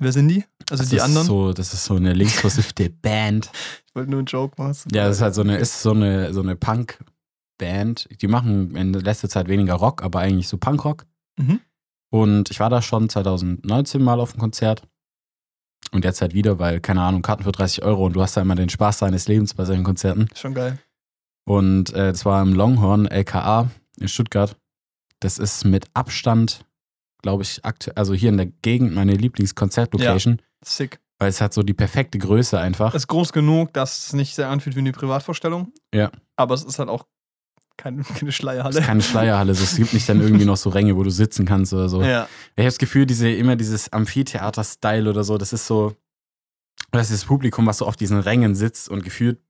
Wer 0.03 0.13
sind 0.13 0.29
die? 0.29 0.45
Also 0.71 0.83
Das 0.83 0.91
die 0.91 0.97
ist 0.97 1.03
anderen? 1.03 1.27
So, 1.27 1.53
das 1.53 1.73
ist 1.73 1.85
so 1.85 1.95
eine 1.95 2.13
linksversiffte 2.13 2.91
Band. 3.03 3.51
Ich 3.87 3.95
wollte 3.95 4.11
nur 4.11 4.19
einen 4.19 4.27
Joke 4.27 4.61
machen. 4.61 4.77
Ja, 4.93 5.07
das 5.07 5.17
ist 5.17 5.23
halt 5.23 5.35
so 5.35 5.43
eine, 5.43 5.59
ist 5.59 5.83
so 5.83 5.93
eine, 5.93 6.33
so 6.35 6.41
eine 6.41 6.57
Punk-Band. 6.57 8.09
Die 8.21 8.27
machen 8.27 8.75
in 8.75 8.93
letzter 8.93 9.29
Zeit 9.29 9.49
weniger 9.49 9.75
Rock, 9.75 10.03
aber 10.03 10.21
eigentlich 10.21 10.49
so 10.49 10.59
Punkrock. 10.59 11.07
Mhm. 11.39 11.61
Und 12.11 12.51
ich 12.51 12.61
war 12.61 12.69
da 12.69 12.83
schon 12.83 13.09
2019 13.09 14.03
mal 14.03 14.21
auf 14.21 14.33
dem 14.33 14.41
Konzert. 14.41 14.83
Und 15.93 16.05
jetzt 16.05 16.21
halt 16.21 16.35
wieder, 16.35 16.59
weil, 16.59 16.81
keine 16.81 17.03
Ahnung, 17.03 17.23
Karten 17.23 17.45
für 17.45 17.53
30 17.53 17.85
Euro 17.85 18.07
und 18.07 18.15
du 18.15 18.23
hast 18.23 18.37
da 18.37 18.41
immer 18.43 18.55
den 18.55 18.69
Spaß 18.69 18.99
deines 18.99 19.29
Lebens 19.29 19.55
bei 19.55 19.65
solchen 19.65 19.85
Konzerten. 19.85 20.29
Schon 20.35 20.55
geil. 20.55 20.79
Und 21.45 21.93
äh, 21.93 22.13
das 22.13 22.25
war 22.25 22.43
im 22.43 22.55
Longhorn 22.55 23.07
LKA 23.07 23.71
in 23.99 24.09
Stuttgart. 24.09 24.57
Das 25.21 25.39
ist 25.39 25.65
mit 25.65 25.87
Abstand, 25.95 26.65
glaube 27.23 27.43
ich, 27.45 27.65
aktuell, 27.65 27.95
also 27.97 28.15
hier 28.15 28.29
in 28.31 28.37
der 28.37 28.47
Gegend 28.47 28.95
meine 28.95 29.15
Lieblingskonzertlocation, 29.15 30.43
Sick. 30.65 30.99
weil 31.19 31.29
es 31.29 31.41
hat 31.41 31.55
so 31.55 31.63
die 31.63 31.75
perfekte 31.75 32.19
Größe 32.19 32.59
einfach. 32.59 32.95
Es 32.95 33.03
ist 33.03 33.09
groß 33.09 33.33
genug, 33.33 33.73
dass 33.73 34.07
es 34.09 34.13
nicht 34.13 34.35
sehr 34.35 34.49
anfühlt 34.49 34.77
wie 34.77 34.81
eine 34.81 34.93
Privatvorstellung. 34.93 35.73
Ja. 35.95 36.11
Aber 36.37 36.55
es 36.55 36.65
ist 36.65 36.79
halt 36.79 36.89
auch 36.89 37.07
keine, 37.77 38.03
keine 38.03 38.29
Es 38.29 38.35
Schleierhalle. 38.35 38.79
ist 38.81 38.85
keine 38.87 39.03
Schleierhalle, 39.03 39.53
es 39.53 39.77
gibt 39.77 39.93
nicht 39.95 40.09
dann 40.09 40.21
irgendwie 40.21 40.45
noch 40.45 40.57
so 40.59 40.71
Ränge, 40.71 40.97
wo 40.97 41.03
du 41.03 41.11
sitzen 41.11 41.47
kannst 41.47 41.73
oder 41.73 41.89
so. 41.89 42.03
Ja. 42.03 42.29
Ich 42.55 42.59
habe 42.61 42.67
das 42.67 42.79
Gefühl, 42.79 43.07
diese, 43.07 43.31
immer 43.31 43.57
dieses 43.57 43.93
Amphitheater-Style 43.93 45.09
oder 45.09 45.25
so, 45.25 45.39
das 45.39 45.53
ist 45.53 45.67
so, 45.67 45.95
das 46.91 47.11
ist 47.11 47.23
das 47.23 47.25
Publikum, 47.27 47.67
was 47.67 47.79
so 47.79 47.87
auf 47.87 47.97
diesen 47.97 48.19
Rängen 48.19 48.55
sitzt 48.55 48.89
und 48.89 49.03
gefühlt 49.05 49.41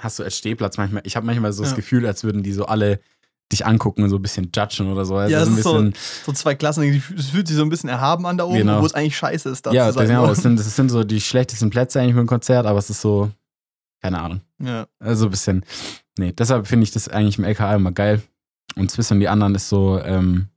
hast 0.00 0.18
du 0.18 0.22
als 0.22 0.38
Stehplatz 0.38 0.78
manchmal, 0.78 1.02
ich 1.04 1.16
habe 1.16 1.26
manchmal 1.26 1.52
so 1.52 1.62
das 1.62 1.72
Ja. 1.72 1.76
Gefühl, 1.76 2.06
als 2.06 2.24
würden 2.24 2.42
die 2.42 2.52
so 2.52 2.64
alle 2.64 3.00
dich 3.52 3.64
angucken 3.66 4.02
und 4.02 4.10
so 4.10 4.16
ein 4.16 4.22
bisschen 4.22 4.50
judgen 4.54 4.90
oder 4.90 5.04
so. 5.04 5.16
Also 5.16 5.32
Ja, 5.32 5.42
ein 5.42 5.56
ist 5.56 5.62
so- 5.62 5.74
bisschen, 5.74 5.94
So 6.24 6.32
zwei 6.32 6.54
Klassen, 6.54 6.82
es 7.16 7.28
fühlt 7.30 7.46
sich 7.46 7.56
so 7.56 7.62
ein 7.62 7.68
bisschen 7.68 7.88
erhaben 7.88 8.26
an 8.26 8.36
da 8.38 8.44
oben, 8.44 8.56
Genau. 8.58 8.80
wo 8.82 8.86
es 8.86 8.94
eigentlich 8.94 9.16
scheiße 9.16 9.48
ist. 9.50 9.64
Da 9.66 9.72
ja, 9.72 9.90
genau, 9.90 10.26
es 10.30 10.42
sind, 10.42 10.58
es 10.58 10.74
sind 10.74 10.88
so 10.90 11.04
die 11.04 11.20
schlechtesten 11.20 11.70
Plätze 11.70 12.00
eigentlich 12.00 12.14
für 12.14 12.20
ein 12.20 12.26
Konzert, 12.26 12.66
aber 12.66 12.78
es 12.78 12.90
ist 12.90 13.00
so, 13.00 13.30
keine 14.00 14.20
Ahnung. 14.20 14.40
ja. 14.58 14.86
Also 14.98 15.26
ein 15.26 15.30
bisschen, 15.30 15.64
nee, 16.18 16.32
deshalb 16.32 16.66
finde 16.66 16.84
ich 16.84 16.90
das 16.90 17.08
eigentlich 17.08 17.38
im 17.38 17.44
LKA 17.44 17.76
immer 17.76 17.92
geil. 17.92 18.22
Und 18.76 18.90
Swiss 18.90 19.10
und 19.10 19.20
die 19.20 19.28
anderen 19.28 19.54
ist 19.54 19.68
so 19.68 20.00
ähm, 20.02 20.48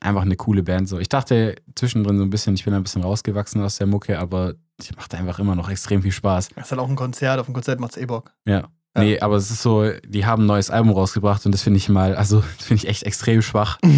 einfach 0.00 0.22
eine 0.22 0.36
coole 0.36 0.62
Band. 0.62 0.88
So. 0.88 0.98
Ich 0.98 1.08
dachte 1.08 1.54
zwischendrin 1.74 2.18
so 2.18 2.24
ein 2.24 2.30
bisschen, 2.30 2.54
ich 2.54 2.64
bin 2.64 2.74
ein 2.74 2.82
bisschen 2.82 3.02
rausgewachsen 3.02 3.62
aus 3.62 3.76
der 3.76 3.86
Mucke, 3.86 4.18
aber 4.18 4.54
die 4.80 4.94
macht 4.94 5.14
einfach 5.14 5.38
immer 5.38 5.54
noch 5.54 5.70
extrem 5.70 6.02
viel 6.02 6.12
Spaß. 6.12 6.48
Das 6.54 6.66
ist 6.66 6.70
halt 6.72 6.80
auch 6.80 6.88
ein 6.88 6.96
Konzert. 6.96 7.38
Auf 7.40 7.46
dem 7.46 7.54
Konzert 7.54 7.80
macht 7.80 7.92
es 7.92 7.96
eh 8.02 8.06
Bock. 8.06 8.32
Ja. 8.44 8.68
Ja. 8.96 9.02
Nee, 9.02 9.20
aber 9.20 9.36
es 9.36 9.50
ist 9.50 9.62
so, 9.62 9.90
die 10.08 10.24
haben 10.24 10.44
ein 10.44 10.46
neues 10.46 10.70
Album 10.70 10.92
rausgebracht 10.92 11.44
und 11.44 11.52
das 11.52 11.62
finde 11.62 11.76
ich 11.76 11.88
mal, 11.88 12.14
also 12.14 12.42
das 12.56 12.66
finde 12.66 12.82
ich 12.82 12.88
echt 12.88 13.02
extrem 13.02 13.42
schwach. 13.42 13.78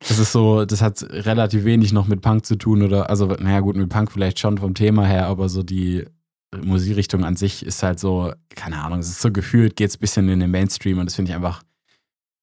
Das 0.00 0.20
ist 0.20 0.30
so, 0.30 0.64
das 0.64 0.80
hat 0.80 1.02
relativ 1.10 1.64
wenig 1.64 1.92
noch 1.92 2.06
mit 2.06 2.22
Punk 2.22 2.46
zu 2.46 2.56
tun 2.56 2.82
oder, 2.82 3.10
also, 3.10 3.26
naja, 3.26 3.58
gut, 3.58 3.76
mit 3.76 3.88
Punk 3.88 4.12
vielleicht 4.12 4.38
schon 4.38 4.56
vom 4.56 4.74
Thema 4.74 5.04
her, 5.04 5.26
aber 5.26 5.48
so 5.48 5.64
die 5.64 6.04
Musikrichtung 6.56 7.24
an 7.24 7.34
sich 7.34 7.66
ist 7.66 7.82
halt 7.82 7.98
so, 7.98 8.32
keine 8.50 8.78
Ahnung, 8.78 9.00
es 9.00 9.08
ist 9.08 9.20
so 9.20 9.32
gefühlt, 9.32 9.74
geht 9.74 9.90
es 9.90 9.96
ein 9.96 10.00
bisschen 10.00 10.28
in 10.28 10.38
den 10.38 10.52
Mainstream 10.52 10.98
und 10.98 11.06
das 11.06 11.16
finde 11.16 11.32
ich 11.32 11.36
einfach 11.36 11.62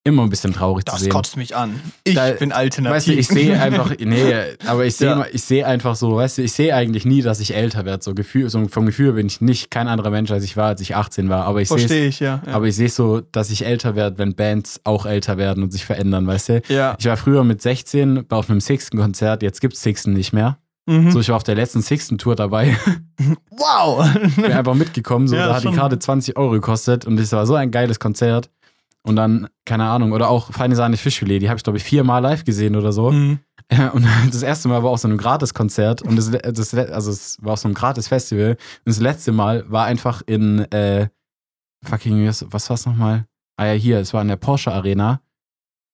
immer 0.06 0.24
ein 0.24 0.30
bisschen 0.30 0.54
traurig 0.54 0.86
zu 0.86 0.94
das 0.94 1.02
sehen. 1.02 1.12
kotzt 1.12 1.36
mich 1.36 1.56
an. 1.56 1.82
Ich 2.06 2.14
Da- 2.16 2.32
bin 2.32 2.52
alternativ. 2.54 2.96
Weißt 2.96 3.08
du, 3.08 3.12
ich 3.14 3.28
sehe 3.28 3.60
einfach, 3.60 3.92
nee, 4.00 4.34
aber 4.66 4.86
ich 4.86 4.96
sehe 4.96 5.10
Ja. 5.10 5.26
ich 5.34 5.42
sehe 5.42 5.66
einfach 5.66 5.96
so, 5.96 6.16
weißt 6.16 6.38
du, 6.38 6.42
ich 6.44 6.54
sehe 6.54 6.74
eigentlich 6.74 7.06
nie, 7.06 7.22
dass 7.24 7.40
ich 7.40 7.54
älter 7.56 7.84
werde. 7.86 8.04
So 8.04 8.14
Gefühl, 8.14 8.50
so 8.50 8.66
vom 8.70 8.86
Gefühl 8.86 9.14
bin 9.14 9.26
ich 9.28 9.42
nicht 9.42 9.72
kein 9.72 9.88
anderer 9.88 10.12
Mensch, 10.12 10.30
als 10.32 10.44
ich 10.44 10.56
war, 10.56 10.68
als 10.68 10.82
ich 10.82 10.96
18 10.96 11.28
war. 11.28 11.46
Aber 11.46 11.60
ich 11.62 11.68
sehe 11.70 11.78
Verstehe 11.80 12.06
ich, 12.08 12.20
ja. 12.22 12.42
ja. 12.46 12.54
aber 12.54 12.68
ich 12.68 12.76
sehe 12.76 12.88
so, 12.88 13.20
dass 13.32 13.50
ich 13.50 13.66
älter 13.66 13.96
werde, 13.96 14.18
wenn 14.20 14.36
Bands 14.36 14.80
auch 14.84 15.06
älter 15.06 15.38
werden 15.38 15.64
und 15.64 15.72
sich 15.74 15.84
verändern, 15.86 16.28
weißt 16.28 16.50
du? 16.50 16.62
ja. 16.70 16.96
Ich 17.00 17.06
war 17.08 17.18
früher 17.18 17.44
mit 17.44 17.62
16 17.62 18.26
auf 18.30 18.50
einem 18.50 18.62
Sixten-Konzert, 18.62 19.42
jetzt 19.44 19.60
gibt's 19.60 19.82
Sixten 19.82 20.14
nicht 20.14 20.32
mehr. 20.34 20.60
Mhm. 20.88 21.10
So, 21.10 21.20
ich 21.20 21.30
war 21.30 21.38
auf 21.38 21.44
der 21.44 21.56
letzten 21.56 21.82
Sixten-Tour 21.82 22.36
dabei, 22.36 22.78
wow! 23.50 24.08
bin 24.36 24.52
einfach 24.52 24.76
mitgekommen, 24.76 25.28
so, 25.28 25.36
Ja, 25.36 25.48
da 25.48 25.56
hat 25.56 25.64
schon. 25.64 25.72
die 25.72 25.78
Karte 25.80 25.98
20 25.98 26.38
Euro 26.38 26.52
gekostet 26.52 27.06
und 27.06 27.20
es 27.20 27.32
war 27.32 27.46
so 27.48 27.56
ein 27.56 27.72
geiles 27.72 28.00
Konzert. 28.00 28.52
Und 29.06 29.16
dann, 29.18 29.48
keine 29.66 29.86
Ahnung, 29.86 30.14
oder 30.14 30.30
auch 30.30 30.52
Feine 30.52 30.76
Sahne 30.76 30.98
Fischfilet, 30.98 31.40
die 31.40 31.48
habe 31.50 31.58
ich, 31.58 31.64
glaube 31.64 31.78
ich, 31.78 31.84
viermal 31.84 32.22
live 32.24 32.44
gesehen 32.44 32.76
oder 32.76 32.92
so. 32.92 33.12
Mhm. 33.12 33.40
Und 33.94 34.08
das 34.32 34.44
erste 34.44 34.68
Mal 34.68 34.84
war 34.84 34.92
auf 34.92 35.00
so 35.00 35.08
einem 35.08 35.18
Gratis-Konzert 35.18 36.04
und 36.04 36.16
das, 36.18 36.30
das, 36.30 36.74
also 36.76 37.10
es 37.10 37.38
war 37.42 37.54
auf 37.54 37.60
so 37.60 37.68
einem 37.68 37.74
Gratis-Festival. 37.74 38.52
Und 38.52 38.58
das 38.86 39.00
letzte 39.00 39.32
Mal 39.32 39.64
war 39.72 39.86
einfach 39.86 40.22
in, 40.28 40.60
äh, 40.72 41.08
fucking, 41.84 42.28
was 42.28 42.46
was 42.52 42.70
war's 42.70 42.86
nochmal? 42.86 43.26
Ah 43.58 43.66
ja, 43.66 43.74
hier, 43.74 44.00
es 44.00 44.14
war 44.14 44.22
in 44.22 44.28
der 44.28 44.36
Porsche 44.36 44.72
Arena, 44.72 45.20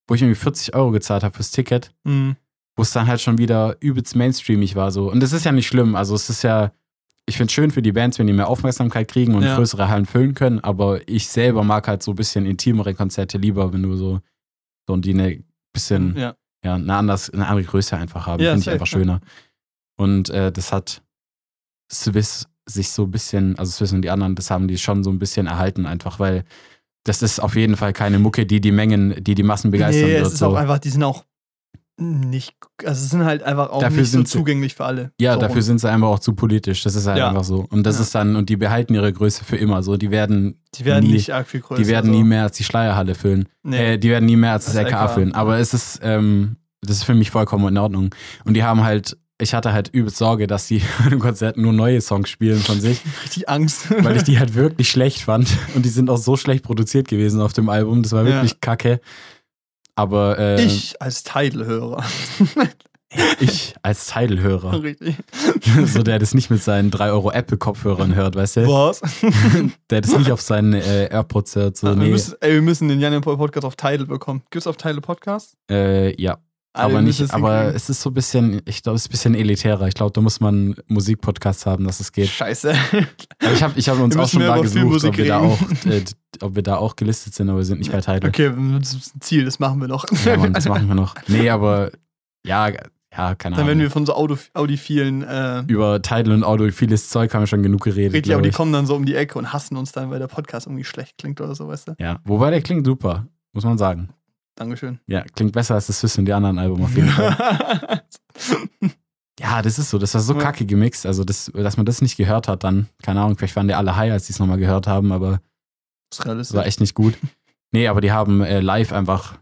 wo 0.07 0.15
ich 0.15 0.21
irgendwie 0.21 0.35
40 0.39 0.75
Euro 0.75 0.91
gezahlt 0.91 1.23
habe 1.23 1.33
fürs 1.33 1.51
Ticket, 1.51 1.93
Mhm. 2.03 2.35
wo 2.75 2.81
es 2.83 2.91
dann 2.91 3.07
halt 3.07 3.21
schon 3.21 3.37
wieder 3.37 3.77
übelst 3.79 4.17
mainstreamig 4.17 4.75
war 4.75 4.91
so. 4.91 5.09
Und 5.09 5.21
das 5.21 5.31
ist 5.31 5.45
ja 5.45 5.53
nicht 5.53 5.67
schlimm, 5.67 5.95
also 5.95 6.13
es 6.13 6.29
ist 6.29 6.43
ja, 6.43 6.71
ich 7.27 7.37
finde 7.37 7.49
es 7.49 7.53
schön 7.53 7.71
für 7.71 7.81
die 7.81 7.91
Bands, 7.91 8.19
wenn 8.19 8.27
die 8.27 8.33
mehr 8.33 8.47
Aufmerksamkeit 8.47 9.07
kriegen 9.07 9.35
und 9.35 9.43
Ja. 9.43 9.55
größere 9.55 9.87
Hallen 9.87 10.05
füllen 10.05 10.33
können, 10.33 10.59
aber 10.59 11.07
ich 11.07 11.27
selber 11.27 11.63
mag 11.63 11.87
halt 11.87 12.03
so 12.03 12.11
ein 12.11 12.15
bisschen 12.15 12.45
intimere 12.45 12.93
Konzerte 12.93 13.37
lieber, 13.37 13.71
wenn 13.73 13.83
du 13.83 13.95
so, 13.95 14.19
so 14.87 14.97
die 14.97 15.11
eine 15.13 15.43
bisschen 15.73 16.15
Ja. 16.17 16.35
ja, 16.63 16.75
eine, 16.75 16.95
anders, 16.95 17.29
eine 17.29 17.47
andere 17.47 17.65
Größe 17.65 17.95
einfach 17.95 18.27
haben. 18.27 18.43
Ja, 18.43 18.51
Finde 18.51 18.63
ich 18.63 18.69
einfach 18.69 18.87
schöner. 18.87 19.21
Und 19.97 20.29
äh, 20.29 20.51
das 20.51 20.71
hat 20.73 21.01
Swiss 21.91 22.47
sich 22.65 22.89
so 22.89 23.03
ein 23.03 23.11
bisschen, 23.11 23.57
also 23.57 23.71
Swiss 23.71 23.93
und 23.93 24.01
die 24.01 24.09
anderen, 24.09 24.35
das 24.35 24.51
haben 24.51 24.67
die 24.67 24.77
schon 24.77 25.03
so 25.03 25.09
ein 25.09 25.19
bisschen 25.19 25.47
erhalten, 25.47 25.85
einfach 25.85 26.19
weil 26.19 26.43
das 27.03 27.21
ist 27.21 27.39
auf 27.39 27.55
jeden 27.55 27.75
Fall 27.77 27.93
keine 27.93 28.19
Mucke, 28.19 28.45
die 28.45 28.61
die 28.61 28.71
Mengen, 28.71 29.23
die 29.23 29.33
die 29.35 29.43
Massen 29.43 29.71
begeistern 29.71 30.05
nee, 30.05 30.15
wird. 30.15 30.27
es 30.27 30.33
ist 30.33 30.39
so. 30.39 30.47
auch 30.47 30.55
einfach, 30.55 30.79
die 30.79 30.89
sind 30.89 31.03
auch 31.03 31.25
nicht, 31.97 32.55
also 32.83 33.03
es 33.03 33.09
sind 33.11 33.25
halt 33.25 33.43
einfach 33.43 33.69
auch 33.69 33.81
Dafür 33.81 33.97
nicht 33.99 34.07
so 34.07 34.17
sind 34.17 34.27
sie- 34.27 34.37
zugänglich 34.37 34.73
für 34.75 34.85
alle. 34.85 35.11
Ja, 35.19 35.33
so 35.35 35.39
dafür 35.41 35.55
rum. 35.57 35.61
sind 35.61 35.79
sie 35.81 35.89
einfach 35.89 36.07
auch 36.07 36.19
zu 36.19 36.33
politisch. 36.33 36.83
Das 36.83 36.95
ist 36.95 37.05
halt 37.05 37.19
Ja. 37.19 37.29
einfach 37.29 37.43
so. 37.43 37.65
Und 37.69 37.83
das 37.83 37.97
Ja. 37.97 38.01
ist 38.01 38.15
dann, 38.15 38.35
und 38.35 38.49
die 38.49 38.57
behalten 38.57 38.95
ihre 38.95 39.11
Größe 39.13 39.43
für 39.43 39.57
immer. 39.57 39.83
So, 39.83 39.97
die 39.97 40.09
werden, 40.09 40.59
Die 40.75 40.85
werden 40.85 41.05
nie- 41.05 41.13
nicht 41.13 41.31
arg 41.33 41.47
viel 41.47 41.59
größer. 41.61 41.81
die 41.81 41.87
werden 41.87 42.11
so. 42.11 42.17
nie 42.17 42.23
mehr 42.23 42.43
als 42.43 42.57
die 42.57 42.63
Schleierhalle 42.63 43.13
füllen. 43.13 43.47
Nee. 43.63 43.93
Äh, 43.93 43.97
die 43.99 44.09
werden 44.09 44.25
nie 44.25 44.35
mehr 44.35 44.53
als 44.53 44.65
das, 44.65 44.73
Das 44.73 44.83
LKA 44.85 45.01
LKA. 45.03 45.07
füllen. 45.13 45.35
Aber 45.35 45.59
es 45.59 45.73
ist, 45.75 45.99
ähm, 46.01 46.55
das 46.81 46.97
ist 46.97 47.03
für 47.03 47.13
mich 47.13 47.29
vollkommen 47.29 47.67
in 47.67 47.77
Ordnung. 47.77 48.15
Und 48.45 48.55
die 48.55 48.63
haben 48.63 48.83
halt, 48.83 49.17
ich 49.39 49.53
hatte 49.53 49.71
halt 49.73 49.89
übelst 49.89 50.17
Sorge, 50.17 50.47
dass 50.47 50.67
die 50.67 50.81
im 51.11 51.19
Konzert 51.19 51.57
nur 51.57 51.73
neue 51.73 52.01
Songs 52.01 52.29
spielen 52.29 52.59
von 52.61 52.79
sich, 52.81 53.01
richtig 53.23 53.47
Angst. 53.47 53.91
weil 54.03 54.15
ich 54.17 54.23
die 54.23 54.39
halt 54.39 54.55
wirklich 54.55 54.89
schlecht 54.89 55.21
fand. 55.21 55.47
Und 55.75 55.85
die 55.85 55.89
sind 55.89 56.09
auch 56.09 56.17
so 56.17 56.35
schlecht 56.35 56.63
produziert 56.63 57.07
gewesen 57.07 57.41
auf 57.41 57.53
dem 57.53 57.69
Album. 57.69 58.01
Das 58.01 58.11
war 58.13 58.23
Ja. 58.23 58.35
wirklich 58.35 58.59
kacke. 58.59 59.01
Aber 59.95 60.39
äh, 60.39 60.63
ich 60.63 61.01
als 61.01 61.23
Tidal-Hörer. 61.23 62.03
ich 63.39 63.75
als 63.83 64.07
Tidal-Hörer, 64.07 64.81
richtig. 64.81 65.15
so 65.85 66.01
der 66.03 66.19
das 66.19 66.33
nicht 66.33 66.49
mit 66.49 66.63
seinen 66.63 66.91
3 66.91 67.11
Euro 67.11 67.31
Apple-Kopfhörern 67.31 68.15
hört, 68.15 68.35
weißt 68.35 68.57
du? 68.57 68.67
Was? 68.67 69.01
Der 69.89 70.01
das 70.01 70.17
nicht 70.17 70.31
auf 70.31 70.41
seinen 70.41 70.73
äh, 70.73 71.07
AirPods 71.07 71.55
hört. 71.55 71.77
So, 71.77 71.87
wir, 71.87 71.95
nee, 71.95 72.09
müssen, 72.09 72.35
ey, 72.39 72.53
wir 72.53 72.61
müssen 72.61 72.87
den 72.87 72.99
Jan 72.99 73.19
Paul 73.21 73.37
Podcast 73.37 73.65
auf 73.65 73.75
Tidal 73.75 74.05
bekommen. 74.05 74.43
Gibt's 74.49 74.67
auf 74.67 74.77
Tidal 74.77 75.01
Podcast? 75.01 75.55
äh, 75.69 76.19
ja. 76.21 76.37
Aber 76.73 77.01
nicht, 77.01 77.33
aber 77.33 77.75
es 77.75 77.89
ist 77.89 78.01
so 78.01 78.09
ein 78.11 78.13
bisschen, 78.13 78.61
ich 78.65 78.81
glaube, 78.81 78.95
es 78.95 79.03
ist 79.03 79.09
ein 79.09 79.11
bisschen 79.11 79.35
elitärer. 79.35 79.87
Ich 79.87 79.93
glaube, 79.93 80.13
da 80.13 80.21
muss 80.21 80.39
man 80.39 80.75
Musikpodcasts 80.87 81.65
haben, 81.65 81.85
dass 81.85 81.99
es 81.99 82.13
geht. 82.13 82.29
Scheiße. 82.29 82.73
Aber 83.43 83.53
ich 83.53 83.63
habe 83.63 83.73
ich 83.75 83.89
hab 83.89 83.99
uns 83.99 84.15
auch 84.15 84.29
schon 84.29 84.41
über 84.41 84.61
gesucht, 84.61 85.03
ob 85.03 85.17
wir, 85.17 85.25
da 85.25 85.39
auch, 85.39 85.59
äh, 85.85 86.03
ob 86.39 86.55
wir 86.55 86.63
da 86.63 86.77
auch 86.77 86.95
gelistet 86.95 87.33
sind, 87.33 87.49
aber 87.49 87.57
wir 87.57 87.65
sind 87.65 87.79
nicht 87.79 87.91
bei 87.91 87.99
Tidal. 87.99 88.29
Okay, 88.29 88.53
das 88.79 88.93
ist 88.93 89.15
ein 89.15 89.21
Ziel, 89.21 89.43
das 89.45 89.59
machen 89.59 89.81
wir 89.81 89.87
noch. 89.87 90.05
Ja, 90.25 90.37
Mann, 90.37 90.53
das 90.53 90.65
machen 90.69 90.87
wir 90.87 90.95
noch. 90.95 91.15
Nee, 91.27 91.49
aber 91.49 91.91
ja, 92.45 92.69
ja, 92.69 93.35
keine 93.35 93.57
Dann 93.57 93.65
werden 93.65 93.79
Ahnung. 93.79 93.81
wir 93.81 93.91
von 93.91 94.05
so 94.05 94.15
Audio, 94.15 94.37
audiphilen, 94.53 95.23
äh, 95.23 95.63
Über 95.67 96.01
Tidal 96.01 96.31
und 96.31 96.43
Audio 96.45 96.71
vieles 96.71 97.09
Zeug 97.09 97.33
haben 97.33 97.41
wir 97.41 97.47
schon 97.47 97.63
genug 97.63 97.81
geredet. 97.83 98.13
richtig, 98.13 98.33
aber 98.33 98.43
die 98.43 98.51
kommen 98.51 98.71
dann 98.71 98.85
so 98.85 98.95
um 98.95 99.05
die 99.05 99.15
Ecke 99.15 99.37
und 99.37 99.51
hassen 99.51 99.75
uns 99.75 99.91
dann, 99.91 100.09
weil 100.11 100.19
der 100.19 100.27
Podcast 100.27 100.67
irgendwie 100.67 100.85
schlecht 100.85 101.17
klingt 101.17 101.41
oder 101.41 101.53
so, 101.53 101.67
weißt 101.67 101.89
du? 101.89 101.95
Ja, 101.99 102.19
wobei 102.23 102.51
der 102.51 102.61
klingt 102.61 102.85
super, 102.85 103.27
muss 103.51 103.65
man 103.65 103.77
sagen. 103.77 104.09
Dankeschön. 104.61 104.99
Ja, 105.07 105.23
klingt 105.35 105.53
besser 105.53 105.73
als 105.75 105.87
das 105.87 105.99
Swiss 105.99 106.17
und 106.19 106.25
die 106.25 106.33
anderen 106.33 106.59
Album 106.59 106.83
auf 106.83 106.95
jeden 106.95 107.09
Fall. 107.09 108.01
Ja, 109.39 109.61
das 109.63 109.79
ist 109.79 109.89
so, 109.89 109.97
das 109.97 110.13
war 110.13 110.21
so 110.21 110.33
Ja. 110.33 110.39
kacke 110.39 110.65
gemixt. 110.67 111.05
Also, 111.07 111.23
das, 111.23 111.51
dass 111.53 111.75
man 111.77 111.85
das 111.87 112.01
nicht 112.01 112.15
gehört 112.15 112.47
hat, 112.47 112.63
dann, 112.63 112.89
keine 113.01 113.21
Ahnung, 113.21 113.37
vielleicht 113.37 113.55
waren 113.55 113.67
die 113.67 113.73
alle 113.73 113.95
high, 113.95 114.11
als 114.11 114.27
die 114.27 114.33
es 114.33 114.39
nochmal 114.39 114.59
gehört 114.59 114.85
haben, 114.85 115.11
aber 115.11 115.41
das 116.15 116.53
war 116.53 116.65
echt 116.65 116.79
nicht 116.79 116.93
gut. 116.95 117.17
Nee, 117.73 117.87
aber 117.87 118.01
die 118.01 118.11
haben 118.11 118.41
äh, 118.41 118.59
live 118.59 118.91
einfach 118.91 119.39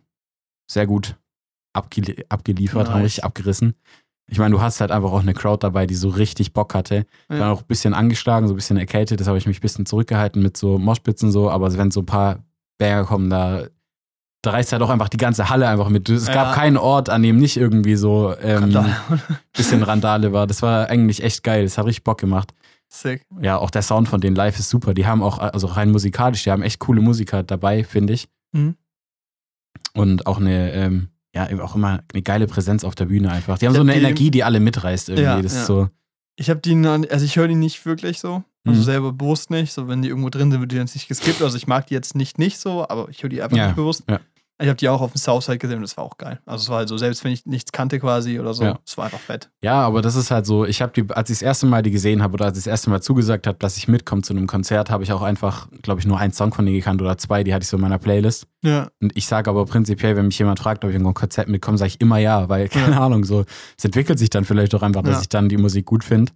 sehr 0.72 0.86
gut 0.86 1.18
abge 1.74 2.24
abgeliefert, 2.30 2.88
haben 2.90 2.98
Nice. 3.00 3.06
richtig 3.06 3.24
abgerissen. 3.24 3.74
Ich 4.30 4.38
meine, 4.38 4.52
du 4.54 4.62
hast 4.62 4.80
halt 4.82 4.92
einfach 4.92 5.12
auch 5.12 5.22
eine 5.22 5.34
Crowd 5.34 5.64
dabei, 5.66 5.88
die 5.88 5.96
so 5.96 6.10
richtig 6.10 6.54
Bock 6.54 6.76
hatte. 6.76 7.08
Ich 7.28 7.36
Ja. 7.36 7.40
war 7.40 7.52
auch 7.54 7.62
ein 7.62 7.68
bisschen 7.68 7.96
angeschlagen, 7.96 8.48
so 8.48 8.54
ein 8.54 8.56
bisschen 8.56 8.78
erkältet, 8.78 9.20
das 9.20 9.28
habe 9.28 9.40
ich 9.40 9.48
mich 9.48 9.58
ein 9.58 9.62
bisschen 9.62 9.88
zurückgehalten 9.88 10.44
mit 10.44 10.58
so 10.58 10.78
Moshpitzen 10.78 11.32
so, 11.32 11.50
aber 11.50 11.76
wenn 11.76 11.90
so 11.90 12.02
ein 12.02 12.06
paar 12.06 12.44
Banger 12.78 13.04
kommen, 13.06 13.32
da, 13.32 13.64
da 14.42 14.52
reißt 14.52 14.72
halt 14.72 14.82
auch 14.82 14.90
einfach 14.90 15.10
die 15.10 15.18
ganze 15.18 15.50
Halle 15.50 15.68
einfach 15.68 15.90
mit. 15.90 16.08
Es 16.10 16.28
Ja. 16.28 16.34
gab 16.34 16.56
keinen 16.56 16.78
Ort, 16.78 17.10
an 17.10 17.24
dem 17.24 17.38
nicht 17.38 17.58
irgendwie 17.58 17.96
so 17.96 18.34
ähm, 18.42 18.60
Randale. 18.64 18.96
bisschen 19.54 19.84
Randale 19.84 20.32
war. 20.34 20.48
Das 20.48 20.62
war 20.62 20.88
eigentlich 20.90 21.24
echt 21.24 21.44
geil. 21.44 21.64
Das 21.64 21.78
hat 21.78 21.86
richtig 21.86 22.04
Bock 22.04 22.20
gemacht. 22.20 22.54
Sick. 22.88 23.24
Ja, 23.42 23.58
auch 23.58 23.70
der 23.70 23.82
Sound 23.84 24.08
von 24.08 24.20
denen 24.22 24.36
live 24.36 24.58
ist 24.58 24.70
super. 24.70 24.94
Die 24.94 25.06
haben 25.06 25.22
auch, 25.22 25.38
also 25.40 25.68
rein 25.68 25.92
musikalisch, 25.92 26.44
die 26.44 26.52
haben 26.52 26.64
echt 26.64 26.80
coole 26.80 27.02
Musiker 27.02 27.44
dabei, 27.44 27.84
finde 27.84 28.14
ich. 28.14 28.28
Mhm. 28.52 28.76
Und 29.94 30.26
auch 30.28 30.38
eine, 30.40 30.72
ähm, 30.74 31.10
ja, 31.36 31.48
auch 31.62 31.76
immer 31.76 32.00
eine 32.14 32.22
geile 32.24 32.48
Präsenz 32.48 32.84
auf 32.84 32.96
der 32.96 33.06
Bühne 33.06 33.32
einfach. 33.32 33.58
Die 33.60 33.66
haben 33.68 33.74
so 33.74 33.80
Ja, 33.80 33.84
eine 33.84 33.94
die- 33.94 34.00
Energie, 34.00 34.32
die 34.32 34.44
alle 34.44 34.60
mitreißt 34.60 35.10
irgendwie. 35.10 35.24
Ja, 35.24 35.42
das 35.42 35.54
ja. 35.54 35.60
ist 35.62 35.68
so. 35.68 35.90
Ich 36.36 36.50
habe 36.50 36.60
die, 36.62 36.74
also 36.88 37.26
ich 37.26 37.36
höre 37.36 37.48
die 37.48 37.56
nicht 37.56 37.86
wirklich 37.86 38.20
so. 38.20 38.44
Also 38.66 38.80
Mhm. 38.82 38.86
selber 38.86 39.14
bewusst 39.14 39.52
nicht. 39.52 39.72
So, 39.74 39.88
wenn 39.88 40.02
die 40.02 40.10
irgendwo 40.10 40.30
drin 40.30 40.52
sind, 40.52 40.60
wird 40.62 40.72
die 40.72 40.76
jetzt 40.78 40.96
nicht 40.96 41.08
geskippt. 41.08 41.42
Also 41.42 41.58
ich 41.58 41.68
mag 41.68 41.88
die 41.88 41.94
jetzt 41.94 42.16
nicht 42.16 42.40
nicht 42.40 42.60
so, 42.60 42.88
aber 42.88 43.08
ich 43.10 43.22
höre 43.24 43.30
die 43.30 43.42
einfach 43.42 43.56
Ja, 43.58 43.68
nicht 43.68 43.76
bewusst. 43.76 44.04
ja. 44.10 44.20
Ich 44.62 44.68
habe 44.68 44.76
die 44.76 44.90
auch 44.90 45.00
auf 45.02 45.14
dem 45.14 45.18
Southside 45.18 45.58
gesehen 45.58 45.78
und 45.78 45.84
das 45.84 45.96
war 45.96 46.04
auch 46.04 46.18
geil. 46.18 46.40
Also 46.46 46.64
es 46.64 46.70
war 46.70 46.80
halt 46.80 46.90
so, 46.90 46.98
selbst 46.98 47.24
wenn 47.24 47.32
ich 47.32 47.46
nichts 47.46 47.72
kannte 47.72 47.98
quasi 48.00 48.40
oder 48.40 48.54
so, 48.54 48.64
Ja. 48.66 48.80
es 48.86 48.98
war 48.98 49.06
einfach 49.06 49.20
fett. 49.20 49.50
Ja, 49.64 49.76
aber 49.82 50.02
das 50.02 50.16
ist 50.16 50.32
halt 50.32 50.46
so, 50.46 50.66
ich 50.66 50.82
habe 50.82 50.92
die, 50.92 51.10
als 51.14 51.30
ich 51.30 51.38
das 51.38 51.42
erste 51.44 51.66
Mal 51.66 51.82
die 51.82 51.92
gesehen 51.92 52.22
habe 52.22 52.34
oder 52.34 52.46
als 52.46 52.58
ich 52.58 52.66
das 52.66 52.70
erste 52.72 52.90
Mal 52.90 53.02
zugesagt 53.02 53.48
habe, 53.48 53.58
dass 53.58 53.78
ich 53.78 53.88
mitkomme 53.88 54.22
zu 54.22 54.34
einem 54.34 54.48
Konzert, 54.48 54.90
habe 54.90 55.04
ich 55.04 55.14
auch 55.14 55.22
einfach, 55.22 55.70
glaube 55.82 56.02
ich, 56.02 56.08
nur 56.08 56.20
einen 56.20 56.34
Song 56.34 56.54
von 56.54 56.66
denen 56.66 56.78
gekannt 56.78 57.02
oder 57.02 57.18
zwei, 57.18 57.44
die 57.46 57.54
hatte 57.54 57.64
ich 57.64 57.70
so 57.70 57.78
in 57.78 57.82
meiner 57.82 58.00
Playlist. 58.00 58.48
Ja. 58.62 58.90
Und 59.02 59.16
ich 59.16 59.28
sage 59.28 59.50
aber 59.50 59.66
prinzipiell, 59.66 60.18
wenn 60.18 60.26
mich 60.28 60.38
jemand 60.40 60.60
fragt, 60.60 60.84
ob 60.84 60.90
ich 60.90 60.96
irgendwo 60.96 61.12
ein 61.12 61.14
Konzert 61.16 61.48
mitkomme, 61.48 61.78
sage 61.78 61.90
ich 61.90 62.02
immer 62.02 62.18
ja, 62.18 62.50
weil, 62.50 62.68
keine 62.70 63.00
Ahnung, 63.00 63.24
so, 63.24 63.46
es 63.78 63.86
entwickelt 63.86 64.20
sich 64.20 64.30
dann 64.30 64.44
vielleicht 64.44 64.76
auch 64.76 64.82
einfach, 64.82 65.04
dass 65.04 65.16
Ja. 65.16 65.22
ich 65.22 65.30
dann 65.30 65.48
die 65.48 65.58
Musik 65.58 65.86
gut 65.86 66.04
finde. 66.04 66.34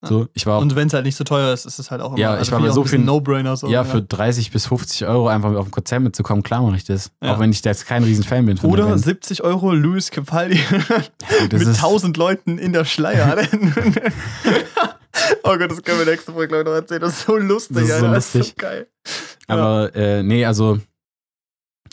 So, 0.00 0.28
ich 0.32 0.46
war 0.46 0.58
auch, 0.58 0.62
Und 0.62 0.76
wenn 0.76 0.86
es 0.86 0.94
halt 0.94 1.04
nicht 1.04 1.16
so 1.16 1.24
teuer 1.24 1.52
ist, 1.52 1.66
ist 1.66 1.80
es 1.80 1.90
halt 1.90 2.00
auch 2.02 2.10
immer 2.10 2.18
Ja, 2.20 2.30
also 2.30 2.42
ich 2.42 2.52
war 2.52 2.60
bei 2.60 2.70
so 2.70 2.84
vielen- 2.84 3.04
No-Brainer. 3.04 3.56
So, 3.56 3.66
ja, 3.68 3.82
für 3.82 4.00
30 4.00 4.52
bis 4.52 4.66
50 4.66 5.06
Euro 5.08 5.26
einfach 5.26 5.52
auf 5.56 5.66
ein 5.66 5.70
Konzert 5.72 6.02
mitzukommen, 6.02 6.44
klar 6.44 6.62
mache 6.62 6.76
ich 6.76 6.84
das. 6.84 7.10
Ja. 7.20 7.34
Auch 7.34 7.40
wenn 7.40 7.50
ich 7.50 7.62
da 7.62 7.70
jetzt 7.70 7.84
kein 7.86 8.04
Riesenfan 8.04 8.46
bin 8.46 8.58
Oder 8.60 8.86
Band. 8.86 9.00
70 9.02 9.42
Euro 9.42 9.72
Louis 9.72 10.10
Capaldi 10.12 10.60
mit 11.42 11.52
ist- 11.52 11.66
1000 11.82 12.16
Leuten 12.16 12.58
in 12.58 12.72
der 12.72 12.84
Schleier. 12.84 13.36
oh 15.42 15.56
Gott, 15.58 15.70
das 15.70 15.82
können 15.82 15.98
wir 15.98 16.06
nächste 16.06 16.32
Folge 16.32 16.48
glaub 16.48 16.60
ich, 16.60 16.66
noch 16.66 16.74
erzählen. 16.74 17.00
Das 17.00 17.12
ist 17.18 17.26
so 17.26 17.36
lustig, 17.36 17.76
Das 17.76 17.84
ist 17.84 17.88
so 17.90 17.94
Alter. 18.06 18.14
Das 18.14 18.24
ist 18.26 18.32
so 18.32 18.38
lustig. 18.38 18.56
geil. 18.56 18.86
Aber 19.46 19.94
äh, 19.96 20.22
nee, 20.22 20.44
also 20.44 20.78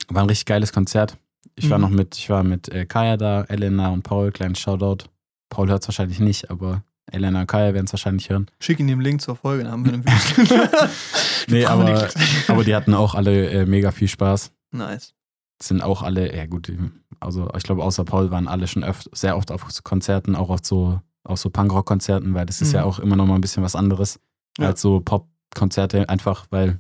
war 0.10 0.24
ein 0.24 0.30
richtig 0.30 0.46
geiles 0.46 0.72
Konzert. 0.74 1.18
Ich 1.56 1.70
war 1.70 1.78
Mhm. 1.78 1.84
noch 1.86 1.90
mit, 1.90 2.18
ich 2.18 2.30
war 2.30 2.44
mit 2.44 2.70
äh, 2.70 2.86
Kaya 2.86 3.18
da, 3.18 3.44
Elena 3.46 3.90
und 3.90 4.04
Paul, 4.04 4.32
kleines 4.32 4.60
Shoutout. 4.60 5.06
Paul 5.50 5.70
hört 5.70 5.82
es 5.84 5.88
wahrscheinlich 5.88 6.20
nicht, 6.20 6.52
aber 6.52 6.84
Elena 7.12 7.42
und 7.42 7.48
Kaya 7.48 7.74
werden 7.74 7.86
es 7.86 7.94
wahrscheinlich 7.94 8.30
hören. 8.30 8.48
Schick 8.60 8.80
ihm 8.80 8.88
den 8.88 9.00
Link 9.02 9.22
zur 9.22 9.36
Folge, 9.36 9.64
dann 9.64 9.72
haben 9.74 9.86
wir 9.86 9.94
einen 9.94 10.06
Video. 10.06 10.64
Nee, 11.48 11.66
aber, 11.66 12.10
aber 12.48 12.64
die 12.64 12.76
hatten 12.76 12.96
auch 12.96 13.14
alle 13.14 13.48
äh, 13.52 13.66
mega 13.68 13.92
viel 13.92 14.08
Spaß. 14.08 14.52
Nice. 14.72 15.14
Sind 15.62 15.84
auch 15.84 16.02
alle, 16.02 16.36
ja 16.36 16.48
gut, 16.48 16.72
also 17.20 17.48
ich 17.56 17.64
glaube, 17.64 17.84
außer 17.84 18.04
Paul 18.04 18.32
waren 18.32 18.48
alle 18.48 18.68
schon 18.68 18.84
öft, 18.84 19.10
sehr 19.16 19.38
oft 19.38 19.52
auf 19.52 19.66
Konzerten, 19.84 20.36
auch 20.36 20.50
auf 20.50 20.62
so, 20.64 21.00
auf 21.24 21.40
so 21.40 21.52
Punkrock-Konzerten, 21.52 22.34
weil 22.34 22.48
das 22.48 22.62
ist 22.62 22.70
Mhm. 22.70 22.76
ja 22.76 22.84
auch 22.84 22.98
immer 23.00 23.16
noch 23.16 23.28
mal 23.28 23.36
ein 23.36 23.42
bisschen 23.42 23.62
was 23.64 23.76
anderes 23.76 24.20
Ja. 24.58 24.70
als 24.70 24.82
so 24.82 25.00
Pop-Konzerte, 25.02 26.10
einfach 26.10 26.48
weil 26.50 26.80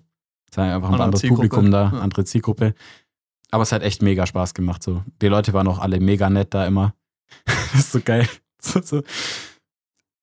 es 0.51 0.57
einfach 0.57 0.79
ein 0.89 0.93
Andere 0.93 1.03
anderes 1.03 1.21
Zielgruppe. 1.21 1.47
Publikum 1.49 1.71
da, 1.71 1.91
Ja. 1.93 1.99
andere 1.99 2.25
Zielgruppe. 2.25 2.73
Aber 3.51 3.61
es 3.63 3.71
hat 3.71 3.83
echt 3.83 4.01
mega 4.01 4.25
Spaß 4.25 4.55
gemacht. 4.55 4.81
So. 4.81 5.03
Die 5.21 5.27
Leute 5.27 5.53
waren 5.53 5.67
auch 5.67 5.77
alle 5.79 5.99
mega 5.99 6.29
nett 6.31 6.53
da 6.55 6.65
immer. 6.65 6.95
das 7.45 7.75
ist 7.81 7.91
so 7.91 7.99
geil. 8.03 8.27
So, 8.59 8.81
so, 8.81 9.03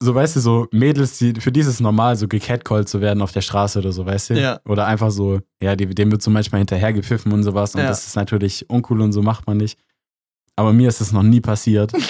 so, 0.05 0.15
weißt 0.15 0.37
du, 0.37 0.41
so 0.41 0.67
Mädels, 0.73 1.19
die, 1.19 1.33
für 1.41 1.53
die 1.53 1.61
ist 1.61 1.69
es 1.69 1.79
normal, 1.81 2.17
so 2.17 2.27
gecatcallt 2.27 2.89
zu 2.89 3.01
werden 3.01 3.23
auf 3.23 3.31
der 3.33 3.41
Straße 3.41 3.79
oder 3.79 3.93
so, 3.93 4.05
weißt 4.05 4.31
du? 4.31 4.35
Ja. 4.41 4.61
Oder 4.67 4.87
einfach 4.87 5.11
so, 5.11 5.41
ja, 5.63 5.77
die, 5.77 5.87
dem 5.87 6.11
wird 6.11 6.23
so 6.23 6.31
manchmal 6.31 6.59
hinterher 6.61 6.93
gepfiffen 6.93 7.31
und 7.33 7.43
sowas. 7.45 7.75
Und 7.75 7.83
Ja. 7.83 7.89
das 7.89 8.07
ist 8.07 8.17
natürlich 8.17 8.69
uncool 8.69 9.01
und 9.01 9.13
so 9.13 9.23
macht 9.23 9.47
man 9.47 9.57
nicht. 9.59 9.79
Aber 10.57 10.73
mir 10.73 10.89
ist 10.89 11.01
das 11.01 11.13
noch 11.13 11.23
nie 11.23 11.41
passiert. 11.41 11.93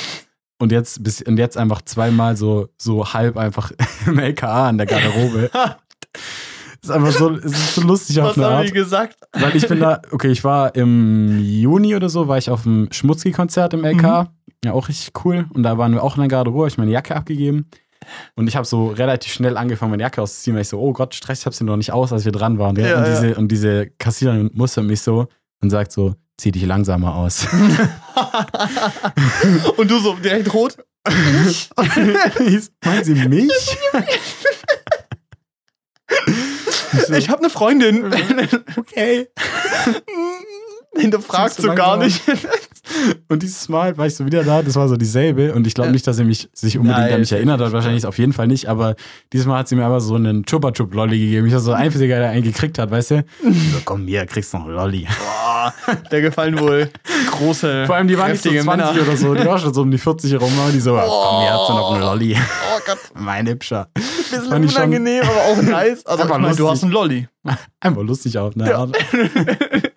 Und 0.59 0.70
jetzt, 0.70 1.03
bis, 1.03 1.20
und 1.22 1.38
jetzt 1.38 1.57
einfach 1.57 1.82
zweimal 1.82 2.36
so, 2.36 2.68
so 2.78 3.12
halb 3.12 3.36
einfach 3.36 3.72
im 4.07 4.16
LKA 4.16 4.68
an 4.68 4.78
der 4.78 4.86
Garderobe. 4.86 5.51
ist 6.82 6.90
einfach 6.90 7.11
so, 7.11 7.30
es 7.32 7.45
ist 7.47 7.74
so 7.74 7.80
lustig 7.82 8.20
auf 8.20 8.28
Was 8.28 8.36
eine 8.36 8.47
haben 8.47 8.55
Art. 8.59 8.68
die 8.68 8.72
gesagt? 8.72 9.16
Weil 9.32 9.57
ich 9.57 9.66
bin 9.66 9.80
da, 9.80 10.01
okay, 10.12 10.28
ich 10.30 10.45
war 10.45 10.72
im 10.76 11.40
Juni 11.40 11.97
oder 11.97 12.09
so, 12.09 12.28
war 12.28 12.38
ich 12.38 12.49
auf 12.49 12.62
dem 12.62 12.86
Schmutzki-Konzert 12.93 13.74
im 13.74 13.84
LK. 13.84 14.03
Mhm. 14.03 14.26
Ja, 14.64 14.72
auch 14.72 14.88
richtig 14.88 15.12
cool. 15.24 15.47
Und 15.53 15.64
da 15.64 15.78
waren 15.78 15.93
wir 15.95 16.03
auch 16.05 16.14
in 16.16 16.20
der 16.20 16.28
Garderobe, 16.28 16.68
ich 16.68 16.78
meine 16.78 16.93
Jacke 16.93 17.16
abgegeben. 17.16 17.66
Und 18.34 18.48
ich 18.48 18.56
habe 18.56 18.66
so 18.66 18.88
relativ 18.88 19.32
schnell 19.32 19.56
angefangen, 19.56 19.90
meine 19.90 20.02
Jacke 20.02 20.22
auszuziehen, 20.22 20.54
weil 20.54 20.62
ich 20.62 20.68
so, 20.68 20.80
oh 20.80 20.92
Gott, 20.92 21.14
Stress, 21.14 21.40
ich 21.40 21.46
hab 21.46 21.54
sie 21.54 21.64
noch 21.64 21.76
nicht 21.76 21.92
aus, 21.92 22.12
als 22.12 22.24
wir 22.24 22.32
dran 22.32 22.58
waren. 22.58 22.76
Ja? 22.76 22.98
Und, 22.98 23.04
ja. 23.06 23.20
diese, 23.20 23.34
und 23.36 23.48
diese 23.48 23.90
Kassiererin 23.98 24.50
mustert 24.54 24.84
mich 24.84 25.02
so 25.02 25.28
und 25.60 25.70
sagt 25.70 25.92
so, 25.92 26.14
zieh 26.36 26.52
dich 26.52 26.64
langsamer 26.64 27.14
aus. 27.14 27.46
Und 29.76 29.90
du 29.90 29.98
so 30.00 30.14
direkt 30.14 30.52
rot? 30.52 30.76
Meinen 32.84 33.04
Sie 33.04 33.14
mich? 33.14 33.52
Ich 37.16 37.28
habe 37.28 37.40
eine 37.40 37.50
Freundin. 37.50 38.12
okay. 38.76 39.28
Du 41.03 41.18
du 41.18 41.74
gar 41.74 41.97
nicht. 41.97 42.22
Und 43.28 43.43
dieses 43.43 43.68
Mal 43.68 43.97
war 43.97 44.07
ich 44.07 44.14
so 44.14 44.26
wieder 44.26 44.45
da, 44.45 44.61
das 44.62 44.74
war 44.76 44.86
so 44.88 44.97
dieselbe. 44.97 45.55
Und 45.55 45.66
ich 45.66 45.74
glaube 45.74 45.90
nicht, 45.90 46.07
dass 46.07 46.18
er 46.18 46.24
mich 46.24 46.49
sich 46.53 46.76
unbedingt 46.76 47.01
Nein, 47.07 47.14
an 47.14 47.20
mich 47.20 47.32
erinnert 47.32 47.61
hat, 47.61 47.72
wahrscheinlich 47.72 48.05
auf 48.05 48.18
jeden 48.18 48.32
Fall 48.32 48.47
nicht. 48.49 48.68
Aber 48.68 48.97
dieses 49.32 49.47
Mal 49.47 49.59
hat 49.61 49.68
sie 49.68 49.76
mir 49.76 49.84
einfach 49.86 50.01
so 50.01 50.14
einen 50.16 50.45
Chupa 50.45 50.72
Chup 50.72 50.93
Lolli 50.93 51.18
gegeben. 51.18 51.47
Ich 51.47 51.53
habe 51.55 51.62
so 51.62 51.72
ein 51.72 51.80
einziger, 51.82 52.18
der 52.18 52.30
einen 52.30 52.43
gekriegt 52.43 52.78
hat, 52.78 52.90
weißt 52.90 53.12
du? 53.12 53.24
So, 53.43 53.51
komm 53.84 54.07
hier, 54.07 54.26
kriegst 54.26 54.53
noch 54.53 54.64
einen 54.66 54.74
Lolli. 54.74 55.07
Boah, 55.18 55.72
der 56.11 56.20
gefallen 56.20 56.59
wohl. 56.59 56.90
Große, 57.30 57.86
Vor 57.86 57.97
allem, 57.97 58.09
die 58.09 58.18
waren 58.18 58.32
nicht 58.32 58.43
so 58.43 58.51
kräftige 58.51 58.64
20 58.64 58.95
Männer. 58.97 59.09
oder 59.09 59.16
so, 59.16 59.34
die 59.34 59.47
waren 59.47 59.59
schon 59.59 59.72
so 59.74 59.82
um 59.82 59.90
die 59.90 59.99
40 59.99 60.40
rum, 60.40 60.53
aber 60.62 60.72
die 60.72 60.80
so, 60.80 60.95
"Ja, 60.97 61.05
komm, 61.07 61.40
hier 61.40 61.53
hast 61.53 61.68
du 61.68 61.72
noch 61.72 61.93
einen 61.93 62.03
Lolli. 62.03 62.36
Oh 62.36 62.80
Gott, 62.86 62.99
Mein 63.14 63.47
Hübscher. 63.49 63.88
bisschen 63.95 64.45
schon- 64.51 64.64
unangenehm, 64.64 65.22
aber 65.22 65.40
auch 65.53 65.62
nice. 65.62 66.05
Also, 66.05 66.24
ich 66.24 66.28
meine, 66.30 66.55
du 66.55 66.68
hast 66.68 66.82
einen 66.82 66.93
Lolli. 66.93 67.28
Einfach 67.80 68.03
lustig 68.03 68.36
auf 68.38 68.55
eine 68.55 68.68
Ja. 68.68 68.86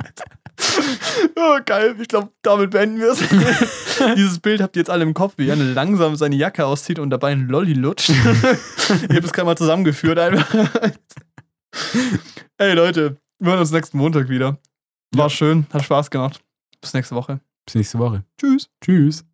Oh, 1.37 1.57
geil, 1.65 1.95
ich 1.99 2.07
glaube, 2.07 2.29
damit 2.41 2.71
beenden 2.71 2.99
wir 2.99 3.11
es. 3.11 3.19
Dieses 4.15 4.39
Bild 4.39 4.61
habt 4.61 4.75
ihr 4.75 4.81
jetzt 4.81 4.89
alle 4.89 5.03
im 5.03 5.13
Kopf, 5.13 5.33
wie 5.37 5.45
Janne 5.45 5.73
langsam 5.73 6.15
seine 6.15 6.35
Jacke 6.35 6.65
auszieht 6.65 6.99
und 6.99 7.09
dabei 7.09 7.31
einen 7.31 7.47
Lolli 7.49 7.73
lutscht. 7.73 8.09
ich 8.09 8.15
habe 9.09 9.19
es 9.19 9.33
gerade 9.33 9.45
mal 9.45 9.57
zusammengeführt 9.57 10.17
einfach. 10.19 10.47
Ey 12.57 12.73
Leute, 12.73 13.17
wir 13.39 13.51
hören 13.51 13.59
uns 13.59 13.71
nächsten 13.71 13.97
Montag 13.97 14.29
wieder. 14.29 14.57
War 15.13 15.25
Ja. 15.25 15.29
schön, 15.29 15.67
hat 15.73 15.83
Spaß 15.83 16.09
gemacht. 16.09 16.41
Bis 16.81 16.93
nächste 16.93 17.15
Woche. 17.15 17.39
Bis 17.65 17.75
nächste 17.75 17.99
Woche. 17.99 18.23
Tschüss. 18.39 18.69
Tschüss. 18.83 19.25